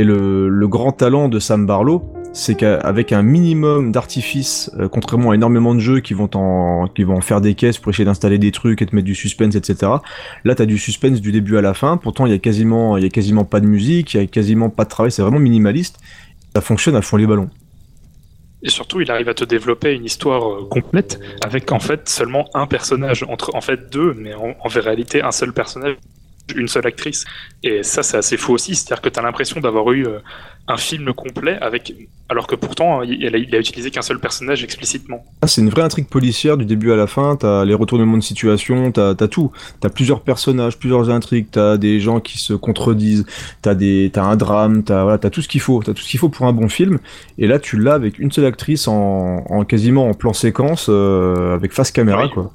Et 0.00 0.04
le, 0.04 0.68
grand 0.68 0.92
talent 0.92 1.28
de 1.28 1.40
Sam 1.40 1.66
Barlow, 1.66 2.04
c'est 2.32 2.54
qu'avec 2.54 3.12
un 3.12 3.22
minimum 3.22 3.90
d'artifice, 3.90 4.70
euh, 4.78 4.88
contrairement 4.88 5.32
à 5.32 5.34
énormément 5.34 5.74
de 5.74 5.80
jeux 5.80 5.98
qui 5.98 6.14
vont 6.14 6.30
en, 6.34 6.86
qui 6.86 7.02
vont 7.02 7.20
faire 7.20 7.40
des 7.40 7.54
caisses 7.54 7.78
pour 7.78 7.90
essayer 7.90 8.04
d'installer 8.04 8.38
des 8.38 8.52
trucs 8.52 8.80
et 8.80 8.86
te 8.86 8.94
mettre 8.94 9.06
du 9.06 9.16
suspense, 9.16 9.56
etc. 9.56 9.90
Là, 10.44 10.54
t'as 10.54 10.66
du 10.66 10.78
suspense 10.78 11.20
du 11.20 11.32
début 11.32 11.56
à 11.56 11.62
la 11.62 11.74
fin. 11.74 11.96
Pourtant, 11.96 12.26
il 12.26 12.32
y 12.32 12.34
a 12.34 12.38
quasiment, 12.38 12.94
a 12.94 13.08
quasiment 13.08 13.44
pas 13.44 13.58
de 13.58 13.66
musique, 13.66 14.14
il 14.14 14.20
y 14.20 14.22
a 14.22 14.26
quasiment 14.26 14.70
pas 14.70 14.84
de 14.84 14.88
travail. 14.88 15.10
C'est 15.10 15.22
vraiment 15.22 15.40
minimaliste. 15.40 15.98
Ça 16.54 16.60
fonctionne 16.60 16.94
à 16.94 17.02
fond 17.02 17.16
les 17.16 17.26
ballons. 17.26 17.50
Et 18.62 18.70
surtout, 18.70 19.00
il 19.00 19.10
arrive 19.10 19.28
à 19.28 19.34
te 19.34 19.44
développer 19.44 19.94
une 19.94 20.04
histoire 20.04 20.48
euh, 20.48 20.68
complète 20.68 21.18
avec 21.44 21.72
en 21.72 21.80
fait 21.80 22.08
seulement 22.08 22.48
un 22.54 22.66
personnage, 22.66 23.24
entre 23.28 23.52
en 23.54 23.60
fait 23.60 23.90
deux, 23.90 24.14
mais 24.14 24.34
en, 24.34 24.54
en 24.60 24.68
réalité 24.68 25.22
un 25.22 25.32
seul 25.32 25.52
personnage, 25.52 25.96
une 26.56 26.68
seule 26.68 26.86
actrice. 26.86 27.24
Et 27.62 27.82
ça, 27.82 28.02
c'est 28.02 28.16
assez 28.16 28.36
fou 28.36 28.52
aussi, 28.54 28.74
c'est-à-dire 28.74 29.02
que 29.02 29.08
tu 29.08 29.18
as 29.18 29.22
l'impression 29.22 29.60
d'avoir 29.60 29.90
eu 29.92 30.06
euh, 30.06 30.18
un 30.68 30.76
film 30.76 31.12
complet 31.14 31.56
avec, 31.60 31.94
alors 32.28 32.46
que 32.46 32.54
pourtant 32.54 33.02
il 33.02 33.34
a, 33.34 33.38
il 33.38 33.54
a 33.54 33.58
utilisé 33.58 33.90
qu'un 33.90 34.02
seul 34.02 34.18
personnage 34.20 34.62
explicitement. 34.62 35.24
Ah, 35.40 35.46
c'est 35.46 35.62
une 35.62 35.70
vraie 35.70 35.82
intrigue 35.82 36.06
policière 36.08 36.56
du 36.58 36.66
début 36.66 36.92
à 36.92 36.96
la 36.96 37.06
fin. 37.06 37.36
T'as 37.36 37.64
les 37.64 37.72
retournements 37.74 38.18
de 38.18 38.22
situation, 38.22 38.92
t'as 38.92 39.10
as 39.18 39.28
tout. 39.28 39.50
T'as 39.80 39.88
plusieurs 39.88 40.20
personnages, 40.20 40.78
plusieurs 40.78 41.08
intrigues. 41.10 41.46
T'as 41.50 41.78
des 41.78 42.00
gens 42.00 42.20
qui 42.20 42.38
se 42.38 42.52
contredisent. 42.52 43.24
T'as 43.62 43.74
des, 43.74 44.10
t'as 44.12 44.24
un 44.24 44.36
drame. 44.36 44.82
T'as 44.84 45.02
voilà, 45.04 45.18
t'as 45.18 45.30
tout 45.30 45.40
ce 45.42 45.48
qu'il 45.48 45.60
faut. 45.62 45.82
T'as 45.82 45.94
tout 45.94 46.02
ce 46.02 46.08
qu'il 46.10 46.20
faut 46.20 46.28
pour 46.28 46.46
un 46.46 46.52
bon 46.52 46.68
film. 46.68 46.98
Et 47.38 47.46
là, 47.46 47.58
tu 47.58 47.78
l'as 47.78 47.94
avec 47.94 48.18
une 48.18 48.30
seule 48.30 48.44
actrice 48.44 48.88
en, 48.88 49.44
en 49.48 49.64
quasiment 49.64 50.08
en 50.08 50.14
plan 50.14 50.34
séquence, 50.34 50.86
euh, 50.90 51.54
avec 51.54 51.72
face 51.72 51.90
caméra, 51.92 52.24
Oui. 52.24 52.30
quoi. 52.30 52.52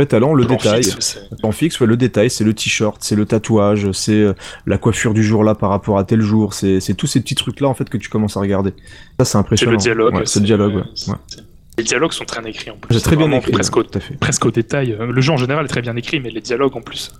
Vrai 0.00 0.06
talent, 0.06 0.32
le 0.34 0.46
Plan 0.46 0.56
détail. 0.56 0.82
fixe, 0.82 0.96
c'est- 1.00 1.36
Plan 1.36 1.52
fixe, 1.52 1.78
ouais, 1.78 1.86
le 1.86 1.96
détail, 1.98 2.30
c'est 2.30 2.42
le 2.44 2.54
t-shirt, 2.54 2.96
c'est 3.00 3.16
le 3.16 3.26
tatouage, 3.26 3.92
c'est 3.92 4.12
euh, 4.14 4.32
la 4.66 4.78
coiffure 4.78 5.12
du 5.12 5.22
jour 5.22 5.44
là 5.44 5.54
par 5.54 5.68
rapport 5.68 5.98
à 5.98 6.04
tel 6.04 6.22
jour. 6.22 6.54
C'est 6.54 6.80
c'est 6.80 6.94
tous 6.94 7.06
ces 7.06 7.20
petits 7.20 7.34
trucs 7.34 7.60
là 7.60 7.68
en 7.68 7.74
fait 7.74 7.88
que 7.90 7.98
tu 7.98 8.08
commences 8.08 8.36
à 8.38 8.40
regarder. 8.40 8.70
Ça, 8.70 8.76
c'est 9.18 9.24
C'est 9.32 9.38
impressionnant. 9.38 9.72
le 9.72 9.76
dialogue. 9.78 10.14
Ouais, 10.14 10.22
c'est 10.24 10.40
le 10.40 10.46
dialogue. 10.46 10.76
ouais. 10.76 10.82
c'est- 10.94 11.10
Ouais. 11.10 11.16
c'est- 11.26 11.40
Les 11.78 11.84
dialogues 11.84 12.12
sont 12.12 12.24
très 12.24 12.40
bien 12.40 12.48
écrits 12.50 12.70
en 12.70 12.76
plus. 12.76 12.94
C'est 12.94 13.02
très 13.02 13.16
bien 13.16 13.30
écrit. 13.32 13.52
Presque 13.52 13.76
ouais, 13.76 13.80
au, 13.80 13.84
tout 13.84 13.98
à 13.98 14.00
fait. 14.00 14.14
presque 14.18 14.44
au 14.46 14.50
détail. 14.50 14.96
Euh, 14.98 15.06
Le 15.12 15.20
jeu 15.20 15.32
en 15.32 15.36
général 15.36 15.64
est 15.66 15.68
très 15.68 15.82
bien 15.82 15.96
écrit, 15.96 16.18
mais 16.20 16.30
les 16.30 16.40
dialogues 16.40 16.76
en 16.76 16.80
plus. 16.82 17.12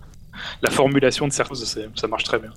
La 0.62 0.70
formulation 0.70 1.28
de 1.28 1.32
certaines 1.32 1.56
choses, 1.56 1.66
c'est- 1.66 1.88
ça 2.00 2.06
marche 2.08 2.24
très 2.24 2.38
bien. 2.38 2.50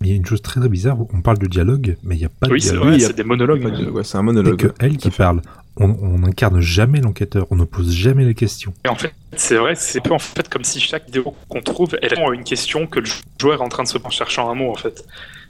Mais 0.00 0.08
il 0.08 0.10
y 0.10 0.12
a 0.12 0.16
une 0.16 0.26
chose 0.26 0.42
très 0.42 0.60
très 0.60 0.68
bizarre, 0.68 0.96
on 1.12 1.20
parle 1.22 1.38
de 1.38 1.46
dialogue, 1.46 1.96
mais 2.04 2.14
il 2.14 2.18
n'y 2.18 2.24
a 2.24 2.28
pas 2.28 2.46
de 2.46 2.52
Oui, 2.52 2.60
c'est 2.60 2.70
dialogue. 2.70 2.88
Oui, 2.94 3.02
a 3.04 3.06
c'est 3.08 3.16
des 3.16 3.24
monologues. 3.24 3.62
Pas 3.62 3.70
de- 3.70 3.90
Ouais, 3.90 4.04
c'est 4.04 4.16
un 4.16 4.20
C'est 4.20 4.24
monologue. 4.24 4.56
que 4.56 4.68
elle 4.78 4.96
qui 4.96 5.10
parle. 5.10 5.40
On 5.78 6.18
n'incarne 6.18 6.60
jamais 6.60 7.00
l'enquêteur, 7.02 7.46
on 7.50 7.56
ne 7.56 7.64
pose 7.64 7.92
jamais 7.92 8.24
les 8.24 8.34
questions. 8.34 8.72
Et 8.86 8.88
en 8.88 8.94
fait, 8.94 9.12
c'est 9.36 9.56
vrai, 9.56 9.74
c'est 9.74 10.00
peu 10.00 10.12
en 10.12 10.18
fait 10.18 10.48
comme 10.48 10.64
si 10.64 10.80
chaque 10.80 11.04
vidéo 11.04 11.34
qu'on 11.50 11.60
trouve, 11.60 11.98
elle 12.00 12.08
répond 12.08 12.30
à 12.30 12.34
une 12.34 12.44
question 12.44 12.86
que 12.86 12.98
le 13.00 13.06
joueur 13.38 13.60
est 13.60 13.64
en 13.64 13.68
train 13.68 13.82
de 13.82 13.88
se 13.88 13.92
poser 13.98 14.06
en 14.06 14.10
cherchant 14.10 14.48
un 14.50 14.54
mot 14.54 14.70
en 14.70 14.76
fait. 14.76 15.04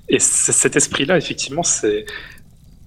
Et 0.09 0.19
cet 0.19 0.75
esprit-là, 0.75 1.17
effectivement, 1.17 1.63
c'est. 1.63 2.07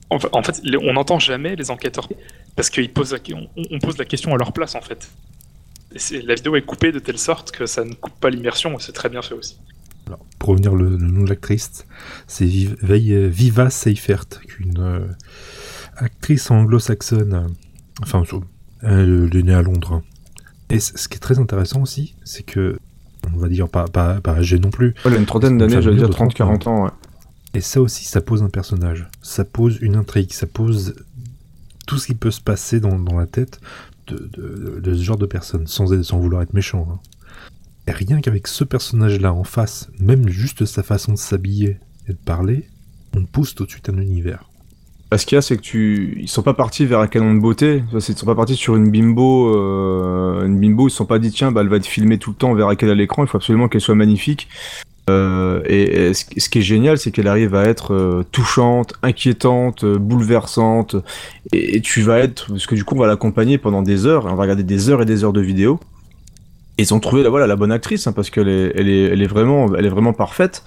En 0.10 0.19
fa- 0.19 0.30
en 0.34 0.43
fait, 0.43 0.62
on 0.82 0.93
n'entend 0.93 1.19
jamais 1.19 1.56
les 1.56 1.71
enquêteurs 1.71 2.10
parce 2.58 2.69
qu'ils 2.69 2.91
posent 2.91 3.13
la... 3.13 3.19
on, 3.71 3.80
pose 3.80 3.97
la 3.97 4.06
question 4.06 4.34
à 4.34 4.38
leur 4.38 4.52
place 4.52 4.75
en 4.75 4.82
fait. 4.82 5.10
Et 6.12 6.21
la 6.21 6.36
vidéo 6.36 6.56
est 6.58 6.62
coupée 6.63 6.91
de 6.91 6.99
telle 6.99 7.17
sorte 7.17 7.52
que 7.52 7.65
ça 7.65 7.86
ne 7.86 7.93
coupe 7.93 8.19
pas 8.19 8.30
l'immersion 8.30 8.78
c'est 8.80 8.91
très 8.91 9.08
bien 9.08 9.21
fait 9.21 9.34
aussi. 9.34 9.58
Alors, 10.08 10.19
pour 10.39 10.49
revenir 10.49 10.75
le, 10.75 10.89
le 10.89 10.97
nom 10.97 11.23
de 11.23 11.30
l'actrice, 11.30 11.86
c'est 12.28 12.45
Viva 12.45 13.69
Seifert, 13.69 14.25
une 14.60 14.80
euh, 14.80 14.99
actrice 15.99 16.49
anglo-saxonne. 16.51 17.33
euh, 17.33 17.47
enfin, 18.01 18.23
so- 18.25 18.43
elle 18.81 19.29
est 19.33 19.43
née 19.43 19.53
à 19.53 19.62
Londres. 19.62 20.01
Et 20.69 20.79
ce 20.79 21.07
qui 21.07 21.15
est 21.15 21.19
très 21.19 21.39
intéressant 21.39 21.81
aussi, 21.81 22.15
c'est 22.23 22.43
que, 22.43 22.77
on 23.33 23.38
va 23.38 23.47
dire 23.49 23.67
pas, 23.69 23.85
pas, 23.85 24.21
pas 24.21 24.33
âgée 24.35 24.59
non 24.59 24.69
plus, 24.69 24.89
Ouais, 24.89 24.93
elle 25.05 25.13
a 25.15 25.17
une 25.17 25.25
trentaine 25.25 25.57
d'années, 25.57 25.81
j'allais 25.81 25.97
dire 25.97 26.09
de 26.09 26.13
30-40 26.13 26.67
ans. 26.67 26.83
Ouais. 26.85 26.91
Et 27.55 27.62
ça 27.62 27.81
aussi, 27.81 28.05
ça 28.05 28.21
pose 28.21 28.43
un 28.43 28.49
personnage. 28.49 29.07
Ça 29.21 29.43
pose 29.45 29.79
une 29.81 29.95
intrigue. 29.95 30.31
Ça 30.31 30.45
pose 30.47 30.95
tout 31.88 31.97
ce 31.97 32.05
qui 32.07 32.15
peut 32.15 32.29
se 32.31 32.41
passer 32.41 32.79
dans, 32.79 32.99
dans 32.99 33.17
la 33.17 33.25
tête 33.25 33.59
de, 34.07 34.17
de- 34.33 34.79
de 34.79 34.93
ce 34.93 35.01
genre 35.01 35.17
de 35.17 35.25
personne, 35.25 35.65
sans, 35.67 36.01
sans 36.03 36.19
vouloir 36.19 36.43
être 36.43 36.53
méchant. 36.53 36.88
hein. 36.91 36.99
Et 37.88 37.91
rien 37.91 38.21
qu'avec 38.21 38.47
ce 38.47 38.63
personnage-là 38.63 39.33
en 39.33 39.43
face, 39.43 39.89
même 39.99 40.29
juste 40.29 40.65
sa 40.65 40.83
façon 40.83 41.13
de 41.13 41.17
s'habiller 41.17 41.79
et 42.07 42.12
de 42.13 42.17
parler, 42.17 42.69
on 43.15 43.25
pousse 43.25 43.55
tout 43.55 43.65
de 43.65 43.71
suite 43.71 43.89
un 43.89 43.97
univers. 43.97 44.48
Ce 45.17 45.26
qu'il 45.26 45.36
y 45.36 45.39
a, 45.39 45.41
c'est 45.41 45.58
que 45.58 45.62
tu, 45.62 46.17
ils 46.19 46.28
sont 46.28 46.43
pas 46.43 46.54
partis 46.54 46.86
vers 46.86 47.00
un 47.00 47.08
canon 47.08 47.34
de 47.34 47.39
beauté. 47.39 47.84
Ils 47.93 48.02
sont 48.02 48.26
pas 48.28 48.36
partis 48.36 48.56
sur 48.56 48.76
une 48.76 48.91
bimbo, 48.91 49.56
euh, 49.56 50.45
une 50.45 50.60
bimbo. 50.60 50.88
Ils 50.88 50.91
se 50.91 50.98
sont 50.98 51.08
pas 51.08 51.17
dit 51.17 51.32
tiens, 51.32 51.52
bah, 51.52 51.62
elle 51.62 51.69
va 51.69 51.78
être 51.78 51.88
filmée 51.88 52.19
tout 52.19 52.30
le 52.30 52.36
temps, 52.36 52.52
on 52.52 52.56
verra 52.56 52.76
qu'elle 52.76 52.91
à 52.91 52.95
l'écran. 52.95 53.24
Il 53.24 53.28
faut 53.28 53.38
absolument 53.38 53.67
qu'elle 53.67 53.82
soit 53.82 53.95
magnifique. 53.95 54.48
Euh, 55.10 55.62
et, 55.65 56.13
ce, 56.13 56.50
qui 56.50 56.60
est 56.60 56.62
génial, 56.62 56.98
c'est 56.98 57.12
qu'elle 57.12 57.28
arrive 57.28 57.56
à 57.56 57.63
être 57.63 57.93
euh, 57.93 58.24
touchante, 58.32 58.93
inquiétante, 59.02 59.84
euh, 59.84 59.98
bouleversante. 59.98 60.95
Et, 61.52 61.82
tu 61.82 62.02
vas 62.02 62.19
être, 62.19 62.48
parce 62.50 62.67
que 62.67 62.76
du 62.76 62.84
coup, 62.84 62.95
on 62.95 63.00
va 63.00 63.08
l'accompagner 63.08 63.58
pendant 63.58 63.82
des 63.82 64.06
heures. 64.06 64.26
On 64.26 64.36
va 64.36 64.43
regarder 64.43 64.63
des 64.63 64.89
heures 64.89 65.02
et 65.02 65.06
des 65.06 65.24
heures 65.24 65.34
de 65.34 65.41
vidéos. 65.41 65.80
Et 66.78 66.84
ils 66.84 66.93
ont 66.93 67.00
trouvé 67.00 67.24
la, 67.24 67.30
voilà, 67.30 67.48
la 67.48 67.56
bonne 67.56 67.72
actrice, 67.72 68.08
hein, 68.08 68.13
parce 68.13 68.30
qu'elle 68.30 68.48
elle 68.48 68.88
est, 68.88 69.04
elle 69.06 69.22
est 69.22 69.28
vraiment, 69.28 69.76
elle 69.76 69.86
est 69.86 69.89
vraiment 69.89 70.13
parfaite. 70.13 70.63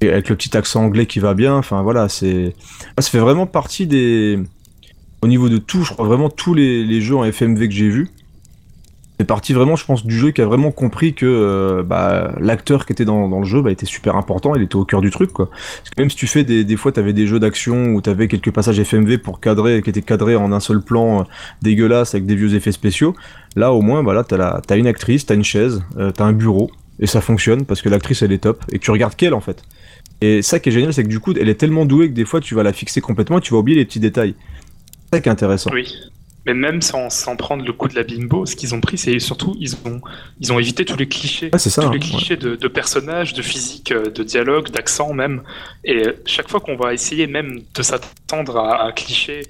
Avec 0.00 0.28
le 0.28 0.36
petit 0.36 0.56
accent 0.56 0.84
anglais 0.84 1.06
qui 1.06 1.18
va 1.18 1.34
bien. 1.34 1.56
Enfin 1.56 1.82
voilà, 1.82 2.08
c'est, 2.08 2.54
ah, 2.96 3.02
ça 3.02 3.10
fait 3.10 3.18
vraiment 3.18 3.46
partie 3.46 3.86
des. 3.86 4.38
Au 5.22 5.26
niveau 5.26 5.48
de 5.48 5.58
tout, 5.58 5.82
je 5.82 5.92
crois 5.92 6.06
vraiment 6.06 6.28
tous 6.28 6.54
les, 6.54 7.00
jeux 7.00 7.16
en 7.16 7.24
FMV 7.24 7.68
que 7.68 7.74
j'ai 7.74 7.88
vus. 7.88 8.08
C'est 9.18 9.26
parti 9.26 9.52
vraiment, 9.52 9.74
je 9.74 9.84
pense, 9.84 10.06
du 10.06 10.16
jeu 10.16 10.30
qui 10.30 10.40
a 10.40 10.46
vraiment 10.46 10.70
compris 10.70 11.12
que 11.12 11.26
euh, 11.26 11.82
bah, 11.82 12.36
l'acteur 12.38 12.86
qui 12.86 12.92
était 12.92 13.04
dans, 13.04 13.26
le 13.26 13.44
jeu 13.44 13.60
bah, 13.60 13.72
était 13.72 13.84
super 13.84 14.14
important, 14.14 14.54
il 14.54 14.62
était 14.62 14.76
au 14.76 14.84
cœur 14.84 15.00
du 15.00 15.10
truc. 15.10 15.32
Quoi. 15.32 15.50
Parce 15.50 15.90
que 15.90 16.00
même 16.00 16.08
si 16.08 16.14
tu 16.14 16.28
fais 16.28 16.44
des, 16.44 16.76
fois, 16.76 16.92
tu 16.92 17.00
avais 17.00 17.12
des 17.12 17.26
jeux 17.26 17.40
d'action 17.40 17.86
où 17.94 18.00
tu 18.00 18.08
avais 18.08 18.28
quelques 18.28 18.52
passages 18.52 18.78
FMV 18.80 19.18
pour 19.18 19.40
cadrer, 19.40 19.82
qui 19.82 19.90
étaient 19.90 20.02
cadrés 20.02 20.36
en 20.36 20.52
un 20.52 20.60
seul 20.60 20.80
plan 20.80 21.22
euh, 21.22 21.24
dégueulasse 21.62 22.14
avec 22.14 22.26
des 22.26 22.36
vieux 22.36 22.54
effets 22.54 22.70
spéciaux, 22.70 23.16
là 23.56 23.72
au 23.72 23.82
moins, 23.82 24.04
voilà, 24.04 24.22
tu 24.22 24.36
as, 24.36 24.76
une 24.76 24.86
actrice, 24.86 25.26
tu 25.26 25.32
as 25.32 25.34
une 25.34 25.42
chaise, 25.42 25.82
euh, 25.96 26.12
tu 26.16 26.22
as 26.22 26.26
un 26.26 26.32
bureau, 26.32 26.70
et 27.00 27.08
ça 27.08 27.20
fonctionne 27.20 27.64
parce 27.64 27.82
que 27.82 27.88
l'actrice 27.88 28.22
elle 28.22 28.30
est 28.30 28.38
top, 28.38 28.64
et 28.70 28.78
que 28.78 28.84
tu 28.84 28.92
regardes 28.92 29.16
qu'elle 29.16 29.34
en 29.34 29.40
fait. 29.40 29.64
Et 30.20 30.42
ça 30.42 30.58
qui 30.58 30.68
est 30.68 30.72
génial, 30.72 30.92
c'est 30.92 31.04
que 31.04 31.08
du 31.08 31.20
coup, 31.20 31.32
elle 31.32 31.48
est 31.48 31.54
tellement 31.54 31.86
douée 31.86 32.08
que 32.08 32.14
des 32.14 32.24
fois, 32.24 32.40
tu 32.40 32.54
vas 32.54 32.62
la 32.62 32.72
fixer 32.72 33.00
complètement 33.00 33.38
et 33.38 33.40
tu 33.40 33.52
vas 33.52 33.60
oublier 33.60 33.78
les 33.78 33.84
petits 33.84 34.00
détails. 34.00 34.34
C'est 35.04 35.16
ça 35.16 35.20
qui 35.20 35.28
est 35.28 35.32
intéressant. 35.32 35.70
Oui. 35.72 35.94
Mais 36.46 36.54
même 36.54 36.80
sans, 36.80 37.10
sans 37.10 37.36
prendre 37.36 37.62
le 37.62 37.72
coup 37.74 37.88
de 37.88 37.94
la 37.94 38.04
bimbo, 38.04 38.46
ce 38.46 38.56
qu'ils 38.56 38.74
ont 38.74 38.80
pris, 38.80 38.96
c'est 38.96 39.18
surtout 39.18 39.54
ils 39.60 39.74
ont 39.84 40.00
ils 40.40 40.50
ont 40.50 40.58
évité 40.58 40.86
tous 40.86 40.96
les 40.96 41.06
clichés, 41.06 41.50
Ah, 41.52 41.58
c'est 41.58 41.68
ça, 41.68 41.82
tous 41.82 41.90
les 41.90 41.98
hein, 41.98 42.00
clichés 42.00 42.36
de, 42.38 42.56
de 42.56 42.68
personnages, 42.68 43.34
de 43.34 43.42
physique, 43.42 43.92
euh, 43.92 44.08
de 44.08 44.22
dialogue, 44.22 44.70
d'accent 44.70 45.12
même. 45.12 45.42
Et 45.84 46.04
chaque 46.24 46.48
fois 46.48 46.60
qu'on 46.60 46.76
va 46.76 46.94
essayer 46.94 47.26
même 47.26 47.60
de 47.74 47.82
s'attendre 47.82 48.56
à 48.56 48.86
un 48.86 48.92
cliché 48.92 49.42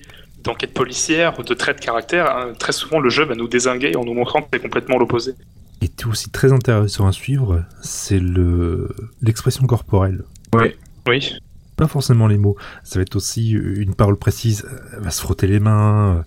d'enquête 0.42 0.74
policière 0.74 1.38
ou 1.38 1.44
de 1.44 1.54
trait 1.54 1.74
de 1.74 1.80
caractère, 1.80 2.36
hein, 2.36 2.52
très 2.58 2.72
souvent 2.72 2.98
le 2.98 3.10
jeu 3.10 3.24
va 3.24 3.36
nous 3.36 3.48
désinguer 3.48 3.94
en 3.94 4.04
nous 4.04 4.14
montrant 4.14 4.42
que 4.42 4.48
c'est 4.52 4.60
complètement 4.60 4.98
l'opposé. 4.98 5.34
Et 5.82 5.88
tout 5.88 6.10
aussi 6.10 6.30
très 6.30 6.52
intéressant 6.52 7.06
à 7.06 7.12
suivre, 7.12 7.64
c'est 7.80 8.18
le 8.18 8.88
l'expression 9.22 9.64
corporelle. 9.66 10.24
Oui. 10.54 10.74
Pas 11.76 11.86
forcément 11.86 12.26
les 12.26 12.38
mots, 12.38 12.56
ça 12.82 12.98
va 12.98 13.02
être 13.02 13.14
aussi 13.14 13.50
une 13.50 13.94
parole 13.94 14.16
précise. 14.16 14.66
Elle 14.96 15.04
va 15.04 15.10
se 15.10 15.20
frotter 15.20 15.46
les 15.46 15.60
mains, 15.60 16.24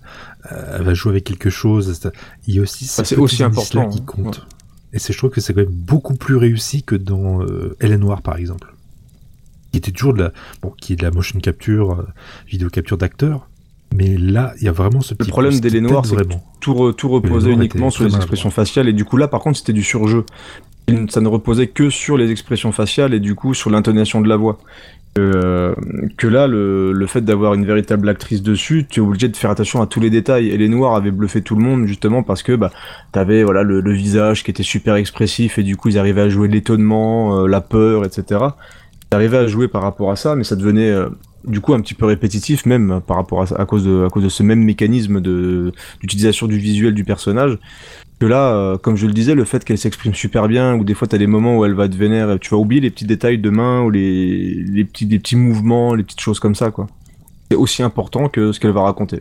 euh, 0.50 0.76
elle 0.78 0.82
va 0.82 0.94
jouer 0.94 1.10
avec 1.10 1.24
quelque 1.24 1.50
chose. 1.50 2.00
Il 2.46 2.54
y 2.54 2.58
a 2.58 2.62
aussi 2.62 2.86
ces 2.86 3.02
Ah, 3.02 3.04
c'est 3.04 3.16
aussi 3.16 3.42
important, 3.42 3.88
qui 3.90 3.98
hein. 3.98 4.04
comptent. 4.06 4.46
Et 4.94 4.98
c'est, 4.98 5.12
je 5.12 5.18
trouve 5.18 5.30
que 5.30 5.40
c'est 5.40 5.52
quand 5.52 5.60
même 5.60 5.70
beaucoup 5.70 6.14
plus 6.14 6.36
réussi 6.36 6.82
que 6.82 6.94
dans 6.94 7.42
euh, 7.42 7.76
Elle 7.80 7.92
est 7.92 7.98
noire, 7.98 8.22
par 8.22 8.36
exemple. 8.36 8.74
Qui 9.72 9.78
était 9.78 9.90
toujours 9.92 10.14
de 10.14 10.22
la, 10.22 10.32
bon, 10.62 10.70
qui 10.70 10.94
est 10.94 10.96
de 10.96 11.02
la 11.02 11.10
motion 11.10 11.38
capture, 11.38 11.92
euh, 11.92 12.06
vidéo 12.48 12.68
capture 12.70 12.96
d'acteurs. 12.98 13.48
Mais 13.94 14.16
là, 14.16 14.54
il 14.58 14.64
y 14.64 14.68
a 14.68 14.72
vraiment 14.72 15.02
ce 15.02 15.12
petit 15.12 15.28
problème 15.28 15.52
plus 15.52 15.60
qui 15.68 15.70
d'Elle 15.70 15.82
noire, 15.82 16.06
c'est 16.06 16.16
tout, 16.60 16.72
re- 16.72 16.94
tout 16.94 17.10
reposait 17.10 17.52
uniquement 17.52 17.90
sur 17.90 18.04
les 18.04 18.16
expressions 18.16 18.50
faciales 18.50 18.88
et 18.88 18.94
du 18.94 19.04
coup 19.04 19.18
là 19.18 19.28
par 19.28 19.40
contre 19.40 19.58
c'était 19.58 19.74
du 19.74 19.82
surjeu. 19.82 20.24
Ça 21.08 21.20
ne 21.20 21.28
reposait 21.28 21.68
que 21.68 21.90
sur 21.90 22.16
les 22.16 22.30
expressions 22.30 22.72
faciales 22.72 23.14
et 23.14 23.20
du 23.20 23.34
coup 23.34 23.54
sur 23.54 23.70
l'intonation 23.70 24.20
de 24.20 24.28
la 24.28 24.36
voix. 24.36 24.58
Euh, 25.18 25.74
que 26.16 26.26
là, 26.26 26.46
le, 26.46 26.92
le 26.92 27.06
fait 27.06 27.20
d'avoir 27.20 27.52
une 27.52 27.66
véritable 27.66 28.08
actrice 28.08 28.42
dessus, 28.42 28.86
tu 28.88 29.00
es 29.00 29.02
obligé 29.02 29.28
de 29.28 29.36
faire 29.36 29.50
attention 29.50 29.82
à 29.82 29.86
tous 29.86 30.00
les 30.00 30.08
détails. 30.08 30.48
Et 30.48 30.56
les 30.56 30.68
Noirs 30.68 30.94
avaient 30.94 31.10
bluffé 31.10 31.42
tout 31.42 31.54
le 31.54 31.62
monde 31.62 31.86
justement 31.86 32.22
parce 32.22 32.42
que 32.42 32.56
bah, 32.56 32.70
t'avais 33.12 33.44
voilà 33.44 33.62
le, 33.62 33.92
visage 33.92 34.42
qui 34.42 34.50
était 34.50 34.62
super 34.62 34.94
expressif 34.94 35.58
et 35.58 35.62
du 35.62 35.76
coup 35.76 35.90
ils 35.90 35.98
arrivaient 35.98 36.22
à 36.22 36.28
jouer 36.30 36.48
l'étonnement, 36.48 37.40
euh, 37.40 37.46
la 37.46 37.60
peur, 37.60 38.06
etc. 38.06 38.40
Ils 39.10 39.14
arrivaient 39.14 39.38
à 39.38 39.46
jouer 39.46 39.68
par 39.68 39.82
rapport 39.82 40.10
à 40.10 40.16
ça, 40.16 40.34
mais 40.34 40.44
ça 40.44 40.56
devenait 40.56 40.90
euh, 40.90 41.10
du 41.44 41.60
coup 41.60 41.74
un 41.74 41.80
petit 41.80 41.94
peu 41.94 42.06
répétitif 42.06 42.64
même 42.64 43.02
par 43.06 43.16
rapport 43.16 43.42
à, 43.42 43.60
à 43.60 43.66
cause 43.66 43.84
de 43.84 44.06
à 44.06 44.08
cause 44.08 44.24
de 44.24 44.30
ce 44.30 44.42
même 44.42 44.62
mécanisme 44.62 45.20
de 45.20 45.72
d'utilisation 46.00 46.46
du 46.46 46.56
visuel 46.56 46.94
du 46.94 47.04
personnage 47.04 47.58
que 48.22 48.26
là 48.28 48.54
euh, 48.54 48.78
comme 48.78 48.94
je 48.94 49.08
le 49.08 49.12
disais 49.12 49.34
le 49.34 49.44
fait 49.44 49.64
qu'elle 49.64 49.78
s'exprime 49.78 50.14
super 50.14 50.46
bien 50.46 50.76
ou 50.76 50.84
des 50.84 50.94
fois 50.94 51.08
t'as 51.08 51.18
des 51.18 51.26
moments 51.26 51.56
où 51.56 51.64
elle 51.64 51.74
va 51.74 51.88
te 51.88 51.96
vénère 51.96 52.38
tu 52.38 52.50
vas 52.50 52.56
oublier 52.56 52.80
les 52.80 52.90
petits 52.90 53.04
détails 53.04 53.38
de 53.38 53.50
main 53.50 53.82
ou 53.82 53.90
les 53.90 54.54
les 54.62 54.84
petits 54.84 55.06
les 55.06 55.18
petits 55.18 55.34
mouvements 55.34 55.96
les 55.96 56.04
petites 56.04 56.20
choses 56.20 56.38
comme 56.38 56.54
ça 56.54 56.70
quoi. 56.70 56.86
C'est 57.50 57.56
aussi 57.56 57.82
important 57.82 58.28
que 58.28 58.52
ce 58.52 58.60
qu'elle 58.60 58.70
va 58.70 58.82
raconter 58.82 59.18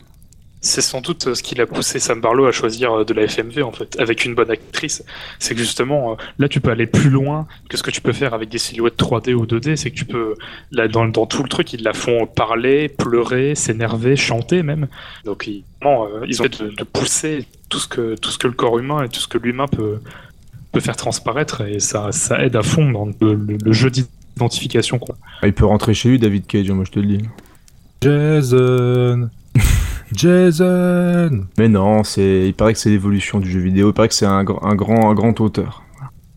C'est 0.63 0.81
sans 0.81 1.01
doute 1.01 1.25
euh, 1.27 1.33
ce 1.33 1.41
qui 1.41 1.55
l'a 1.55 1.65
poussé 1.65 1.97
Sam 1.99 2.21
Barlow 2.21 2.45
à 2.45 2.51
choisir 2.51 2.93
euh, 2.93 3.03
de 3.03 3.13
la 3.15 3.23
FMV 3.27 3.63
en 3.63 3.71
fait, 3.71 3.99
avec 3.99 4.25
une 4.25 4.35
bonne 4.35 4.51
actrice. 4.51 5.03
C'est 5.39 5.55
que 5.55 5.59
justement, 5.61 6.11
euh, 6.11 6.15
là 6.37 6.47
tu 6.47 6.61
peux 6.61 6.69
aller 6.69 6.85
plus 6.85 7.09
loin 7.09 7.47
que 7.67 7.77
ce 7.77 7.83
que 7.83 7.89
tu 7.89 7.99
peux 7.99 8.13
faire 8.13 8.35
avec 8.35 8.49
des 8.49 8.59
silhouettes 8.59 8.97
3D 8.99 9.33
ou 9.33 9.45
2D. 9.47 9.75
C'est 9.75 9.89
que 9.89 9.95
tu 9.95 10.05
peux, 10.05 10.35
là 10.71 10.87
dans, 10.87 11.05
dans 11.07 11.25
tout 11.25 11.41
le 11.41 11.49
truc, 11.49 11.73
ils 11.73 11.81
la 11.83 11.93
font 11.93 12.27
parler, 12.27 12.89
pleurer, 12.89 13.55
s'énerver, 13.55 14.15
chanter 14.15 14.61
même. 14.61 14.87
Donc 15.25 15.47
ils, 15.47 15.63
vraiment, 15.81 16.07
ils 16.27 16.41
ont 16.41 16.45
essayé 16.45 16.69
de, 16.69 16.75
de 16.75 16.83
pousser 16.83 17.45
tout 17.69 17.79
ce 17.79 17.87
que 17.87 18.15
tout 18.15 18.29
ce 18.29 18.37
que 18.37 18.47
le 18.47 18.53
corps 18.53 18.77
humain 18.77 19.03
et 19.03 19.09
tout 19.09 19.19
ce 19.19 19.27
que 19.27 19.39
l'humain 19.39 19.65
peut 19.67 19.99
peut 20.73 20.79
faire 20.79 20.95
transparaître 20.95 21.61
et 21.61 21.79
ça 21.79 22.11
ça 22.11 22.43
aide 22.45 22.55
à 22.55 22.61
fond 22.63 22.91
dans 22.91 23.05
le, 23.19 23.33
le- 23.33 23.57
le 23.63 23.71
jeu 23.73 23.89
d'identification 23.89 24.99
quoi. 24.99 25.15
Il 25.43 25.53
peut 25.53 25.65
rentrer 25.65 25.93
chez 25.95 26.09
lui 26.09 26.19
David 26.19 26.45
Cage 26.45 26.69
moi 26.69 26.83
je 26.85 26.91
te 26.91 26.99
le 26.99 27.07
dis 27.07 27.19
Jason 28.03 29.29
Jason 30.13 31.45
mais 31.57 31.67
non 31.67 32.03
c'est 32.03 32.47
il 32.47 32.53
paraît 32.53 32.73
que 32.73 32.79
c'est 32.79 32.89
l'évolution 32.89 33.39
du 33.39 33.49
jeu 33.49 33.59
vidéo 33.59 33.89
il 33.89 33.93
paraît 33.93 34.07
que 34.09 34.13
c'est 34.13 34.25
un, 34.25 34.43
gr- 34.43 34.59
un 34.65 34.75
grand 34.75 35.09
un 35.09 35.13
grand 35.13 35.39
auteur 35.41 35.83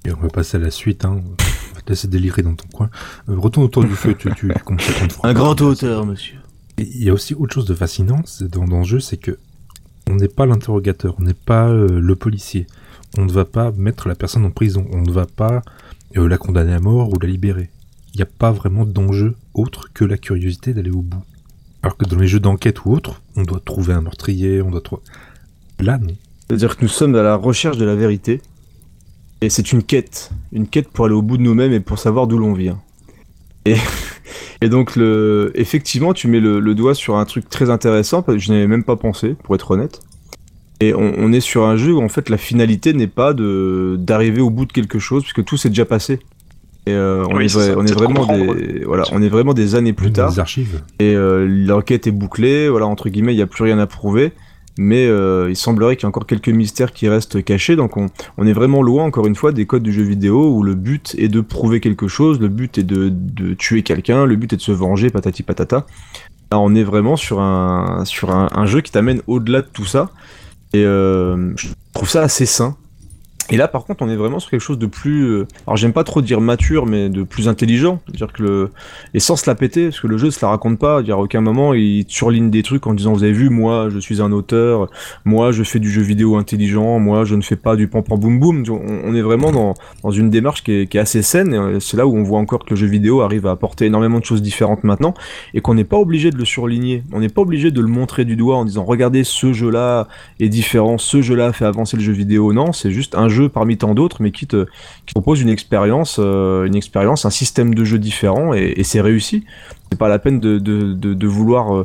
Et 0.07 0.12
on 0.12 0.16
va 0.20 0.29
passer 0.29 0.57
à 0.59 0.61
la 0.61 0.70
suite, 0.70 1.05
hein. 1.05 1.22
On 1.25 1.75
va 1.75 1.81
te 1.83 1.89
laisser 1.91 2.09
délirer 2.09 2.43
dans 2.43 2.55
ton 2.55 2.68
coin. 2.72 2.91
Euh, 3.29 3.39
retourne 3.39 3.64
autour 3.66 3.85
du 3.85 3.95
feu, 3.95 4.14
tu, 4.14 4.29
tu, 4.35 4.49
tu 4.55 4.62
comptes 4.64 4.83
ça 4.83 4.93
contre 5.01 5.14
Franck. 5.14 5.27
monsieur 6.05 6.39
Il 6.77 7.03
y 7.03 7.09
a 7.09 7.12
aussi 7.14 7.33
autre 7.35 7.55
chose 7.55 7.64
de 7.66 7.75
fascinant 7.75 8.20
dans, 8.53 8.64
dans 8.66 8.79
le 8.81 8.85
jeu, 8.85 9.01
c'est 9.01 9.16
que 9.16 9.39
on 10.11 10.16
n'est 10.16 10.29
pas 10.29 10.45
l'interrogateur, 10.45 11.14
on 11.18 11.22
n'est 11.22 11.33
pas 11.33 11.68
euh, 11.68 11.99
le 12.01 12.16
policier. 12.16 12.66
On 13.16 13.25
ne 13.25 13.33
va 13.33 13.47
pas 13.47 13.72
mettre 13.72 14.09
la 14.09 14.14
personne 14.14 14.45
en 14.45 14.51
prison, 14.51 14.87
on 14.93 15.01
ne 15.01 15.11
va 15.11 15.25
pas 15.25 15.62
euh, 16.18 16.29
la 16.29 16.37
condamner 16.37 16.75
à 16.75 16.81
mort 16.81 17.09
ou 17.11 17.18
la 17.18 17.29
libérer. 17.29 17.70
Il 18.12 18.18
n'y 18.18 18.22
a 18.22 18.27
pas 18.27 18.53
vraiment 18.53 18.85
d'enjeu 18.85 19.35
autre 19.55 19.89
que 19.95 20.05
la 20.05 20.18
curiosité 20.18 20.75
d'aller 20.75 20.91
au 20.91 21.01
bout. 21.01 21.22
Alors 21.85 21.99
que 21.99 22.07
dans 22.07 22.16
les 22.16 22.26
jeux 22.26 22.41
d'enquête 22.41 22.87
ou 22.87 22.93
autres, 22.93 23.20
on 23.37 23.43
doit 23.43 23.61
trouver 23.62 23.93
un 23.93 24.01
meurtrier, 24.01 24.62
on 24.62 24.70
doit 24.70 24.80
trouver... 24.80 25.03
Là, 25.78 25.99
non. 25.99 26.14
C'est-à-dire 26.49 26.78
que 26.78 26.82
nous 26.82 26.89
sommes 26.89 27.14
à 27.14 27.22
la 27.22 27.37
recherche 27.37 27.76
de 27.76 27.85
la 27.85 27.95
vérité. 27.95 28.41
Et 29.43 29.51
c'est 29.51 29.70
une 29.70 29.82
quête. 29.82 30.30
Une 30.51 30.66
quête 30.66 30.89
pour 30.89 31.05
aller 31.05 31.14
au 31.14 31.20
bout 31.20 31.37
de 31.37 31.43
nous-mêmes 31.43 31.74
et 31.74 31.80
pour 31.80 31.99
savoir 31.99 32.26
d'où 32.26 32.39
l'on 32.39 32.55
vient. 32.55 32.80
Et, 33.66 33.76
donc, 34.70 34.99
effectivement, 35.55 36.14
tu 36.14 36.26
mets 36.26 36.41
le, 36.41 36.74
doigt 36.74 36.95
sur 36.95 37.18
un 37.18 37.26
truc 37.26 37.51
très 37.51 37.68
intéressant, 37.68 38.22
que 38.22 38.39
je 38.39 38.51
n'avais 38.51 38.66
même 38.66 38.85
pas 38.85 38.97
pensé, 38.97 39.37
pour 39.45 39.55
être 39.55 39.70
honnête. 39.70 40.01
Et 40.80 40.95
on, 40.95 41.12
on 41.18 41.35
est 41.35 41.41
sur 41.41 41.66
un 41.66 41.76
jeu 41.76 41.93
où, 41.93 42.03
en 42.03 42.09
fait, 42.09 42.30
la 42.30 42.39
finalité 42.39 42.95
n'est 42.95 43.09
pas 43.09 43.35
de 43.35 43.97
d'arriver 43.99 44.41
au 44.41 44.49
bout 44.49 44.64
de 44.64 44.72
quelque 44.72 44.99
chose, 44.99 45.22
puisque 45.22 45.45
tout 45.45 45.59
s'est 45.59 45.68
déjà 45.68 45.85
passé. 45.85 46.20
Et 46.87 46.93
euh, 46.93 47.24
on, 47.30 47.37
Oui, 47.37 47.47
est, 47.47 47.49
ça, 47.49 47.74
on 47.78 47.85
vraiment 47.85 48.26
des, 48.26 48.85
voilà, 48.85 49.05
on 49.12 49.22
est 49.22 49.28
vraiment 49.28 49.55
des 49.55 49.74
années 49.74 49.95
plus 49.95 50.12
tard 50.12 50.30
les 50.30 50.39
archives. 50.39 50.82
et 50.99 51.14
euh, 51.14 51.47
l'enquête 51.49 52.07
est 52.07 52.12
bouclée, 52.12 52.68
voilà, 52.68 52.87
entre 52.87 53.09
guillemets, 53.09 53.32
il 53.32 53.37
n'y 53.37 53.43
a 53.43 53.47
plus 53.47 53.64
rien 53.64 53.78
à 53.78 53.87
prouver, 53.87 54.32
mais 54.78 55.07
euh, 55.07 55.47
il 55.49 55.57
semblerait 55.57 55.97
qu'il 55.97 56.03
y 56.03 56.07
ait 56.07 56.09
encore 56.09 56.26
quelques 56.26 56.51
mystères 56.51 56.93
qui 56.93 57.09
restent 57.09 57.43
cachés, 57.43 57.74
donc 57.76 57.97
on, 57.97 58.09
on 58.37 58.47
est 58.47 58.53
vraiment 58.53 58.82
loin, 58.82 59.05
encore 59.05 59.26
une 59.26 59.35
fois, 59.35 59.53
des 59.53 59.64
codes 59.64 59.82
du 59.82 59.93
jeu 59.93 60.03
vidéo 60.03 60.55
où 60.55 60.62
le 60.62 60.74
but 60.74 61.14
est 61.16 61.28
de 61.28 61.41
prouver 61.41 61.80
quelque 61.80 62.07
chose, 62.07 62.39
le 62.39 62.49
but 62.49 62.76
est 62.76 62.82
de, 62.82 63.09
de 63.11 63.55
tuer 63.55 63.82
quelqu'un, 63.82 64.26
le 64.26 64.37
but 64.37 64.53
est 64.53 64.57
de 64.57 64.62
se 64.62 64.72
venger, 64.72 65.09
patati 65.09 65.43
patata. 65.43 65.87
Là, 66.53 66.59
on 66.59 66.74
est 66.74 66.85
vraiment 66.85 67.16
sur 67.16 67.41
un, 67.41 68.05
sur 68.05 68.30
un, 68.30 68.49
un 68.53 68.66
jeu 68.66 68.82
qui 68.82 68.93
t'amène 68.93 69.22
au-delà 69.26 69.62
de 69.62 69.68
tout 69.72 69.87
ça, 69.87 70.11
et 70.74 70.85
euh, 70.85 71.57
je 71.57 71.68
trouve 71.95 72.11
ça 72.11 72.20
assez 72.20 72.45
sain. 72.45 72.76
Et 73.51 73.57
là, 73.57 73.68
par 73.68 73.84
contre, 73.84 74.03
on 74.03 74.09
est 74.09 74.16
vraiment 74.16 74.38
sur 74.38 74.51
quelque 74.51 74.61
chose 74.61 74.78
de 74.78 74.86
plus. 74.86 75.24
euh, 75.24 75.47
Alors, 75.66 75.76
j'aime 75.76 75.92
pas 75.92 76.05
trop 76.05 76.22
dire 76.22 76.40
mature, 76.40 76.86
mais 76.86 77.09
de 77.11 77.22
plus 77.22 77.47
intelligent. 77.49 78.01
C'est-à-dire 78.07 78.32
que. 78.32 78.70
Et 79.12 79.20
sans 79.20 79.36
se 79.36 79.49
la 79.49 79.55
péter, 79.55 79.88
parce 79.88 80.01
que 80.01 80.07
le 80.07 80.16
jeu 80.16 80.30
se 80.30 80.45
la 80.45 80.49
raconte 80.49 80.78
pas. 80.78 81.01
Il 81.03 81.09
y 81.09 81.12
a 81.12 81.18
aucun 81.18 81.42
moment, 81.42 81.74
il 81.74 82.05
surligne 82.09 82.51
des 82.51 82.62
trucs 82.62 82.86
en 82.86 82.95
disant 82.95 83.12
Vous 83.12 83.22
avez 83.22 83.32
vu, 83.32 83.51
moi, 83.51 83.88
je 83.90 83.99
suis 83.99 84.22
un 84.22 84.32
auteur, 84.32 84.88
moi, 85.26 85.53
je 85.53 85.62
fais 85.62 85.78
du 85.78 85.90
jeu 85.90 86.01
vidéo 86.03 86.36
intelligent, 86.36 86.99
moi, 86.99 87.24
je 87.24 87.34
ne 87.34 87.42
fais 87.42 87.57
pas 87.57 87.76
du 87.76 87.86
pam 87.86 88.03
pam 88.03 88.18
boum 88.18 88.40
boum. 88.40 88.64
On, 88.70 89.11
on 89.11 89.14
est 89.14 89.22
vraiment 89.22 89.53
dans, 89.53 89.74
dans 90.03 90.11
une 90.11 90.30
démarche 90.30 90.64
qui 90.64 90.72
est, 90.72 90.86
qui 90.86 90.97
est 90.97 91.01
assez 91.01 91.20
saine. 91.22 91.53
Et 91.53 91.59
euh, 91.59 91.80
c'est 91.80 91.99
là 91.99 92.07
où 92.07 92.16
on 92.16 92.22
voit 92.22 92.38
encore 92.38 92.64
que 92.64 92.70
le 92.70 92.76
jeu 92.76 92.86
vidéo 92.86 93.20
arrive 93.20 93.47
à 93.47 93.51
apporter 93.51 93.84
énormément 93.86 94.20
de 94.20 94.24
choses 94.24 94.40
différentes 94.40 94.84
maintenant. 94.84 95.12
Et 95.53 95.61
qu'on 95.61 95.74
n'est 95.74 95.84
pas 95.84 95.99
obligé 95.99 96.30
de 96.30 96.38
le 96.38 96.47
surligner. 96.47 97.03
On 97.12 97.20
n'est 97.20 97.28
pas 97.28 97.42
obligé 97.42 97.70
de 97.70 97.80
le 97.82 97.88
montrer 97.88 98.24
du 98.24 98.36
doigt 98.36 98.57
en 98.57 98.64
disant 98.64 98.84
Regardez, 98.84 99.22
ce 99.22 99.53
jeu-là 99.53 100.09
est 100.40 100.49
différent, 100.49 100.97
ce 100.97 101.20
jeu-là 101.20 101.53
fait 101.53 101.66
avancer 101.66 101.99
le 101.99 102.03
jeu 102.03 102.12
vidéo. 102.12 102.53
Non, 102.55 102.72
c'est 102.72 102.90
juste 102.90 103.14
un 103.14 103.28
jeu 103.28 103.34
parmi 103.49 103.76
tant 103.76 103.95
d'autres, 103.95 104.18
mais 104.20 104.30
qui 104.30 104.47
te, 104.47 104.66
propose 105.12 105.41
une 105.41 105.49
expérience, 105.49 106.16
euh, 106.18 106.64
une 106.64 106.76
expérience, 106.76 107.24
un 107.24 107.30
système 107.30 107.74
de 107.74 107.85
jeu 107.85 107.99
différent, 107.99 108.55
et, 108.55 108.82
c'est 108.85 109.01
réussi. 109.01 109.45
C'est 109.91 109.99
pas 109.99 110.09
la 110.09 110.18
peine 110.18 110.41
de, 110.41 110.59
de, 110.59 111.26
vouloir 111.26 111.74
euh, 111.74 111.85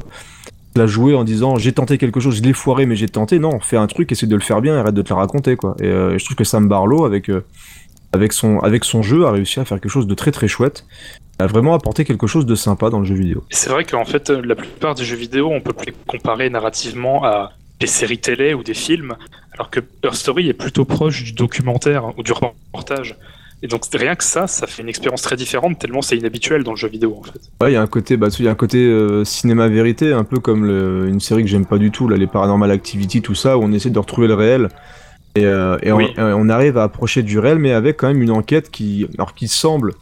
la 0.75 0.87
jouer 0.87 1.15
en 1.15 1.23
disant 1.23 1.57
j'ai 1.57 1.73
tenté 1.73 1.97
quelque 1.97 2.19
chose, 2.19 2.37
je 2.37 2.43
l'ai 2.43 2.53
foiré, 2.53 2.85
mais 2.85 2.95
j'ai 2.95 3.07
tenté. 3.07 3.39
Non, 3.39 3.59
fais 3.59 3.77
un 3.77 3.87
truc, 3.87 4.11
essaie 4.11 4.27
de 4.27 4.35
le 4.35 4.41
faire 4.41 4.61
bien, 4.61 4.75
arrête 4.77 4.93
de 4.93 5.01
te 5.01 5.09
le 5.09 5.15
raconter, 5.15 5.55
quoi. 5.55 5.75
Et 5.79 5.85
euh, 5.85 6.17
je 6.17 6.25
trouve 6.25 6.35
que 6.35 6.43
Sam 6.43 6.67
Barlow, 6.67 7.05
avec, 7.05 7.31
avec, 8.13 8.33
son, 8.33 8.59
avec 8.59 8.83
son 8.83 9.01
jeu, 9.01 9.25
a 9.25 9.31
réussi 9.31 9.59
à 9.59 9.65
faire 9.65 9.79
quelque 9.79 9.91
chose 9.91 10.07
de 10.07 10.15
très 10.15 10.31
très 10.31 10.47
chouette. 10.47 10.85
A 11.41 11.47
vraiment 11.47 11.73
apporté 11.73 12.03
quelque 12.03 12.27
chose 12.27 12.45
de 12.45 12.55
sympa 12.55 12.89
dans 12.89 12.99
le 12.99 13.05
jeu 13.05 13.15
vidéo. 13.15 13.45
C'est 13.49 13.69
vrai 13.69 13.85
qu'en 13.85 14.03
fait, 14.03 14.29
la 14.29 14.55
plupart 14.55 14.95
des 14.95 15.05
jeux 15.05 15.15
vidéo, 15.15 15.49
on 15.49 15.61
peut 15.61 15.73
les 15.85 15.93
comparer 16.05 16.49
narrativement 16.49 17.23
à 17.23 17.53
des 17.79 17.87
séries 17.87 18.19
télé 18.19 18.53
ou 18.53 18.63
des 18.63 18.73
films, 18.73 19.15
alors 19.53 19.69
que 19.69 19.79
Her 20.03 20.13
Story 20.15 20.49
est 20.49 20.53
plutôt 20.53 20.85
proche 20.85 21.23
du 21.23 21.33
documentaire 21.33 22.17
ou 22.17 22.23
du 22.23 22.31
reportage. 22.33 23.15
Et 23.61 23.67
donc 23.67 23.83
rien 23.93 24.15
que 24.15 24.23
ça, 24.23 24.47
ça 24.47 24.67
fait 24.67 24.81
une 24.83 24.87
expérience 24.89 25.21
très 25.21 25.35
différente, 25.35 25.79
tellement 25.79 26.01
c'est 26.01 26.17
inhabituel 26.17 26.63
dans 26.63 26.71
le 26.71 26.77
jeu 26.77 26.87
vidéo 26.87 27.17
en 27.19 27.23
fait. 27.23 27.39
Ouais, 27.61 27.71
il 27.71 27.73
y 27.73 27.77
a 27.77 27.81
un 27.81 27.87
côté, 27.87 28.15
bah, 28.15 28.27
il 28.39 28.45
y 28.45 28.47
a 28.47 28.51
un 28.51 28.55
côté 28.55 28.77
euh, 28.77 29.25
cinéma 29.25 29.67
vérité, 29.67 30.13
un 30.13 30.23
peu 30.23 30.39
comme 30.39 30.65
le- 30.65 31.07
une 31.09 31.19
série 31.19 31.43
que 31.43 31.49
j'aime 31.49 31.65
pas 31.65 31.77
du 31.77 31.91
tout, 31.91 32.07
là, 32.07 32.15
les 32.15 32.27
Paranormal 32.27 32.71
Activity, 32.71 33.21
tout 33.21 33.35
ça, 33.35 33.57
où 33.57 33.63
on 33.63 33.71
essaie 33.73 33.89
de 33.89 33.99
retrouver 33.99 34.27
le 34.27 34.35
réel. 34.35 34.69
Et, 35.35 35.45
euh, 35.45 35.77
et 35.83 35.91
Oui. 35.91 36.05
on, 36.17 36.21
euh, 36.21 36.33
on 36.37 36.47
arrive 36.49 36.77
à 36.77 36.83
approcher 36.83 37.21
du 37.21 37.37
réel, 37.37 37.59
mais 37.59 37.73
avec 37.73 37.97
quand 37.97 38.07
même 38.07 38.21
une 38.21 38.31
enquête 38.31 38.71
qui, 38.71 39.07
alors 39.15 39.35
qui 39.35 39.49
semble, 39.49 39.93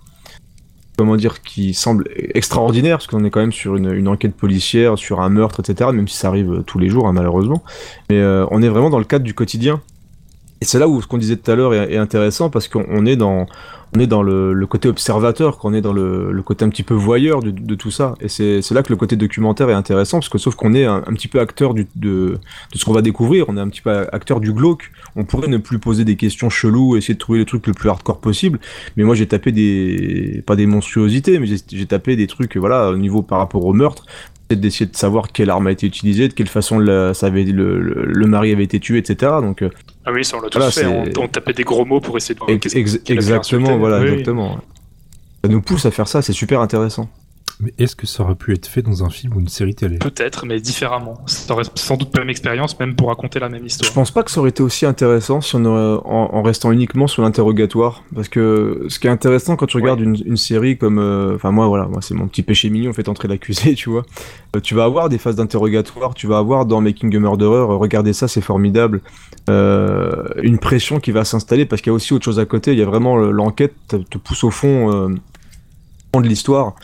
comment 0.98 1.16
dire, 1.16 1.42
qui 1.42 1.74
semble 1.74 2.06
extraordinaire, 2.34 2.98
parce 2.98 3.08
qu'on 3.08 3.24
est 3.24 3.30
quand 3.30 3.40
même 3.40 3.52
sur 3.52 3.76
une, 3.76 4.08
enquête 4.08 4.36
policière, 4.36 4.98
sur 4.98 5.22
un 5.22 5.30
meurtre, 5.30 5.60
etc. 5.60 5.92
Même 5.94 6.08
si 6.08 6.18
ça 6.18 6.28
arrive 6.28 6.64
tous 6.66 6.80
les 6.80 6.90
jours, 6.90 7.08
hein, 7.08 7.14
malheureusement. 7.14 7.64
Mais 8.10 8.18
euh, 8.18 8.46
on 8.52 8.62
est 8.62 8.68
vraiment 8.68 8.90
dans 8.90 9.00
le 9.00 9.06
cadre 9.06 9.24
du 9.24 9.34
quotidien. 9.34 9.80
Et 10.62 10.66
c'est 10.66 10.80
là 10.80 10.88
où 10.88 11.02
ce 11.02 11.08
qu'on 11.08 11.18
disait 11.18 11.36
tout 11.36 11.52
à 11.52 11.56
l'heure 11.56 11.74
est, 11.74 11.98
intéressant 11.98 12.50
parce 12.50 12.68
qu'on 12.68 13.06
est 13.06 13.16
dans, 13.16 13.46
on 13.96 14.00
est 14.00 14.08
dans 14.08 14.24
le, 14.24 14.66
côté 14.66 14.90
observateur, 14.90 15.60
qu'on 15.60 15.74
est 15.74 15.82
dans 15.82 15.94
le, 15.94 16.42
côté 16.44 16.66
un 16.66 16.70
petit 16.70 16.84
peu 16.84 16.96
voyeur 16.96 17.42
de, 17.42 17.76
tout 17.76 17.92
ça. 17.92 18.16
Et 18.22 18.28
c'est 18.28 18.72
là 18.72 18.82
que 18.82 18.92
le 18.92 18.96
côté 18.96 19.16
documentaire 19.16 19.70
est 19.70 19.74
intéressant 19.74 20.18
parce 20.18 20.30
que 20.30 20.40
sauf 20.40 20.56
qu'on 20.56 20.74
est 20.74 20.86
un, 20.86 21.02
petit 21.02 21.28
peu 21.28 21.40
acteur 21.40 21.76
de, 21.76 21.86
de 21.96 22.40
ce 22.74 22.86
qu'on 22.86 22.94
va 22.94 23.04
découvrir, 23.04 23.46
on 23.50 23.58
est 23.58 23.62
un 23.62 23.70
petit 23.70 23.82
peu 23.82 24.08
acteur 24.12 24.40
du 24.40 24.52
glauque. 24.52 24.92
On 25.16 25.26
pourrait 25.26 25.48
ne 25.48 25.58
plus 25.58 25.78
poser 25.78 26.06
des 26.06 26.16
questions 26.16 26.50
cheloues, 26.50 26.98
essayer 26.98 27.14
de 27.14 27.20
trouver 27.20 27.40
le 27.40 27.46
truc 27.46 27.68
le 27.68 27.74
plus 27.74 27.90
hardcore 27.90 28.20
possible. 28.20 28.60
Mais 28.96 29.04
moi 29.04 29.14
j'ai 29.14 29.28
tapé 29.28 29.52
des, 29.52 30.44
pas 30.48 30.56
des 30.56 30.66
monstruosités, 30.66 31.38
mais 31.38 31.48
j'ai 31.48 31.86
tapé 31.86 32.16
des 32.16 32.28
trucs, 32.28 32.58
voilà, 32.58 32.90
au 32.90 32.98
niveau 32.98 33.22
par 33.22 33.38
rapport 33.38 33.64
au 33.64 33.74
meurtre, 33.74 34.06
d'essayer 34.56 34.86
de 34.86 34.96
savoir 34.96 35.32
quelle 35.32 35.50
arme 35.50 35.68
a 35.68 35.72
été 35.72 35.86
utilisée, 35.86 36.28
de 36.28 36.34
quelle 36.34 36.48
façon 36.48 36.80
le, 36.80 37.14
ça 37.14 37.28
avait, 37.28 37.44
le, 37.44 37.80
le, 37.80 38.06
le, 38.06 38.28
mari 38.28 38.52
avait 38.52 38.64
été 38.64 38.80
tué, 38.80 38.98
etc. 38.98 39.34
Donc, 39.42 39.62
euh, 39.62 39.70
ah 40.06 40.12
oui, 40.14 40.24
ça 40.24 40.38
on 40.38 40.42
l'a 40.42 40.50
tous 40.50 40.58
voilà, 40.58 40.72
fait, 40.72 40.86
on, 40.86 41.24
on, 41.24 41.28
tapait 41.28 41.54
des 41.54 41.64
gros 41.64 41.84
mots 41.84 42.00
pour 42.00 42.16
essayer 42.16 42.34
de 42.34 42.40
voir 42.40 42.50
Ex 42.50 42.74
ex 42.74 43.00
Exactement, 43.08 43.78
voilà, 43.78 44.00
oui. 44.00 44.08
exactement. 44.10 44.60
Ça 45.44 45.52
nous 45.52 45.62
pousse 45.62 45.86
à 45.86 45.92
faire 45.92 46.08
ça, 46.08 46.22
c'est 46.22 46.34
super 46.34 46.62
intéressant. 46.62 47.10
Mais 47.60 47.74
est-ce 47.80 47.96
que 47.96 48.06
ça 48.06 48.24
aurait 48.24 48.36
pu 48.36 48.54
être 48.54 48.68
fait 48.68 48.84
dans 48.84 49.04
un 49.04 49.10
film 49.10 49.36
ou 49.36 49.40
une 49.40 49.48
série 49.48 49.74
télé? 49.74 49.98
Peut-être, 49.98 50.46
mais 50.46 50.60
différemment. 50.60 51.16
Ça 51.26 51.54
aurait 51.54 51.64
sans 51.74 51.98
doute 51.98 52.12
pas 52.12 52.20
la 52.20 52.26
même 52.26 52.30
expérience, 52.30 52.80
même 52.80 52.96
pour 52.96 53.08
raconter 53.08 53.40
la 53.40 53.50
même 53.50 53.66
histoire. 53.66 53.90
Je 53.90 53.96
pense 53.96 54.12
pas 54.12 54.22
que 54.22 54.30
ça 54.30 54.40
aurait 54.40 54.52
été 54.52 54.62
aussi 54.62 54.86
intéressant 54.86 55.42
si 55.42 55.56
on 55.56 55.66
aurait, 55.66 56.02
en, 56.06 56.30
en, 56.36 56.42
restant 56.44 56.72
uniquement 56.72 57.08
sur 57.08 57.24
l'interrogatoire. 57.24 58.04
Parce 58.14 58.30
que 58.30 58.86
ce 58.90 59.00
qui 59.00 59.08
est 59.08 59.10
intéressant 59.10 59.56
quand 59.56 59.66
tu 59.66 59.78
regardes 59.78 60.00
ouais. 60.02 60.06
une, 60.06 60.18
une, 60.26 60.38
série 60.38 60.78
comme. 60.78 61.00
euh, 61.00 61.36
Enfin, 61.36 61.52
moi, 61.52 61.68
voilà, 61.68 61.88
moi, 61.88 62.02
c'est 62.02 62.14
mon 62.14 62.28
petit 62.28 62.44
péché 62.44 62.70
mignon, 62.70 62.94
fait 62.94 63.10
entrer 63.10 63.28
l'accusé, 63.28 63.74
tu 63.76 63.90
vois. 63.90 64.04
Euh, 64.56 64.60
tu 64.60 64.76
vas 64.76 64.84
avoir 64.84 65.10
des 65.10 65.18
phases 65.18 65.36
d'interrogatoire, 65.36 66.14
tu 66.14 66.28
vas 66.28 66.38
avoir 66.38 66.66
dans 66.66 66.82
Making 66.82 67.16
a 67.16 67.20
Murderer, 67.20 67.58
euh, 67.58 67.76
regardez 67.76 68.14
ça, 68.14 68.28
c'est 68.28 68.42
formidable. 68.42 69.02
Euh, 69.50 70.26
une 70.44 70.60
pression 70.60 71.00
qui 71.00 71.12
va 71.12 71.24
s'installer 71.26 71.66
parce 71.66 71.82
qu'il 71.82 71.90
y 71.90 71.94
a 71.94 71.96
aussi 71.96 72.14
autre 72.14 72.26
chose 72.26 72.40
à 72.40 72.46
côté. 72.46 72.74
Il 72.74 72.80
y 72.80 72.82
a 72.82 72.86
vraiment 72.86 73.16
l'enquête 73.16 73.74
te 73.88 74.18
pousse 74.18 74.44
au 74.44 74.52
fond 74.52 74.92
euh, 74.94 75.16
de 76.22 76.28
l'histoire. 76.28 76.76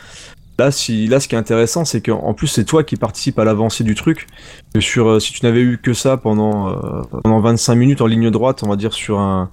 Là, 0.58 0.70
si, 0.70 1.06
là, 1.08 1.18
ce 1.18 1.26
qui 1.26 1.34
est 1.34 1.38
intéressant, 1.38 1.84
c'est 1.84 2.00
qu'en 2.00 2.32
plus, 2.32 2.46
c'est 2.46 2.64
toi 2.64 2.84
qui 2.84 2.96
participe 2.96 3.38
à 3.38 3.44
l'avancée 3.44 3.82
du 3.82 3.94
truc. 3.94 4.26
Que 4.72 4.80
sur, 4.80 5.08
euh, 5.08 5.20
si 5.20 5.32
tu 5.32 5.44
n'avais 5.44 5.60
eu 5.60 5.78
que 5.78 5.94
ça 5.94 6.16
pendant, 6.16 6.68
euh, 6.68 7.02
pendant 7.22 7.40
25 7.40 7.74
minutes 7.74 8.00
en 8.00 8.06
ligne 8.06 8.30
droite, 8.30 8.62
on 8.62 8.68
va 8.68 8.76
dire 8.76 8.92
sur 8.92 9.18
un. 9.18 9.50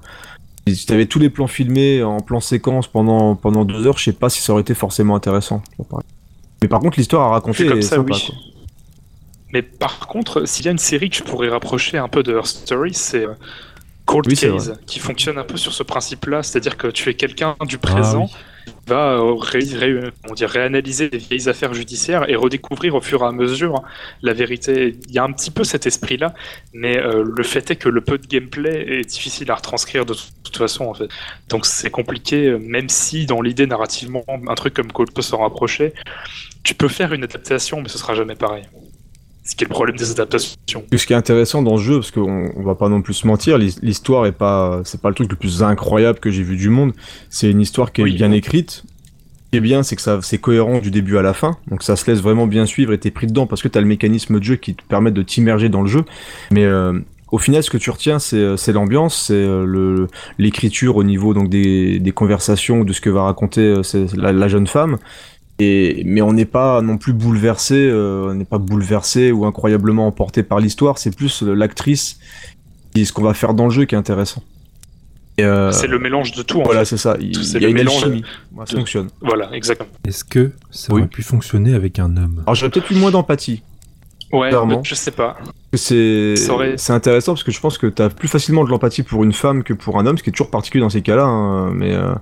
Si 0.68 0.86
tu 0.86 0.94
avais 0.94 1.08
tous 1.08 1.18
les 1.18 1.32
plans 1.32 1.48
filmés 1.48 2.04
en 2.04 2.20
plan 2.20 2.40
séquence 2.40 2.88
pendant, 2.88 3.36
pendant 3.36 3.66
deux 3.66 3.88
heures, 3.88 3.98
je 3.98 4.04
sais 4.04 4.14
pas 4.14 4.30
si 4.30 4.42
ça 4.42 4.54
aurait 4.54 4.62
été 4.62 4.76
forcément 4.76 5.16
intéressant. 5.16 5.64
Mais 6.62 6.68
par 6.68 6.80
contre, 6.80 7.00
l'histoire 7.00 7.28
à 7.28 7.32
raconter 7.32 7.66
comme 7.66 7.82
ça, 7.82 7.96
sympa, 7.96 8.14
oui. 8.14 8.24
quoi. 8.28 8.36
Mais 9.54 9.62
par 9.64 10.08
contre, 10.08 10.48
s'il 10.48 10.66
y 10.66 10.68
a 10.70 10.72
une 10.72 10.78
série 10.78 11.10
que 11.10 11.16
je 11.18 11.24
pourrais 11.24 11.50
rapprocher 11.50 11.98
un 11.98 12.08
peu 12.08 12.24
de 12.24 12.34
Her 12.34 12.46
Story, 12.46 12.94
c'est 12.94 13.26
euh, 13.26 13.34
Cold 14.06 14.28
Oui, 14.28 14.36
Case, 14.36 14.80
qui 14.86 15.00
fonctionne 15.00 15.38
un 15.38 15.44
peu 15.44 15.58
sur 15.58 15.74
ce 15.74 15.84
principe-là, 15.84 16.44
c'est-à-dire 16.44 16.78
que 16.78 16.88
tu 16.88 17.10
es 17.10 17.16
quelqu'un 17.16 17.56
du 17.66 17.78
présent 17.78 18.30
Ah 18.32 18.38
va 18.88 19.14
euh, 19.14 20.12
on 20.30 20.34
dit, 20.34 20.46
réanalyser 20.46 21.10
des 21.10 21.18
vieilles 21.18 21.50
affaires 21.50 21.74
judiciaires 21.74 22.30
et 22.30 22.36
redécouvrir 22.36 22.96
au 22.96 23.02
fur 23.02 23.24
et 23.24 23.26
à 23.26 23.32
mesure 23.32 23.84
la 24.22 24.34
vérité. 24.34 24.96
Il 25.08 25.14
y 25.14 25.20
a 25.20 25.24
un 25.24 25.32
petit 25.32 25.52
peu 25.52 25.64
cet 25.64 25.86
esprit-là, 25.86 26.34
mais 26.74 26.98
euh, 26.98 27.24
le 27.24 27.44
fait 27.44 27.72
est 27.72 27.76
que 27.76 27.90
le 27.90 28.02
peu 28.02 28.18
de 28.18 28.28
gameplay 28.28 29.00
est 29.00 29.10
difficile 29.10 29.52
à 29.52 29.56
retranscrire 29.56 30.06
de 30.06 30.14
toute 30.44 30.58
façon 30.58 30.86
en 30.86 30.94
fait. 30.94 31.10
Donc 31.50 31.66
c'est 31.66 31.92
compliqué, 31.92 32.58
même 32.60 32.90
si 32.90 33.26
dans 33.26 33.42
l'idée 33.42 33.68
narrativement 33.68 34.24
un 34.28 34.56
truc 34.56 34.74
comme 34.74 34.92
Cold 34.92 35.12
peut 35.14 35.22
s'en 35.22 35.40
rapprocher, 35.40 35.94
tu 36.64 36.76
peux 36.76 36.88
faire 36.88 37.14
une 37.14 37.24
adaptation, 37.24 37.82
mais 37.82 37.90
ce 37.90 37.98
sera 37.98 38.14
jamais 38.14 38.36
pareil. 38.36 38.64
Ce 39.44 39.56
qui 39.56 39.64
est 39.64 39.68
le 39.68 39.72
problème 39.74 39.96
des 39.98 40.12
adaptations. 40.12 40.84
Ce 40.96 41.06
qui 41.08 41.14
est 41.14 41.16
intéressant 41.16 41.64
dans 41.64 41.78
ce 41.78 41.82
jeu, 41.84 41.96
parce 41.96 42.12
qu'on 42.12 42.52
on 42.56 42.64
va 42.64 42.76
pas 42.76 42.90
non 42.90 43.02
plus 43.02 43.16
se 43.16 43.26
mentir, 43.26 43.58
l'his- 43.58 43.80
l'histoire 43.82 44.26
est 44.28 44.32
pas, 44.32 44.82
c'est 44.86 45.02
pas 45.02 45.10
le 45.10 45.16
truc 45.16 45.30
le 45.32 45.36
plus 45.36 45.64
incroyable 45.64 46.20
que 46.20 46.30
j'ai 46.30 46.44
vu 46.44 46.56
du 46.58 46.70
monde. 46.70 46.94
C'est 47.30 47.50
une 47.50 47.60
histoire 47.62 47.92
qui 47.92 48.02
est 48.02 48.04
Oui. 48.04 48.14
bien 48.16 48.32
écrite. 48.32 48.84
Ce 48.84 49.50
qui 49.52 49.58
est 49.58 49.62
bien, 49.62 49.82
c'est 49.84 49.96
que 49.96 50.02
ça, 50.02 50.20
c'est 50.22 50.38
cohérent 50.38 50.78
du 50.80 50.92
début 50.92 51.18
à 51.18 51.22
la 51.24 51.34
fin. 51.34 51.58
Donc 51.70 51.82
ça 51.84 51.96
se 51.96 52.10
laisse 52.10 52.22
vraiment 52.22 52.46
bien 52.48 52.66
suivre 52.68 52.94
et 52.94 53.00
t'es 53.00 53.12
pris 53.12 53.26
dedans 53.28 53.48
parce 53.48 53.62
que 53.64 53.68
t'as 53.68 53.82
le 53.82 53.88
mécanisme 53.88 54.38
de 54.40 54.44
jeu 54.44 54.56
qui 54.58 54.76
te 54.76 54.84
permet 54.84 55.12
de 55.12 55.24
t'immerger 55.24 55.70
dans 55.70 55.82
le 55.82 55.88
jeu. 55.90 56.04
Mais 56.52 56.64
euh, 56.64 57.00
au 57.32 57.38
final, 57.40 57.64
ce 57.64 57.70
que 57.72 57.78
tu 57.78 57.90
retiens, 57.90 58.20
c'est, 58.20 58.38
euh, 58.38 58.56
l'ambiance, 58.74 59.26
c'est 59.28 59.34
euh, 59.34 59.66
le, 59.66 60.08
l'écriture 60.38 60.96
au 60.98 61.04
niveau 61.04 61.34
donc 61.34 61.50
des, 61.50 62.00
des 62.00 62.12
conversations, 62.12 62.84
de 62.84 62.94
ce 62.94 63.02
que 63.02 63.10
va 63.10 63.24
raconter 63.24 63.76
la 64.16 64.48
jeune 64.48 64.68
femme. 64.68 64.98
Et, 65.64 66.02
mais 66.06 66.22
on 66.22 66.34
n'est 66.34 66.46
pas 66.46 66.82
non 66.82 66.98
plus 66.98 67.14
bouleversé, 67.14 67.76
euh, 67.76 68.30
on 68.32 68.34
n'est 68.34 68.46
pas 68.46 68.58
bouleversé 68.58 69.32
ou 69.32 69.46
incroyablement 69.46 70.08
emporté 70.08 70.42
par 70.42 70.60
l'histoire. 70.60 70.98
C'est 70.98 71.16
plus 71.16 71.44
l'actrice 71.44 72.18
et 72.96 73.06
ce 73.06 73.14
qu'on 73.14 73.22
va 73.24 73.34
faire 73.36 73.54
dans 73.54 73.66
le 73.66 73.70
jeu 73.72 73.86
qui 73.86 73.94
est 73.94 73.98
intéressant. 73.98 74.42
Euh, 75.40 75.72
C'est 75.72 75.88
le 75.88 76.00
mélange 76.00 76.32
de 76.34 76.42
tout 76.42 76.60
en 76.60 76.64
voilà, 76.64 76.84
c'est 76.86 76.98
ça. 76.98 77.16
Il, 77.20 77.36
C'est 77.44 77.58
il 77.58 77.62
y 77.62 77.66
a 77.66 77.68
le 77.68 77.70
une 77.70 77.74
mélange 77.76 78.04
alchimie. 78.04 78.24
Ouais, 78.54 78.66
ça 78.66 78.74
de- 78.74 78.78
fonctionne. 78.80 79.10
Voilà, 79.22 79.50
exactement. 79.54 79.90
Est-ce 80.08 80.24
que 80.24 80.52
ça 80.72 80.94
Oui. 80.94 81.02
aurait 81.02 81.10
pu 81.10 81.22
fonctionner 81.22 81.74
avec 81.76 82.00
un 82.00 82.16
homme? 82.18 82.42
Alors 82.46 82.56
j'aurais 82.56 82.72
peut-être 82.72 82.92
eu 82.92 82.96
moins 82.96 83.12
d'empathie. 83.12 83.62
Ouais, 84.34 84.50
Clairement. 84.50 84.82
je 84.84 84.96
sais 84.96 85.12
pas. 85.12 85.38
C'est 85.74 86.36
Ça 86.38 86.54
aurait- 86.54 86.78
c'est 86.78 86.94
intéressant 86.94 87.34
parce 87.34 87.44
que 87.44 87.52
je 87.52 87.60
pense 87.60 87.78
que 87.78 87.88
t'as 87.88 88.10
plus 88.10 88.28
facilement 88.30 88.64
de 88.64 88.70
l'empathie 88.70 89.04
pour 89.04 89.24
une 89.24 89.34
femme 89.34 89.64
que 89.64 89.74
pour 89.74 90.00
un 90.00 90.06
homme, 90.06 90.18
ce 90.18 90.24
qui 90.24 90.30
est 90.30 90.34
toujours 90.34 90.50
particulier 90.50 90.82
dans 90.82 90.90
ces 90.90 91.02
cas-là. 91.02 91.26
hein, 91.26 91.72
mais, 91.74 91.94
euh, 91.94 92.14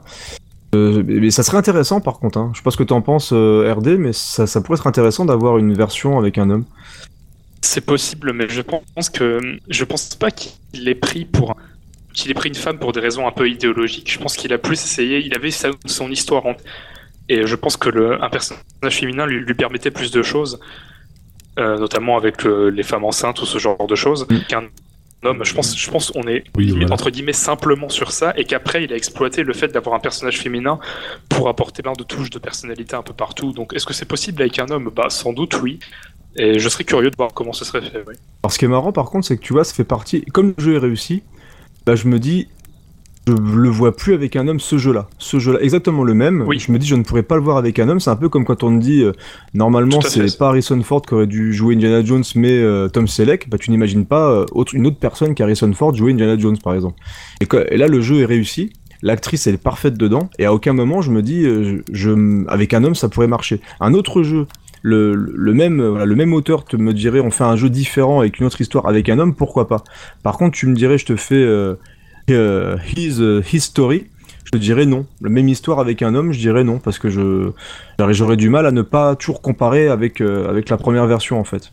euh, 0.76 1.04
mais 1.06 1.32
ça 1.32 1.44
serait 1.44 1.58
intéressant 1.58 2.00
par 2.02 2.20
contre. 2.20 2.38
Hein. 2.38 2.52
Je 2.54 2.60
sais 2.60 2.64
pas 2.64 2.72
ce 2.72 2.78
que 2.78 2.84
t'en 2.84 3.02
penses, 3.02 3.32
euh, 3.34 3.74
RD, 3.74 3.98
mais 3.98 4.14
ça, 4.14 4.46
ça 4.48 4.62
pourrait 4.62 4.78
être 4.78 4.88
intéressant 4.88 5.26
d'avoir 5.26 5.58
une 5.58 5.74
version 5.74 6.20
avec 6.20 6.38
un 6.38 6.50
homme. 6.50 6.66
C'est 7.62 7.82
possible, 7.82 8.32
mais 8.34 8.48
je 8.48 8.62
pense 8.62 9.10
que 9.10 9.40
je 9.70 9.84
pense 9.84 10.16
pas 10.16 10.32
qu'il 10.32 10.88
ait 10.88 10.96
pris 10.96 11.26
pour 11.26 11.56
qu'il 12.14 12.32
ait 12.32 12.34
pris 12.34 12.50
une 12.50 12.56
femme 12.56 12.80
pour 12.80 12.92
des 12.92 13.00
raisons 13.00 13.28
un 13.28 13.32
peu 13.32 13.50
idéologiques. 13.50 14.12
Je 14.12 14.20
pense 14.20 14.36
qu'il 14.36 14.52
a 14.54 14.58
plus 14.58 14.82
essayé, 14.84 15.20
il 15.20 15.36
avait 15.36 15.52
sa- 15.52 15.70
son 15.86 16.10
histoire 16.10 16.46
en 16.46 16.56
et 17.32 17.46
je 17.46 17.56
pense 17.56 17.78
que 17.78 17.90
le, 17.90 18.22
un 18.24 18.30
personnage 18.30 18.64
féminin 18.90 19.26
lui, 19.28 19.40
lui 19.42 19.54
permettait 19.54 19.92
plus 19.92 20.10
de 20.12 20.24
choses, 20.24 20.60
euh, 21.60 21.78
notamment 21.78 22.18
avec 22.18 22.44
le- 22.44 22.70
les 22.70 22.82
femmes 22.84 23.04
enceintes 23.06 23.42
ou 23.42 23.46
ce 23.46 23.58
genre 23.60 23.86
de 23.88 23.96
choses, 23.96 24.26
Mm. 24.30 24.38
qu'un 24.48 24.64
homme. 25.24 25.44
Je 25.44 25.54
pense, 25.54 25.78
je 25.78 25.90
pense 25.92 26.12
on 26.16 26.24
est 26.28 26.44
Oui, 26.56 26.72
voilà. 26.72 26.94
entre 26.94 27.10
guillemets 27.10 27.34
simplement 27.34 27.90
sur 27.90 28.12
ça 28.12 28.34
et 28.38 28.46
qu'après 28.46 28.84
il 28.84 28.94
a 28.94 28.96
exploité 28.96 29.44
le 29.44 29.54
fait 29.54 29.68
d'avoir 29.70 29.96
un 29.96 30.00
personnage 30.00 30.40
féminin 30.40 30.80
pour 31.30 31.50
apporter 31.50 31.82
plein 31.84 31.94
de 31.94 32.04
touches 32.04 32.30
de 32.30 32.40
personnalité 32.40 32.96
un 32.96 33.02
peu 33.04 33.14
partout. 33.14 33.52
Donc 33.52 33.74
est-ce 33.74 33.86
que 33.86 33.94
c'est 33.94 34.06
possible 34.08 34.42
avec 34.42 34.60
un 34.60 34.68
homme? 34.70 34.90
Bah 34.96 35.10
sans 35.10 35.34
doute 35.34 35.60
oui. 35.62 35.80
Et 36.36 36.60
je 36.60 36.70
serais 36.70 36.84
curieux 36.84 37.10
de 37.10 37.16
voir 37.18 37.34
comment 37.34 37.54
ce 37.54 37.66
serait 37.66 37.82
fait. 37.82 38.04
oui. 38.08 38.14
Alors 38.44 38.54
ce 38.54 38.60
qui 38.60 38.66
est 38.66 38.70
marrant 38.70 38.92
par 38.92 39.06
contre, 39.06 39.28
c'est 39.28 39.36
que 39.38 39.42
tu 39.42 39.54
vois, 39.54 39.64
ça 39.64 39.74
fait 39.74 39.84
partie. 39.84 40.24
Comme 40.26 40.54
le 40.58 40.64
jeu 40.64 40.76
est 40.76 40.80
réussi, 40.80 41.24
bah 41.86 41.96
je 41.96 42.08
me 42.08 42.20
dis, 42.20 42.48
je 43.28 43.34
le 43.34 43.70
vois 43.70 43.96
plus 43.96 44.14
avec 44.14 44.36
un 44.36 44.48
homme 44.48 44.60
ce 44.60 44.78
jeu-là. 44.78 45.08
Ce 45.20 45.38
jeu-là, 45.40 45.60
exactement 45.62 46.04
le 46.04 46.14
même. 46.14 46.44
Oui. 46.48 46.60
Je 46.60 46.72
me 46.72 46.80
dis, 46.80 46.88
je 46.88 46.96
ne 46.96 47.04
pourrais 47.04 47.24
pas 47.24 47.36
le 47.36 47.42
voir 47.42 47.58
avec 47.58 47.78
un 47.80 47.88
homme. 47.90 48.00
C'est 48.00 48.10
un 48.10 48.16
peu 48.16 48.30
comme 48.30 48.46
quand 48.46 48.64
on 48.64 48.76
te 48.78 48.82
dit, 48.82 49.04
euh, 49.04 49.12
normalement 49.54 50.02
c'est 50.02 50.38
pas 50.38 50.48
Harrison 50.48 50.82
Ford 50.82 51.02
qui 51.02 51.14
aurait 51.14 51.28
dû 51.28 51.54
jouer 51.54 51.76
Indiana 51.76 52.04
Jones, 52.04 52.24
mais 52.36 52.52
euh, 52.52 52.88
Tom 52.88 53.08
Selleck. 53.08 53.50
Bah 53.50 53.58
tu 53.60 53.72
n'imagines 53.72 54.06
pas 54.06 54.32
euh, 54.32 54.46
autre, 54.52 54.74
une 54.74 54.88
autre 54.88 54.98
personne 55.00 55.36
qu'Harrison 55.36 55.72
Ford 55.74 55.94
jouer 55.94 56.12
Indiana 56.14 56.38
Jones 56.38 56.58
par 56.58 56.74
exemple. 56.74 57.00
Et, 57.42 57.78
là 57.78 57.88
le 57.88 58.02
jeu 58.02 58.22
est 58.22 58.26
réussi. 58.26 58.74
L'actrice 59.02 59.48
elle 59.48 59.56
est 59.56 59.64
parfaite 59.64 59.98
dedans 59.98 60.30
et 60.40 60.46
à 60.46 60.54
aucun 60.54 60.74
moment 60.74 61.02
je 61.02 61.12
me 61.12 61.22
dis 61.22 61.44
je, 61.44 61.82
je- 61.92 62.48
avec 62.50 62.74
un 62.74 62.84
homme 62.84 62.96
ça 62.96 63.08
pourrait 63.10 63.28
marcher. 63.28 63.62
Un 63.80 63.94
autre 63.94 64.24
jeu 64.24 64.46
le, 64.82 65.14
le 65.14 65.54
même 65.54 65.82
voilà, 65.86 66.06
le 66.06 66.16
même 66.16 66.34
auteur 66.34 66.66
te 66.66 66.76
me 66.78 66.94
dirait 66.94 67.20
on 67.20 67.32
fait 67.32 67.44
un 67.44 67.56
jeu 67.56 67.70
différent 67.70 68.20
avec 68.22 68.40
une 68.40 68.46
autre 68.46 68.60
histoire 68.60 68.88
avec 68.88 69.08
un 69.10 69.20
homme 69.20 69.36
pourquoi 69.36 69.68
pas? 69.68 69.84
Par 70.24 70.38
contre 70.38 70.58
tu 70.58 70.68
me 70.68 70.76
dirais 70.76 70.98
je 70.98 71.06
te 71.06 71.16
fais 71.16 71.36
euh, 71.36 71.76
euh, 72.34 72.78
his, 72.96 73.18
euh, 73.20 73.42
his 73.52 73.62
story 73.62 74.08
je 74.46 74.52
te 74.52 74.58
dirais 74.58 74.86
non 74.86 75.06
la 75.22 75.30
même 75.30 75.48
histoire 75.48 75.80
avec 75.80 76.02
un 76.02 76.16
homme 76.16 76.32
je 76.32 76.40
dirais 76.40 76.64
non 76.64 76.80
parce 76.80 76.98
que 77.00 77.10
je 77.10 77.52
j'aurais- 78.10 78.38
du 78.38 78.50
mal 78.50 78.66
à 78.66 78.72
ne 78.72 78.82
pas 78.82 79.16
toujours 79.16 79.42
comparer 79.42 79.88
avec 79.88 80.22
euh, 80.22 80.50
avec 80.50 80.70
la 80.70 80.78
première 80.78 81.06
version 81.08 81.40
en 81.40 81.44
fait 81.44 81.72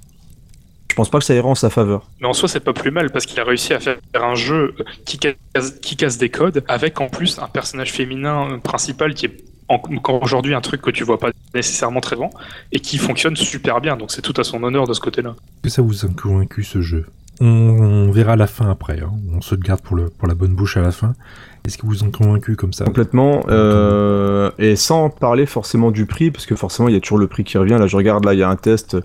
je 0.91 0.95
pense 0.95 1.11
pas 1.11 1.19
que 1.19 1.25
ça 1.25 1.35
ira 1.35 1.49
en 1.49 1.55
sa 1.55 1.69
faveur 1.69 2.09
Mais 2.21 2.27
en 2.27 2.33
soi, 2.33 2.49
c'est 2.49 2.61
pas 2.61 2.73
plus 2.73 2.91
mal 2.91 3.11
parce 3.11 3.27
qu'il 3.27 3.39
a 3.39 3.45
réussi 3.45 3.75
à 3.75 3.81
faire 3.81 3.99
un 4.15 4.35
jeu 4.35 4.75
qui 5.05 5.19
casse, 5.19 5.73
qui 5.83 5.95
casse 5.95 6.17
des 6.17 6.31
codes 6.31 6.65
avec 6.69 7.01
en 7.03 7.09
plus 7.09 7.39
un 7.39 7.49
personnage 7.49 7.93
féminin 7.93 8.59
principal 8.63 9.13
qui 9.13 9.27
est 9.27 9.37
encore 9.69 10.23
aujourd'hui 10.23 10.55
un 10.55 10.61
truc 10.63 10.81
que 10.81 10.91
tu 10.91 11.05
vois 11.05 11.19
pas 11.19 11.31
nécessairement 11.55 12.01
très 12.01 12.17
souvent 12.17 12.31
et 12.73 12.81
qui 12.81 12.97
fonctionne 12.99 13.37
super 13.37 13.81
bien. 13.83 13.97
Donc 13.97 14.11
c'est 14.11 14.23
tout 14.23 14.33
à 14.39 14.45
son 14.45 14.63
honneur 14.63 14.87
de 14.87 14.95
ce 14.95 15.01
côté-là. 15.01 15.35
Est-ce 15.37 15.63
que 15.65 15.69
ça 15.71 15.83
vous 15.83 16.07
a 16.07 16.09
convaincu 16.09 16.65
ce 16.65 16.81
jeu? 16.81 17.05
On, 17.41 17.47
on 17.47 18.11
verra 18.11 18.37
la 18.37 18.47
fin 18.47 18.71
après. 18.71 19.01
hein. 19.01 19.11
On 19.33 19.41
se 19.41 19.55
garde 19.55 19.81
pour, 19.83 19.97
le, 19.97 20.09
pour 20.09 20.29
la 20.29 20.35
bonne 20.35 20.55
bouche 20.55 20.77
à 20.77 20.83
la 20.83 20.91
fin. 20.93 21.15
Est-ce 21.67 21.79
que 21.79 21.87
vous 21.87 22.05
ont 22.05 22.11
convaincu 22.11 22.57
comme 22.57 22.73
ça? 22.73 22.85
Complètement. 22.85 23.45
euh, 23.49 24.51
et 24.59 24.77
sans 24.77 25.11
parler 25.11 25.47
forcément 25.47 25.91
du 25.91 26.07
prix, 26.07 26.31
parce 26.31 26.47
que 26.47 26.55
forcément, 26.55 26.89
il 26.89 26.95
y 26.95 26.97
a 26.97 27.01
toujours 27.01 27.19
le 27.19 27.27
prix 27.27 27.45
qui 27.45 27.59
revient. 27.59 27.77
Là, 27.79 27.87
je 27.87 27.97
regarde, 27.97 28.25
là, 28.25 28.35
il 28.35 28.39
y 28.41 28.43
a 28.43 28.49
un 28.49 28.57
test. 28.57 28.97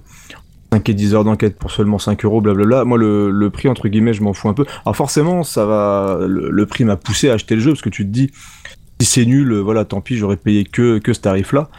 5 0.74 0.88
et 0.88 0.94
10 0.94 1.16
heures 1.16 1.24
d'enquête 1.26 1.58
pour 1.58 1.70
seulement 1.72 2.00
5 2.00 2.24
euros, 2.24 2.40
blablabla. 2.40 2.86
Moi, 2.86 2.98
le, 2.98 3.30
le 3.30 3.50
prix, 3.50 3.68
entre 3.68 3.90
guillemets, 3.90 4.14
je 4.14 4.24
m'en 4.24 4.32
fous 4.34 4.48
un 4.48 4.54
peu. 4.54 4.66
Alors, 4.86 4.96
forcément, 4.96 5.44
ça 5.44 5.66
va. 5.66 6.20
Le, 6.22 6.50
le 6.50 6.66
prix 6.66 6.86
m'a 6.86 6.96
poussé 6.96 7.30
à 7.30 7.34
acheter 7.34 7.56
le 7.56 7.62
jeu, 7.62 7.72
parce 7.72 7.82
que 7.82 7.90
tu 7.90 8.06
te 8.06 8.10
dis, 8.12 8.32
si 9.02 9.08
c'est 9.08 9.26
nul, 9.26 9.54
voilà, 9.60 9.84
tant 9.84 10.00
pis, 10.00 10.16
j'aurais 10.16 10.38
payé 10.38 10.64
que, 10.64 11.00
que 11.00 11.12
ce 11.14 11.20
tarif-là. 11.22 11.70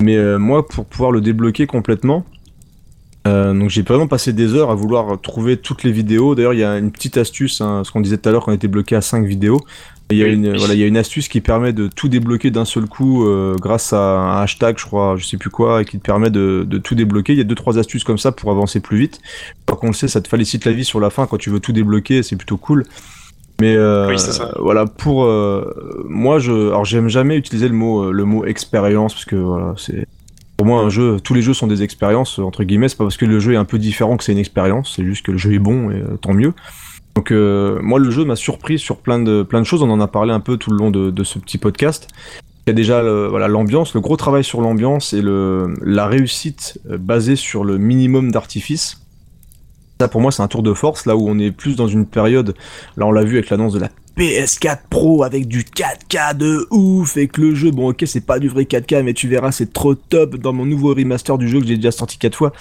Mais 0.00 0.16
euh, 0.16 0.38
moi, 0.38 0.66
pour 0.68 0.84
pouvoir 0.84 1.10
le 1.10 1.20
débloquer 1.22 1.66
complètement, 1.66 2.24
Euh, 3.26 3.52
donc 3.52 3.70
j'ai 3.70 3.82
vraiment 3.82 4.06
passé 4.06 4.32
des 4.32 4.54
heures 4.54 4.70
à 4.70 4.74
vouloir 4.74 5.20
trouver 5.20 5.56
toutes 5.56 5.82
les 5.82 5.92
vidéos. 5.92 6.34
D'ailleurs, 6.34 6.54
il 6.54 6.60
y 6.60 6.64
a 6.64 6.78
une 6.78 6.92
petite 6.92 7.16
astuce, 7.16 7.60
hein, 7.60 7.82
ce 7.84 7.90
qu'on 7.90 8.00
disait 8.00 8.18
tout 8.18 8.28
à 8.28 8.32
l'heure, 8.32 8.44
qu'on 8.44 8.52
était 8.52 8.68
bloqué 8.68 8.94
à 8.94 9.00
5 9.00 9.24
vidéos. 9.24 9.60
Il 10.10 10.18
y, 10.18 10.22
a 10.22 10.28
une, 10.28 10.56
voilà, 10.56 10.74
il 10.74 10.78
y 10.78 10.84
a 10.84 10.86
une 10.86 10.96
astuce 10.96 11.26
qui 11.26 11.40
permet 11.40 11.72
de 11.72 11.88
tout 11.88 12.06
débloquer 12.06 12.52
d'un 12.52 12.64
seul 12.64 12.86
coup 12.86 13.26
euh, 13.26 13.56
grâce 13.60 13.92
à 13.92 14.20
un 14.20 14.42
hashtag, 14.42 14.78
je 14.78 14.84
crois, 14.84 15.16
je 15.16 15.24
sais 15.24 15.36
plus 15.36 15.50
quoi, 15.50 15.82
et 15.82 15.84
qui 15.84 15.98
te 15.98 16.04
permet 16.04 16.30
de, 16.30 16.64
de 16.64 16.78
tout 16.78 16.94
débloquer. 16.94 17.32
Il 17.32 17.38
y 17.38 17.40
a 17.40 17.44
deux 17.44 17.56
trois 17.56 17.76
astuces 17.76 18.04
comme 18.04 18.18
ça 18.18 18.30
pour 18.30 18.52
avancer 18.52 18.78
plus 18.78 18.98
vite. 18.98 19.20
Quand 19.64 19.80
on 19.82 19.88
le 19.88 19.92
sait, 19.94 20.06
ça 20.06 20.20
te 20.20 20.28
félicite 20.28 20.64
la 20.64 20.70
vie 20.70 20.84
sur 20.84 21.00
la 21.00 21.10
fin 21.10 21.26
quand 21.26 21.38
tu 21.38 21.50
veux 21.50 21.58
tout 21.58 21.72
débloquer, 21.72 22.22
c'est 22.22 22.36
plutôt 22.36 22.56
cool. 22.56 22.84
Mais 23.60 23.74
euh, 23.74 24.06
Oui, 24.06 24.18
c'est 24.18 24.30
ça. 24.30 24.52
voilà, 24.60 24.86
pour 24.86 25.24
euh, 25.24 26.04
moi, 26.08 26.38
je, 26.38 26.52
alors 26.52 26.84
j'aime 26.84 27.08
jamais 27.08 27.36
utiliser 27.36 27.66
le 27.66 27.74
mot 27.74 28.12
le 28.12 28.24
mot 28.24 28.44
expérience 28.44 29.12
parce 29.12 29.24
que 29.24 29.34
voilà, 29.34 29.74
c'est 29.76 30.06
pour 30.56 30.66
moi 30.66 30.80
un 30.80 30.88
jeu. 30.88 31.18
Tous 31.20 31.34
les 31.34 31.42
jeux 31.42 31.54
sont 31.54 31.66
des 31.66 31.82
expériences 31.82 32.38
entre 32.38 32.64
guillemets. 32.64 32.88
C'est 32.88 32.96
pas 32.96 33.04
parce 33.04 33.16
que 33.16 33.26
le 33.26 33.38
jeu 33.38 33.52
est 33.54 33.56
un 33.56 33.64
peu 33.64 33.78
différent 33.78 34.16
que 34.16 34.24
c'est 34.24 34.32
une 34.32 34.38
expérience. 34.38 34.94
C'est 34.96 35.04
juste 35.04 35.24
que 35.24 35.32
le 35.32 35.38
jeu 35.38 35.54
est 35.54 35.58
bon 35.58 35.90
et 35.90 36.00
euh, 36.00 36.16
tant 36.20 36.32
mieux. 36.32 36.52
Donc 37.14 37.30
euh, 37.30 37.78
moi 37.82 37.98
le 37.98 38.10
jeu 38.10 38.24
m'a 38.24 38.36
surpris 38.36 38.78
sur 38.78 38.98
plein 38.98 39.18
de 39.18 39.42
plein 39.42 39.60
de 39.60 39.66
choses. 39.66 39.82
On 39.82 39.90
en 39.90 40.00
a 40.00 40.08
parlé 40.08 40.32
un 40.32 40.40
peu 40.40 40.56
tout 40.56 40.70
le 40.70 40.76
long 40.76 40.90
de, 40.90 41.24
ce 41.24 41.38
petit 41.38 41.58
podcast. 41.58 42.08
Il 42.66 42.70
y 42.70 42.72
a 42.72 42.74
déjà 42.74 43.02
voilà 43.28 43.48
l'ambiance, 43.48 43.94
le 43.94 44.00
gros 44.00 44.16
travail 44.16 44.44
sur 44.44 44.60
l'ambiance 44.60 45.12
et 45.12 45.22
le 45.22 45.74
la 45.82 46.06
réussite 46.06 46.78
euh, 46.90 46.98
basée 46.98 47.36
sur 47.36 47.64
le 47.64 47.78
minimum 47.78 48.32
d'artifice. 48.32 49.05
Ça 50.00 50.08
pour 50.08 50.20
moi 50.20 50.30
c'est 50.30 50.42
un 50.42 50.48
tour 50.48 50.62
de 50.62 50.74
force 50.74 51.06
là 51.06 51.16
où 51.16 51.28
on 51.28 51.38
est 51.38 51.50
plus 51.50 51.76
dans 51.76 51.88
une 51.88 52.06
période. 52.06 52.54
Là 52.96 53.06
on 53.06 53.12
l'a 53.12 53.24
vu 53.24 53.38
avec 53.38 53.50
l'annonce 53.50 53.72
de 53.72 53.80
la 53.80 53.88
PS4 54.16 54.78
Pro 54.88 55.24
avec 55.24 55.46
du 55.46 55.60
4K 55.62 56.36
de 56.36 56.66
ouf 56.70 57.18
et 57.18 57.28
que 57.28 57.40
le 57.42 57.54
jeu 57.54 57.70
bon 57.70 57.90
ok 57.90 58.04
c'est 58.06 58.24
pas 58.24 58.38
du 58.38 58.48
vrai 58.48 58.62
4K 58.62 59.02
mais 59.02 59.12
tu 59.12 59.28
verras 59.28 59.52
c'est 59.52 59.74
trop 59.74 59.94
top 59.94 60.36
dans 60.36 60.54
mon 60.54 60.64
nouveau 60.64 60.94
remaster 60.94 61.36
du 61.36 61.48
jeu 61.48 61.60
que 61.60 61.66
j'ai 61.66 61.76
déjà 61.76 61.90
sorti 61.90 62.16
quatre 62.18 62.36
fois. 62.36 62.52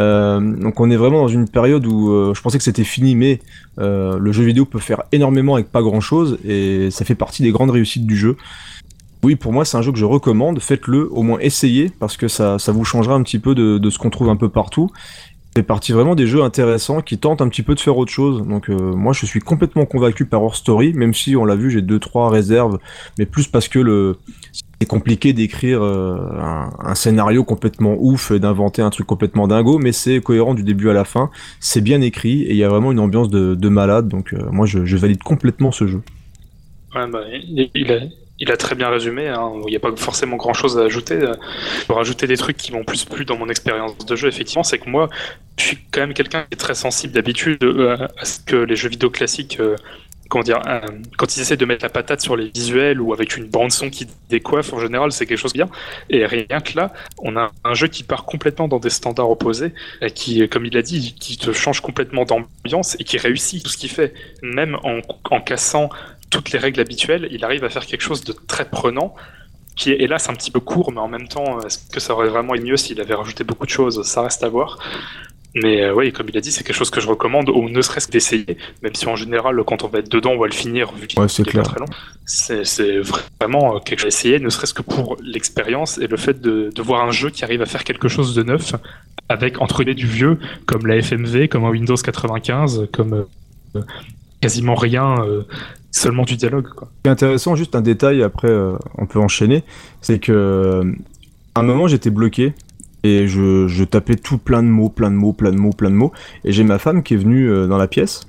Euh, 0.00 0.40
donc 0.40 0.80
on 0.80 0.90
est 0.90 0.96
vraiment 0.96 1.22
dans 1.22 1.28
une 1.28 1.48
période 1.48 1.86
où 1.86 2.10
euh, 2.10 2.34
je 2.34 2.40
pensais 2.42 2.58
que 2.58 2.64
c'était 2.64 2.84
fini 2.84 3.14
mais 3.14 3.40
euh, 3.78 4.18
le 4.18 4.32
jeu 4.32 4.42
vidéo 4.42 4.64
peut 4.64 4.80
faire 4.80 5.04
énormément 5.12 5.54
avec 5.54 5.70
pas 5.70 5.82
grand 5.82 6.00
chose 6.00 6.38
et 6.44 6.90
ça 6.90 7.04
fait 7.04 7.14
partie 7.14 7.42
des 7.42 7.52
grandes 7.52 7.70
réussites 7.70 8.06
du 8.06 8.16
jeu. 8.16 8.36
Oui, 9.22 9.36
pour 9.36 9.54
moi, 9.54 9.64
c'est 9.64 9.78
un 9.78 9.80
jeu 9.80 9.90
que 9.90 9.96
je 9.96 10.04
recommande. 10.04 10.60
Faites-le, 10.60 11.08
au 11.10 11.22
moins 11.22 11.38
essayez, 11.38 11.90
parce 11.98 12.18
que 12.18 12.28
ça, 12.28 12.58
ça 12.58 12.72
vous 12.72 12.84
changera 12.84 13.14
un 13.14 13.22
petit 13.22 13.38
peu 13.38 13.54
de, 13.54 13.78
de 13.78 13.88
ce 13.88 13.98
qu'on 13.98 14.10
trouve 14.10 14.28
un 14.28 14.36
peu 14.36 14.50
partout. 14.50 14.90
C'est 15.56 15.62
parti 15.62 15.92
vraiment 15.92 16.16
des 16.16 16.26
jeux 16.26 16.42
intéressants 16.42 17.00
qui 17.00 17.16
tentent 17.16 17.40
un 17.40 17.48
petit 17.48 17.62
peu 17.62 17.76
de 17.76 17.80
faire 17.80 17.96
autre 17.96 18.10
chose. 18.10 18.42
Donc 18.46 18.68
euh, 18.68 18.74
moi, 18.74 19.12
je 19.12 19.24
suis 19.24 19.38
complètement 19.38 19.86
convaincu 19.86 20.24
par 20.24 20.42
Horror 20.42 20.56
Story, 20.56 20.94
même 20.94 21.14
si 21.14 21.36
on 21.36 21.44
l'a 21.44 21.54
vu, 21.54 21.70
j'ai 21.70 21.80
deux 21.80 22.00
trois 22.00 22.28
réserves, 22.28 22.78
mais 23.18 23.26
plus 23.26 23.46
parce 23.46 23.68
que 23.68 23.78
le 23.78 24.16
c'est 24.80 24.88
compliqué 24.88 25.32
d'écrire 25.32 25.80
euh, 25.80 26.16
un, 26.80 26.94
scénario 26.96 27.44
complètement 27.44 27.96
ouf 27.98 28.32
et 28.32 28.40
d'inventer 28.40 28.82
un 28.82 28.90
truc 28.90 29.06
complètement 29.06 29.46
dingo, 29.46 29.78
mais 29.78 29.92
c'est 29.92 30.20
cohérent 30.20 30.54
du 30.54 30.64
début 30.64 30.90
à 30.90 30.92
la 30.92 31.04
fin. 31.04 31.30
C'est 31.60 31.80
bien 31.80 32.00
écrit 32.00 32.42
et 32.42 32.50
il 32.50 32.56
y 32.56 32.64
a 32.64 32.68
vraiment 32.68 32.90
une 32.90 32.98
ambiance 32.98 33.30
de, 33.30 33.54
de 33.54 33.68
malade. 33.68 34.08
Donc 34.08 34.34
euh, 34.34 34.50
moi, 34.50 34.66
je, 34.66 34.96
valide 34.96 35.22
complètement 35.22 35.70
ce 35.70 35.86
jeu. 35.86 36.02
Ouais, 36.94 37.08
bah, 37.08 37.20
il 37.32 37.92
a, 37.92 38.00
il 38.38 38.50
a 38.50 38.56
très 38.56 38.74
bien 38.74 38.88
résumé. 38.90 39.28
hein. 39.28 39.52
Il 39.66 39.70
n'y 39.70 39.76
a 39.76 39.80
pas 39.80 39.94
forcément 39.96 40.36
grand 40.36 40.54
chose 40.54 40.78
à 40.78 40.82
ajouter. 40.82 41.14
Euh, 41.14 41.34
Pour 41.86 41.96
rajouter 41.96 42.26
des 42.26 42.36
trucs 42.36 42.56
qui 42.56 42.72
m'ont 42.72 42.84
plus 42.84 43.04
plu 43.04 43.24
dans 43.24 43.36
mon 43.36 43.48
expérience 43.48 43.96
de 43.98 44.16
jeu, 44.16 44.28
effectivement, 44.28 44.64
c'est 44.64 44.78
que 44.78 44.88
moi, 44.90 45.08
je 45.58 45.64
suis 45.64 45.78
quand 45.92 46.00
même 46.00 46.14
quelqu'un 46.14 46.42
qui 46.42 46.54
est 46.54 46.56
très 46.56 46.74
sensible 46.74 47.12
d'habitude 47.14 47.62
euh, 47.64 47.96
à 48.18 48.24
ce 48.24 48.40
que 48.40 48.56
les 48.56 48.76
jeux 48.76 48.88
vidéo 48.88 49.10
classiques. 49.10 49.60
euh, 49.60 49.76
Comment 50.30 50.42
dire, 50.42 50.62
euh, 50.66 50.80
quand 51.18 51.36
ils 51.36 51.40
essaient 51.42 51.56
de 51.58 51.66
mettre 51.66 51.84
la 51.84 51.90
patate 51.90 52.20
sur 52.22 52.34
les 52.34 52.48
visuels 52.48 53.00
ou 53.00 53.12
avec 53.12 53.36
une 53.36 53.46
bande 53.46 53.70
son 53.70 53.90
qui 53.90 54.08
décoiffe, 54.30 54.72
en 54.72 54.80
général, 54.80 55.12
c'est 55.12 55.26
quelque 55.26 55.38
chose 55.38 55.52
de 55.52 55.58
bien. 55.58 55.68
Et 56.08 56.24
rien 56.26 56.46
que 56.64 56.76
là, 56.76 56.92
on 57.18 57.36
a 57.36 57.52
un 57.62 57.74
jeu 57.74 57.88
qui 57.88 58.02
part 58.04 58.24
complètement 58.24 58.66
dans 58.66 58.78
des 58.80 58.90
standards 58.90 59.30
opposés, 59.30 59.74
qui, 60.14 60.48
comme 60.48 60.64
il 60.66 60.76
a 60.78 60.82
dit, 60.82 61.14
qui 61.20 61.36
te 61.36 61.52
change 61.52 61.80
complètement 61.80 62.24
d'ambiance 62.24 62.96
et 62.98 63.04
qui 63.04 63.18
réussit 63.18 63.62
tout 63.62 63.70
ce 63.70 63.76
qu'il 63.76 63.90
fait, 63.90 64.14
même 64.42 64.76
en 65.30 65.40
cassant 65.40 65.90
toutes 66.34 66.50
les 66.52 66.58
règles 66.58 66.80
habituelles, 66.80 67.28
il 67.30 67.44
arrive 67.44 67.64
à 67.64 67.70
faire 67.70 67.86
quelque 67.86 68.02
chose 68.10 68.24
de 68.24 68.32
très 68.52 68.66
prenant, 68.78 69.14
qui 69.76 69.90
est 69.92 70.00
hélas 70.04 70.28
un 70.28 70.34
petit 70.34 70.50
peu 70.50 70.60
court, 70.60 70.90
mais 70.92 71.00
en 71.00 71.08
même 71.08 71.28
temps, 71.28 71.60
est-ce 71.66 71.78
que 71.94 72.00
ça 72.00 72.12
aurait 72.14 72.28
vraiment 72.28 72.54
été 72.54 72.64
mieux 72.64 72.76
s'il 72.76 73.00
avait 73.00 73.14
rajouté 73.14 73.44
beaucoup 73.44 73.66
de 73.66 73.70
choses? 73.70 74.02
Ça 74.14 74.22
reste 74.22 74.42
à 74.42 74.48
voir. 74.48 74.78
Mais 75.62 75.82
euh, 75.82 75.94
oui, 75.94 76.12
comme 76.12 76.28
il 76.28 76.36
a 76.36 76.40
dit, 76.40 76.50
c'est 76.50 76.64
quelque 76.64 76.74
chose 76.82 76.90
que 76.90 77.00
je 77.00 77.08
recommande, 77.08 77.48
ou 77.48 77.68
ne 77.68 77.80
serait-ce 77.80 78.08
que 78.08 78.12
d'essayer, 78.12 78.56
même 78.82 78.94
si 78.96 79.06
en 79.06 79.14
général, 79.14 79.54
quand 79.64 79.84
on 79.84 79.88
va 79.88 80.00
être 80.00 80.10
dedans, 80.10 80.32
on 80.32 80.38
va 80.38 80.48
le 80.48 80.52
finir, 80.52 80.92
vu 81.00 81.06
qu'il 81.06 81.20
Ouais, 81.20 81.26
est 81.26 81.42
clair. 81.44 81.62
pas 81.62 81.70
très 81.70 81.78
long. 81.80 81.86
C'est 82.26 82.98
vraiment 83.40 83.76
euh, 83.76 83.78
quelque 83.78 84.00
chose 84.00 84.06
à 84.06 84.08
essayer, 84.08 84.40
ne 84.40 84.48
serait-ce 84.50 84.74
que 84.74 84.82
pour 84.82 85.16
l'expérience 85.22 85.98
et 85.98 86.08
le 86.08 86.16
fait 86.16 86.40
de, 86.40 86.70
de 86.74 86.82
voir 86.82 87.04
un 87.04 87.12
jeu 87.12 87.30
qui 87.30 87.44
arrive 87.44 87.62
à 87.62 87.66
faire 87.66 87.84
quelque 87.84 88.08
chose 88.08 88.34
de 88.34 88.42
neuf, 88.42 88.74
avec 89.28 89.60
entre 89.60 89.84
les 89.84 89.94
du 89.94 90.06
vieux, 90.08 90.38
comme 90.66 90.86
la 90.88 90.96
FMV, 91.00 91.46
comme 91.48 91.64
un 91.64 91.70
Windows 91.70 91.94
95, 91.96 92.88
comme 92.92 93.24
euh, 93.76 93.80
quasiment 94.44 94.74
rien, 94.74 95.14
euh, 95.20 95.44
seulement 95.90 96.24
du 96.24 96.36
dialogue. 96.36 96.68
Quoi. 96.76 96.90
Intéressant, 97.06 97.56
juste 97.56 97.74
un 97.74 97.80
détail, 97.80 98.22
après 98.22 98.50
euh, 98.50 98.76
on 98.98 99.06
peut 99.06 99.18
enchaîner, 99.18 99.64
c'est 100.02 100.18
que 100.18 100.32
euh, 100.32 100.92
à 101.54 101.60
un 101.60 101.62
moment 101.62 101.88
j'étais 101.88 102.10
bloqué 102.10 102.52
et 103.04 103.26
je, 103.26 103.84
tapais 103.84 104.16
tout 104.16 104.36
plein 104.36 104.62
de 104.62 104.68
mots, 104.68 104.90
plein 104.90 105.10
de 105.10 105.16
mots, 105.16 105.32
plein 105.32 105.50
de 105.50 105.56
mots, 105.56 105.72
plein 105.72 105.88
de 105.88 105.94
mots, 105.94 106.12
et 106.44 106.52
j'ai 106.52 106.62
ma 106.62 106.78
femme 106.78 107.02
qui 107.02 107.14
est 107.14 107.18
venue 107.18 107.48
dans 107.68 107.78
la 107.78 107.88
pièce. 107.88 108.26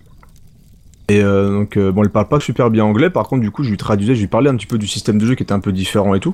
Et 1.08 1.22
euh, 1.22 1.52
donc, 1.52 1.78
euh, 1.78 1.92
bon, 1.92 2.02
elle 2.04 2.10
parle 2.10 2.28
pas 2.28 2.40
super 2.40 2.72
bien 2.72 2.84
anglais, 2.84 3.12
par 3.12 3.28
contre, 3.28 3.42
du 3.44 3.52
coup, 3.52 3.64
je 3.64 3.70
lui 3.70 3.78
traduisais, 3.78 4.16
je 4.16 4.22
lui 4.22 4.28
parlais 4.28 4.50
un 4.50 4.56
petit 4.56 4.66
peu 4.66 4.80
du 4.80 4.88
système 4.88 5.20
de 5.20 5.26
jeu 5.28 5.36
qui 5.36 5.44
était 5.44 5.54
un 5.54 5.60
peu 5.60 5.72
différent 5.72 6.16
et 6.16 6.20
tout. 6.20 6.34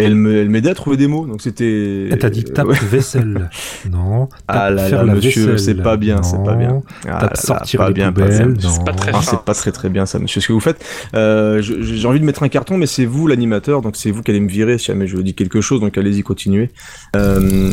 Et 0.00 0.04
elle 0.04 0.16
me- 0.16 0.36
elle 0.38 0.48
m'aidait 0.50 0.70
à 0.70 0.74
trouver 0.74 0.96
des 0.96 1.06
mots, 1.06 1.26
donc 1.26 1.40
c'était. 1.42 2.08
Elle 2.10 2.18
t'a 2.18 2.28
dit 2.30 2.42
tape 2.42 2.66
Ouais. 2.66 2.76
vaisselle. 2.90 3.50
Non. 3.90 4.26
Tape 4.26 4.36
Ah 4.48 4.70
là 4.70 4.86
faire 4.88 4.98
là, 5.04 5.04
la 5.04 5.14
monsieur, 5.14 5.56
c'est 5.58 5.74
pas 5.76 5.96
bien, 5.96 6.22
c'est 6.24 6.42
pas 6.42 6.54
bien. 6.54 6.82
Ah 7.06 7.18
Tape 7.20 7.30
là 7.30 7.36
sortir 7.36 7.80
pas 7.80 7.88
les 7.88 7.94
bien. 7.94 8.12
C'est 8.16 8.84
pas 8.84 8.92
très 8.92 9.10
Ah, 9.14 9.20
fin. 9.20 9.30
c'est 9.30 9.42
pas 9.44 9.54
très 9.54 9.70
très 9.72 9.88
bien 9.88 10.06
ça, 10.06 10.18
monsieur, 10.18 10.40
ce 10.40 10.48
que 10.48 10.52
vous 10.52 10.60
faites. 10.60 10.84
Euh, 11.14 11.60
J'ai 11.62 12.06
envie 12.08 12.18
de 12.20 12.24
mettre 12.24 12.42
un 12.42 12.48
carton, 12.48 12.76
mais 12.78 12.86
c'est 12.86 13.04
vous 13.04 13.26
l'animateur, 13.28 13.80
donc 13.82 13.94
c'est 13.96 14.10
vous 14.10 14.22
qui 14.22 14.30
allez 14.32 14.40
me 14.40 14.48
virer 14.48 14.76
si 14.78 14.86
jamais 14.86 15.06
je 15.06 15.18
dis 15.18 15.34
quelque 15.34 15.60
chose, 15.60 15.80
donc 15.80 15.96
allez-y, 15.96 16.22
continuez. 16.22 16.70
Euh... 17.16 17.70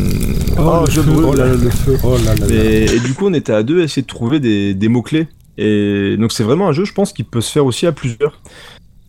Oh, 0.59 0.83
le 0.85 0.91
je 0.91 1.01
feu, 1.01 1.11
brûle. 1.11 1.25
oh 1.29 1.33
là 1.35 1.45
là, 1.47 1.53
le 1.53 1.69
feu, 1.69 1.97
oh 2.03 2.15
là 2.25 2.35
là 2.35 2.45
là. 2.47 2.53
Et, 2.53 2.85
et 2.95 2.99
du 2.99 3.13
coup, 3.13 3.25
on 3.27 3.33
était 3.33 3.53
à 3.53 3.63
deux 3.63 3.81
à 3.81 3.83
essayer 3.83 4.01
de 4.03 4.07
trouver 4.07 4.39
des, 4.39 4.73
des 4.73 4.87
mots-clés. 4.87 5.27
Et 5.57 6.17
donc, 6.17 6.31
c'est 6.31 6.43
vraiment 6.43 6.67
un 6.67 6.71
jeu, 6.71 6.85
je 6.85 6.93
pense, 6.93 7.13
qui 7.13 7.23
peut 7.23 7.41
se 7.41 7.51
faire 7.51 7.65
aussi 7.65 7.85
à 7.87 7.91
plusieurs. 7.91 8.39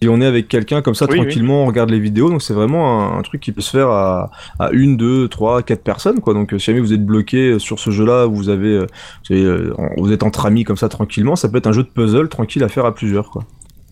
Et 0.00 0.08
on 0.08 0.20
est 0.20 0.26
avec 0.26 0.46
quelqu'un 0.46 0.80
comme 0.80 0.94
ça, 0.94 1.06
Oui, 1.10 1.16
tranquillement, 1.24 1.64
on 1.64 1.66
regarde 1.66 1.90
les 1.90 1.98
vidéos. 1.98 2.30
Donc, 2.30 2.40
c'est 2.40 2.54
vraiment 2.54 3.14
un, 3.14 3.18
un 3.18 3.22
truc 3.22 3.40
qui 3.40 3.50
peut 3.50 3.60
se 3.60 3.70
faire 3.70 3.88
à, 3.88 4.30
à 4.60 4.70
une, 4.70 4.96
deux, 4.96 5.26
trois, 5.26 5.62
quatre 5.62 5.82
personnes, 5.82 6.20
quoi. 6.20 6.34
Donc, 6.34 6.54
euh, 6.54 6.58
si 6.60 6.66
jamais 6.66 6.78
vous 6.78 6.92
êtes 6.92 7.04
bloqué 7.04 7.58
sur 7.58 7.80
ce 7.80 7.90
jeu-là, 7.90 8.26
vous 8.26 8.48
avez, 8.48 8.74
euh, 8.74 8.86
vous, 9.28 9.34
avez, 9.34 9.44
euh, 9.44 9.74
en- 9.76 9.88
vous 10.00 10.12
êtes 10.12 10.22
entre 10.22 10.46
amis 10.46 10.62
comme 10.62 10.76
ça, 10.76 10.88
tranquillement, 10.88 11.34
ça 11.34 11.48
peut 11.48 11.58
être 11.58 11.66
un 11.66 11.72
jeu 11.72 11.82
de 11.82 11.88
puzzle 11.88 12.28
tranquille 12.28 12.62
à 12.62 12.68
faire 12.68 12.84
à 12.86 12.94
plusieurs, 12.94 13.30
quoi. 13.30 13.42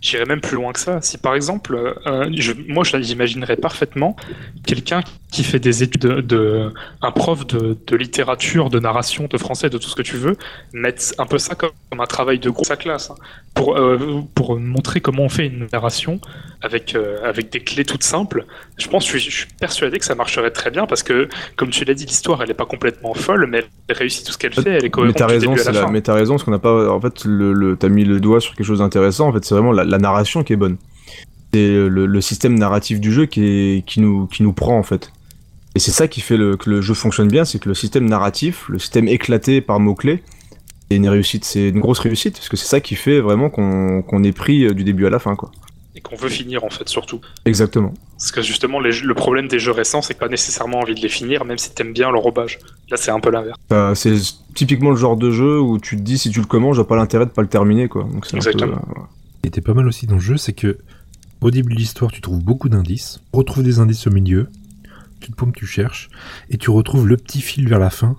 J'irais 0.06 0.24
même 0.26 0.40
plus 0.40 0.54
loin 0.56 0.72
que 0.72 0.78
ça. 0.78 1.00
Si 1.02 1.18
par 1.18 1.34
exemple, 1.34 1.74
euh, 2.06 2.28
je- 2.36 2.52
moi 2.68 2.84
j'imaginerais 2.84 3.56
parfaitement 3.56 4.14
quelqu'un 4.64 5.00
qui 5.32 5.42
fait 5.42 5.58
des 5.58 5.82
études 5.82 6.02
de, 6.02 6.20
de- 6.20 6.72
un 7.02 7.10
prof 7.10 7.44
de, 7.46 7.76
de 7.86 7.96
littérature, 7.96 8.70
de 8.70 8.78
narration, 8.78 9.26
de 9.28 9.36
français, 9.38 9.68
de 9.68 9.78
tout 9.78 9.88
ce 9.88 9.96
que 9.96 10.02
tu 10.02 10.16
veux, 10.16 10.36
mettre 10.72 11.02
un 11.18 11.26
peu 11.26 11.38
ça 11.38 11.54
comme, 11.56 11.70
comme 11.90 12.00
un 12.00 12.06
travail 12.06 12.38
de 12.38 12.48
groupe, 12.50 12.66
sa 12.66 12.76
classe, 12.76 13.10
hein, 13.10 13.16
pour 13.54 13.76
euh, 13.76 14.22
pour 14.34 14.58
montrer 14.58 15.00
comment 15.00 15.24
on 15.24 15.28
fait 15.28 15.46
une 15.46 15.66
narration 15.72 16.20
avec 16.62 16.94
euh, 16.94 17.18
avec 17.24 17.50
des 17.50 17.60
clés 17.60 17.84
toutes 17.84 18.04
simples. 18.04 18.44
Je 18.78 18.86
pense, 18.88 19.04
je 19.04 19.18
suis, 19.18 19.30
je 19.30 19.36
suis 19.38 19.46
persuadé 19.60 19.98
que 19.98 20.04
ça 20.04 20.14
marcherait 20.14 20.50
très 20.52 20.70
bien 20.70 20.86
parce 20.86 21.02
que, 21.02 21.28
comme 21.56 21.70
tu 21.70 21.84
l'as 21.84 21.94
dit, 21.94 22.06
l'histoire 22.06 22.42
elle 22.42 22.50
est 22.50 22.54
pas 22.54 22.64
complètement 22.66 23.12
folle, 23.14 23.46
mais 23.50 23.64
elle 23.88 23.96
réussit 23.96 24.24
tout 24.24 24.32
ce 24.32 24.38
qu'elle 24.38 24.54
fait, 24.54 24.70
elle 24.70 24.84
est 24.84 24.90
Mais 25.06 25.12
t'as 25.12 25.26
raison, 25.26 25.52
c'est 25.64 25.72
la 25.72 25.80
la- 25.86 25.90
mais 25.92 26.00
t'as 26.02 26.14
raison, 26.14 26.34
parce 26.34 26.44
qu'on 26.44 26.50
n'a 26.52 26.58
pas, 26.58 26.90
en 26.90 27.00
fait, 27.00 27.24
le, 27.24 27.52
le- 27.52 27.76
t'as 27.76 27.88
mis 27.88 28.04
le 28.04 28.20
doigt 28.20 28.40
sur 28.40 28.54
quelque 28.54 28.66
chose 28.66 28.78
d'intéressant. 28.78 29.28
En 29.28 29.32
fait, 29.32 29.44
c'est 29.44 29.54
vraiment 29.54 29.72
la, 29.72 29.84
la 29.84 29.95
narration 29.98 30.42
qui 30.42 30.52
est 30.52 30.56
bonne. 30.56 30.76
C'est 31.54 31.68
le, 31.68 32.06
le 32.06 32.20
système 32.20 32.58
narratif 32.58 33.00
du 33.00 33.12
jeu 33.12 33.26
qui 33.26 33.44
est, 33.44 33.86
qui 33.86 34.00
nous, 34.00 34.26
qui 34.26 34.42
nous 34.42 34.52
prend 34.52 34.78
en 34.78 34.82
fait. 34.82 35.10
Et 35.74 35.78
c'est 35.78 35.90
ça 35.90 36.08
qui 36.08 36.20
fait 36.20 36.36
le- 36.36 36.56
que 36.56 36.68
le 36.70 36.80
jeu 36.80 36.94
fonctionne 36.94 37.28
bien, 37.28 37.44
c'est 37.44 37.58
que 37.58 37.68
le 37.68 37.74
système 37.74 38.06
narratif, 38.06 38.66
le 38.68 38.78
système 38.78 39.08
éclaté 39.08 39.60
par 39.60 39.78
mots 39.80 39.94
clés, 39.94 40.22
c'est 40.90 40.96
une 40.96 41.08
réussite, 41.08 41.44
c'est 41.44 41.68
une 41.68 41.80
grosse 41.80 41.98
réussite, 41.98 42.34
parce 42.34 42.48
que 42.48 42.56
c'est 42.56 42.66
ça 42.66 42.80
qui 42.80 42.94
fait 42.94 43.20
vraiment 43.20 43.50
qu'on 43.50 44.02
qu'on 44.02 44.22
est 44.22 44.32
pris 44.32 44.64
euh, 44.64 44.72
du 44.74 44.84
début 44.84 45.06
à 45.06 45.10
la 45.10 45.18
fin, 45.18 45.34
quoi. 45.34 45.50
Et 45.94 46.00
qu'on 46.00 46.16
veut 46.16 46.28
finir 46.28 46.62
en 46.64 46.68
fait 46.70 46.88
surtout. 46.88 47.20
Exactement. 47.46 47.92
Parce 48.18 48.30
que 48.32 48.42
justement, 48.42 48.80
les 48.80 48.92
jeux- 48.92 49.06
le 49.06 49.14
problème 49.14 49.48
des 49.48 49.58
jeux 49.58 49.72
récents, 49.72 50.02
c'est 50.02 50.14
que 50.14 50.18
pas 50.20 50.28
nécessairement 50.28 50.78
envie 50.80 50.94
de 50.94 51.00
les 51.00 51.08
finir, 51.08 51.44
même 51.46 51.58
si 51.58 51.74
t'aimes 51.74 51.92
bien 51.94 52.10
l'enrobage. 52.10 52.58
Là, 52.90 52.96
c'est 52.98 53.10
un 53.10 53.20
peu 53.20 53.30
l'inverse. 53.30 53.58
Euh, 53.72 53.94
c'est 53.94 54.14
typiquement 54.54 54.90
le 54.90 54.96
genre 54.96 55.16
de 55.16 55.30
jeu 55.30 55.58
où 55.60 55.78
tu 55.78 55.96
te 55.96 56.02
dis 56.02 56.18
si 56.18 56.30
tu 56.30 56.40
le 56.40 56.46
commences, 56.46 56.76
j'ai 56.76 56.84
pas 56.84 56.96
l'intérêt 56.96 57.24
de 57.26 57.30
pas 57.30 57.42
le 57.42 57.48
terminer, 57.48 57.88
quoi. 57.88 58.02
Donc 58.04 58.28
peu, 58.30 58.36
Exactement. 58.36 58.76
euh, 58.76 59.00
était 59.46 59.60
pas 59.60 59.74
mal 59.74 59.86
aussi 59.86 60.06
dans 60.06 60.16
le 60.16 60.20
jeu, 60.20 60.36
c'est 60.36 60.52
que 60.52 60.78
au 61.40 61.50
début 61.50 61.74
de 61.74 61.78
l'histoire, 61.78 62.10
tu 62.10 62.20
trouves 62.20 62.42
beaucoup 62.42 62.68
d'indices, 62.68 63.20
retrouves 63.32 63.62
des 63.62 63.78
indices 63.78 64.06
au 64.06 64.10
milieu, 64.10 64.48
tu 65.20 65.30
te 65.30 65.36
paumes, 65.36 65.52
tu 65.52 65.66
cherches, 65.66 66.08
et 66.50 66.56
tu 66.56 66.70
retrouves 66.70 67.06
le 67.06 67.16
petit 67.16 67.40
fil 67.40 67.68
vers 67.68 67.78
la 67.78 67.90
fin, 67.90 68.16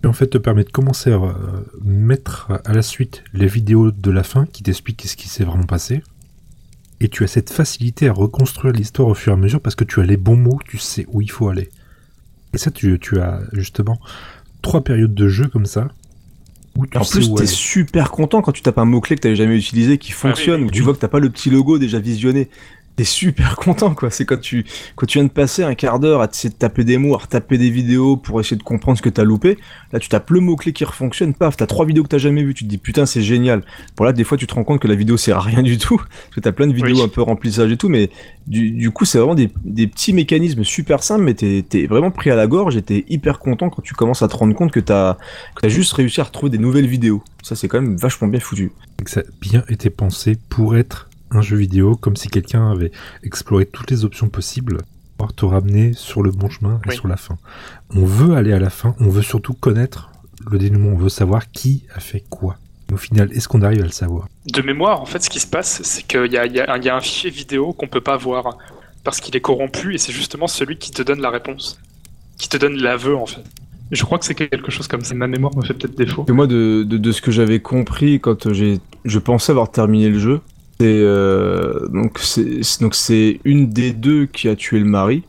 qui 0.00 0.06
en 0.06 0.12
fait 0.12 0.28
te 0.28 0.38
permet 0.38 0.64
de 0.64 0.70
commencer 0.70 1.10
à 1.10 1.16
euh, 1.16 1.34
mettre 1.82 2.52
à 2.64 2.72
la 2.72 2.82
suite 2.82 3.24
les 3.32 3.46
vidéos 3.46 3.90
de 3.90 4.10
la 4.10 4.22
fin 4.22 4.46
qui 4.46 4.62
t'expliquent 4.62 5.06
ce 5.06 5.16
qui 5.16 5.28
s'est 5.28 5.44
vraiment 5.44 5.64
passé. 5.66 6.02
Et 7.00 7.08
tu 7.08 7.24
as 7.24 7.26
cette 7.26 7.50
facilité 7.50 8.08
à 8.08 8.12
reconstruire 8.12 8.72
l'histoire 8.72 9.08
au 9.08 9.14
fur 9.14 9.32
et 9.32 9.34
à 9.34 9.38
mesure 9.38 9.60
parce 9.60 9.74
que 9.74 9.84
tu 9.84 10.00
as 10.00 10.04
les 10.04 10.16
bons 10.16 10.36
mots, 10.36 10.58
tu 10.66 10.78
sais 10.78 11.04
où 11.08 11.20
il 11.20 11.30
faut 11.30 11.48
aller. 11.48 11.68
Et 12.54 12.58
ça, 12.58 12.70
tu 12.70 12.98
as 13.20 13.42
justement 13.52 14.00
trois 14.62 14.82
périodes 14.82 15.14
de 15.14 15.28
jeu 15.28 15.46
comme 15.48 15.66
ça. 15.66 15.88
Où 16.76 16.86
tu 16.86 16.98
En 16.98 17.04
sais 17.04 17.18
plus, 17.20 17.28
où 17.28 17.34
t'es 17.36 17.46
super 17.46 18.10
content 18.10 18.42
quand 18.42 18.52
tu 18.52 18.62
tapes 18.62 18.78
un 18.78 18.84
mot-clé 18.84 19.16
que 19.16 19.22
t'avais 19.22 19.36
jamais 19.36 19.56
utilisé 19.56 19.98
qui 19.98 20.12
fonctionne, 20.12 20.62
oui, 20.62 20.66
ou 20.66 20.70
tu 20.70 20.82
vois 20.82 20.94
que 20.94 20.98
t'as 20.98 21.08
pas 21.08 21.20
le 21.20 21.30
petit 21.30 21.50
logo 21.50 21.78
déjà 21.78 21.98
visionné. 21.98 22.48
T'es 22.96 23.04
super 23.04 23.56
content, 23.56 23.94
quoi. 23.94 24.10
C'est 24.10 24.24
quand 24.24 24.40
tu, 24.40 24.64
quand 24.94 25.04
tu 25.06 25.18
viens 25.18 25.26
de 25.26 25.30
passer 25.30 25.62
un 25.62 25.74
quart 25.74 26.00
d'heure 26.00 26.22
à 26.22 26.28
essayer 26.32 26.48
de 26.48 26.54
taper 26.54 26.82
des 26.82 26.96
mots, 26.96 27.14
à 27.14 27.18
retaper 27.18 27.58
des 27.58 27.68
vidéos 27.68 28.16
pour 28.16 28.40
essayer 28.40 28.56
de 28.56 28.62
comprendre 28.62 28.96
ce 28.96 29.02
que 29.02 29.10
t'as 29.10 29.22
loupé. 29.22 29.58
Là, 29.92 29.98
tu 29.98 30.08
tapes 30.08 30.30
le 30.30 30.40
mot-clé 30.40 30.72
qui 30.72 30.84
refonctionne, 30.84 31.34
paf, 31.34 31.56
t'as 31.58 31.66
trois 31.66 31.84
vidéos 31.84 32.04
que 32.04 32.08
t'as 32.08 32.18
jamais 32.18 32.42
vues. 32.42 32.54
Tu 32.54 32.64
te 32.64 32.68
dis, 32.70 32.78
putain, 32.78 33.04
c'est 33.04 33.20
génial. 33.20 33.62
Bon, 33.96 34.04
là, 34.04 34.12
des 34.14 34.24
fois, 34.24 34.38
tu 34.38 34.46
te 34.46 34.54
rends 34.54 34.64
compte 34.64 34.80
que 34.80 34.88
la 34.88 34.94
vidéo 34.94 35.16
sert 35.18 35.36
à 35.36 35.40
rien 35.42 35.62
du 35.62 35.76
tout. 35.76 35.98
Parce 35.98 36.34
que 36.36 36.40
t'as 36.40 36.52
plein 36.52 36.66
de 36.66 36.72
vidéos 36.72 36.96
Oui. 36.96 37.02
un 37.02 37.08
peu 37.08 37.20
remplissage 37.20 37.70
et 37.70 37.76
tout, 37.76 37.90
mais 37.90 38.10
du, 38.46 38.70
du 38.70 38.90
coup, 38.90 39.04
c'est 39.04 39.18
vraiment 39.18 39.34
des, 39.34 39.50
des 39.64 39.86
petits 39.86 40.14
mécanismes 40.14 40.64
super 40.64 41.02
simples, 41.02 41.24
mais 41.24 41.34
t'es, 41.34 41.64
t'es 41.68 41.86
vraiment 41.86 42.10
pris 42.10 42.30
à 42.30 42.36
la 42.36 42.46
gorge 42.46 42.76
et 42.76 42.82
t'es 42.82 43.04
hyper 43.08 43.40
content 43.40 43.68
quand 43.68 43.82
tu 43.82 43.92
commences 43.94 44.22
à 44.22 44.28
te 44.28 44.36
rendre 44.36 44.54
compte 44.54 44.72
que 44.72 44.80
t'as, 44.80 45.14
que 45.54 45.60
t'as 45.60 45.68
juste 45.68 45.92
réussi 45.92 46.20
à 46.22 46.24
retrouver 46.24 46.50
des 46.50 46.58
nouvelles 46.58 46.86
vidéos. 46.86 47.22
Ça, 47.42 47.56
c'est 47.56 47.68
quand 47.68 47.80
même 47.80 47.96
vachement 47.96 48.28
bien 48.28 48.40
foutu. 48.40 48.72
ça 49.04 49.20
a 49.20 49.22
bien 49.42 49.64
été 49.68 49.90
pensé 49.90 50.38
pour 50.48 50.76
être 50.78 51.10
un 51.36 51.42
jeu 51.42 51.56
vidéo, 51.56 51.96
comme 51.96 52.16
si 52.16 52.28
quelqu'un 52.28 52.70
avait 52.70 52.90
exploré 53.22 53.66
toutes 53.66 53.90
les 53.90 54.04
options 54.04 54.28
possibles 54.28 54.78
pour 55.18 55.32
te 55.32 55.44
ramener 55.44 55.92
sur 55.94 56.22
le 56.22 56.30
bon 56.30 56.48
chemin 56.50 56.80
et 56.84 56.90
Oui. 56.90 56.94
sur 56.96 57.08
la 57.08 57.16
fin. 57.16 57.38
On 57.94 58.04
veut 58.04 58.34
aller 58.36 58.52
à 58.52 58.58
la 58.58 58.70
fin, 58.70 58.94
on 59.00 59.08
veut 59.08 59.22
surtout 59.22 59.54
connaître 59.54 60.10
le 60.50 60.58
dénouement, 60.58 60.90
on 60.90 60.96
veut 60.98 61.08
savoir 61.08 61.50
qui 61.50 61.84
a 61.94 62.00
fait 62.00 62.24
quoi. 62.28 62.56
Au 62.92 62.96
final, 62.96 63.32
est-ce 63.32 63.48
qu'on 63.48 63.62
arrive 63.62 63.80
à 63.80 63.86
le 63.86 63.90
savoir? 63.90 64.28
De 64.52 64.62
mémoire, 64.62 65.00
en 65.00 65.06
fait, 65.06 65.22
ce 65.22 65.30
qui 65.30 65.40
se 65.40 65.46
passe, 65.46 65.82
c'est 65.82 66.06
qu'il 66.06 66.30
y 66.32 66.36
a, 66.38 66.46
y 66.46 66.60
un- 66.60 66.76
il 66.76 66.84
y 66.84 66.88
a 66.88 66.94
un 66.96 67.00
fichier 67.00 67.30
vidéo 67.30 67.72
qu'on 67.72 67.88
peut 67.88 68.00
pas 68.00 68.16
voir 68.16 68.56
parce 69.02 69.20
qu'il 69.20 69.34
est 69.36 69.40
corrompu 69.40 69.94
et 69.94 69.98
c'est 69.98 70.12
justement 70.12 70.46
celui 70.46 70.76
qui 70.78 70.90
te 70.92 71.02
donne 71.02 71.20
la 71.20 71.30
réponse, 71.30 71.80
qui 72.38 72.48
te 72.48 72.56
donne 72.56 72.76
l'aveu, 72.76 73.16
en 73.16 73.26
fait. 73.26 73.42
Je 73.90 74.02
crois 74.04 74.18
que 74.18 74.24
c'est 74.24 74.34
quelque 74.34 74.70
chose 74.70 74.86
comme 74.88 75.02
ça. 75.02 75.14
Ma 75.14 75.26
mémoire 75.28 75.56
me 75.56 75.62
fait 75.62 75.74
peut-être 75.74 75.96
défaut. 75.96 76.24
Que 76.24 76.32
moi, 76.32 76.46
de, 76.46 76.84
de, 76.86 76.96
de 76.98 77.12
ce 77.12 77.22
que 77.22 77.30
j'avais 77.30 77.60
compris 77.60 78.20
quand 78.20 78.52
j'ai, 78.52 78.80
je 79.04 79.18
pensais 79.18 79.52
avoir 79.52 79.70
terminé 79.70 80.08
le 80.08 80.18
jeu, 80.18 80.40
c'est 80.80 80.86
euh, 80.86 81.88
donc 81.88 82.18
c'est 82.18 82.62
c'est- 82.62 82.80
donc 82.82 82.94
c'est 82.94 83.40
une 83.44 83.68
des 83.70 83.92
deux 83.92 84.26
qui 84.26 84.48
a 84.48 84.56
tué 84.56 84.78
le 84.78 84.84
mari 84.84 85.24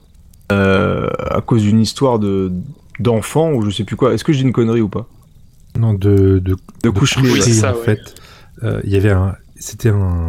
euh, 0.51 1.07
à 1.29 1.41
cause 1.41 1.61
d'une 1.63 1.79
histoire 1.81 2.19
de 2.19 2.51
d'enfant 2.99 3.51
ou 3.53 3.61
je 3.63 3.69
sais 3.69 3.83
plus 3.83 3.95
quoi. 3.95 4.13
Est-ce 4.13 4.23
que 4.23 4.33
je 4.33 4.39
dis 4.39 4.43
une 4.43 4.53
connerie 4.53 4.81
ou 4.81 4.89
pas? 4.89 5.07
Non, 5.77 5.93
de, 5.93 6.39
de, 6.39 6.55
De 6.83 6.89
coucherie. 6.89 7.21
Oui, 7.23 7.33
ouais. 7.33 7.41
c'est 7.41 7.53
ça, 7.53 7.73
en 7.73 7.77
ouais. 7.77 7.83
fait. 7.83 8.15
Euh, 8.63 8.81
Il 8.83 8.89
y 8.91 8.95
avait 8.95 9.11
un. 9.11 9.35
C'était 9.59 9.89
un, 9.89 10.25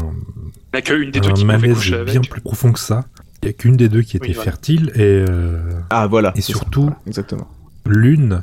Il 0.74 0.74
n'y 0.74 0.78
a 0.78 0.82
qu'une 0.82 1.10
des 1.10 1.20
deux 1.20 1.28
un 1.30 1.32
qui 1.32 1.42
pouvait 1.44 1.56
malaise 1.58 1.74
coucher 1.76 2.04
bien 2.04 2.16
avec. 2.16 2.30
plus 2.30 2.40
profond 2.42 2.72
que 2.72 2.78
ça. 2.80 3.06
Il 3.42 3.46
n'y 3.46 3.50
a 3.50 3.52
qu'une 3.54 3.76
des 3.76 3.88
deux 3.88 4.02
qui 4.02 4.16
était 4.18 4.28
Oui, 4.28 4.32
voilà. 4.34 4.50
fertile 4.50 4.90
et, 4.96 5.00
euh, 5.00 5.60
Ah 5.90 6.06
voilà. 6.06 6.32
et 6.36 6.40
surtout, 6.42 6.90
Exactement. 7.06 7.48
l'une 7.86 8.42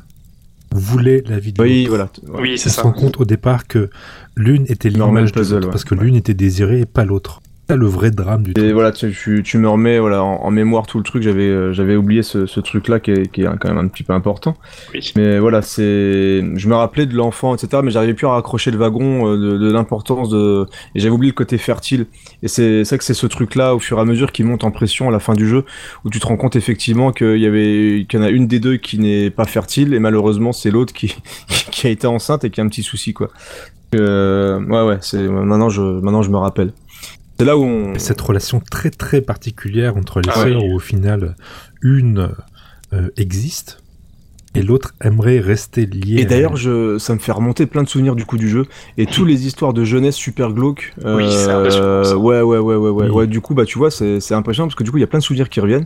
voulait 0.75 1.23
la 1.27 1.39
vie 1.39 1.53
de 1.53 1.61
Oui, 1.61 1.85
voilà. 1.87 2.09
voilà. 2.23 2.41
Oui, 2.43 2.51
On 2.53 2.57
c'est 2.57 2.69
se 2.69 2.75
ça. 2.75 2.81
rend 2.83 2.91
compte 2.91 3.19
au 3.19 3.25
départ 3.25 3.67
que 3.67 3.89
l'une 4.35 4.65
était 4.69 4.89
l'image 4.89 5.31
de 5.31 5.39
puzzle, 5.39 5.55
l'autre, 5.55 5.67
ouais. 5.67 5.71
parce 5.71 5.83
que 5.85 5.95
Ouais. 5.95 6.03
l'une 6.03 6.15
était 6.15 6.33
désirée 6.33 6.81
et 6.81 6.85
pas 6.85 7.05
l'autre. 7.05 7.41
C'est 7.67 7.77
le 7.77 7.87
vrai 7.87 8.11
drame 8.11 8.43
du 8.43 8.53
Et 8.61 8.73
voilà, 8.73 8.91
tu, 8.91 9.11
tu, 9.11 9.41
tu 9.43 9.57
me 9.57 9.67
remets 9.67 9.97
voilà, 9.97 10.23
en, 10.23 10.35
en 10.35 10.51
mémoire 10.51 10.85
tout 10.85 10.99
le 10.99 11.03
truc, 11.03 11.23
j'avais 11.23 11.47
euh, 11.47 11.73
j'avais 11.73 11.95
oublié 11.95 12.21
ce, 12.21 12.45
ce 12.45 12.59
truc-là 12.59 12.99
qui 12.99 13.11
est, 13.11 13.31
qui 13.31 13.41
est 13.41 13.45
quand 13.59 13.69
même 13.69 13.79
un 13.79 13.87
petit 13.87 14.03
peu 14.03 14.13
important. 14.13 14.55
Oui. 14.93 15.11
Mais 15.15 15.39
voilà, 15.39 15.63
c'est, 15.63 16.43
je 16.55 16.67
me 16.67 16.75
rappelais 16.75 17.07
de 17.07 17.15
l'enfant, 17.15 17.55
etc. 17.55 17.81
Mais 17.83 17.89
j'arrivais 17.89 18.13
plus 18.13 18.27
à 18.27 18.31
raccrocher 18.31 18.69
le 18.69 18.77
wagon 18.77 19.27
euh, 19.27 19.37
de, 19.37 19.57
de 19.57 19.71
l'importance 19.71 20.29
de, 20.29 20.67
et 20.93 20.99
j'avais 20.99 21.13
oublié 21.13 21.31
le 21.31 21.35
côté 21.35 21.57
fertile. 21.57 22.05
Et 22.43 22.47
c'est 22.47 22.85
ça 22.85 22.99
que 22.99 23.03
c'est 23.03 23.15
ce 23.15 23.25
truc-là, 23.25 23.73
au 23.73 23.79
fur 23.79 23.97
et 23.97 24.01
à 24.01 24.05
mesure, 24.05 24.31
qui 24.31 24.43
monte 24.43 24.63
en 24.63 24.69
pression 24.69 25.09
à 25.09 25.11
la 25.11 25.19
fin 25.19 25.33
du 25.33 25.47
jeu, 25.47 25.65
où 26.03 26.11
tu 26.11 26.19
te 26.19 26.27
rends 26.27 26.37
compte 26.37 26.55
effectivement 26.55 27.11
qu'il 27.11 27.39
y 27.39 27.47
avait, 27.47 28.05
qu'il 28.07 28.19
y 28.19 28.21
en 28.21 28.25
a 28.25 28.29
une 28.29 28.47
des 28.47 28.59
deux 28.59 28.77
qui 28.77 28.99
n'est 28.99 29.31
pas 29.31 29.45
fertile, 29.45 29.95
et 29.95 29.99
malheureusement 29.99 30.51
c'est 30.51 30.69
l'autre 30.69 30.93
qui, 30.93 31.15
qui 31.71 31.87
a 31.87 31.89
été 31.89 32.05
enceinte 32.05 32.43
et 32.43 32.51
qui 32.51 32.61
a 32.61 32.63
un 32.63 32.67
petit 32.67 32.83
souci, 32.83 33.13
quoi. 33.13 33.31
Euh, 33.95 34.59
ouais, 34.65 34.83
ouais, 34.83 34.97
c'est 35.01 35.27
maintenant 35.27 35.69
je, 35.69 35.81
maintenant 35.81 36.21
je 36.21 36.29
me 36.29 36.37
rappelle. 36.37 36.71
C'est 37.39 37.45
là 37.45 37.57
où 37.57 37.63
on. 37.63 37.93
Et 37.93 37.99
cette 37.99 38.21
relation 38.21 38.59
très 38.59 38.89
très 38.91 39.21
particulière 39.21 39.97
entre 39.97 40.21
les 40.21 40.29
Ah 40.33 40.43
sœurs, 40.43 40.63
où 40.63 40.75
au 40.75 40.79
final, 40.79 41.35
une 41.81 42.29
euh, 42.93 43.09
existe 43.17 43.79
et 44.57 44.61
l'autre 44.61 44.93
aimerait 45.03 45.39
rester 45.39 45.85
liée. 45.85 46.21
Et 46.21 46.25
d'ailleurs, 46.25 46.55
je, 46.55 46.97
ça 46.97 47.13
me 47.13 47.19
fait 47.19 47.33
remonter 47.33 47.65
plein 47.65 47.83
de 47.83 47.89
souvenirs 47.89 48.15
du 48.15 48.25
coup 48.25 48.37
du 48.37 48.47
jeu 48.47 48.65
et 48.97 49.05
toutes 49.05 49.27
les 49.27 49.45
histoires 49.47 49.73
de 49.73 49.83
jeunesse 49.83 50.15
super 50.15 50.53
glauques. 50.53 50.93
Oui, 51.03 51.25
c'est 51.29 51.51
impressionnant, 51.51 52.03
ça. 52.05 52.17
Ouais, 52.17 52.41
ouais, 52.41 52.57
ouais, 52.59 52.75
ouais, 52.75 52.89
ouais. 52.89 53.05
Oui. 53.07 53.11
Ouais, 53.11 53.27
du 53.27 53.41
coup, 53.41 53.53
bah 53.53 53.65
tu 53.65 53.77
vois, 53.77 53.91
c'est 53.91 54.21
c'est 54.21 54.33
impressionnant 54.33 54.67
parce 54.67 54.75
que 54.75 54.83
du 54.85 54.91
coup, 54.91 54.97
il 54.97 55.01
y 55.01 55.03
a 55.03 55.07
plein 55.07 55.19
de 55.19 55.23
souvenirs 55.25 55.49
qui 55.49 55.59
reviennent 55.59 55.85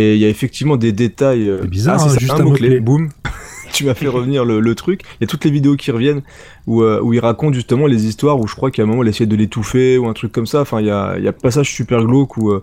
et 0.00 0.14
il 0.14 0.20
y 0.20 0.24
a 0.24 0.28
effectivement 0.28 0.76
des 0.76 0.90
détails. 0.90 1.48
euh, 1.48 1.58
C'est 1.62 1.68
bizarre, 1.70 1.98
ah, 2.00 2.04
hein, 2.04 2.08
ça, 2.08 2.18
juste 2.18 2.32
un 2.32 2.42
mot-clé, 2.42 2.68
mot-clé. 2.68 2.80
boum. 2.80 3.10
tu 3.72 3.84
m'as 3.84 3.94
fait 3.94 4.08
revenir 4.08 4.44
le, 4.44 4.60
le 4.60 4.74
truc. 4.74 5.02
Il 5.18 5.22
y 5.22 5.24
a 5.24 5.26
toutes 5.26 5.44
les 5.44 5.50
vidéos 5.50 5.76
qui 5.76 5.90
reviennent 5.90 6.22
où, 6.66 6.82
euh, 6.82 7.00
où 7.02 7.12
il 7.12 7.20
raconte 7.20 7.54
justement 7.54 7.86
les 7.86 8.06
histoires 8.06 8.38
où 8.38 8.46
je 8.46 8.54
crois 8.54 8.70
qu'à 8.70 8.82
un 8.82 8.86
moment, 8.86 9.02
il 9.02 9.08
essaie 9.08 9.26
de 9.26 9.36
l'étouffer 9.36 9.98
ou 9.98 10.06
un 10.08 10.12
truc 10.12 10.32
comme 10.32 10.46
ça. 10.46 10.60
Enfin, 10.62 10.80
il 10.80 10.86
y 10.86 10.90
a, 10.90 11.14
il 11.18 11.24
y 11.24 11.28
a 11.28 11.32
passage 11.32 11.70
super 11.72 12.04
glauque 12.04 12.36
où 12.36 12.50
euh, 12.50 12.62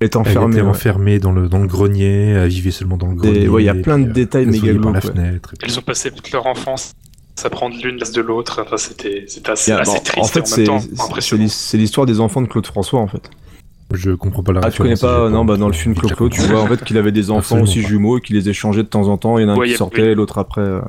elle 0.00 0.06
est 0.06 0.14
Elle 0.14 0.20
enfermée. 0.20 0.54
était 0.56 0.62
ouais. 0.62 0.68
enfermée 0.68 1.18
dans 1.18 1.32
le, 1.32 1.48
dans 1.48 1.58
le 1.58 1.66
grenier, 1.66 2.30
elle 2.30 2.48
vivait 2.48 2.70
seulement 2.70 2.96
dans 2.96 3.08
le 3.08 3.14
grenier. 3.14 3.48
Ouais, 3.48 3.62
il 3.62 3.66
y 3.66 3.68
a 3.68 3.74
plein 3.74 3.98
de 3.98 4.08
euh, 4.08 4.12
détails 4.12 4.42
elle 4.44 4.50
méga 4.50 4.74
par 4.80 4.92
la 4.92 5.00
glauques. 5.00 5.04
ouais. 5.16 5.22
fenêtre. 5.22 5.54
Ils 5.66 5.78
ont 5.78 5.82
passé 5.82 6.10
toute 6.10 6.30
leur 6.32 6.46
enfance 6.46 6.92
à 7.44 7.50
prendre 7.50 7.74
l'une 7.82 7.96
place 7.96 8.12
de 8.12 8.20
l'autre. 8.20 8.60
Enfin, 8.64 8.76
c'était 8.76 9.24
assez, 9.46 9.72
assez 9.72 10.00
triste 10.02 10.18
en 10.18 10.24
fait, 10.24 10.46
c'est 11.48 11.76
l'histoire 11.78 12.06
des 12.06 12.20
enfants 12.20 12.42
de 12.42 12.46
Claude 12.46 12.66
François 12.66 13.00
en 13.00 13.08
fait. 13.08 13.30
Je 13.92 14.10
comprends 14.12 14.42
pas 14.42 14.52
la 14.52 14.60
Ah, 14.64 14.70
tu 14.70 14.82
connais 14.82 14.96
pas 14.96 15.28
Non, 15.30 15.44
bah 15.44 15.56
dans 15.56 15.66
le 15.68 15.72
film 15.74 15.94
Clo-Clo, 15.94 16.28
tu 16.28 16.40
vois 16.42 16.62
en 16.62 16.66
fait 16.66 16.82
qu'il 16.84 16.96
avait 16.98 17.12
des 17.12 17.30
enfants 17.30 17.56
Absolument 17.56 17.64
aussi 17.64 17.82
pas. 17.82 17.88
jumeaux 17.88 18.18
et 18.18 18.20
qu'il 18.20 18.36
les 18.36 18.48
échangeait 18.48 18.82
de 18.82 18.88
temps 18.88 19.08
en 19.08 19.16
temps. 19.18 19.38
Il 19.38 19.42
y 19.42 19.44
en 19.44 19.50
a 19.50 19.52
un 19.52 19.56
Ouais, 19.56 19.68
qui 19.68 19.74
sortait, 19.76 20.08
oui. 20.10 20.14
l'autre 20.14 20.38
après. 20.38 20.60
euh. 20.62 20.80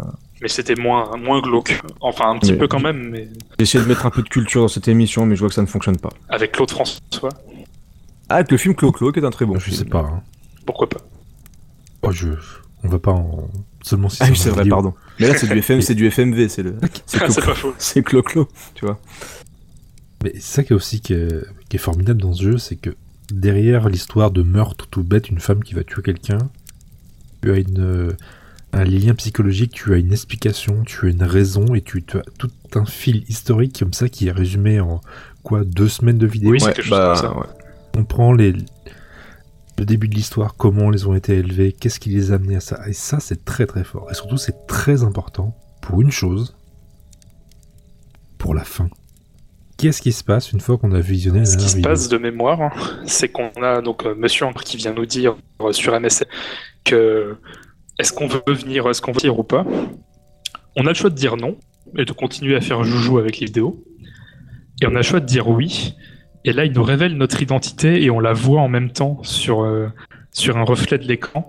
Mais 0.41 0.47
c'était 0.49 0.75
moins, 0.75 1.09
moins 1.17 1.39
glauque. 1.41 1.81
Enfin, 2.01 2.29
un 2.31 2.37
petit 2.39 2.51
Mais- 2.51 2.57
peu 2.57 2.67
quand 2.67 2.79
même, 2.81 3.09
mais 3.11 3.29
J'ai 3.59 3.63
essayé 3.63 3.83
de 3.83 3.87
mettre 3.89 4.05
un 4.05 4.09
peu 4.09 4.21
de 4.21 4.27
culture 4.29 4.61
dans 4.61 4.67
cette 4.67 4.87
émission, 4.89 5.25
mais 5.25 5.35
je 5.35 5.39
vois 5.39 5.49
que 5.49 5.55
ça 5.55 5.61
ne 5.61 5.67
fonctionne 5.67 5.97
pas. 5.97 6.09
avec 6.29 6.51
Claude 6.51 6.69
François, 6.71 7.29
Ah, 8.29 8.35
avec 8.35 8.51
le 8.51 8.57
film 8.57 8.75
Clo-Clo, 8.75 9.11
qui 9.11 9.19
est 9.19 9.25
un 9.25 9.29
très 9.29 9.45
bon 9.45 9.55
Je 9.59 9.65
film. 9.65 9.77
sais 9.77 9.85
pas. 9.85 9.99
hein. 9.99 10.21
pourquoi 10.65 10.87
pas. 10.89 10.99
Oh, 12.03 12.11
je... 12.11 12.27
On 12.85 12.89
va 12.89 12.99
pas 12.99 13.11
en. 13.11 13.47
Seulement 13.81 14.09
si 14.09 14.17
Ah 14.21 14.25
oui, 14.29 14.35
c'est 14.35 14.49
vrai, 14.49 14.63
vidéo. 14.63 14.75
pardon. 14.75 14.93
Mais 15.19 15.27
là, 15.29 15.37
c'est 15.37 15.47
du 15.47 15.57
FM, 15.59 15.81
c'est 15.81 15.95
du 15.95 16.05
FMV, 16.09 16.49
c'est 16.49 16.63
le, 16.63 16.75
c'est 17.05 17.21
Ah, 17.21 17.27
pas 17.27 17.53
faux. 17.55 17.73
c'est 17.77 18.03
Clo-Clo, 18.03 18.47
tu 18.75 18.85
vois. 18.85 18.99
Mais 20.23 20.31
c'est 20.35 20.41
ça 20.41 20.63
qui 20.63 20.73
est 20.73 20.75
aussi 20.75 21.01
qui 21.01 21.13
est, 21.13 21.45
qui 21.69 21.75
est 21.75 21.79
formidable 21.79 22.21
dans 22.21 22.33
ce 22.33 22.43
jeu, 22.43 22.57
c'est 22.57 22.77
que 22.77 22.91
derrière 23.31 23.89
l'histoire 23.89 24.31
de 24.31 24.41
meurtre 24.41 24.87
tout 24.87 25.03
bête, 25.03 25.29
une 25.29 25.39
femme 25.39 25.63
qui 25.63 25.73
va 25.73 25.83
tuer 25.83 26.01
quelqu'un, 26.01 26.37
tu 27.41 27.51
as 27.51 27.57
une, 27.57 27.79
euh, 27.79 28.13
un 28.71 28.83
lien 28.85 29.13
psychologique, 29.15 29.71
tu 29.73 29.93
as 29.93 29.97
une 29.97 30.11
explication, 30.11 30.83
tu 30.85 31.07
as 31.07 31.09
une 31.09 31.23
raison, 31.23 31.75
et 31.75 31.81
tu, 31.81 32.03
tu 32.03 32.17
as 32.17 32.23
tout 32.37 32.49
un 32.75 32.85
fil 32.85 33.23
historique 33.27 33.77
comme 33.79 33.93
ça 33.93 34.07
qui 34.09 34.27
est 34.27 34.31
résumé 34.31 34.79
en 34.79 35.01
quoi 35.43 35.63
deux 35.65 35.89
semaines 35.89 36.17
de 36.17 36.27
vidéo? 36.27 36.51
Oui, 36.51 36.59
c'est 36.59 36.67
Ouais, 36.67 36.73
quelque 36.73 36.85
chose 36.85 36.91
bah, 36.97 37.13
comme 37.19 37.31
ça. 37.31 37.37
ouais. 37.37 37.47
On 37.97 38.05
prend 38.05 38.33
les, 38.33 38.53
le 39.77 39.85
début 39.85 40.07
de 40.07 40.15
l'histoire, 40.15 40.55
comment 40.55 40.91
ils 40.93 41.07
ont 41.07 41.15
été 41.15 41.35
élevés, 41.37 41.73
qu'est-ce 41.73 41.99
qui 41.99 42.09
les 42.09 42.31
a 42.31 42.35
amenés 42.35 42.55
à 42.55 42.59
ça, 42.61 42.79
et 42.87 42.93
ça 42.93 43.19
c'est 43.19 43.43
très 43.45 43.65
très 43.65 43.83
fort. 43.83 44.07
Et 44.09 44.13
surtout 44.13 44.37
c'est 44.37 44.65
très 44.67 45.03
important 45.03 45.55
pour 45.81 46.01
une 46.01 46.11
chose, 46.11 46.55
pour 48.37 48.53
la 48.53 48.63
fin. 48.63 48.89
Qu'est-ce 49.77 50.01
qui 50.01 50.11
se 50.11 50.23
passe 50.23 50.51
une 50.51 50.59
fois 50.59 50.77
qu'on 50.77 50.91
a 50.91 50.99
visionné 50.99 51.39
la 51.39 51.45
Ce 51.45 51.57
qui 51.57 51.69
se 51.69 51.81
passe 51.81 52.09
de 52.09 52.17
mémoire, 52.17 52.61
hein, 52.61 52.71
c'est 53.05 53.29
qu'on 53.29 53.49
a 53.61 53.81
donc 53.81 54.05
euh, 54.05 54.15
Monsieur 54.15 54.45
qui 54.63 54.77
vient 54.77 54.93
nous 54.93 55.05
dire 55.05 55.35
euh, 55.61 55.71
sur 55.71 55.99
MSN 55.99 56.25
que 56.83 57.35
est-ce 57.99 58.13
qu'on 58.13 58.27
veut 58.27 58.41
venir, 58.47 58.87
est-ce 58.89 59.01
qu'on 59.01 59.11
veut 59.11 59.19
venir 59.19 59.37
ou 59.37 59.43
pas. 59.43 59.65
On 60.75 60.85
a 60.85 60.89
le 60.89 60.95
choix 60.95 61.09
de 61.09 61.15
dire 61.15 61.37
non 61.37 61.57
et 61.97 62.05
de 62.05 62.11
continuer 62.11 62.55
à 62.55 62.61
faire 62.61 62.83
joujou 62.83 63.17
avec 63.17 63.39
les 63.39 63.45
vidéos. 63.45 63.83
Et 64.81 64.87
on 64.87 64.91
a 64.91 64.97
le 64.97 65.03
choix 65.03 65.19
de 65.19 65.25
dire 65.25 65.47
oui. 65.47 65.95
Et 66.45 66.51
là, 66.51 66.65
il 66.65 66.73
nous 66.73 66.83
révèle 66.83 67.15
notre 67.15 67.41
identité 67.41 68.03
et 68.03 68.09
on 68.09 68.19
la 68.19 68.33
voit 68.33 68.61
en 68.61 68.67
même 68.67 68.91
temps 68.91 69.21
sur, 69.23 69.63
euh, 69.63 69.87
sur 70.31 70.57
un 70.57 70.63
reflet 70.63 70.97
de 70.97 71.05
l'écran 71.07 71.47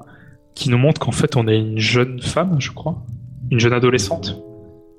qui 0.55 0.71
nous 0.71 0.79
montre 0.79 1.01
qu'en 1.01 1.13
fait 1.13 1.37
on 1.37 1.49
est 1.49 1.59
une 1.59 1.79
jeune 1.79 2.21
femme, 2.21 2.61
je 2.61 2.71
crois, 2.71 3.03
une 3.51 3.59
jeune 3.59 3.73
adolescente, 3.73 4.41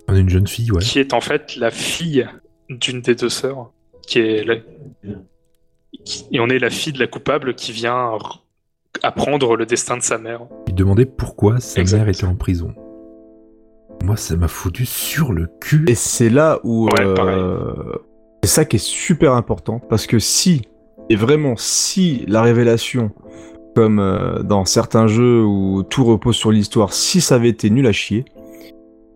On 0.07 0.15
est 0.15 0.19
une 0.19 0.29
jeune 0.29 0.47
fille, 0.47 0.71
ouais. 0.71 0.81
qui 0.81 0.99
est 0.99 1.13
en 1.13 1.21
fait 1.21 1.55
la 1.55 1.71
fille 1.71 2.27
d'une 2.69 3.01
des 3.01 3.15
deux 3.15 3.29
sœurs, 3.29 3.71
qui 4.07 4.19
est 4.19 4.43
la- 4.43 4.55
qui- 6.03 6.25
et 6.31 6.39
on 6.39 6.47
est 6.47 6.59
la 6.59 6.69
fille 6.69 6.93
de 6.93 6.99
la 6.99 7.07
coupable 7.07 7.55
qui 7.55 7.71
vient 7.71 8.17
apprendre 9.03 9.55
le 9.55 9.65
destin 9.65 9.97
de 9.97 10.01
sa 10.03 10.17
mère. 10.17 10.41
Il 10.67 10.75
demandait 10.75 11.05
pourquoi 11.05 11.59
sa 11.59 11.81
Exact. 11.81 11.97
mère 11.99 12.09
était 12.09 12.25
en 12.25 12.35
prison. 12.35 12.73
Moi, 14.03 14.17
ça 14.17 14.35
m'a 14.35 14.47
foutu 14.47 14.85
sur 14.85 15.31
le 15.33 15.47
cul. 15.59 15.85
Et 15.87 15.95
c'est 15.95 16.29
là 16.29 16.59
où 16.63 16.85
Ouais, 16.87 17.01
euh, 17.01 17.13
pareil. 17.15 17.39
c'est 18.43 18.49
ça 18.49 18.65
qui 18.65 18.75
est 18.75 18.85
super 18.85 19.33
important 19.33 19.79
parce 19.79 20.05
que 20.07 20.19
si 20.19 20.61
et 21.09 21.15
vraiment 21.15 21.55
si 21.55 22.25
la 22.27 22.41
révélation 22.41 23.11
comme 23.75 23.99
euh, 23.99 24.41
dans 24.43 24.63
certains 24.65 25.07
jeux 25.07 25.43
où 25.43 25.83
tout 25.83 26.03
repose 26.05 26.35
sur 26.35 26.51
l'histoire, 26.51 26.93
si 26.93 27.19
ça 27.21 27.35
avait 27.35 27.49
été 27.49 27.69
nul 27.69 27.85
à 27.87 27.91
chier, 27.91 28.25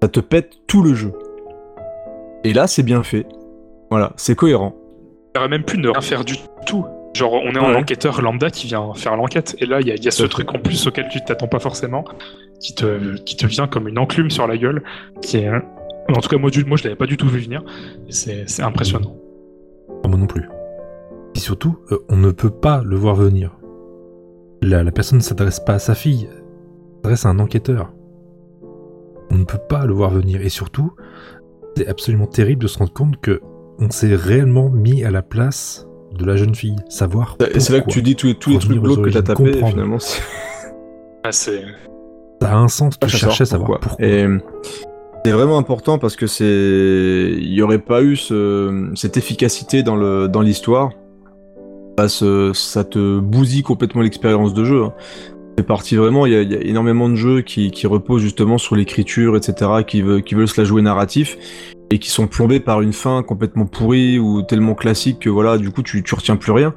ça 0.01 0.09
te 0.09 0.19
pète 0.19 0.53
tout 0.67 0.81
le 0.83 0.93
jeu. 0.93 1.13
Et 2.43 2.53
là, 2.53 2.67
c'est 2.67 2.83
bien 2.83 3.03
fait. 3.03 3.25
Voilà, 3.89 4.13
c'est 4.17 4.35
cohérent. 4.35 4.75
Il 5.35 5.39
aurait 5.39 5.49
même 5.49 5.63
pu 5.63 5.77
ne 5.77 5.89
rien 5.89 6.01
faire 6.01 6.23
du 6.25 6.35
tout. 6.65 6.85
Genre, 7.15 7.33
on 7.33 7.49
est 7.51 7.57
un 7.57 7.75
enquêteur 7.75 8.21
lambda 8.21 8.49
qui 8.51 8.67
vient 8.67 8.93
faire 8.93 9.15
l'enquête, 9.15 9.55
et 9.59 9.65
là, 9.65 9.81
il 9.81 9.87
y, 9.87 9.91
a- 9.91 9.95
il 9.95 10.03
y 10.03 10.07
a 10.07 10.11
ce 10.11 10.23
truc 10.23 10.53
en 10.53 10.59
plus 10.59 10.85
auquel 10.87 11.07
tu 11.09 11.19
t'attends 11.23 11.47
pas 11.47 11.59
forcément. 11.59 12.03
qui 12.61 12.75
te, 12.75 13.15
qui 13.23 13.37
te 13.37 13.45
vient 13.45 13.67
comme 13.67 13.87
une 13.87 13.97
enclume 13.97 14.29
sur 14.29 14.45
la 14.45 14.57
gueule, 14.57 14.83
qui 15.21 15.37
est, 15.37 15.49
en 15.49 16.19
tout 16.21 16.27
cas 16.27 16.37
moi, 16.37 16.49
du- 16.49 16.65
moi 16.65 16.75
je 16.75 16.83
l'avais 16.83 16.97
pas 16.97 17.05
du 17.05 17.15
tout 17.15 17.27
vu 17.29 17.39
venir, 17.39 17.63
et 18.09 18.11
c'est 18.11 18.61
impressionnant. 18.61 19.15
Ah, 20.03 20.09
moi 20.09 20.17
non 20.19 20.27
plus. 20.27 20.49
Et 21.35 21.39
surtout, 21.39 21.77
euh, 21.93 21.99
on 22.09 22.17
ne 22.17 22.31
peut 22.31 22.49
pas 22.49 22.81
le 22.83 22.97
voir 22.97 23.15
venir. 23.15 23.57
La, 24.61 24.83
la 24.83 24.91
personne 24.91 25.19
ne 25.19 25.23
s'adresse 25.23 25.61
pas 25.61 25.75
à 25.75 25.79
sa 25.79 25.95
fille, 25.95 26.27
elle 26.29 26.43
s'adresse 27.03 27.25
à 27.25 27.29
un 27.29 27.39
enquêteur. 27.39 27.93
On 29.31 29.35
ne 29.37 29.45
peut 29.45 29.57
pas 29.69 29.85
le 29.85 29.93
voir 29.93 30.09
venir. 30.09 30.41
Et 30.41 30.49
surtout, 30.49 30.91
c'est 31.77 31.87
absolument 31.87 32.27
terrible 32.27 32.63
de 32.63 32.67
se 32.67 32.77
rendre 32.77 32.91
compte 32.91 33.21
que 33.21 33.39
on 33.79 33.89
s'est 33.91 34.15
réellement 34.15 34.69
mis 34.69 35.03
à 35.03 35.11
la 35.11 35.21
place 35.21 35.87
de 36.17 36.25
la 36.25 36.35
jeune 36.35 36.55
fille. 36.55 36.75
Savoir. 36.89 37.37
Et 37.53 37.59
c'est 37.59 37.73
là 37.73 37.81
que 37.81 37.89
tu 37.89 38.01
dis 38.01 38.15
tous 38.15 38.27
les, 38.27 38.35
tous 38.35 38.49
les 38.49 38.59
trucs 38.59 38.79
glauques 38.81 39.05
que 39.05 39.09
t'as 39.09 39.21
tapé, 39.21 39.43
comprendre. 39.51 39.67
finalement. 39.69 39.99
c'est- 39.99 40.21
Ah, 41.23 41.31
c'est 41.31 41.63
Ça 42.41 42.51
a 42.53 42.55
un 42.57 42.67
sens, 42.69 42.97
tu 42.99 43.07
cherche 43.09 43.21
cherchais 43.21 43.41
à 43.43 43.45
savoir 43.45 43.79
pourquoi. 43.79 44.05
Et 44.05 44.25
c'est 45.25 45.31
vraiment 45.31 45.57
important 45.57 45.97
parce 45.99 46.15
que 46.15 46.27
c'est, 46.27 46.45
il 47.37 47.53
y 47.53 47.61
aurait 47.61 47.79
pas 47.79 48.01
eu 48.01 48.15
ce... 48.15 48.89
cette 48.95 49.17
efficacité 49.17 49.83
dans 49.83 49.97
le 49.97 50.27
dans 50.29 50.41
l'histoire. 50.41 50.91
Bah, 51.97 52.07
ce- 52.07 52.51
ça 52.53 52.85
te 52.85 53.19
bousille 53.19 53.63
complètement 53.63 54.01
l'expérience 54.01 54.53
de 54.53 54.63
jeu. 54.63 54.83
hein. 54.85 54.93
C'est 55.57 55.65
parti 55.67 55.97
vraiment. 55.97 56.25
Il 56.25 56.31
y, 56.31 56.35
a, 56.37 56.41
il 56.41 56.51
y 56.51 56.55
a 56.55 56.61
énormément 56.61 57.09
de 57.09 57.15
jeux 57.15 57.41
qui, 57.41 57.69
qui 57.71 57.85
reposent 57.85 58.21
justement 58.21 58.57
sur 58.57 58.77
l'écriture, 58.77 59.35
etc., 59.35 59.71
qui 59.85 60.01
veulent 60.01 60.23
qui 60.23 60.35
veulent 60.35 60.47
se 60.47 60.59
la 60.59 60.63
jouer 60.65 60.81
narratif 60.81 61.37
et 61.91 61.99
qui 61.99 62.09
sont 62.09 62.27
plombés 62.27 62.59
par 62.59 62.81
une 62.81 62.93
fin 62.93 63.23
complètement 63.23 63.65
pourrie 63.65 64.19
ou 64.19 64.41
tellement 64.43 64.75
classique 64.75 65.19
que 65.19 65.29
voilà, 65.29 65.57
du 65.57 65.71
coup 65.71 65.81
tu 65.83 66.03
tu 66.03 66.15
retiens 66.15 66.35
plus 66.35 66.51
rien. 66.51 66.73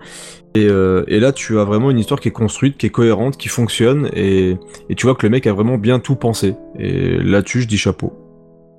Et, 0.54 0.66
euh, 0.68 1.02
et 1.08 1.18
là, 1.18 1.32
tu 1.32 1.58
as 1.58 1.64
vraiment 1.64 1.90
une 1.90 1.98
histoire 1.98 2.20
qui 2.20 2.28
est 2.28 2.32
construite, 2.32 2.76
qui 2.76 2.84
est 2.84 2.90
cohérente, 2.90 3.38
qui 3.38 3.48
fonctionne, 3.48 4.10
et, 4.12 4.58
et 4.90 4.94
tu 4.94 5.06
vois 5.06 5.14
que 5.14 5.24
le 5.24 5.30
mec 5.30 5.46
a 5.46 5.52
vraiment 5.54 5.78
bien 5.78 5.98
tout 5.98 6.14
pensé. 6.14 6.56
Et 6.78 7.16
là-dessus, 7.16 7.62
je 7.62 7.68
dis 7.68 7.78
chapeau. 7.78 8.12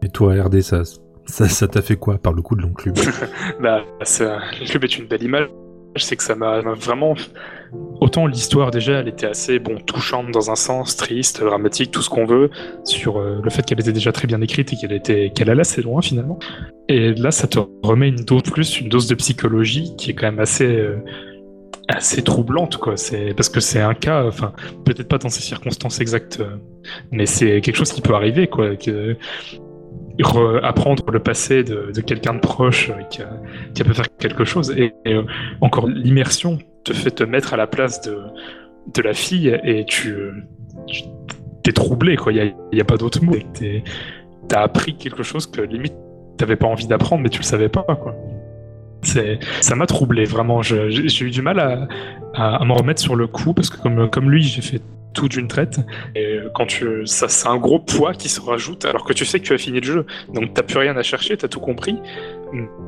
Et 0.03 0.09
toi, 0.09 0.33
RD, 0.39 0.61
ça 0.61 0.83
ça 1.25 1.47
ça 1.49 1.67
t'a 1.67 1.81
fait 1.81 1.95
quoi 1.95 2.19
par 2.19 2.33
le 2.33 2.43
coup 2.43 2.55
de 2.55 2.61
l'enclume? 2.61 2.93
Bah, 3.59 3.81
c'est- 4.03 4.25
le 4.25 4.67
club 4.69 4.83
est 4.83 4.97
une 4.99 5.07
belle 5.07 5.23
image. 5.23 5.47
C'est 5.95 6.15
que 6.15 6.23
ça 6.23 6.35
m'a 6.35 6.61
vraiment. 6.61 7.15
Autant 8.01 8.27
l'histoire, 8.27 8.69
déjà, 8.69 8.99
elle 8.99 9.07
était 9.07 9.25
assez 9.25 9.57
bon, 9.59 9.77
touchante 9.77 10.31
dans 10.31 10.51
un 10.51 10.55
sens, 10.55 10.95
triste, 10.95 11.43
dramatique, 11.43 11.91
tout 11.91 12.01
ce 12.01 12.09
qu'on 12.09 12.25
veut, 12.25 12.51
sur 12.83 13.17
euh, 13.17 13.39
le 13.43 13.49
fait 13.49 13.63
qu'elle 13.63 13.79
était 13.79 13.93
déjà 13.93 14.11
très 14.11 14.27
bien 14.27 14.41
écrite 14.41 14.73
et 14.73 14.75
qu'elle 14.75 14.91
était 14.91 15.31
allait 15.41 15.61
assez 15.61 15.81
loin 15.81 16.01
finalement. 16.01 16.37
Et 16.87 17.13
là, 17.13 17.31
ça 17.31 17.47
te 17.47 17.59
remet 17.81 18.09
une 18.09 18.25
dose 18.25 18.43
plus, 18.43 18.79
une 18.79 18.89
dose 18.89 19.07
de 19.07 19.15
psychologie 19.15 19.95
qui 19.97 20.11
est 20.11 20.13
quand 20.13 20.27
même 20.27 20.39
assez. 20.39 20.65
euh, 20.65 20.97
assez 21.89 22.21
troublante 22.21 22.77
quoi 22.77 22.95
c'est 22.95 23.33
parce 23.33 23.49
que 23.49 23.59
c'est 23.59 23.81
un 23.81 23.93
cas 23.93 24.25
enfin 24.25 24.53
peut-être 24.85 25.09
pas 25.09 25.17
dans 25.17 25.27
ces 25.27 25.41
circonstances 25.41 25.99
exactes 25.99 26.39
euh, 26.39 26.55
mais 27.11 27.25
c'est 27.25 27.59
quelque 27.59 27.75
chose 27.75 27.91
qui 27.91 27.99
peut 28.01 28.15
arriver 28.15 28.47
quoi 28.47 28.75
apprendre 30.63 31.09
le 31.11 31.19
passé 31.19 31.63
de, 31.63 31.91
quelqu'un 32.01 32.35
de 32.35 32.39
proche 32.39 32.89
euh, 32.89 33.01
qui 33.09 33.21
a, 33.21 33.29
qui 33.73 33.83
pu 33.83 33.93
faire 33.93 34.07
quelque 34.17 34.45
chose. 34.45 34.71
Et, 34.77 34.93
euh, 35.07 35.23
encore, 35.61 35.87
l'immersion 35.87 36.59
te 36.83 36.93
fait 36.93 37.11
te 37.11 37.23
mettre 37.23 37.53
à 37.53 37.57
la 37.57 37.67
place 37.67 38.01
de, 38.01 38.17
de 38.93 39.01
la 39.01 39.13
fille 39.13 39.59
et 39.63 39.85
tu, 39.85 40.15
tu 40.87 41.03
t'es 41.63 41.71
troublé, 41.71 42.15
quoi. 42.15 42.31
Il 42.31 42.55
n'y 42.73 42.81
a, 42.81 42.85
pas 42.85 42.97
d'autre 42.97 43.23
mot. 43.23 43.35
Tu 43.53 43.81
as 44.51 44.59
appris 44.59 44.95
quelque 44.95 45.23
chose 45.23 45.47
que 45.47 45.61
limite 45.61 45.93
t'avais 46.37 46.55
pas 46.55 46.67
envie 46.67 46.87
d'apprendre, 46.87 47.23
mais 47.23 47.29
tu 47.29 47.39
le 47.39 47.45
savais 47.45 47.69
pas, 47.69 47.83
quoi. 47.83 48.15
Ça 49.01 49.75
m'a 49.75 49.85
troublé, 49.85 50.25
vraiment. 50.25 50.61
J'ai 50.61 51.25
eu 51.25 51.31
du 51.31 51.41
mal 51.41 51.59
à, 51.59 51.87
à, 52.33 52.55
à 52.57 52.65
m'en 52.65 52.75
remettre 52.75 53.01
sur 53.01 53.15
le 53.15 53.27
coup 53.27 53.53
parce 53.53 53.69
que, 53.69 53.81
comme, 53.81 54.09
comme 54.09 54.29
lui, 54.29 54.43
j'ai 54.43 54.61
fait 54.61 54.81
tout 55.13 55.29
d'une 55.29 55.47
traite. 55.47 55.79
Et 56.15 56.37
euh, 56.37 56.49
quand 56.53 56.65
tu, 56.65 57.05
ça, 57.05 57.27
c'est 57.27 57.47
un 57.47 57.57
gros 57.57 57.79
poids 57.79 58.13
qui 58.13 58.29
se 58.29 58.41
rajoute 58.41 58.85
alors 58.85 59.05
que 59.05 59.13
tu 59.13 59.25
sais 59.25 59.39
que 59.39 59.45
tu 59.45 59.53
as 59.53 59.57
fini 59.57 59.79
le 59.79 59.85
jeu. 59.85 60.05
Donc 60.33 60.53
t'as 60.53 60.63
plus 60.63 60.77
rien 60.77 60.95
à 60.97 61.03
chercher, 61.03 61.37
t'as 61.37 61.47
tout 61.47 61.59
compris, 61.59 61.97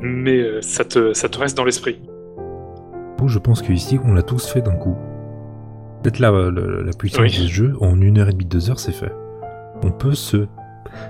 mais 0.01 0.38
euh, 0.39 0.61
ça 0.61 0.84
te, 0.84 1.13
ça 1.13 1.30
te 1.30 1.38
reste 1.38 1.55
dans 1.55 1.65
l'esprit. 1.65 1.99
Je 3.28 3.39
pense 3.39 3.61
qu'ici, 3.63 3.99
on 4.05 4.13
l'a 4.13 4.21
tous 4.21 4.47
fait 4.47 4.61
d'un 4.61 4.76
coup. 4.76 4.95
Peut-être 6.03 6.19
là, 6.19 6.32
euh, 6.32 6.84
la 6.86 6.91
puissance 6.93 7.21
Oui. 7.21 7.28
de 7.30 7.34
ce 7.34 7.47
jeu, 7.47 7.73
en 7.82 7.99
une 7.99 8.19
heure 8.19 8.30
et 8.30 8.32
demie, 8.34 8.45
deux 8.45 8.69
heures, 8.69 8.80
c'est 8.80 8.91
fait. 8.91 9.11
On 9.84 9.89
peut 9.89 10.13
se, 10.13 10.45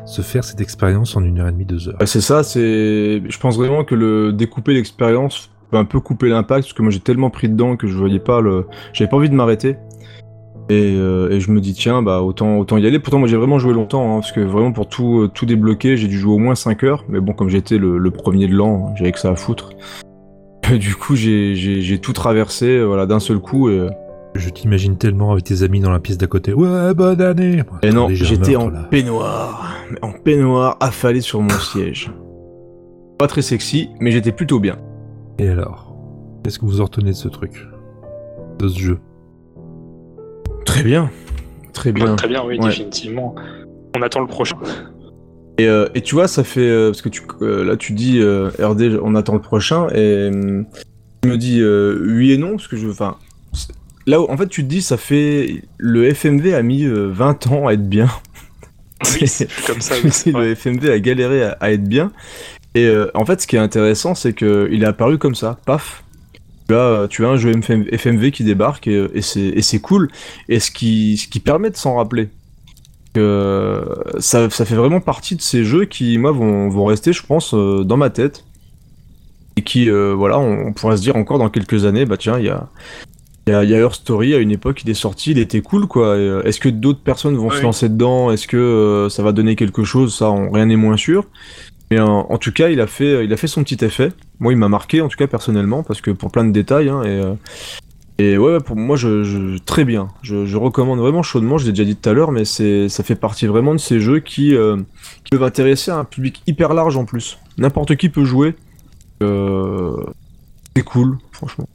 se 0.05 0.22
faire 0.22 0.45
cette 0.45 0.61
expérience 0.61 1.18
en 1.18 1.24
une 1.24 1.39
heure 1.39 1.49
et 1.49 1.51
demie, 1.51 1.66
deux 1.66 1.89
heures. 1.89 1.97
Bah, 1.99 2.05
c'est 2.05 2.22
ça, 2.22 2.43
c'est. 2.43 3.22
Je 3.28 3.39
pense 3.39 3.57
vraiment 3.57 3.84
que 3.84 3.95
le 3.95 4.32
découper 4.32 4.74
l'expérience 4.74 5.49
peut 5.72 5.78
un 5.78 5.84
peu 5.84 5.99
couper 5.99 6.30
l'impact, 6.30 6.63
parce 6.66 6.74
que 6.74 6.82
moi 6.84 6.91
j'ai 6.91 7.01
tellement 7.01 7.30
pris 7.30 7.49
dedans 7.49 7.76
que 7.76 7.88
je 7.88 7.97
voyais 7.97 8.20
pas 8.20 8.39
le. 8.39 8.66
J'avais 8.93 9.09
pas 9.09 9.18
envie 9.18 9.30
de 9.30 9.36
m'arrêter. 9.36 9.76
Et, 10.70 10.95
euh, 10.97 11.30
et 11.30 11.39
je 11.39 11.51
me 11.51 11.61
dis, 11.61 11.74
tiens, 11.74 12.01
bah 12.01 12.22
autant, 12.22 12.57
autant 12.57 12.78
y 12.78 12.88
aller. 12.88 12.97
Pourtant, 12.99 13.20
moi 13.20 13.28
j'ai 13.28 13.38
vraiment 13.38 13.59
joué 13.59 13.74
longtemps, 13.74 14.16
hein, 14.18 14.20
parce 14.20 14.32
que 14.32 14.39
vraiment 14.39 14.72
pour 14.72 14.88
tout, 14.89 15.22
euh, 15.22 15.28
tout 15.28 15.45
débloquer, 15.45 15.95
j'ai 15.95 16.07
dû 16.07 16.18
jouer 16.18 16.34
au 16.34 16.39
moins 16.39 16.55
5 16.55 16.84
heures. 16.84 17.05
Mais 17.07 17.20
bon, 17.20 17.34
comme 17.34 17.49
j'étais 17.49 17.78
le, 17.78 17.97
le 17.99 18.11
premier 18.11 18.47
de 18.47 18.53
l'an, 18.55 18.93
j'avais 18.97 19.11
que 19.11 19.20
ça 19.20 19.30
à 19.30 19.36
foutre. 19.36 19.70
Du 20.80 20.95
coup, 20.95 21.16
j'ai 21.16 21.99
tout 22.01 22.13
traversé 22.13 22.66
euh, 22.66 22.86
voilà, 22.86 23.05
d'un 23.05 23.20
seul 23.20 23.38
coup. 23.38 23.70
Et, 23.70 23.88
Je 24.34 24.49
t'imagine 24.49 24.97
tellement 24.97 25.32
avec 25.32 25.43
tes 25.43 25.61
amis 25.61 25.80
dans 25.80 25.91
la 25.91 25.99
pièce 25.99 26.18
d'à 26.18 26.26
côté. 26.26 26.53
Ouais, 26.53 26.93
bonne 26.95 27.22
année 27.22 27.61
et 27.84 27.91
non, 27.91 28.07
j'étais 28.09 28.55
en 28.55 28.70
là. 28.70 28.88
peignoir. 28.89 29.76
En 30.01 30.11
peignoir, 30.11 30.78
affalé 30.80 31.22
sur 31.22 31.39
mon 31.41 31.49
siège. 31.49 32.11
Pas 33.20 33.28
très 33.28 33.43
sexy, 33.43 33.89
mais 33.99 34.09
j'étais 34.09 34.32
plutôt 34.32 34.59
bien. 34.59 34.78
Et 35.38 35.47
alors 35.47 35.95
Qu'est-ce 36.43 36.57
que 36.59 36.66
vous 36.66 36.82
en 36.82 36.86
retenez 36.86 37.11
de 37.11 37.16
ce 37.16 37.28
truc 37.28 37.68
De 38.59 38.68
ce 38.68 38.80
jeu? 38.80 38.99
Très 40.76 40.84
bien. 40.84 41.09
Très 41.71 41.91
bien. 41.93 42.15
Très 42.17 42.28
bien, 42.28 42.43
oui, 42.45 42.57
Ouais. 42.59 42.67
définitivement. 42.67 43.34
On 43.97 44.01
attend 44.01 44.19
le 44.19 44.28
prochain. 44.28 44.57
Et, 45.57 45.67
euh, 45.69 45.88
et 45.95 46.01
tu 46.01 46.15
vois, 46.15 46.28
ça 46.28 46.43
fait 46.43 46.59
euh, 46.59 46.89
parce 46.89 47.01
que 47.01 47.07
tu 47.07 47.21
euh, 47.41 47.63
là 47.63 47.78
tu 47.78 47.93
dis 47.93 48.19
euh, 48.19 48.49
RD, 48.59 48.99
on 49.01 49.15
attend 49.15 49.34
le 49.36 49.39
prochain 49.41 49.88
et 49.95 50.30
tu 51.21 51.30
me 51.30 51.38
dis 51.38 51.61
euh, 51.61 51.97
oui 52.17 52.34
et 52.34 52.38
non 52.38 52.51
parce 52.57 52.67
que 52.67 52.76
je, 52.76 52.89
enfin, 52.89 53.15
là 54.05 54.19
où- 54.19 54.30
en 54.30 54.36
fait 54.36 54.47
tu 54.47 54.63
te 54.63 54.67
dis 54.67 54.82
ça 54.82 54.97
fait 54.97 55.61
le 55.78 56.13
FMV 56.13 56.53
a 56.53 56.61
mis 56.61 56.84
euh, 56.84 57.07
20 57.09 57.47
ans 57.47 57.67
à 57.67 57.73
être 57.73 57.88
bien. 57.88 58.09
Oui, 59.21 59.28
c'est 59.28 59.45
plus 59.47 59.63
comme 59.65 59.80
ça. 59.80 59.95
oui, 60.03 60.32
le 60.34 60.55
FMV 60.55 60.89
a 60.91 60.99
galéré 60.99 61.43
à, 61.43 61.51
à 61.61 61.71
être 61.71 61.84
bien. 61.86 62.11
Et 62.73 62.86
euh, 62.88 63.09
en 63.13 63.23
fait, 63.26 63.39
ce 63.39 63.47
qui 63.47 63.55
est 63.55 63.59
intéressant, 63.59 64.13
c'est 64.13 64.34
que 64.34 64.67
il 64.71 64.84
est 64.84 64.88
apparu 64.88 65.17
comme 65.17 65.36
ça, 65.36 65.57
paf. 65.65 66.03
Tu 66.68 66.74
as, 66.74 66.78
euh, 66.78 67.07
tu 67.07 67.26
as 67.26 67.30
un 67.30 67.38
jeu 67.38 67.51
FM 67.51 67.86
FMV 67.91 68.32
qui 68.32 68.43
débarque 68.43 68.88
et, 68.88 69.07
et 69.13 69.22
c'est 69.61 69.80
cool. 69.82 70.09
Et 70.49 70.59
ce 70.59 70.72
qui, 70.72 71.18
ce 71.18 71.28
qui 71.28 71.39
permet 71.39 71.70
de 71.70 71.78
s'en 71.78 71.95
rappeler. 71.95 72.30
Ça, 74.20 74.49
ça 74.49 74.66
fait 74.66 74.76
vraiment 74.76 74.99
partie 75.01 75.36
de 75.36 75.41
ces 75.41 75.63
jeux 75.63 75.86
qui, 75.86 76.18
moi, 76.18 76.32
vont, 76.32 76.70
vont 76.70 76.86
rester, 76.86 77.13
je 77.13 77.24
pense, 77.26 77.53
euh, 77.53 77.84
dans 77.84 77.97
ma 77.97 78.09
tête. 78.09 78.45
Et 79.57 79.61
qui, 79.61 79.89
euh, 79.89 80.13
voilà, 80.13 80.38
on, 80.38 80.68
on 80.68 80.74
pourrait 80.74 80.97
se 80.97 81.01
dire 81.01 81.16
encore 81.16 81.39
dans 81.39 81.49
quelques 81.49 81.86
années, 81.86 82.05
bah 82.05 82.18
tiens, 82.18 82.38
il 82.39 82.45
y 82.45 82.49
a, 82.49 82.68
il 83.47 83.51
y 83.53 83.55
a, 83.55 83.63
y 83.63 83.74
a 83.74 83.78
Her 83.78 83.93
Story, 83.93 84.34
à 84.34 84.39
une 84.39 84.51
époque, 84.51 84.82
il 84.84 84.89
est 84.89 84.93
sorti, 84.95 85.32
il 85.32 85.39
était 85.39 85.61
cool, 85.61 85.88
quoi. 85.88 86.07
Euh, 86.07 86.43
Est-ce 86.43 86.59
que 86.59 86.68
d'autres 86.68 86.99
personnes 87.01 87.36
vont 87.38 87.47
Oui. 87.49 87.57
se 87.57 87.61
lancer 87.61 87.88
dedans? 87.88 88.32
Est-ce 88.32 88.47
que 88.47 89.07
ça 89.09 89.24
va 89.24 89.32
donner 89.32 89.55
quelque 89.55 89.84
chose? 89.86 90.13
Ça, 90.18 90.30
on- 90.30 90.51
rien 90.51 90.66
n'est 90.66 90.76
moins 90.76 90.97
sûr. 90.97 91.26
Euh, 91.98 92.04
en 92.04 92.38
tout 92.38 92.52
cas, 92.52 92.70
il 92.70 92.82
a 92.82 92.88
fait, 92.88 93.26
il 93.26 93.34
a 93.34 93.38
fait 93.38 93.48
son 93.48 93.64
petit 93.64 93.84
effet. 93.84 94.12
Moi, 94.39 94.54
il 94.54 94.58
m'a 94.58 94.70
marqué, 94.70 95.02
en 95.02 95.08
tout 95.08 95.18
cas 95.18 95.28
personnellement, 95.28 95.84
parce 95.84 96.02
que 96.02 96.12
pour 96.12 96.32
plein 96.32 96.46
de 96.46 96.52
détails. 96.52 96.89
hein, 96.89 97.04
et, 97.04 97.08
euh, 97.08 97.34
et 98.18 98.38
ouais, 98.38 98.60
pour 98.62 98.78
moi, 98.78 98.96
je, 98.96 99.58
très 99.60 99.84
bien. 99.84 100.08
Je, 100.22 100.56
recommande 100.56 101.00
vraiment 101.00 101.22
chaudement. 101.22 101.58
Je 101.58 101.66
l'ai 101.66 101.72
déjà 101.74 101.84
dit 101.84 101.96
tout 101.98 102.10
à 102.10 102.14
l'heure, 102.14 102.32
mais 102.32 102.46
c'est, 102.46 102.88
ça 102.88 103.04
fait 103.04 103.16
partie 103.16 103.46
vraiment 103.46 103.74
de 103.74 103.80
ces 103.80 104.00
jeux 104.00 104.20
qui, 104.20 104.56
euh, 104.56 104.78
peuvent 105.30 105.43
intéresser 105.43 105.91
un 105.91 106.06
public 106.06 106.41
hyper 106.48 106.74
large 106.74 106.96
en 106.96 107.04
plus. 107.04 107.38
N'importe 107.58 107.96
qui 107.98 108.10
peut 108.10 108.24
jouer. 108.24 108.56
Euh, 109.22 109.98
c'est 110.76 110.84
cool, 110.84 111.18
franchement. 111.32 111.68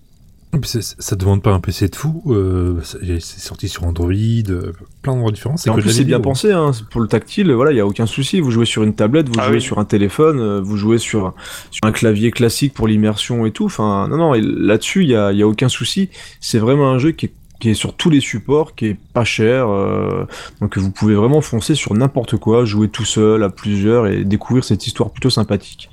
Ça 0.62 1.14
te 1.16 1.20
demande 1.20 1.42
pas 1.42 1.52
un 1.52 1.60
PC 1.60 1.88
de 1.88 1.96
fou 1.96 2.22
euh, 2.26 2.80
C'est 2.82 3.20
sorti 3.20 3.68
sur 3.68 3.84
Android, 3.84 4.10
euh, 4.12 4.72
plein 5.00 5.12
d'endroits 5.12 5.30
différents. 5.30 5.54
En 5.68 5.74
plus, 5.74 5.90
c'est 5.90 6.04
bien 6.04 6.18
pensé, 6.20 6.50
hein. 6.50 6.72
pour 6.90 7.00
le 7.00 7.06
tactile, 7.06 7.52
voilà, 7.52 7.70
il 7.70 7.76
y 7.76 7.80
a 7.80 7.86
aucun 7.86 8.06
souci. 8.06 8.40
Vous 8.40 8.50
jouez 8.50 8.66
sur 8.66 8.82
une 8.82 8.94
tablette, 8.94 9.28
vous 9.28 9.34
Ah 9.38 9.46
jouez 9.46 9.56
oui. 9.56 9.62
sur 9.62 9.78
un 9.78 9.84
téléphone, 9.84 10.40
euh, 10.40 10.60
vous 10.60 10.76
jouez 10.76 10.98
sur, 10.98 11.34
sur 11.70 11.84
un 11.84 11.92
clavier 11.92 12.32
classique 12.32 12.74
pour 12.74 12.88
l'immersion 12.88 13.46
et 13.46 13.52
tout. 13.52 13.66
Enfin, 13.66 14.08
non, 14.08 14.16
non, 14.16 14.34
et 14.34 14.40
là-dessus, 14.40 15.04
il 15.04 15.10
y 15.10 15.14
a, 15.14 15.30
il 15.30 15.38
y 15.38 15.42
a 15.42 15.46
aucun 15.46 15.68
souci. 15.68 16.10
C'est 16.40 16.58
vraiment 16.58 16.90
un 16.90 16.98
jeu 16.98 17.12
qui 17.12 17.26
est, 17.26 17.32
qui 17.60 17.70
est 17.70 17.74
sur 17.74 17.94
tous 17.94 18.10
les 18.10 18.20
supports, 18.20 18.74
qui 18.74 18.86
est 18.86 18.98
pas 19.14 19.24
cher, 19.24 19.68
euh, 19.68 20.26
donc 20.60 20.78
vous 20.78 20.90
pouvez 20.90 21.14
vraiment 21.14 21.42
foncer 21.42 21.76
sur 21.76 21.94
n'importe 21.94 22.38
quoi, 22.38 22.64
jouer 22.64 22.88
tout 22.88 23.04
seul, 23.04 23.44
à 23.44 23.50
plusieurs, 23.50 24.08
et 24.08 24.24
découvrir 24.24 24.64
cette 24.64 24.84
histoire 24.86 25.10
plutôt 25.10 25.30
sympathique. 25.30 25.90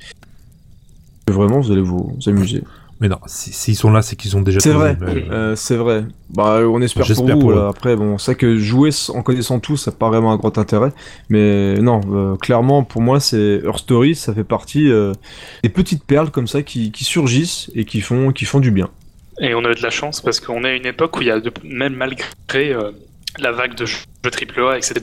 Vraiment, 1.30 1.60
vous 1.60 1.72
allez 1.72 1.82
vous, 1.82 2.16
vous 2.16 2.30
amuser. 2.30 2.64
Mais 3.00 3.08
non, 3.10 3.20
si- 3.28 3.54
s'ils 3.54 3.76
sont 3.76 3.92
là, 3.92 4.02
c'est 4.02 4.16
qu'ils 4.16 4.36
ont 4.38 4.42
déjà 4.42 4.60
C'est 4.60 4.72
vrai, 4.72 4.98
mais- 5.00 5.30
euh, 5.32 5.56
c'est 5.56 5.76
vrai. 5.76 6.04
Bah, 6.32 6.60
on 6.68 6.82
espère 6.82 7.02
pour 7.02 7.08
J'espère 7.08 7.36
vous. 7.36 7.42
pour 7.42 7.52
eux. 7.52 7.68
Après, 7.70 7.96
bon, 7.96 8.18
c'est 8.18 8.32
vrai 8.32 8.36
que 8.40 8.58
jouer 8.58 8.90
en 9.10 9.22
connaissant 9.22 9.60
tout, 9.60 9.78
ça 9.78 9.92
n'a 9.92 9.98
pas 9.98 10.10
vraiment 10.10 10.32
un 10.32 10.38
grand 10.38 10.58
intérêt. 10.58 10.92
Mais 11.30 11.76
non, 11.76 12.02
euh, 12.12 12.36
clairement, 12.38 12.84
pour 12.84 13.02
moi, 13.02 13.20
c'est 13.20 13.62
Her 13.64 13.78
Story, 13.78 14.16
ça 14.16 14.34
fait 14.34 14.44
partie 14.44 14.90
euh, 14.92 15.14
des 15.62 15.70
petites 15.70 16.04
perles 16.04 16.32
comme 16.32 16.48
ça 16.48 16.64
qui, 16.64 16.92
qui 16.92 17.04
surgissent 17.04 17.70
et 17.76 17.86
qui 17.86 18.02
font, 18.02 18.32
qui 18.32 18.46
font 18.46 18.60
du 18.60 18.72
bien. 18.72 18.90
Et 19.40 19.54
on 19.54 19.64
a 19.66 19.70
eu 19.72 19.76
de 19.76 19.84
la 19.84 19.92
chance 19.92 20.20
parce 20.22 20.40
qu'on 20.40 20.64
est 20.64 20.70
à 20.70 20.76
une 20.76 20.88
époque 20.88 21.18
où 21.18 21.22
il 21.22 21.28
y 21.28 21.32
a, 21.32 21.40
de- 21.40 21.54
même 21.64 21.94
malgré 21.94 22.74
euh, 22.74 22.90
la 23.38 23.52
vague 23.52 23.76
de 23.76 23.86
jeux 23.86 24.00
AAA, 24.26 24.78
etc. 24.78 25.02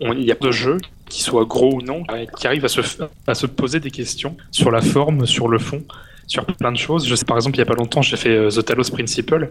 Il 0.00 0.20
y 0.22 0.30
a 0.30 0.36
de 0.40 0.50
jeux 0.52 0.78
qui 1.08 1.22
soient 1.22 1.44
gros 1.44 1.74
ou 1.76 1.82
non, 1.82 2.04
qui 2.38 2.46
arrivent 2.46 2.64
à 2.64 2.68
se, 2.68 2.80
f- 2.80 3.08
à 3.26 3.34
se 3.34 3.46
poser 3.46 3.80
des 3.80 3.90
questions 3.90 4.36
sur 4.52 4.70
la 4.70 4.80
forme, 4.80 5.26
sur 5.26 5.48
le 5.48 5.58
fond, 5.58 5.82
sur 6.26 6.44
plein 6.44 6.72
de 6.72 6.78
choses. 6.78 7.06
Je 7.06 7.14
sais 7.14 7.24
par 7.24 7.36
exemple, 7.36 7.56
il 7.56 7.60
y 7.60 7.62
a 7.62 7.66
pas 7.66 7.74
longtemps, 7.74 8.02
j'ai 8.02 8.16
fait 8.16 8.30
euh, 8.30 8.50
The 8.50 8.64
Talos 8.64 8.90
Principle 8.90 9.50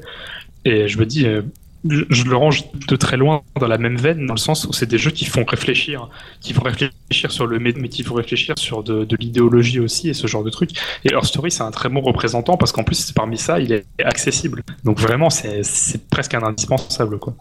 et 0.66 0.88
je 0.88 0.98
me 0.98 1.06
dis, 1.06 1.26
euh, 1.26 1.42
je, 1.90 2.24
le 2.26 2.36
range 2.36 2.66
de 2.72 2.96
très 2.96 3.18
loin 3.18 3.42
dans 3.60 3.68
la 3.68 3.78
même 3.78 3.98
veine, 3.98 4.28
dans 4.28 4.34
le 4.34 4.40
sens 4.40 4.66
où 4.66 4.74
c'est 4.74 4.86
des 4.86 4.98
jeux 4.98 5.12
qui 5.12 5.26
font 5.26 5.44
réfléchir, 5.44 6.10
qui 6.40 6.54
font 6.54 6.62
réfléchir 6.62 7.32
sur 7.32 7.48
le 7.48 7.60
mais 7.60 7.74
qui 7.90 8.04
font 8.04 8.16
réfléchir 8.16 8.56
sur 8.58 8.84
de, 8.84 9.08
l'idéologie 9.20 9.80
aussi 9.80 10.10
et 10.10 10.14
ce 10.14 10.28
genre 10.28 10.44
de 10.44 10.50
trucs. 10.50 10.72
Et 11.06 11.14
Her 11.14 11.26
Story, 11.26 11.52
c'est 11.52 11.64
un 11.64 11.72
très 11.72 11.90
bon 11.90 12.02
représentant 12.02 12.58
parce 12.58 12.72
qu'en 12.72 12.84
plus, 12.84 13.12
parmi 13.12 13.38
ça, 13.38 13.60
il 13.60 13.72
est 13.72 13.86
accessible. 14.04 14.64
Donc 14.84 15.00
vraiment, 15.00 15.30
c'est 15.30 15.64
c'est 15.64 16.08
presque 16.10 16.34
un 16.34 16.44
indispensable, 16.44 17.18
quoi. 17.20 17.36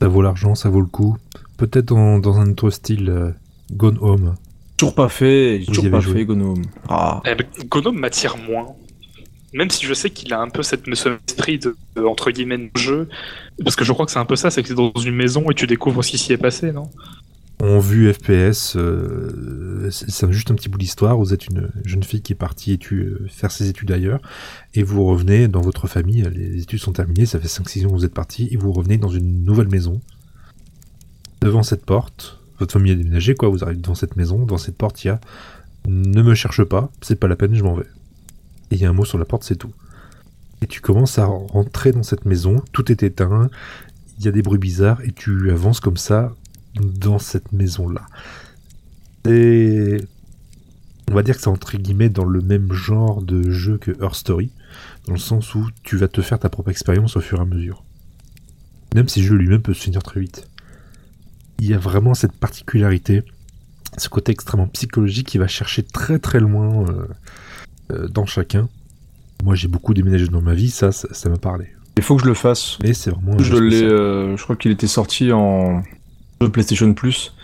Ça 0.00 0.08
vaut 0.08 0.22
l'argent, 0.22 0.54
ça 0.54 0.68
vaut 0.68 0.80
le 0.80 0.86
coup. 0.86 1.16
Peut-être 1.56 1.86
dans, 1.86 2.18
dans 2.18 2.38
un 2.38 2.50
autre 2.50 2.70
style, 2.70 3.10
euh, 3.10 3.30
Gone 3.72 3.98
Home. 4.00 4.36
Toujours 4.78 4.94
pas 4.94 5.08
fait, 5.08 5.62
toujours 5.66 5.90
pas 5.90 6.00
joué. 6.00 6.20
fait 6.20 6.24
Gnome. 6.24 6.62
Ah. 6.88 7.20
Eh 7.26 7.34
ben, 7.34 7.46
Gnome 7.70 7.98
m'attire 7.98 8.36
moins. 8.36 8.76
Même 9.52 9.70
si 9.70 9.84
je 9.86 9.94
sais 9.94 10.10
qu'il 10.10 10.32
a 10.32 10.40
un 10.40 10.48
peu 10.48 10.62
cette, 10.62 10.84
ce 10.94 11.18
esprit 11.26 11.58
de, 11.58 11.76
de, 11.96 12.02
entre 12.02 12.30
guillemets, 12.30 12.58
de 12.58 12.70
jeu. 12.76 13.08
Parce 13.64 13.76
que 13.76 13.84
je 13.84 13.92
crois 13.92 14.06
que 14.06 14.12
c'est 14.12 14.18
un 14.18 14.24
peu 14.24 14.36
ça, 14.36 14.50
c'est 14.50 14.62
que 14.62 14.68
tu 14.68 14.74
dans 14.74 14.92
une 14.94 15.14
maison 15.14 15.50
et 15.50 15.54
tu 15.54 15.66
découvres 15.66 16.04
ce 16.04 16.10
qui 16.10 16.18
s'y 16.18 16.32
est 16.32 16.38
passé, 16.38 16.72
non? 16.72 16.90
En 17.60 17.80
vue 17.80 18.12
FPS, 18.12 18.76
euh, 18.76 19.90
c'est 19.90 20.08
c'est 20.08 20.30
juste 20.30 20.52
un 20.52 20.54
petit 20.54 20.68
bout 20.68 20.78
d'histoire. 20.78 21.18
Vous 21.18 21.34
êtes 21.34 21.46
une 21.46 21.70
jeune 21.84 22.04
fille 22.04 22.22
qui 22.22 22.32
est 22.32 22.36
partie 22.36 22.78
euh, 22.92 23.26
faire 23.28 23.50
ses 23.50 23.68
études 23.68 23.90
ailleurs, 23.90 24.20
et 24.74 24.84
vous 24.84 25.04
revenez 25.04 25.48
dans 25.48 25.60
votre 25.60 25.88
famille. 25.88 26.22
Les 26.32 26.62
études 26.62 26.78
sont 26.78 26.92
terminées, 26.92 27.26
ça 27.26 27.40
fait 27.40 27.48
5-6 27.48 27.86
ans 27.86 27.88
que 27.88 27.94
vous 27.94 28.04
êtes 28.04 28.14
parti, 28.14 28.48
et 28.52 28.56
vous 28.56 28.70
revenez 28.70 28.96
dans 28.96 29.08
une 29.08 29.44
nouvelle 29.44 29.66
maison. 29.66 30.00
Devant 31.40 31.64
cette 31.64 31.84
porte, 31.84 32.38
votre 32.58 32.72
famille 32.72 32.92
a 32.92 32.96
déménagé, 32.96 33.34
quoi. 33.34 33.48
Vous 33.48 33.62
arrivez 33.64 33.80
devant 33.80 33.94
cette 33.94 34.16
maison, 34.16 34.44
dans 34.44 34.58
cette 34.58 34.76
porte, 34.76 35.04
il 35.04 35.08
y 35.08 35.10
a 35.10 35.20
Ne 35.86 36.22
me 36.22 36.34
cherche 36.34 36.64
pas, 36.64 36.90
c'est 37.02 37.16
pas 37.16 37.28
la 37.28 37.36
peine, 37.36 37.54
je 37.54 37.62
m'en 37.62 37.74
vais. 37.74 37.86
Et 38.70 38.74
il 38.74 38.80
y 38.80 38.84
a 38.84 38.90
un 38.90 38.92
mot 38.92 39.04
sur 39.04 39.18
la 39.18 39.24
porte, 39.24 39.44
c'est 39.44 39.56
tout. 39.56 39.72
Et 40.60 40.66
tu 40.66 40.80
commences 40.80 41.18
à 41.18 41.26
rentrer 41.26 41.92
dans 41.92 42.02
cette 42.02 42.24
maison, 42.24 42.62
tout 42.72 42.90
est 42.90 43.02
éteint, 43.02 43.48
il 44.18 44.24
y 44.24 44.28
a 44.28 44.32
des 44.32 44.42
bruits 44.42 44.58
bizarres, 44.58 45.00
et 45.02 45.12
tu 45.12 45.50
avances 45.50 45.80
comme 45.80 45.96
ça 45.96 46.34
dans 46.80 47.18
cette 47.18 47.52
maison-là. 47.52 48.02
Et 49.28 49.98
on 51.10 51.14
va 51.14 51.22
dire 51.22 51.36
que 51.36 51.40
c'est 51.40 51.48
entre 51.48 51.76
guillemets 51.76 52.08
dans 52.08 52.24
le 52.24 52.40
même 52.40 52.72
genre 52.72 53.22
de 53.22 53.50
jeu 53.50 53.78
que 53.78 53.92
Her 54.02 54.14
Story, 54.14 54.50
dans 55.06 55.12
le 55.14 55.18
sens 55.18 55.54
où 55.54 55.68
tu 55.82 55.96
vas 55.96 56.08
te 56.08 56.20
faire 56.20 56.38
ta 56.38 56.48
propre 56.48 56.70
expérience 56.70 57.16
au 57.16 57.20
fur 57.20 57.38
et 57.38 57.42
à 57.42 57.44
mesure. 57.44 57.84
Même 58.94 59.08
si 59.08 59.20
le 59.20 59.26
jeu 59.26 59.34
lui-même 59.36 59.62
peut 59.62 59.74
se 59.74 59.82
finir 59.82 60.02
très 60.02 60.20
vite. 60.20 60.48
Il 61.60 61.68
y 61.68 61.74
a 61.74 61.78
vraiment 61.78 62.14
cette 62.14 62.32
particularité, 62.32 63.22
ce 63.96 64.08
côté 64.08 64.32
extrêmement 64.32 64.68
psychologique 64.68 65.26
qui 65.28 65.38
va 65.38 65.48
chercher 65.48 65.82
très 65.82 66.18
très 66.18 66.40
loin 66.40 66.86
euh, 66.88 67.06
euh, 67.92 68.08
dans 68.08 68.26
chacun. 68.26 68.68
Moi 69.44 69.54
j'ai 69.54 69.68
beaucoup 69.68 69.94
déménagé 69.94 70.28
dans 70.28 70.42
ma 70.42 70.54
vie, 70.54 70.70
ça, 70.70 70.92
ça 70.92 71.28
m'a 71.28 71.36
parlé. 71.36 71.66
Il 71.98 72.02
faut 72.04 72.14
que 72.14 72.22
je 72.22 72.28
le 72.28 72.34
fasse. 72.34 72.78
Mais 72.82 72.94
c'est 72.94 73.10
vraiment... 73.10 73.36
Je 73.38 73.44
jeu 73.44 73.60
l'ai, 73.60 73.82
euh, 73.82 74.36
je 74.36 74.42
crois 74.44 74.54
qu'il 74.54 74.70
était 74.70 74.86
sorti 74.86 75.32
en 75.32 75.82
jeu 76.40 76.48
PlayStation 76.48 76.94
Plus. 76.94 77.34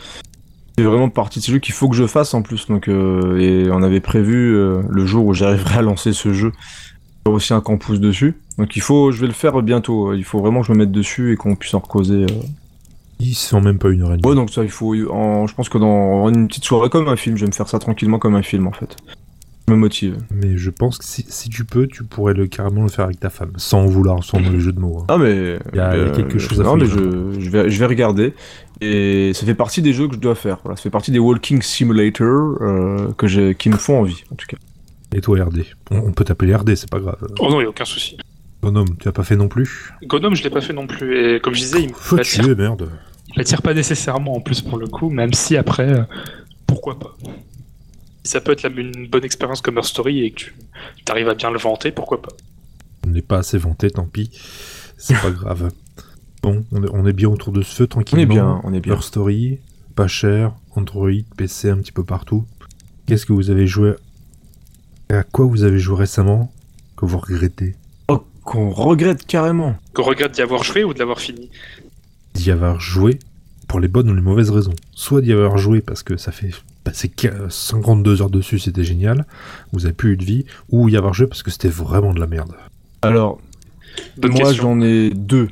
C'est 0.79 0.85
vraiment 0.85 1.09
partie 1.09 1.41
de 1.41 1.45
ces 1.45 1.53
jeux 1.53 1.59
qu'il 1.59 1.75
faut 1.75 1.89
que 1.89 1.97
je 1.97 2.07
fasse 2.07 2.35
en 2.35 2.43
plus. 2.43 2.69
Donc, 2.69 2.87
euh, 2.87 3.37
et 3.39 3.69
on 3.73 3.83
avait 3.83 4.01
prévu 4.01 4.55
euh, 4.55 4.81
le 4.89 5.07
jour 5.07 5.27
où 5.27 5.35
j'arriverai 5.35 5.79
à 5.79 5.83
lancer 5.83 6.13
ce 6.13 6.33
jeu, 6.33 6.53
aussi 7.27 7.53
un 7.53 7.61
campus 7.61 7.99
dessus. 7.99 8.37
Donc 8.57 8.77
il 8.77 8.83
faut, 8.83 9.11
je 9.11 9.21
vais 9.21 9.27
le 9.27 9.33
faire 9.33 9.61
bientôt. 9.61 10.15
Il 10.15 10.25
faut 10.25 10.39
vraiment 10.39 10.61
que 10.61 10.69
je 10.69 10.73
me 10.73 10.79
mette 10.79 10.93
dessus 10.93 11.33
et 11.33 11.37
qu'on 11.37 11.57
puisse 11.57 11.75
en 11.75 11.81
causer. 11.81 12.27
Euh. 13.21 13.25
Il 13.25 13.35
se 13.35 13.49
sent 13.51 13.61
même 13.61 13.79
pas 13.79 13.89
une 13.91 14.03
heure 14.03 14.13
et 14.13 14.17
demie. 14.17 14.29
Ouais, 14.29 14.35
donc 14.35 14.51
ça, 14.51 14.63
il 14.63 14.71
faut. 14.71 14.95
en- 15.11 15.47
je 15.47 15.55
pense 15.55 15.69
que 15.69 15.79
dans 15.79 16.29
une 16.29 16.49
petite 16.49 16.65
soirée 16.65 16.89
comme 16.91 17.09
un 17.09 17.17
film, 17.17 17.37
je 17.37 17.43
vais 17.43 17.49
me 17.49 17.53
faire 17.55 17.69
ça 17.69 17.79
tranquillement 17.79 18.19
comme 18.19 18.35
un 18.35 18.43
film 18.43 18.67
en 18.67 18.73
fait. 18.73 18.97
Je 19.67 19.73
me 19.73 19.79
motive. 19.79 20.19
Mais 20.31 20.59
je 20.59 20.69
pense 20.69 20.99
que 20.99 21.07
si, 21.07 21.25
si 21.27 21.49
tu 21.49 21.65
peux, 21.65 21.87
tu 21.87 22.05
pourrais 22.05 22.35
le, 22.35 22.47
carrément 22.47 22.83
le 22.83 22.89
faire 22.91 23.07
avec 23.07 23.19
ta 23.19 23.31
femme, 23.31 23.53
sans 23.57 23.87
vouloir, 23.87 24.23
sans 24.23 24.39
mauvais 24.39 24.61
jeu 24.61 24.73
de 24.73 24.79
mots. 24.81 24.99
hein. 25.01 25.05
Ah 25.09 25.17
mais 25.17 25.59
Il 25.73 25.77
y 25.77 25.81
a- 25.81 25.97
il 25.97 26.03
y 26.03 26.07
a 26.07 26.11
quelque 26.11 26.39
chose 26.39 26.61
à 26.61 26.65
non, 26.65 26.77
mais 26.77 26.85
faire. 26.85 26.99
je, 26.99 27.41
je 27.41 27.49
vais 27.51 27.71
je 27.71 27.79
vais 27.79 27.87
regarder 27.87 28.35
et 28.83 29.33
ça 29.33 29.47
fait 29.47 29.55
partie 29.55 29.81
des 29.81 29.95
jeux 29.95 30.07
que 30.09 30.17
je 30.17 30.21
dois 30.21 30.35
faire. 30.35 30.59
Voilà, 30.65 30.77
ça 30.77 30.83
fait 30.83 30.91
partie 30.91 31.13
des 31.13 31.19
walking 31.19 31.63
simulator 31.63 32.59
euh, 32.61 33.13
que 33.17 33.27
j'ai 33.27 33.55
qui 33.55 33.71
me 33.71 33.77
font 33.77 34.01
envie 34.01 34.23
en 34.31 34.35
tout 34.35 34.47
cas. 34.47 34.59
Et 35.15 35.21
toi, 35.23 35.43
RD 35.45 35.65
on, 35.93 35.99
on 36.09 36.13
peut 36.13 36.25
t'appeler 36.25 36.55
RD, 36.55 36.75
c'est 36.75 36.91
pas 36.91 36.99
grave. 37.01 37.17
Oh 37.39 37.49
non, 37.49 37.57
il 37.57 37.61
n'y 37.61 37.67
a 37.67 37.69
aucun 37.71 37.85
souci. 37.87 38.19
Bonhomme, 38.65 38.97
tu 38.99 39.09
as 39.09 39.13
pas 39.13 39.25
fait 39.25 39.37
non 39.37 39.49
plus 39.49 39.93
Gnome, 40.03 40.35
je 40.35 40.43
l'ai 40.43 40.51
pas 40.51 40.61
fait 40.63 40.73
non 40.73 40.87
plus. 40.87 41.37
Et 41.37 41.41
comme 41.41 41.55
je 41.55 41.61
disais, 41.61 41.83
il 41.83 41.93
Faut 41.95 42.17
m'attire 42.17 42.57
merde. 42.57 42.91
il 43.29 43.35
m'attire 43.37 43.61
pas 43.63 43.75
nécessairement 43.75 44.35
en 44.37 44.41
plus 44.41 44.63
pour 44.63 44.79
le 44.79 44.87
coup, 44.87 45.11
même 45.11 45.33
si 45.35 45.57
après, 45.57 45.89
euh, 45.93 46.03
pourquoi 46.67 46.99
pas. 46.99 47.15
Si 48.23 48.31
ça 48.33 48.41
peut 48.41 48.53
être 48.53 48.65
une 48.75 49.07
bonne 49.09 49.25
expérience 49.25 49.61
comme 49.61 49.77
Her 49.77 49.85
Story 49.85 50.25
et 50.25 50.31
que 50.31 50.45
tu 50.45 50.53
arrives 51.11 51.29
à 51.29 51.35
bien 51.35 51.51
le 51.51 51.59
vanter, 51.59 51.93
pourquoi 51.93 52.23
pas. 52.23 52.31
On 53.07 53.11
n'est 53.11 53.21
pas 53.23 53.39
assez 53.39 53.59
vanté, 53.59 53.91
tant 53.91 54.07
pis. 54.07 54.31
C'est 54.97 55.21
pas 55.21 55.31
grave. 55.31 55.71
Bon, 56.43 56.65
on 56.73 56.83
est, 56.83 56.89
on 56.91 57.03
bien 57.13 57.29
autour 57.29 57.53
de 57.53 57.61
ce 57.63 57.75
feu, 57.75 57.85
On 57.85 57.89
tranquillement. 57.89 58.23
est 58.23 58.27
bien, 58.27 58.61
on 58.65 58.73
est 58.73 58.81
bien. 58.81 58.95
Her 58.95 59.03
Story, 59.03 59.59
pas 59.95 60.09
cher, 60.09 60.53
Android, 60.75 61.11
PC, 61.37 61.69
un 61.69 61.77
petit 61.79 61.93
peu 61.93 62.05
partout. 62.05 62.47
Qu'est-ce 63.07 63.27
que 63.27 63.35
vous 63.35 63.51
avez 63.51 63.67
joué? 63.67 63.93
À 65.11 65.23
quoi 65.23 65.45
vous 65.45 65.65
avez 65.65 65.79
joué 65.79 65.97
récemment 65.99 66.51
que 66.97 67.05
vous 67.05 67.19
regrettez? 67.19 67.75
Qu'on 68.45 68.71
regrette 68.71 69.27
carrément. 69.27 69.75
Qu'on 69.95 70.03
regrette 70.03 70.33
d'y 70.33 70.43
avoir 70.43 70.63
joué 70.65 70.85
ou 70.85 70.95
de 70.95 70.99
l'avoir 70.99 71.21
fini. 71.21 71.51
D'y 72.35 72.51
avoir 72.51 72.81
joué 72.81 73.19
pour 73.69 73.81
les 73.81 73.89
bonnes 73.89 74.11
ou 74.11 74.15
les 74.15 74.21
mauvaises 74.23 74.51
raisons. 74.51 74.75
Soit 74.93 75.21
d'y 75.23 75.33
avoir 75.33 75.57
joué 75.59 75.81
parce 75.81 76.03
que 76.03 76.17
ça 76.17 76.33
fait 76.33 76.51
passer 76.85 77.09
qu- 77.09 77.31
52 77.49 78.21
heures 78.23 78.31
dessus, 78.31 78.59
c'était 78.59 78.85
génial, 78.85 79.25
vous 79.73 79.87
avez 79.87 79.95
plus 79.95 80.13
eu 80.13 80.17
de 80.19 80.25
vie, 80.25 80.45
ou 80.71 80.89
y 80.91 80.97
avoir 80.99 81.15
joué 81.15 81.27
parce 81.27 81.43
que 81.43 81.51
c'était 81.51 81.69
vraiment 81.69 82.13
de 82.13 82.21
la 82.21 82.27
merde. 82.27 82.53
Alors 83.03 83.41
Bonne 84.19 84.33
moi 84.33 84.53
j'en 84.53 84.81
ai 84.83 85.11
deux. 85.11 85.49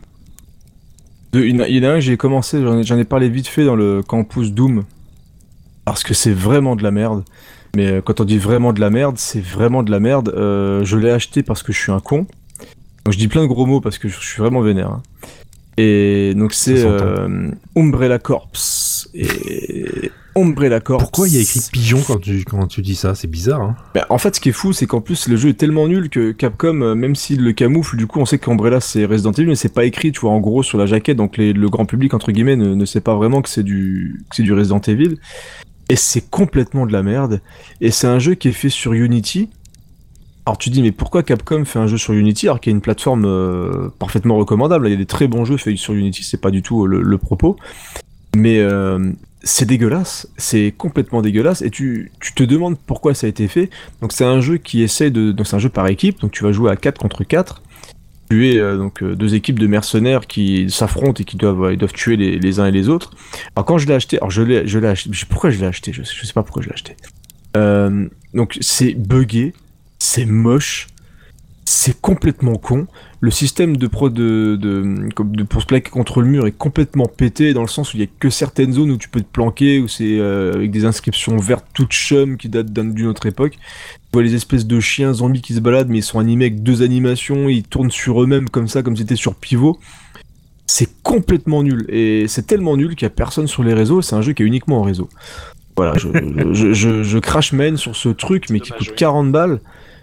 Deux, 1.33 1.47
Il 1.47 1.57
y 1.57 1.81
en 1.81 1.85
a- 1.89 1.93
un 1.95 2.01
j'ai 2.01 2.19
commencé, 2.19 2.61
j'en 2.63 2.79
ai, 2.79 2.83
j'en 2.85 2.99
ai 2.99 3.05
parlé 3.05 3.31
vite 3.31 3.47
fait 3.49 3.65
dans 3.65 3.77
le 3.77 4.03
campus 4.03 4.53
Doom 4.53 4.85
parce 5.87 6.03
que 6.03 6.13
c'est 6.13 6.33
vraiment 6.35 6.77
de 6.77 6.83
la 6.83 6.91
merde. 6.91 7.25
Mais 7.75 7.87
euh, 7.87 8.01
quand 8.03 8.21
on 8.21 8.25
dit 8.25 8.37
vraiment 8.37 8.75
de 8.75 8.81
la 8.81 8.91
merde, 8.91 9.17
c'est 9.17 9.41
vraiment 9.41 9.83
de 9.83 9.91
la 9.91 9.99
merde. 10.01 10.29
Euh, 10.37 10.85
je 10.85 10.99
l'ai 10.99 11.11
acheté 11.11 11.43
parce 11.43 11.63
que 11.63 11.73
je 11.73 11.79
suis 11.79 11.93
un 11.93 12.01
con. 12.01 12.27
Donc 13.05 13.13
je 13.15 13.19
dis 13.19 13.29
plein 13.29 13.43
de 13.43 13.47
gros 13.47 13.67
mots 13.67 13.81
parce 13.81 13.99
que 13.99 14.09
je 14.09 14.19
suis 14.21 14.41
vraiment 14.41 14.61
vénère. 14.61 14.89
hein. 14.91 15.03
Et 15.79 16.35
donc 16.37 16.53
c'est 16.53 16.85
euh, 16.85 17.51
Umbrella 17.77 18.19
Corps. 18.19 18.49
Et 19.15 20.11
Umbrella 20.37 20.81
Corps. 20.81 20.99
Pourquoi 20.99 21.29
il 21.29 21.35
y 21.35 21.39
a 21.39 21.41
écrit 21.41 21.61
pigeon 21.73 22.01
quand 22.07 22.19
tu, 22.21 22.45
quand 22.45 22.67
tu 22.67 22.81
dis 22.83 22.95
ça? 22.95 23.15
C'est 23.15 23.27
bizarre, 23.27 23.61
hein 23.61 23.77
Bah, 23.95 24.07
en 24.09 24.17
fait, 24.19 24.35
ce 24.37 24.41
qui 24.41 24.49
est 24.51 24.53
fou, 24.53 24.73
c'est 24.73 24.87
qu'en 24.87 25.01
plus, 25.01 25.29
le 25.29 25.37
jeu 25.37 25.51
est 25.51 25.55
tellement 25.59 25.89
nul 25.89 26.09
que 26.09 26.33
Capcom, 26.33 26.81
euh, 26.81 26.95
même 26.95 27.15
s'il 27.15 27.43
le 27.43 27.53
camoufle, 27.53 27.97
du 27.97 28.07
coup, 28.07 28.21
on 28.21 28.25
sait 28.27 28.39
qu'Umbrella 28.39 28.81
c'est 28.81 29.05
Resident 29.05 29.33
Evil, 29.33 29.47
mais 29.49 29.55
c'est 29.57 29.73
pas 29.75 29.85
écrit, 29.85 30.13
tu 30.13 30.21
vois, 30.21 30.31
en 30.31 30.41
gros, 30.41 30.63
sur 30.63 30.79
la 30.79 30.87
jaquette, 30.87 31.17
donc 31.19 31.37
les- 31.37 31.53
le 31.53 31.69
grand 31.69 31.85
public, 31.87 32.15
entre 32.15 32.33
guillemets, 32.33 32.57
ne, 32.57 32.75
ne 32.75 32.85
sait 32.87 33.01
pas 33.03 33.15
vraiment 33.15 33.43
que 33.43 33.49
c'est 33.51 33.63
du, 33.63 34.23
que 34.31 34.37
c'est 34.37 34.43
du 34.43 34.53
Resident 34.55 34.81
Evil. 34.81 35.17
Et 35.91 35.97
c'est 35.97 36.31
complètement 36.31 36.87
de 36.87 36.93
la 36.93 37.03
merde. 37.03 37.41
Et 37.83 37.91
c'est 37.91 38.07
un 38.07 38.19
jeu 38.19 38.35
qui 38.35 38.49
est 38.49 38.53
fait 38.53 38.71
sur 38.71 38.93
Unity. 38.95 39.51
Alors 40.45 40.59
tu 40.59 40.71
dis, 40.71 40.83
mais 40.83 40.91
pourquoi 40.91 41.23
Capcom 41.23 41.65
fait 41.65 41.79
un 41.79 41.87
jeu 41.87 41.97
sur 41.97 42.15
Unity 42.15 42.49
alors 42.49 42.61
qu'il 42.61 42.73
y 42.73 42.75
a 42.75 42.77
une 42.77 42.81
plateforme 42.81 43.25
euh, 43.27 43.91
parfaitement 43.99 44.37
recommandable? 44.37 44.89
Il 44.89 44.91
y 44.91 44.95
a 44.95 44.99
des 44.99 45.07
très 45.07 45.29
bons 45.29 45.45
jeux 45.45 45.57
faits 45.57 45.77
sur 45.77 45.95
Unity, 45.95 46.25
c'est 46.25 46.41
pas 46.41 46.51
du 46.51 46.63
tout 46.63 46.85
euh, 46.85 47.01
le, 47.01 47.19
propos. 47.19 47.57
Mais 48.35 48.59
euh, 48.59 49.13
c'est 49.45 49.67
dégueulasse, 49.67 50.29
c'est 50.37 50.75
complètement 50.77 51.23
dégueulasse, 51.23 51.63
et 51.63 51.71
tu, 51.71 52.11
tu 52.21 52.33
te 52.35 52.43
demandes 52.43 52.77
pourquoi 52.87 53.15
ça 53.15 53.29
a 53.29 53.31
été 53.31 53.47
fait. 53.47 53.71
Donc 54.01 54.13
c'est 54.13 54.25
un 54.25 54.41
jeu 54.41 54.57
qui 54.57 54.83
essaie 54.83 55.11
de... 55.11 55.31
Donc 55.31 55.47
c'est 55.47 55.55
un 55.55 55.61
jeu 55.61 55.69
par 55.69 55.87
équipe, 55.87 56.21
donc 56.21 56.33
tu 56.33 56.43
vas 56.43 56.51
jouer 56.51 56.73
à 56.73 56.77
4 56.77 56.99
contre 56.99 57.23
4. 57.23 57.63
Tu 58.29 58.49
es 58.49 58.77
donc 58.77 59.05
deux 59.05 59.35
équipes 59.35 59.59
de 59.59 59.67
mercenaires 59.67 60.27
qui 60.27 60.71
s'affrontent 60.71 61.21
et 61.21 61.25
qui 61.25 61.37
doivent, 61.37 61.77
doivent 61.77 61.93
tuer 61.93 62.17
les, 62.17 62.39
les 62.39 62.61
uns 62.61 62.67
et 62.67 62.71
les 62.71 62.89
autres. 62.89 63.11
Alors 63.55 63.67
quand 63.67 63.77
je 63.77 63.87
l'ai 63.87 63.95
acheté, 63.95 64.17
alors 64.17 64.31
je 64.31 64.43
l'ai, 64.43 64.87
acheté, 64.87 65.11
pourquoi 65.29 65.51
je 65.51 65.61
l'ai 65.61 65.67
acheté, 65.67 65.93
je 65.93 66.03
sais, 66.03 66.15
je 66.17 66.27
sais 66.27 66.33
pas 66.33 66.43
pourquoi 66.43 66.63
je 66.63 66.69
l'ai 66.69 66.75
acheté. 66.75 66.97
Donc 68.33 68.57
c'est 68.63 68.95
buggé, 68.95 69.53
c'est 70.05 70.27
moche, 70.27 70.89
c'est 71.65 72.01
complètement 72.01 72.57
con. 72.57 72.89
Le 73.21 73.31
système 73.31 73.77
de 73.77 73.87
pro 73.87 74.11
de, 74.11 74.59
de, 74.61 75.09
comme 75.15 75.37
de- 75.37 75.45
pour 75.45 75.63
se 75.63 75.67
plaquer 75.67 75.91
contre 75.91 76.21
le 76.21 76.27
mur 76.27 76.45
est 76.49 76.51
complètement 76.59 77.07
pété 77.07 77.55
dans 77.55 77.61
le 77.63 77.69
sens 77.69 77.95
où 77.95 77.97
il 77.97 78.01
y 78.01 78.03
a 78.03 78.09
que 78.19 78.31
certaines 78.31 78.73
zones 78.73 78.91
où 78.91 78.97
tu 78.97 79.09
peux 79.09 79.21
te 79.21 79.31
planquer 79.33 79.79
où 79.79 79.87
c'est 79.87 80.19
euh, 80.19 80.55
avec 80.55 80.73
des 80.73 80.85
inscriptions 80.85 81.37
vertes 81.37 81.67
toutes 81.73 81.93
chum 81.93 82.37
qui 82.37 82.49
datent 82.49 82.73
d'un- 82.73 82.85
d'une 82.87 83.07
autre 83.07 83.27
époque. 83.27 83.53
Tu 83.61 84.09
vois 84.13 84.25
les 84.25 84.35
espèces 84.35 84.67
de 84.67 84.81
chiens 84.81 85.13
zombies 85.13 85.41
qui 85.41 85.55
se 85.55 85.61
baladent 85.61 85.89
mais 85.89 85.99
ils 85.99 86.03
sont 86.03 86.19
animés 86.19 86.47
avec 86.47 86.65
deux 86.65 86.83
animations, 86.83 87.49
ils 87.49 87.63
tournent 87.63 87.93
sur 87.93 88.21
eux-mêmes 88.21 88.49
comme 88.49 88.67
ça 88.67 88.83
comme 88.83 88.97
si 88.97 89.03
c'était 89.03 89.15
sur 89.17 89.37
pivot. 89.37 89.79
C'est 90.67 90.89
complètement 91.05 91.63
nul 91.63 91.87
et 91.91 92.27
c'est 92.27 92.47
tellement 92.47 92.77
nul 92.77 92.97
qu'il 92.97 93.03
y 93.03 93.07
a 93.07 93.11
personne 93.11 93.47
sur 93.47 93.63
les 93.63 93.75
réseaux. 93.75 94.03
C'est 94.03 94.17
un 94.17 94.23
jeu 94.23 94.33
qui 94.33 94.43
est 94.43 94.47
uniquement 94.47 94.81
en 94.81 94.83
réseau. 94.83 95.09
Voilà, 95.77 95.95
je, 95.97 96.09
je, 96.53 96.73
je, 96.73 97.03
je 97.05 97.19
crache 97.19 97.53
main 97.53 97.77
sur 97.77 97.95
ce 97.97 98.09
truc 98.09 98.51
mais 98.51 98.61
qui 98.61 98.73
coûte 98.73 98.89
oui. 98.91 98.95
40 98.97 99.31
balles. 99.31 99.61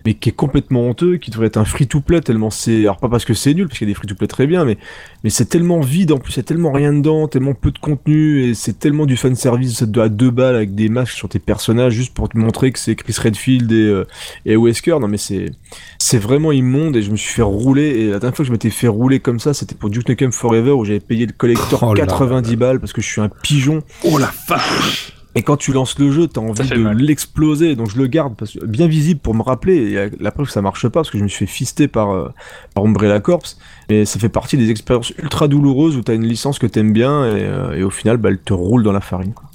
Mais 0.09 0.15
qui 0.15 0.29
est 0.29 0.33
complètement 0.33 0.87
honteux, 0.87 1.17
qui 1.17 1.29
devrait 1.29 1.45
être 1.45 1.57
un 1.57 1.65
free-to-play 1.65 2.21
tellement 2.21 2.49
c'est, 2.49 2.79
alors 2.79 2.97
pas 2.97 3.09
parce 3.09 3.25
que 3.25 3.35
c'est 3.35 3.53
nul, 3.53 3.67
parce 3.67 3.77
qu'il 3.77 3.87
y 3.87 3.91
a 3.91 3.93
des 3.93 3.95
free-to-play 3.95 4.25
très 4.25 4.47
bien, 4.47 4.65
mais 4.65 4.79
mais 5.23 5.29
c'est 5.29 5.45
tellement 5.45 5.81
vide 5.81 6.11
en 6.13 6.17
plus, 6.17 6.33
il 6.33 6.37
y 6.37 6.39
a 6.39 6.43
tellement 6.43 6.71
rien 6.71 6.91
dedans, 6.93 7.27
tellement 7.27 7.53
peu 7.53 7.69
de 7.69 7.77
contenu 7.77 8.43
et 8.43 8.55
c'est 8.55 8.79
tellement 8.79 9.05
du 9.05 9.17
fan 9.17 9.35
service 9.35 9.83
à 9.83 10.09
deux 10.09 10.31
balles 10.31 10.55
avec 10.55 10.73
des 10.73 10.89
masques 10.89 11.13
sur 11.13 11.29
tes 11.29 11.37
personnages 11.37 11.93
juste 11.93 12.15
pour 12.15 12.27
te 12.27 12.39
montrer 12.39 12.71
que 12.71 12.79
c'est 12.79 12.95
Chris 12.95 13.13
Redfield 13.21 13.71
et 13.71 13.75
euh, 13.75 14.07
et 14.47 14.57
Wesker. 14.57 14.99
Non 14.99 15.07
mais 15.07 15.17
c'est 15.17 15.51
c'est 15.99 16.17
vraiment 16.17 16.51
immonde 16.51 16.95
et 16.95 17.03
je 17.03 17.11
me 17.11 17.15
suis 17.15 17.31
fait 17.31 17.43
rouler 17.43 17.89
et 17.89 18.05
la 18.05 18.17
dernière 18.17 18.35
fois 18.35 18.43
que 18.43 18.47
je 18.47 18.51
m'étais 18.51 18.71
fait 18.71 18.87
rouler 18.87 19.19
comme 19.19 19.39
ça, 19.39 19.53
c'était 19.53 19.75
pour 19.75 19.91
Duke 19.91 20.09
Nukem 20.09 20.31
Forever 20.31 20.71
où 20.71 20.85
j'avais 20.85 21.01
payé 21.01 21.27
le 21.27 21.33
collector 21.33 21.83
Oh 21.83 21.93
là 21.93 22.07
90 22.07 22.55
balles 22.55 22.79
parce 22.79 22.93
que 22.93 23.01
je 23.01 23.07
suis 23.07 23.21
un 23.21 23.29
pigeon. 23.29 23.83
Oh 24.03 24.17
la 24.17 24.33
vache 24.47 25.18
Et 25.35 25.43
quand 25.43 25.57
tu 25.57 25.71
lances 25.73 25.97
le 25.99 26.11
jeu, 26.11 26.27
t'as 26.27 26.41
envie 26.41 26.67
de 26.67 26.89
l'exploser, 26.89 27.75
donc 27.75 27.89
je 27.91 27.97
le 27.97 28.07
garde 28.07 28.35
parce 28.35 28.53
que 28.53 28.65
bien 28.65 28.87
visible 28.87 29.19
pour 29.19 29.35
me 29.35 29.43
rappeler. 29.43 29.91
Et 29.91 29.97
euh, 29.97 30.09
la 30.19 30.31
preuve 30.31 30.47
que 30.47 30.51
ça 30.51 30.61
marche 30.63 30.81
pas 30.83 30.89
parce 31.01 31.11
que 31.11 31.19
je 31.19 31.23
me 31.23 31.27
suis 31.27 31.45
fait 31.45 31.51
fister 31.51 31.87
par 31.87 32.11
euh, 32.11 32.29
par 32.73 32.83
Umbrella 32.83 33.19
Corps. 33.19 33.43
Mais 33.89 34.05
ça 34.05 34.17
fait 34.19 34.29
partie 34.29 34.57
des 34.57 34.71
expériences 34.71 35.13
ultra 35.21 35.47
douloureuses 35.47 35.95
où 35.97 36.01
t'as 36.01 36.15
une 36.15 36.25
licence 36.25 36.57
que 36.57 36.65
t'aimes 36.67 36.93
bien 36.93 37.25
et, 37.25 37.43
euh, 37.43 37.77
et 37.77 37.83
au 37.83 37.91
final, 37.91 38.17
bah, 38.17 38.29
elle 38.29 38.39
te 38.39 38.53
roule 38.53 38.81
dans 38.83 38.91
la 38.91 39.01
farine. 39.01 39.33
Quoi. 39.33 39.49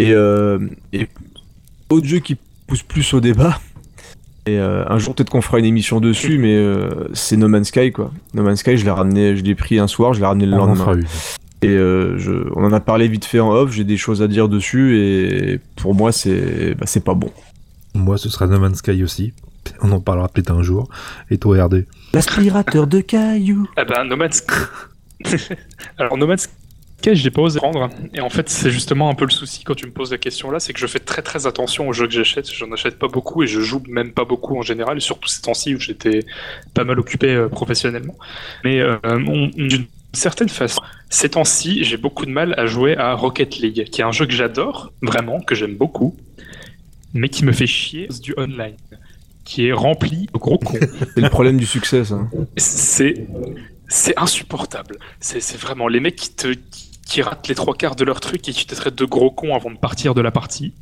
Et, 0.00 0.12
euh, 0.12 0.58
et 0.92 1.06
autre 1.88 2.06
jeu 2.06 2.18
qui 2.18 2.36
pousse 2.66 2.82
plus 2.82 3.14
au 3.14 3.20
débat. 3.20 3.60
Et 4.46 4.58
euh, 4.58 4.84
un 4.88 4.98
jour 4.98 5.14
peut-être 5.14 5.30
qu'on 5.30 5.42
fera 5.42 5.58
une 5.58 5.66
émission 5.66 6.00
dessus, 6.00 6.38
mais 6.38 6.54
euh, 6.56 6.88
c'est 7.12 7.36
No 7.36 7.46
Man's 7.46 7.68
Sky 7.68 7.92
quoi. 7.92 8.10
No 8.34 8.42
Man's 8.42 8.60
Sky, 8.60 8.76
je 8.78 8.84
l'ai 8.84 8.90
ramené, 8.90 9.36
je 9.36 9.42
l'ai 9.44 9.54
pris 9.54 9.78
un 9.78 9.86
soir, 9.86 10.14
je 10.14 10.20
l'ai 10.20 10.26
ramené 10.26 10.46
le 10.46 10.54
On 10.54 10.60
en 10.62 10.66
lendemain. 10.66 10.84
fera 10.84 10.94
une. 10.94 11.04
Et 11.62 11.68
euh, 11.68 12.16
je, 12.18 12.32
on 12.56 12.64
en 12.64 12.72
a 12.72 12.80
parlé 12.80 13.06
vite 13.08 13.24
fait 13.26 13.40
en 13.40 13.50
off, 13.52 13.70
j'ai 13.72 13.84
des 13.84 13.96
choses 13.98 14.22
à 14.22 14.28
dire 14.28 14.48
dessus 14.48 14.96
et 14.98 15.60
pour 15.76 15.94
moi 15.94 16.10
c'est 16.12 16.74
bah, 16.74 16.86
c'est 16.86 17.04
pas 17.04 17.14
bon. 17.14 17.30
Moi, 17.94 18.18
ce 18.18 18.28
sera 18.30 18.46
No 18.46 18.58
Man's 18.60 18.78
Sky 18.78 19.02
aussi. 19.02 19.32
On 19.82 19.90
en 19.92 20.00
parlera 20.00 20.28
peut-être 20.28 20.52
un 20.52 20.62
jour. 20.62 20.88
Et 21.28 21.38
toi, 21.38 21.64
RD 21.66 21.86
L'aspirateur 22.14 22.86
de 22.86 23.00
cailloux. 23.00 23.68
Ah 23.76 23.84
ben, 23.84 24.04
No 24.04 24.16
Man's 24.16 24.44
Alors, 25.98 26.16
No 26.16 26.26
Man's 26.26 26.48
Sky, 26.98 27.14
je 27.16 27.24
l'ai 27.24 27.30
pas 27.30 27.42
osé 27.42 27.58
prendre. 27.58 27.90
Et 28.14 28.20
en 28.20 28.30
fait, 28.30 28.48
c'est 28.48 28.70
justement 28.70 29.10
un 29.10 29.14
peu 29.14 29.24
le 29.24 29.30
souci 29.30 29.64
quand 29.64 29.74
tu 29.74 29.86
me 29.86 29.90
poses 29.90 30.12
la 30.12 30.18
question 30.18 30.50
là, 30.50 30.60
c'est 30.60 30.72
que 30.72 30.78
je 30.78 30.86
fais 30.86 30.98
très 31.00 31.22
très 31.22 31.46
attention 31.46 31.88
aux 31.88 31.92
jeux 31.92 32.06
que 32.06 32.12
j'achète. 32.12 32.50
J'en 32.52 32.70
achète 32.72 32.98
pas 32.98 33.08
beaucoup 33.08 33.42
et 33.42 33.46
je 33.46 33.60
joue 33.60 33.82
même 33.88 34.12
pas 34.12 34.24
beaucoup 34.24 34.56
en 34.56 34.62
général, 34.62 34.96
et 34.96 35.00
surtout 35.00 35.28
ces 35.28 35.42
temps-ci 35.42 35.74
où 35.74 35.80
j'étais 35.80 36.24
pas 36.74 36.84
mal 36.84 36.98
occupé 37.00 37.34
euh, 37.34 37.48
professionnellement. 37.48 38.16
Mais 38.64 38.80
euh, 38.80 38.96
on- 39.04 39.50
certaine 40.12 40.48
façon, 40.48 40.82
ces 41.08 41.30
temps-ci, 41.30 41.84
j'ai 41.84 41.96
beaucoup 41.96 42.26
de 42.26 42.30
mal 42.30 42.54
à 42.58 42.66
jouer 42.66 42.96
à 42.96 43.14
Rocket 43.14 43.58
League, 43.58 43.84
qui 43.90 44.00
est 44.00 44.04
un 44.04 44.12
jeu 44.12 44.26
que 44.26 44.32
j'adore, 44.32 44.92
vraiment, 45.02 45.40
que 45.40 45.54
j'aime 45.54 45.76
beaucoup, 45.76 46.16
mais 47.14 47.28
qui 47.28 47.44
me 47.44 47.52
fait 47.52 47.66
chier 47.66 48.08
du 48.22 48.34
online, 48.36 48.76
qui 49.44 49.66
est 49.66 49.72
rempli 49.72 50.26
de 50.32 50.38
gros 50.38 50.58
cons. 50.58 50.78
C'est 51.14 51.20
le 51.20 51.30
problème 51.30 51.56
du 51.56 51.66
succès 51.66 52.04
ça. 52.04 52.20
c'est 52.56 53.26
c'est 53.88 54.16
insupportable. 54.16 54.98
C'est 55.18 55.40
c'est 55.40 55.58
vraiment 55.58 55.88
les 55.88 55.98
mecs 55.98 56.16
qui 56.16 56.32
te 56.32 56.48
qui, 56.48 56.89
qui 57.10 57.22
ratent 57.22 57.48
les 57.48 57.56
trois 57.56 57.74
quarts 57.74 57.96
de 57.96 58.04
leur 58.04 58.20
truc 58.20 58.48
et 58.48 58.52
qui 58.52 58.66
te 58.66 58.74
traitent 58.74 58.94
de 58.94 59.04
gros 59.04 59.32
cons 59.32 59.56
avant 59.56 59.70
de 59.72 59.76
partir 59.76 60.14
de 60.14 60.20
la 60.20 60.30
partie. 60.30 60.72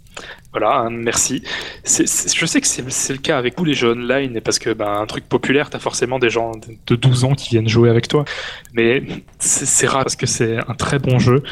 Voilà, 0.52 0.80
hein, 0.80 0.90
merci. 0.90 1.42
Je 1.84 2.46
sais 2.46 2.60
que 2.60 2.66
c'est 2.66 3.12
le 3.12 3.18
cas 3.18 3.38
avec 3.38 3.56
tous 3.56 3.64
les 3.64 3.72
jeux 3.72 3.92
online 3.92 4.40
parce 4.42 4.58
que 4.58 4.70
ben, 4.70 5.00
un 5.00 5.06
truc 5.06 5.26
populaire, 5.26 5.70
t'as 5.70 5.78
forcément 5.78 6.18
des 6.18 6.28
gens 6.28 6.52
de 6.86 6.96
12 6.96 7.24
ans 7.24 7.34
qui 7.34 7.48
viennent 7.48 7.68
jouer 7.68 7.88
avec 7.88 8.08
toi. 8.08 8.26
Mais 8.74 9.02
c'est 9.38 9.86
rare 9.86 10.02
parce 10.02 10.16
que 10.16 10.26
c'est 10.26 10.58
un 10.58 10.74
très 10.74 10.98
bon 10.98 11.18
jeu 11.18 11.42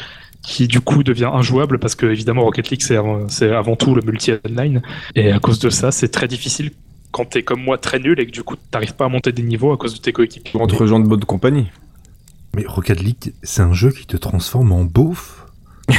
qui 0.42 0.68
du 0.68 0.80
coup 0.80 1.02
devient 1.02 1.30
injouable 1.32 1.78
parce 1.78 1.94
que 1.94 2.06
évidemment 2.06 2.42
Rocket 2.42 2.70
League 2.70 2.82
c'est 2.82 2.96
avant, 2.96 3.26
avant 3.40 3.76
tout 3.76 3.94
le 3.96 4.02
multi 4.02 4.32
online 4.46 4.80
et 5.16 5.32
à 5.32 5.40
cause 5.40 5.58
de 5.58 5.70
ça 5.70 5.90
c'est 5.90 6.08
très 6.08 6.28
difficile 6.28 6.70
quand 7.10 7.24
t'es 7.24 7.42
comme 7.42 7.60
moi 7.60 7.78
très 7.78 7.98
nul 7.98 8.20
et 8.20 8.26
que 8.26 8.30
du 8.30 8.44
coup 8.44 8.54
t'arrives 8.70 8.94
pas 8.94 9.06
à 9.06 9.08
monter 9.08 9.32
des 9.32 9.42
niveaux 9.42 9.72
à 9.72 9.76
cause 9.76 9.94
de 9.94 9.98
tes 9.98 10.12
coéquipiers. 10.12 10.60
Entre 10.60 10.86
gens 10.86 11.00
de 11.00 11.08
bonne 11.08 11.24
compagnie. 11.24 11.66
Mais 12.56 12.64
Rocket 12.66 13.00
League, 13.00 13.34
c'est 13.44 13.60
un 13.62 13.72
jeu 13.74 13.90
qui 13.92 14.06
te 14.06 14.16
transforme 14.16 14.72
en 14.72 14.82
beauf. 14.84 15.46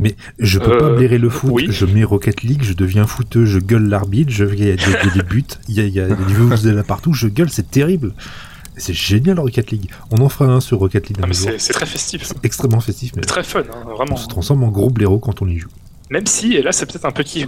Mais 0.00 0.16
je 0.38 0.58
peux 0.58 0.78
pas 0.78 0.86
Euh, 0.86 0.96
blairer 0.96 1.18
le 1.18 1.28
foot. 1.28 1.50
oui. 1.52 1.66
Je 1.70 1.84
mets 1.84 2.04
Rocket 2.04 2.42
League, 2.42 2.62
je 2.62 2.72
deviens 2.72 3.06
footeux, 3.06 3.44
je 3.44 3.58
gueule 3.58 3.88
l'arbitre, 3.88 4.30
je 4.32 4.44
il 4.44 4.64
y 4.64 4.70
a 4.70 4.76
des, 4.76 4.82
il 4.82 4.90
y 4.90 5.10
a 5.10 5.14
des 5.14 5.22
buts, 5.22 5.44
il 5.68 5.74
y 5.74 5.80
a, 5.80 5.84
il 5.84 5.92
y 5.92 6.00
a 6.00 6.06
des 6.06 6.72
là 6.72 6.82
partout, 6.84 7.12
je 7.12 7.26
gueule, 7.28 7.50
c'est 7.50 7.70
terrible. 7.70 8.14
C'est 8.76 8.94
génial 8.94 9.40
Rocket 9.40 9.70
League. 9.72 9.90
On 10.12 10.18
en 10.22 10.28
fera 10.28 10.50
un 10.52 10.60
sur 10.60 10.78
Rocket 10.78 11.08
League 11.08 11.18
Ah, 11.22 11.26
c'est 11.58 11.72
très 11.72 11.84
festif. 11.86 12.22
C'est 12.24 12.44
extrêmement 12.44 12.78
festif, 12.80 13.10
mais 13.16 13.22
C'est 13.22 13.28
très 13.28 13.42
fun, 13.42 13.60
hein, 13.68 13.84
vraiment. 13.96 14.12
on 14.14 14.16
se 14.16 14.28
transforme 14.28 14.62
en 14.62 14.68
gros 14.70 14.88
blaireau 14.88 15.18
quand 15.18 15.42
on 15.42 15.48
y 15.48 15.58
joue. 15.58 15.68
Même 16.10 16.26
si, 16.26 16.54
et 16.54 16.62
là 16.62 16.70
c'est 16.72 16.86
peut-être 16.86 17.04
un 17.04 17.10
petit 17.10 17.44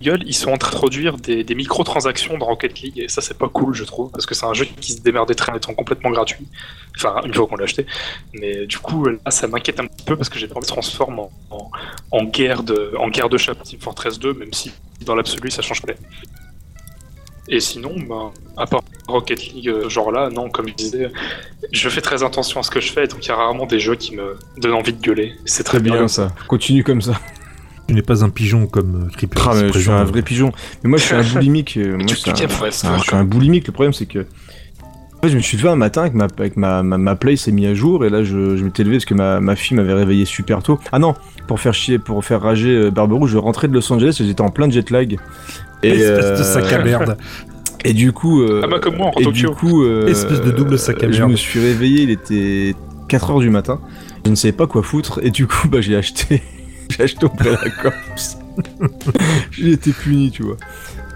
gueule, 0.00 0.22
ils 0.26 0.34
sont 0.34 0.50
en 0.50 0.56
train 0.58 0.70
d'introduire 0.70 1.16
des, 1.16 1.44
des 1.44 1.54
microtransactions 1.54 2.38
dans 2.38 2.46
Rocket 2.46 2.80
League, 2.80 2.98
et 2.98 3.08
ça 3.08 3.20
c'est 3.20 3.36
pas 3.38 3.48
cool 3.48 3.74
je 3.74 3.84
trouve, 3.84 4.10
parce 4.10 4.26
que 4.26 4.34
c'est 4.34 4.46
un 4.46 4.54
jeu 4.54 4.64
qui 4.80 4.92
se 4.92 5.00
démerdait 5.02 5.34
très 5.34 5.52
en 5.52 5.56
étant 5.56 5.74
complètement 5.74 6.10
gratuit. 6.10 6.46
Enfin, 6.96 7.20
une 7.24 7.32
fois 7.34 7.46
qu'on 7.46 7.56
l'a 7.56 7.64
acheté. 7.64 7.86
Mais 8.34 8.66
du 8.66 8.78
coup, 8.78 9.06
là 9.06 9.30
ça 9.30 9.46
m'inquiète 9.46 9.80
un 9.80 9.86
petit 9.86 10.04
peu 10.04 10.16
parce 10.16 10.28
que 10.28 10.38
j'ai 10.38 10.46
peur 10.48 10.58
que 10.60 10.66
ça 10.66 10.68
se 10.68 10.72
transforme 10.72 11.18
en, 11.20 11.30
en, 11.50 11.70
en 12.10 12.24
guerre 12.24 12.62
de, 12.62 12.92
en 12.98 13.08
guerre 13.08 13.28
de 13.28 13.38
chat 13.38 13.54
Team 13.54 13.80
Fortress 13.80 14.18
2, 14.18 14.34
même 14.34 14.52
si 14.52 14.72
dans 15.04 15.14
l'absolu 15.14 15.50
ça 15.50 15.62
change 15.62 15.82
pas. 15.82 15.92
Et 17.48 17.58
sinon, 17.58 17.94
ben, 18.08 18.30
à 18.56 18.66
part 18.66 18.82
Rocket 19.08 19.44
League, 19.52 19.68
euh, 19.68 19.88
genre 19.88 20.12
là, 20.12 20.30
non, 20.30 20.50
comme 20.50 20.68
je 20.68 20.74
disais, 20.74 21.10
je 21.72 21.88
fais 21.88 22.00
très 22.00 22.22
attention 22.22 22.60
à 22.60 22.62
ce 22.62 22.70
que 22.70 22.80
je 22.80 22.92
fais, 22.92 23.08
donc 23.08 23.24
il 23.24 23.28
y 23.28 23.32
a 23.32 23.36
rarement 23.36 23.66
des 23.66 23.80
jeux 23.80 23.96
qui 23.96 24.14
me 24.14 24.38
donnent 24.58 24.74
envie 24.74 24.92
de 24.92 25.00
gueuler. 25.02 25.34
C'est 25.46 25.64
très 25.64 25.78
Très 25.78 25.84
bien. 25.84 25.94
bien 25.98 26.08
ça. 26.08 26.32
Continue 26.46 26.84
comme 26.84 27.02
ça. 27.02 27.20
Tu 27.90 27.94
n'es 27.96 28.02
pas 28.02 28.22
un 28.24 28.28
pigeon 28.28 28.66
comme 28.68 29.06
euh, 29.08 29.10
Creeper. 29.16 29.48
Ah, 29.50 29.66
je 29.72 29.76
suis 29.80 29.90
un 29.90 30.04
vrai 30.04 30.22
pigeon. 30.22 30.52
Mais 30.84 30.90
moi 30.90 30.96
je 30.96 31.02
suis 31.06 31.14
un 31.16 31.22
boulimique. 31.34 31.76
euh, 31.76 31.96
moi, 31.96 32.06
tu- 32.06 32.14
c'est 32.14 32.32
tu 32.32 32.44
un- 32.44 32.48
c'est 32.70 32.86
un- 32.86 32.98
je 32.98 33.02
suis 33.02 33.16
un 33.16 33.24
boulimique. 33.24 33.66
Le 33.66 33.72
problème 33.72 33.92
c'est 33.92 34.06
que. 34.06 34.20
En 34.20 35.22
fait, 35.22 35.30
je 35.30 35.36
me 35.36 35.42
suis 35.42 35.56
levé 35.56 35.68
un 35.68 35.74
matin 35.76 36.02
avec 36.02 36.14
ma, 36.14 36.28
avec 36.38 36.56
ma, 36.56 36.84
ma, 36.84 36.98
ma 36.98 37.16
play 37.16 37.34
s'est 37.34 37.50
mis 37.50 37.66
à 37.66 37.74
jour 37.74 38.04
et 38.04 38.10
là 38.10 38.22
je, 38.22 38.56
je 38.56 38.62
m'étais 38.64 38.84
levé 38.84 38.98
parce 38.98 39.06
que 39.06 39.14
ma, 39.14 39.40
ma 39.40 39.56
fille 39.56 39.76
m'avait 39.76 39.92
réveillé 39.92 40.24
super 40.24 40.62
tôt. 40.62 40.78
Ah 40.92 41.00
non, 41.00 41.14
pour 41.48 41.58
faire 41.58 41.74
chier, 41.74 41.98
pour 41.98 42.24
faire 42.24 42.40
rager 42.42 42.70
euh, 42.76 42.90
Barberou, 42.92 43.26
je 43.26 43.36
rentrais 43.38 43.66
de 43.66 43.74
Los 43.74 43.92
Angeles 43.92 44.16
et 44.20 44.24
j'étais 44.24 44.40
en 44.40 44.50
plein 44.50 44.70
jet 44.70 44.88
lag. 44.90 45.16
Et, 45.82 45.88
Espèce 45.88 46.06
de 46.06 46.12
euh, 46.12 46.42
sac 46.44 46.72
à 46.72 46.84
merde. 46.84 47.18
Et 47.84 47.92
du 47.92 48.12
coup. 48.12 48.40
euh, 48.42 48.60
Ah 48.62 48.68
bah, 48.68 48.78
comme 48.78 48.96
moi, 48.98 49.06
en 49.08 49.18
et 49.20 49.24
Tokyo. 49.24 49.48
Du 49.50 49.54
coup, 49.56 49.82
euh, 49.82 50.06
Espèce 50.06 50.42
de 50.42 50.50
double 50.52 50.78
sac 50.78 51.02
à 51.02 51.10
Je 51.10 51.18
merde. 51.18 51.32
me 51.32 51.36
suis 51.36 51.58
réveillé, 51.58 52.02
il 52.04 52.10
était 52.10 52.74
4h 53.08 53.40
du 53.40 53.50
matin. 53.50 53.80
Je 54.24 54.30
ne 54.30 54.34
savais 54.36 54.52
pas 54.52 54.66
quoi 54.68 54.82
foutre 54.84 55.18
et 55.24 55.30
du 55.30 55.46
coup, 55.48 55.66
bah 55.68 55.80
j'ai 55.80 55.96
acheté. 55.96 56.40
J'ai 56.90 57.02
acheté 57.04 57.24
auprès 57.26 57.50
la 57.50 57.70
Corse. 57.70 58.36
j'ai 59.50 59.72
été 59.72 59.92
puni, 59.92 60.30
tu 60.30 60.42
vois. 60.42 60.56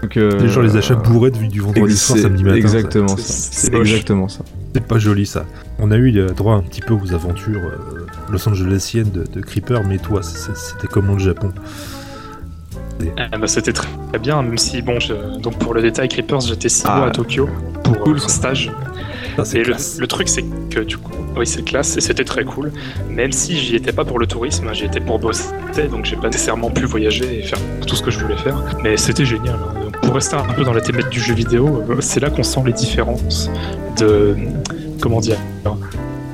Donc, 0.01 0.17
euh, 0.17 0.39
Les 0.39 0.49
gens 0.49 0.61
les 0.61 0.75
achats 0.75 0.95
bourrés 0.95 1.31
de 1.31 1.37
du 1.37 1.61
vendredi 1.61 1.95
soir, 1.97 2.19
samedi 2.19 2.43
matin. 2.43 2.55
Exactement 2.57 3.07
ça. 3.17 3.17
C'est- 3.17 3.73
exactement 3.73 4.27
ça. 4.27 4.43
C'est 4.73 4.85
pas 4.85 4.99
joli 4.99 5.25
ça. 5.25 5.45
On 5.79 5.89
a 5.91 5.95
eu 5.97 6.15
euh, 6.17 6.29
droit 6.31 6.53
un 6.55 6.61
petit 6.61 6.81
peu 6.81 6.93
aux 6.93 7.13
aventures 7.13 7.61
euh, 7.63 8.05
Los 8.31 8.47
Angelesiennes 8.47 9.09
de, 9.11 9.23
de 9.23 9.41
Creeper, 9.41 9.83
mais 9.85 9.97
toi, 9.97 10.21
c'était 10.21 10.87
comment 10.87 11.13
le 11.13 11.19
Japon 11.19 11.51
Ah 13.17 13.37
bah, 13.37 13.47
c'était 13.47 13.73
très 13.73 13.87
très 14.09 14.19
bien, 14.19 14.41
même 14.41 14.57
si, 14.57 14.81
bon, 14.81 14.99
je- 14.99 15.39
donc 15.39 15.57
pour 15.59 15.73
le 15.73 15.81
détail, 15.81 16.07
Creepers, 16.09 16.41
j'étais 16.41 16.69
6 16.69 16.83
Ah. 16.87 16.97
mois 16.97 17.07
à 17.07 17.11
Tokyo 17.11 17.49
pour 17.83 17.99
Cool, 17.99 18.17
euh, 18.17 18.23
un 18.23 18.27
stage. 18.27 18.65
Ça, 18.67 18.73
c'est 19.43 19.59
Et 19.59 19.63
le, 19.63 20.07
truc, 20.07 20.27
c'est 20.29 20.43
que 20.69 20.79
du 20.81 20.97
coup, 20.97 21.11
oui, 21.35 21.45
c'est 21.45 21.63
classe 21.63 21.97
et 21.97 22.01
c'était 22.01 22.23
très 22.23 22.45
cool. 22.45 22.71
Même 23.09 23.31
si 23.31 23.57
j'y 23.57 23.75
étais 23.75 23.91
pas 23.91 24.05
pour 24.05 24.19
le 24.19 24.27
tourisme, 24.27 24.69
j'y 24.73 24.85
étais 24.85 24.99
pour 25.01 25.19
bosser, 25.19 25.49
donc 25.91 26.05
j'ai 26.05 26.15
pas 26.15 26.27
nécessairement 26.27 26.69
pu 26.69 26.85
voyager 26.85 27.39
et 27.39 27.41
faire 27.43 27.59
tout 27.85 27.95
ce 27.95 28.01
que 28.03 28.11
je 28.11 28.19
voulais 28.19 28.37
faire. 28.37 28.57
Mais 28.83 28.95
c'était 28.97 29.25
génial. 29.25 29.55
hein. 29.55 29.81
Donc, 29.83 29.99
Pour 30.01 30.13
rester 30.13 30.35
un 30.35 30.43
peu 30.43 30.63
dans 30.63 30.73
la 30.73 30.81
thématique 30.81 31.11
du 31.11 31.19
jeu 31.19 31.33
vidéo, 31.33 31.83
euh, 31.89 31.97
c'est 31.99 32.19
là 32.19 32.29
qu'on 32.29 32.43
sent 32.43 32.61
les 32.65 32.73
différences 32.73 33.49
de. 33.97 34.35
Comment 35.01 35.19
dire 35.19 35.37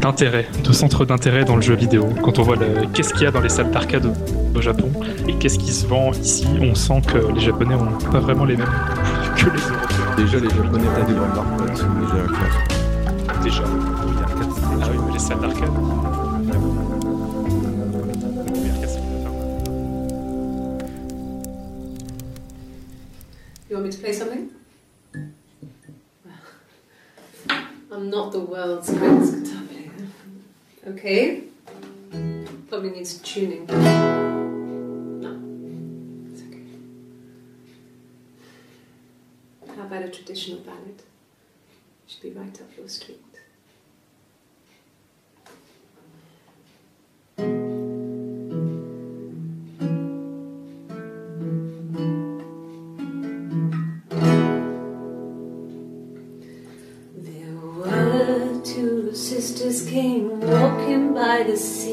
d'intérêt, 0.02 0.48
de 0.64 0.74
centre 0.74 1.06
d'intérêt 1.06 1.46
dans 1.46 1.56
le 1.56 1.62
jeu 1.62 1.76
vidéo. 1.76 2.10
Quand 2.24 2.40
on 2.40 2.42
voit 2.42 2.56
le- 2.56 2.88
qu'est-ce 2.92 3.14
qu'il 3.14 3.22
y 3.24 3.26
a 3.28 3.32
dans 3.32 3.40
les 3.40 3.50
salles 3.50 3.70
d'arcade 3.70 4.12
au, 4.56 4.62
Japon 4.62 4.92
et 5.28 5.34
qu'est-ce 5.36 5.58
qui 5.58 5.72
se 5.72 5.88
vend 5.88 6.12
ici, 6.12 6.46
on 6.62 6.76
sent 6.76 7.02
que 7.08 7.18
les 7.34 7.40
Japonais 7.40 7.74
ont 7.76 7.98
pas 8.12 8.20
vraiment 8.20 8.46
les 8.46 8.56
mêmes 8.58 8.68
que 9.36 9.46
les 9.46 9.62
Européens. 9.62 10.16
Déjà, 10.18 10.38
les 10.40 10.50
Japonais 10.50 10.88
ont 10.88 11.08
des 11.08 11.14
grandes 11.14 11.36
marques, 11.36 11.72
c'est 11.76 11.84
déjà 11.84 12.24
classe. 12.28 12.81
Déjà. 13.44 13.64
Ah 13.64 14.88
oui, 14.92 14.98
mais 15.06 15.14
les 15.14 15.20
salles 15.20 15.42
d'arcade. 15.42 15.72
You 23.68 23.76
want 23.78 23.86
me 23.86 23.90
to 23.92 23.98
play 23.98 24.14
something? 24.14 24.52
I'm 27.92 28.10
not 28.10 28.32
the 28.32 28.40
world's 28.40 28.90
greatest 28.92 29.44
guitar 29.44 29.64
player. 29.64 29.92
Okay. 30.88 31.44
Probably 32.70 32.92
needs 32.92 33.18
tuning. 33.20 33.66
No. 35.20 35.32
It's 36.32 36.44
okay. 36.44 36.66
How 39.76 39.84
about 39.88 40.04
a 40.04 40.10
traditional 40.10 40.60
ballad? 40.60 41.02
Should 42.08 42.22
be 42.24 42.32
right 42.32 42.62
up 42.62 42.78
your 42.78 42.88
street. 42.90 43.31
There 47.38 47.46
were 57.78 58.62
two 58.64 59.16
sisters 59.16 59.88
came 59.88 60.42
walking 60.42 61.14
by 61.14 61.44
the 61.44 61.56
sea. 61.58 61.91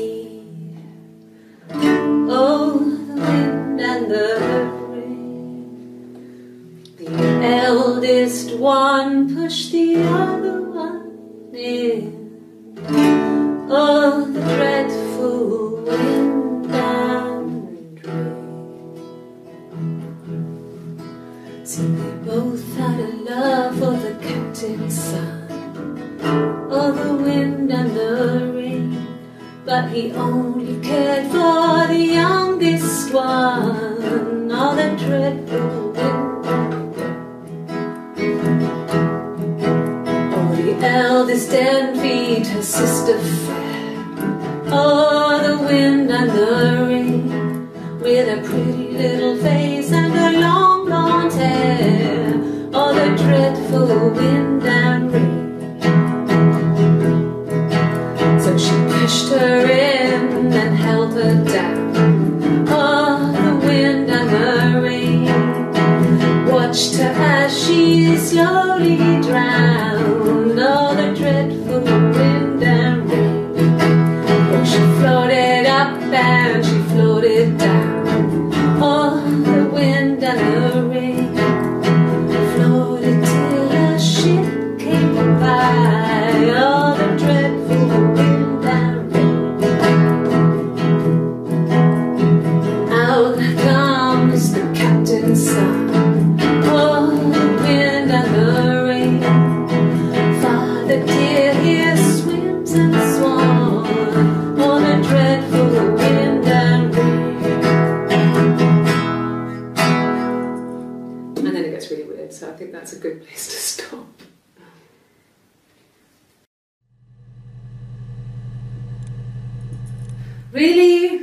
Really? 120.58 121.20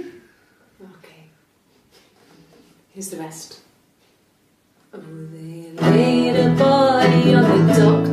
Okay. 0.79 1.23
Here's 2.93 3.09
the 3.09 3.17
rest. 3.17 3.59
Oh, 4.93 5.01
they 5.33 5.71
laid 5.75 6.37
a 6.37 6.55
body 6.55 7.33
on 7.33 7.67
the 7.67 7.73
top. 7.73 8.04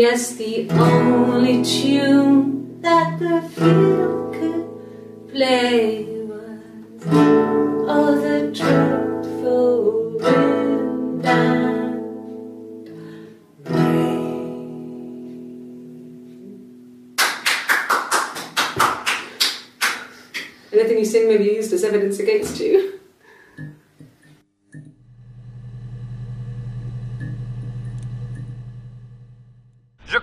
Yes, 0.00 0.32
the 0.36 0.66
only 0.70 1.62
tune 1.62 2.80
that 2.80 3.18
the 3.18 3.42
field 3.50 4.32
could 4.32 4.64
play 5.30 6.06
was 6.24 7.06
all 7.86 8.14
the 8.16 8.50
truth. 8.56 8.89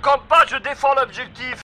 campe 0.07 0.27
pas, 0.29 0.45
je 0.47 0.55
défends 0.57 0.93
l'objectif. 0.95 1.55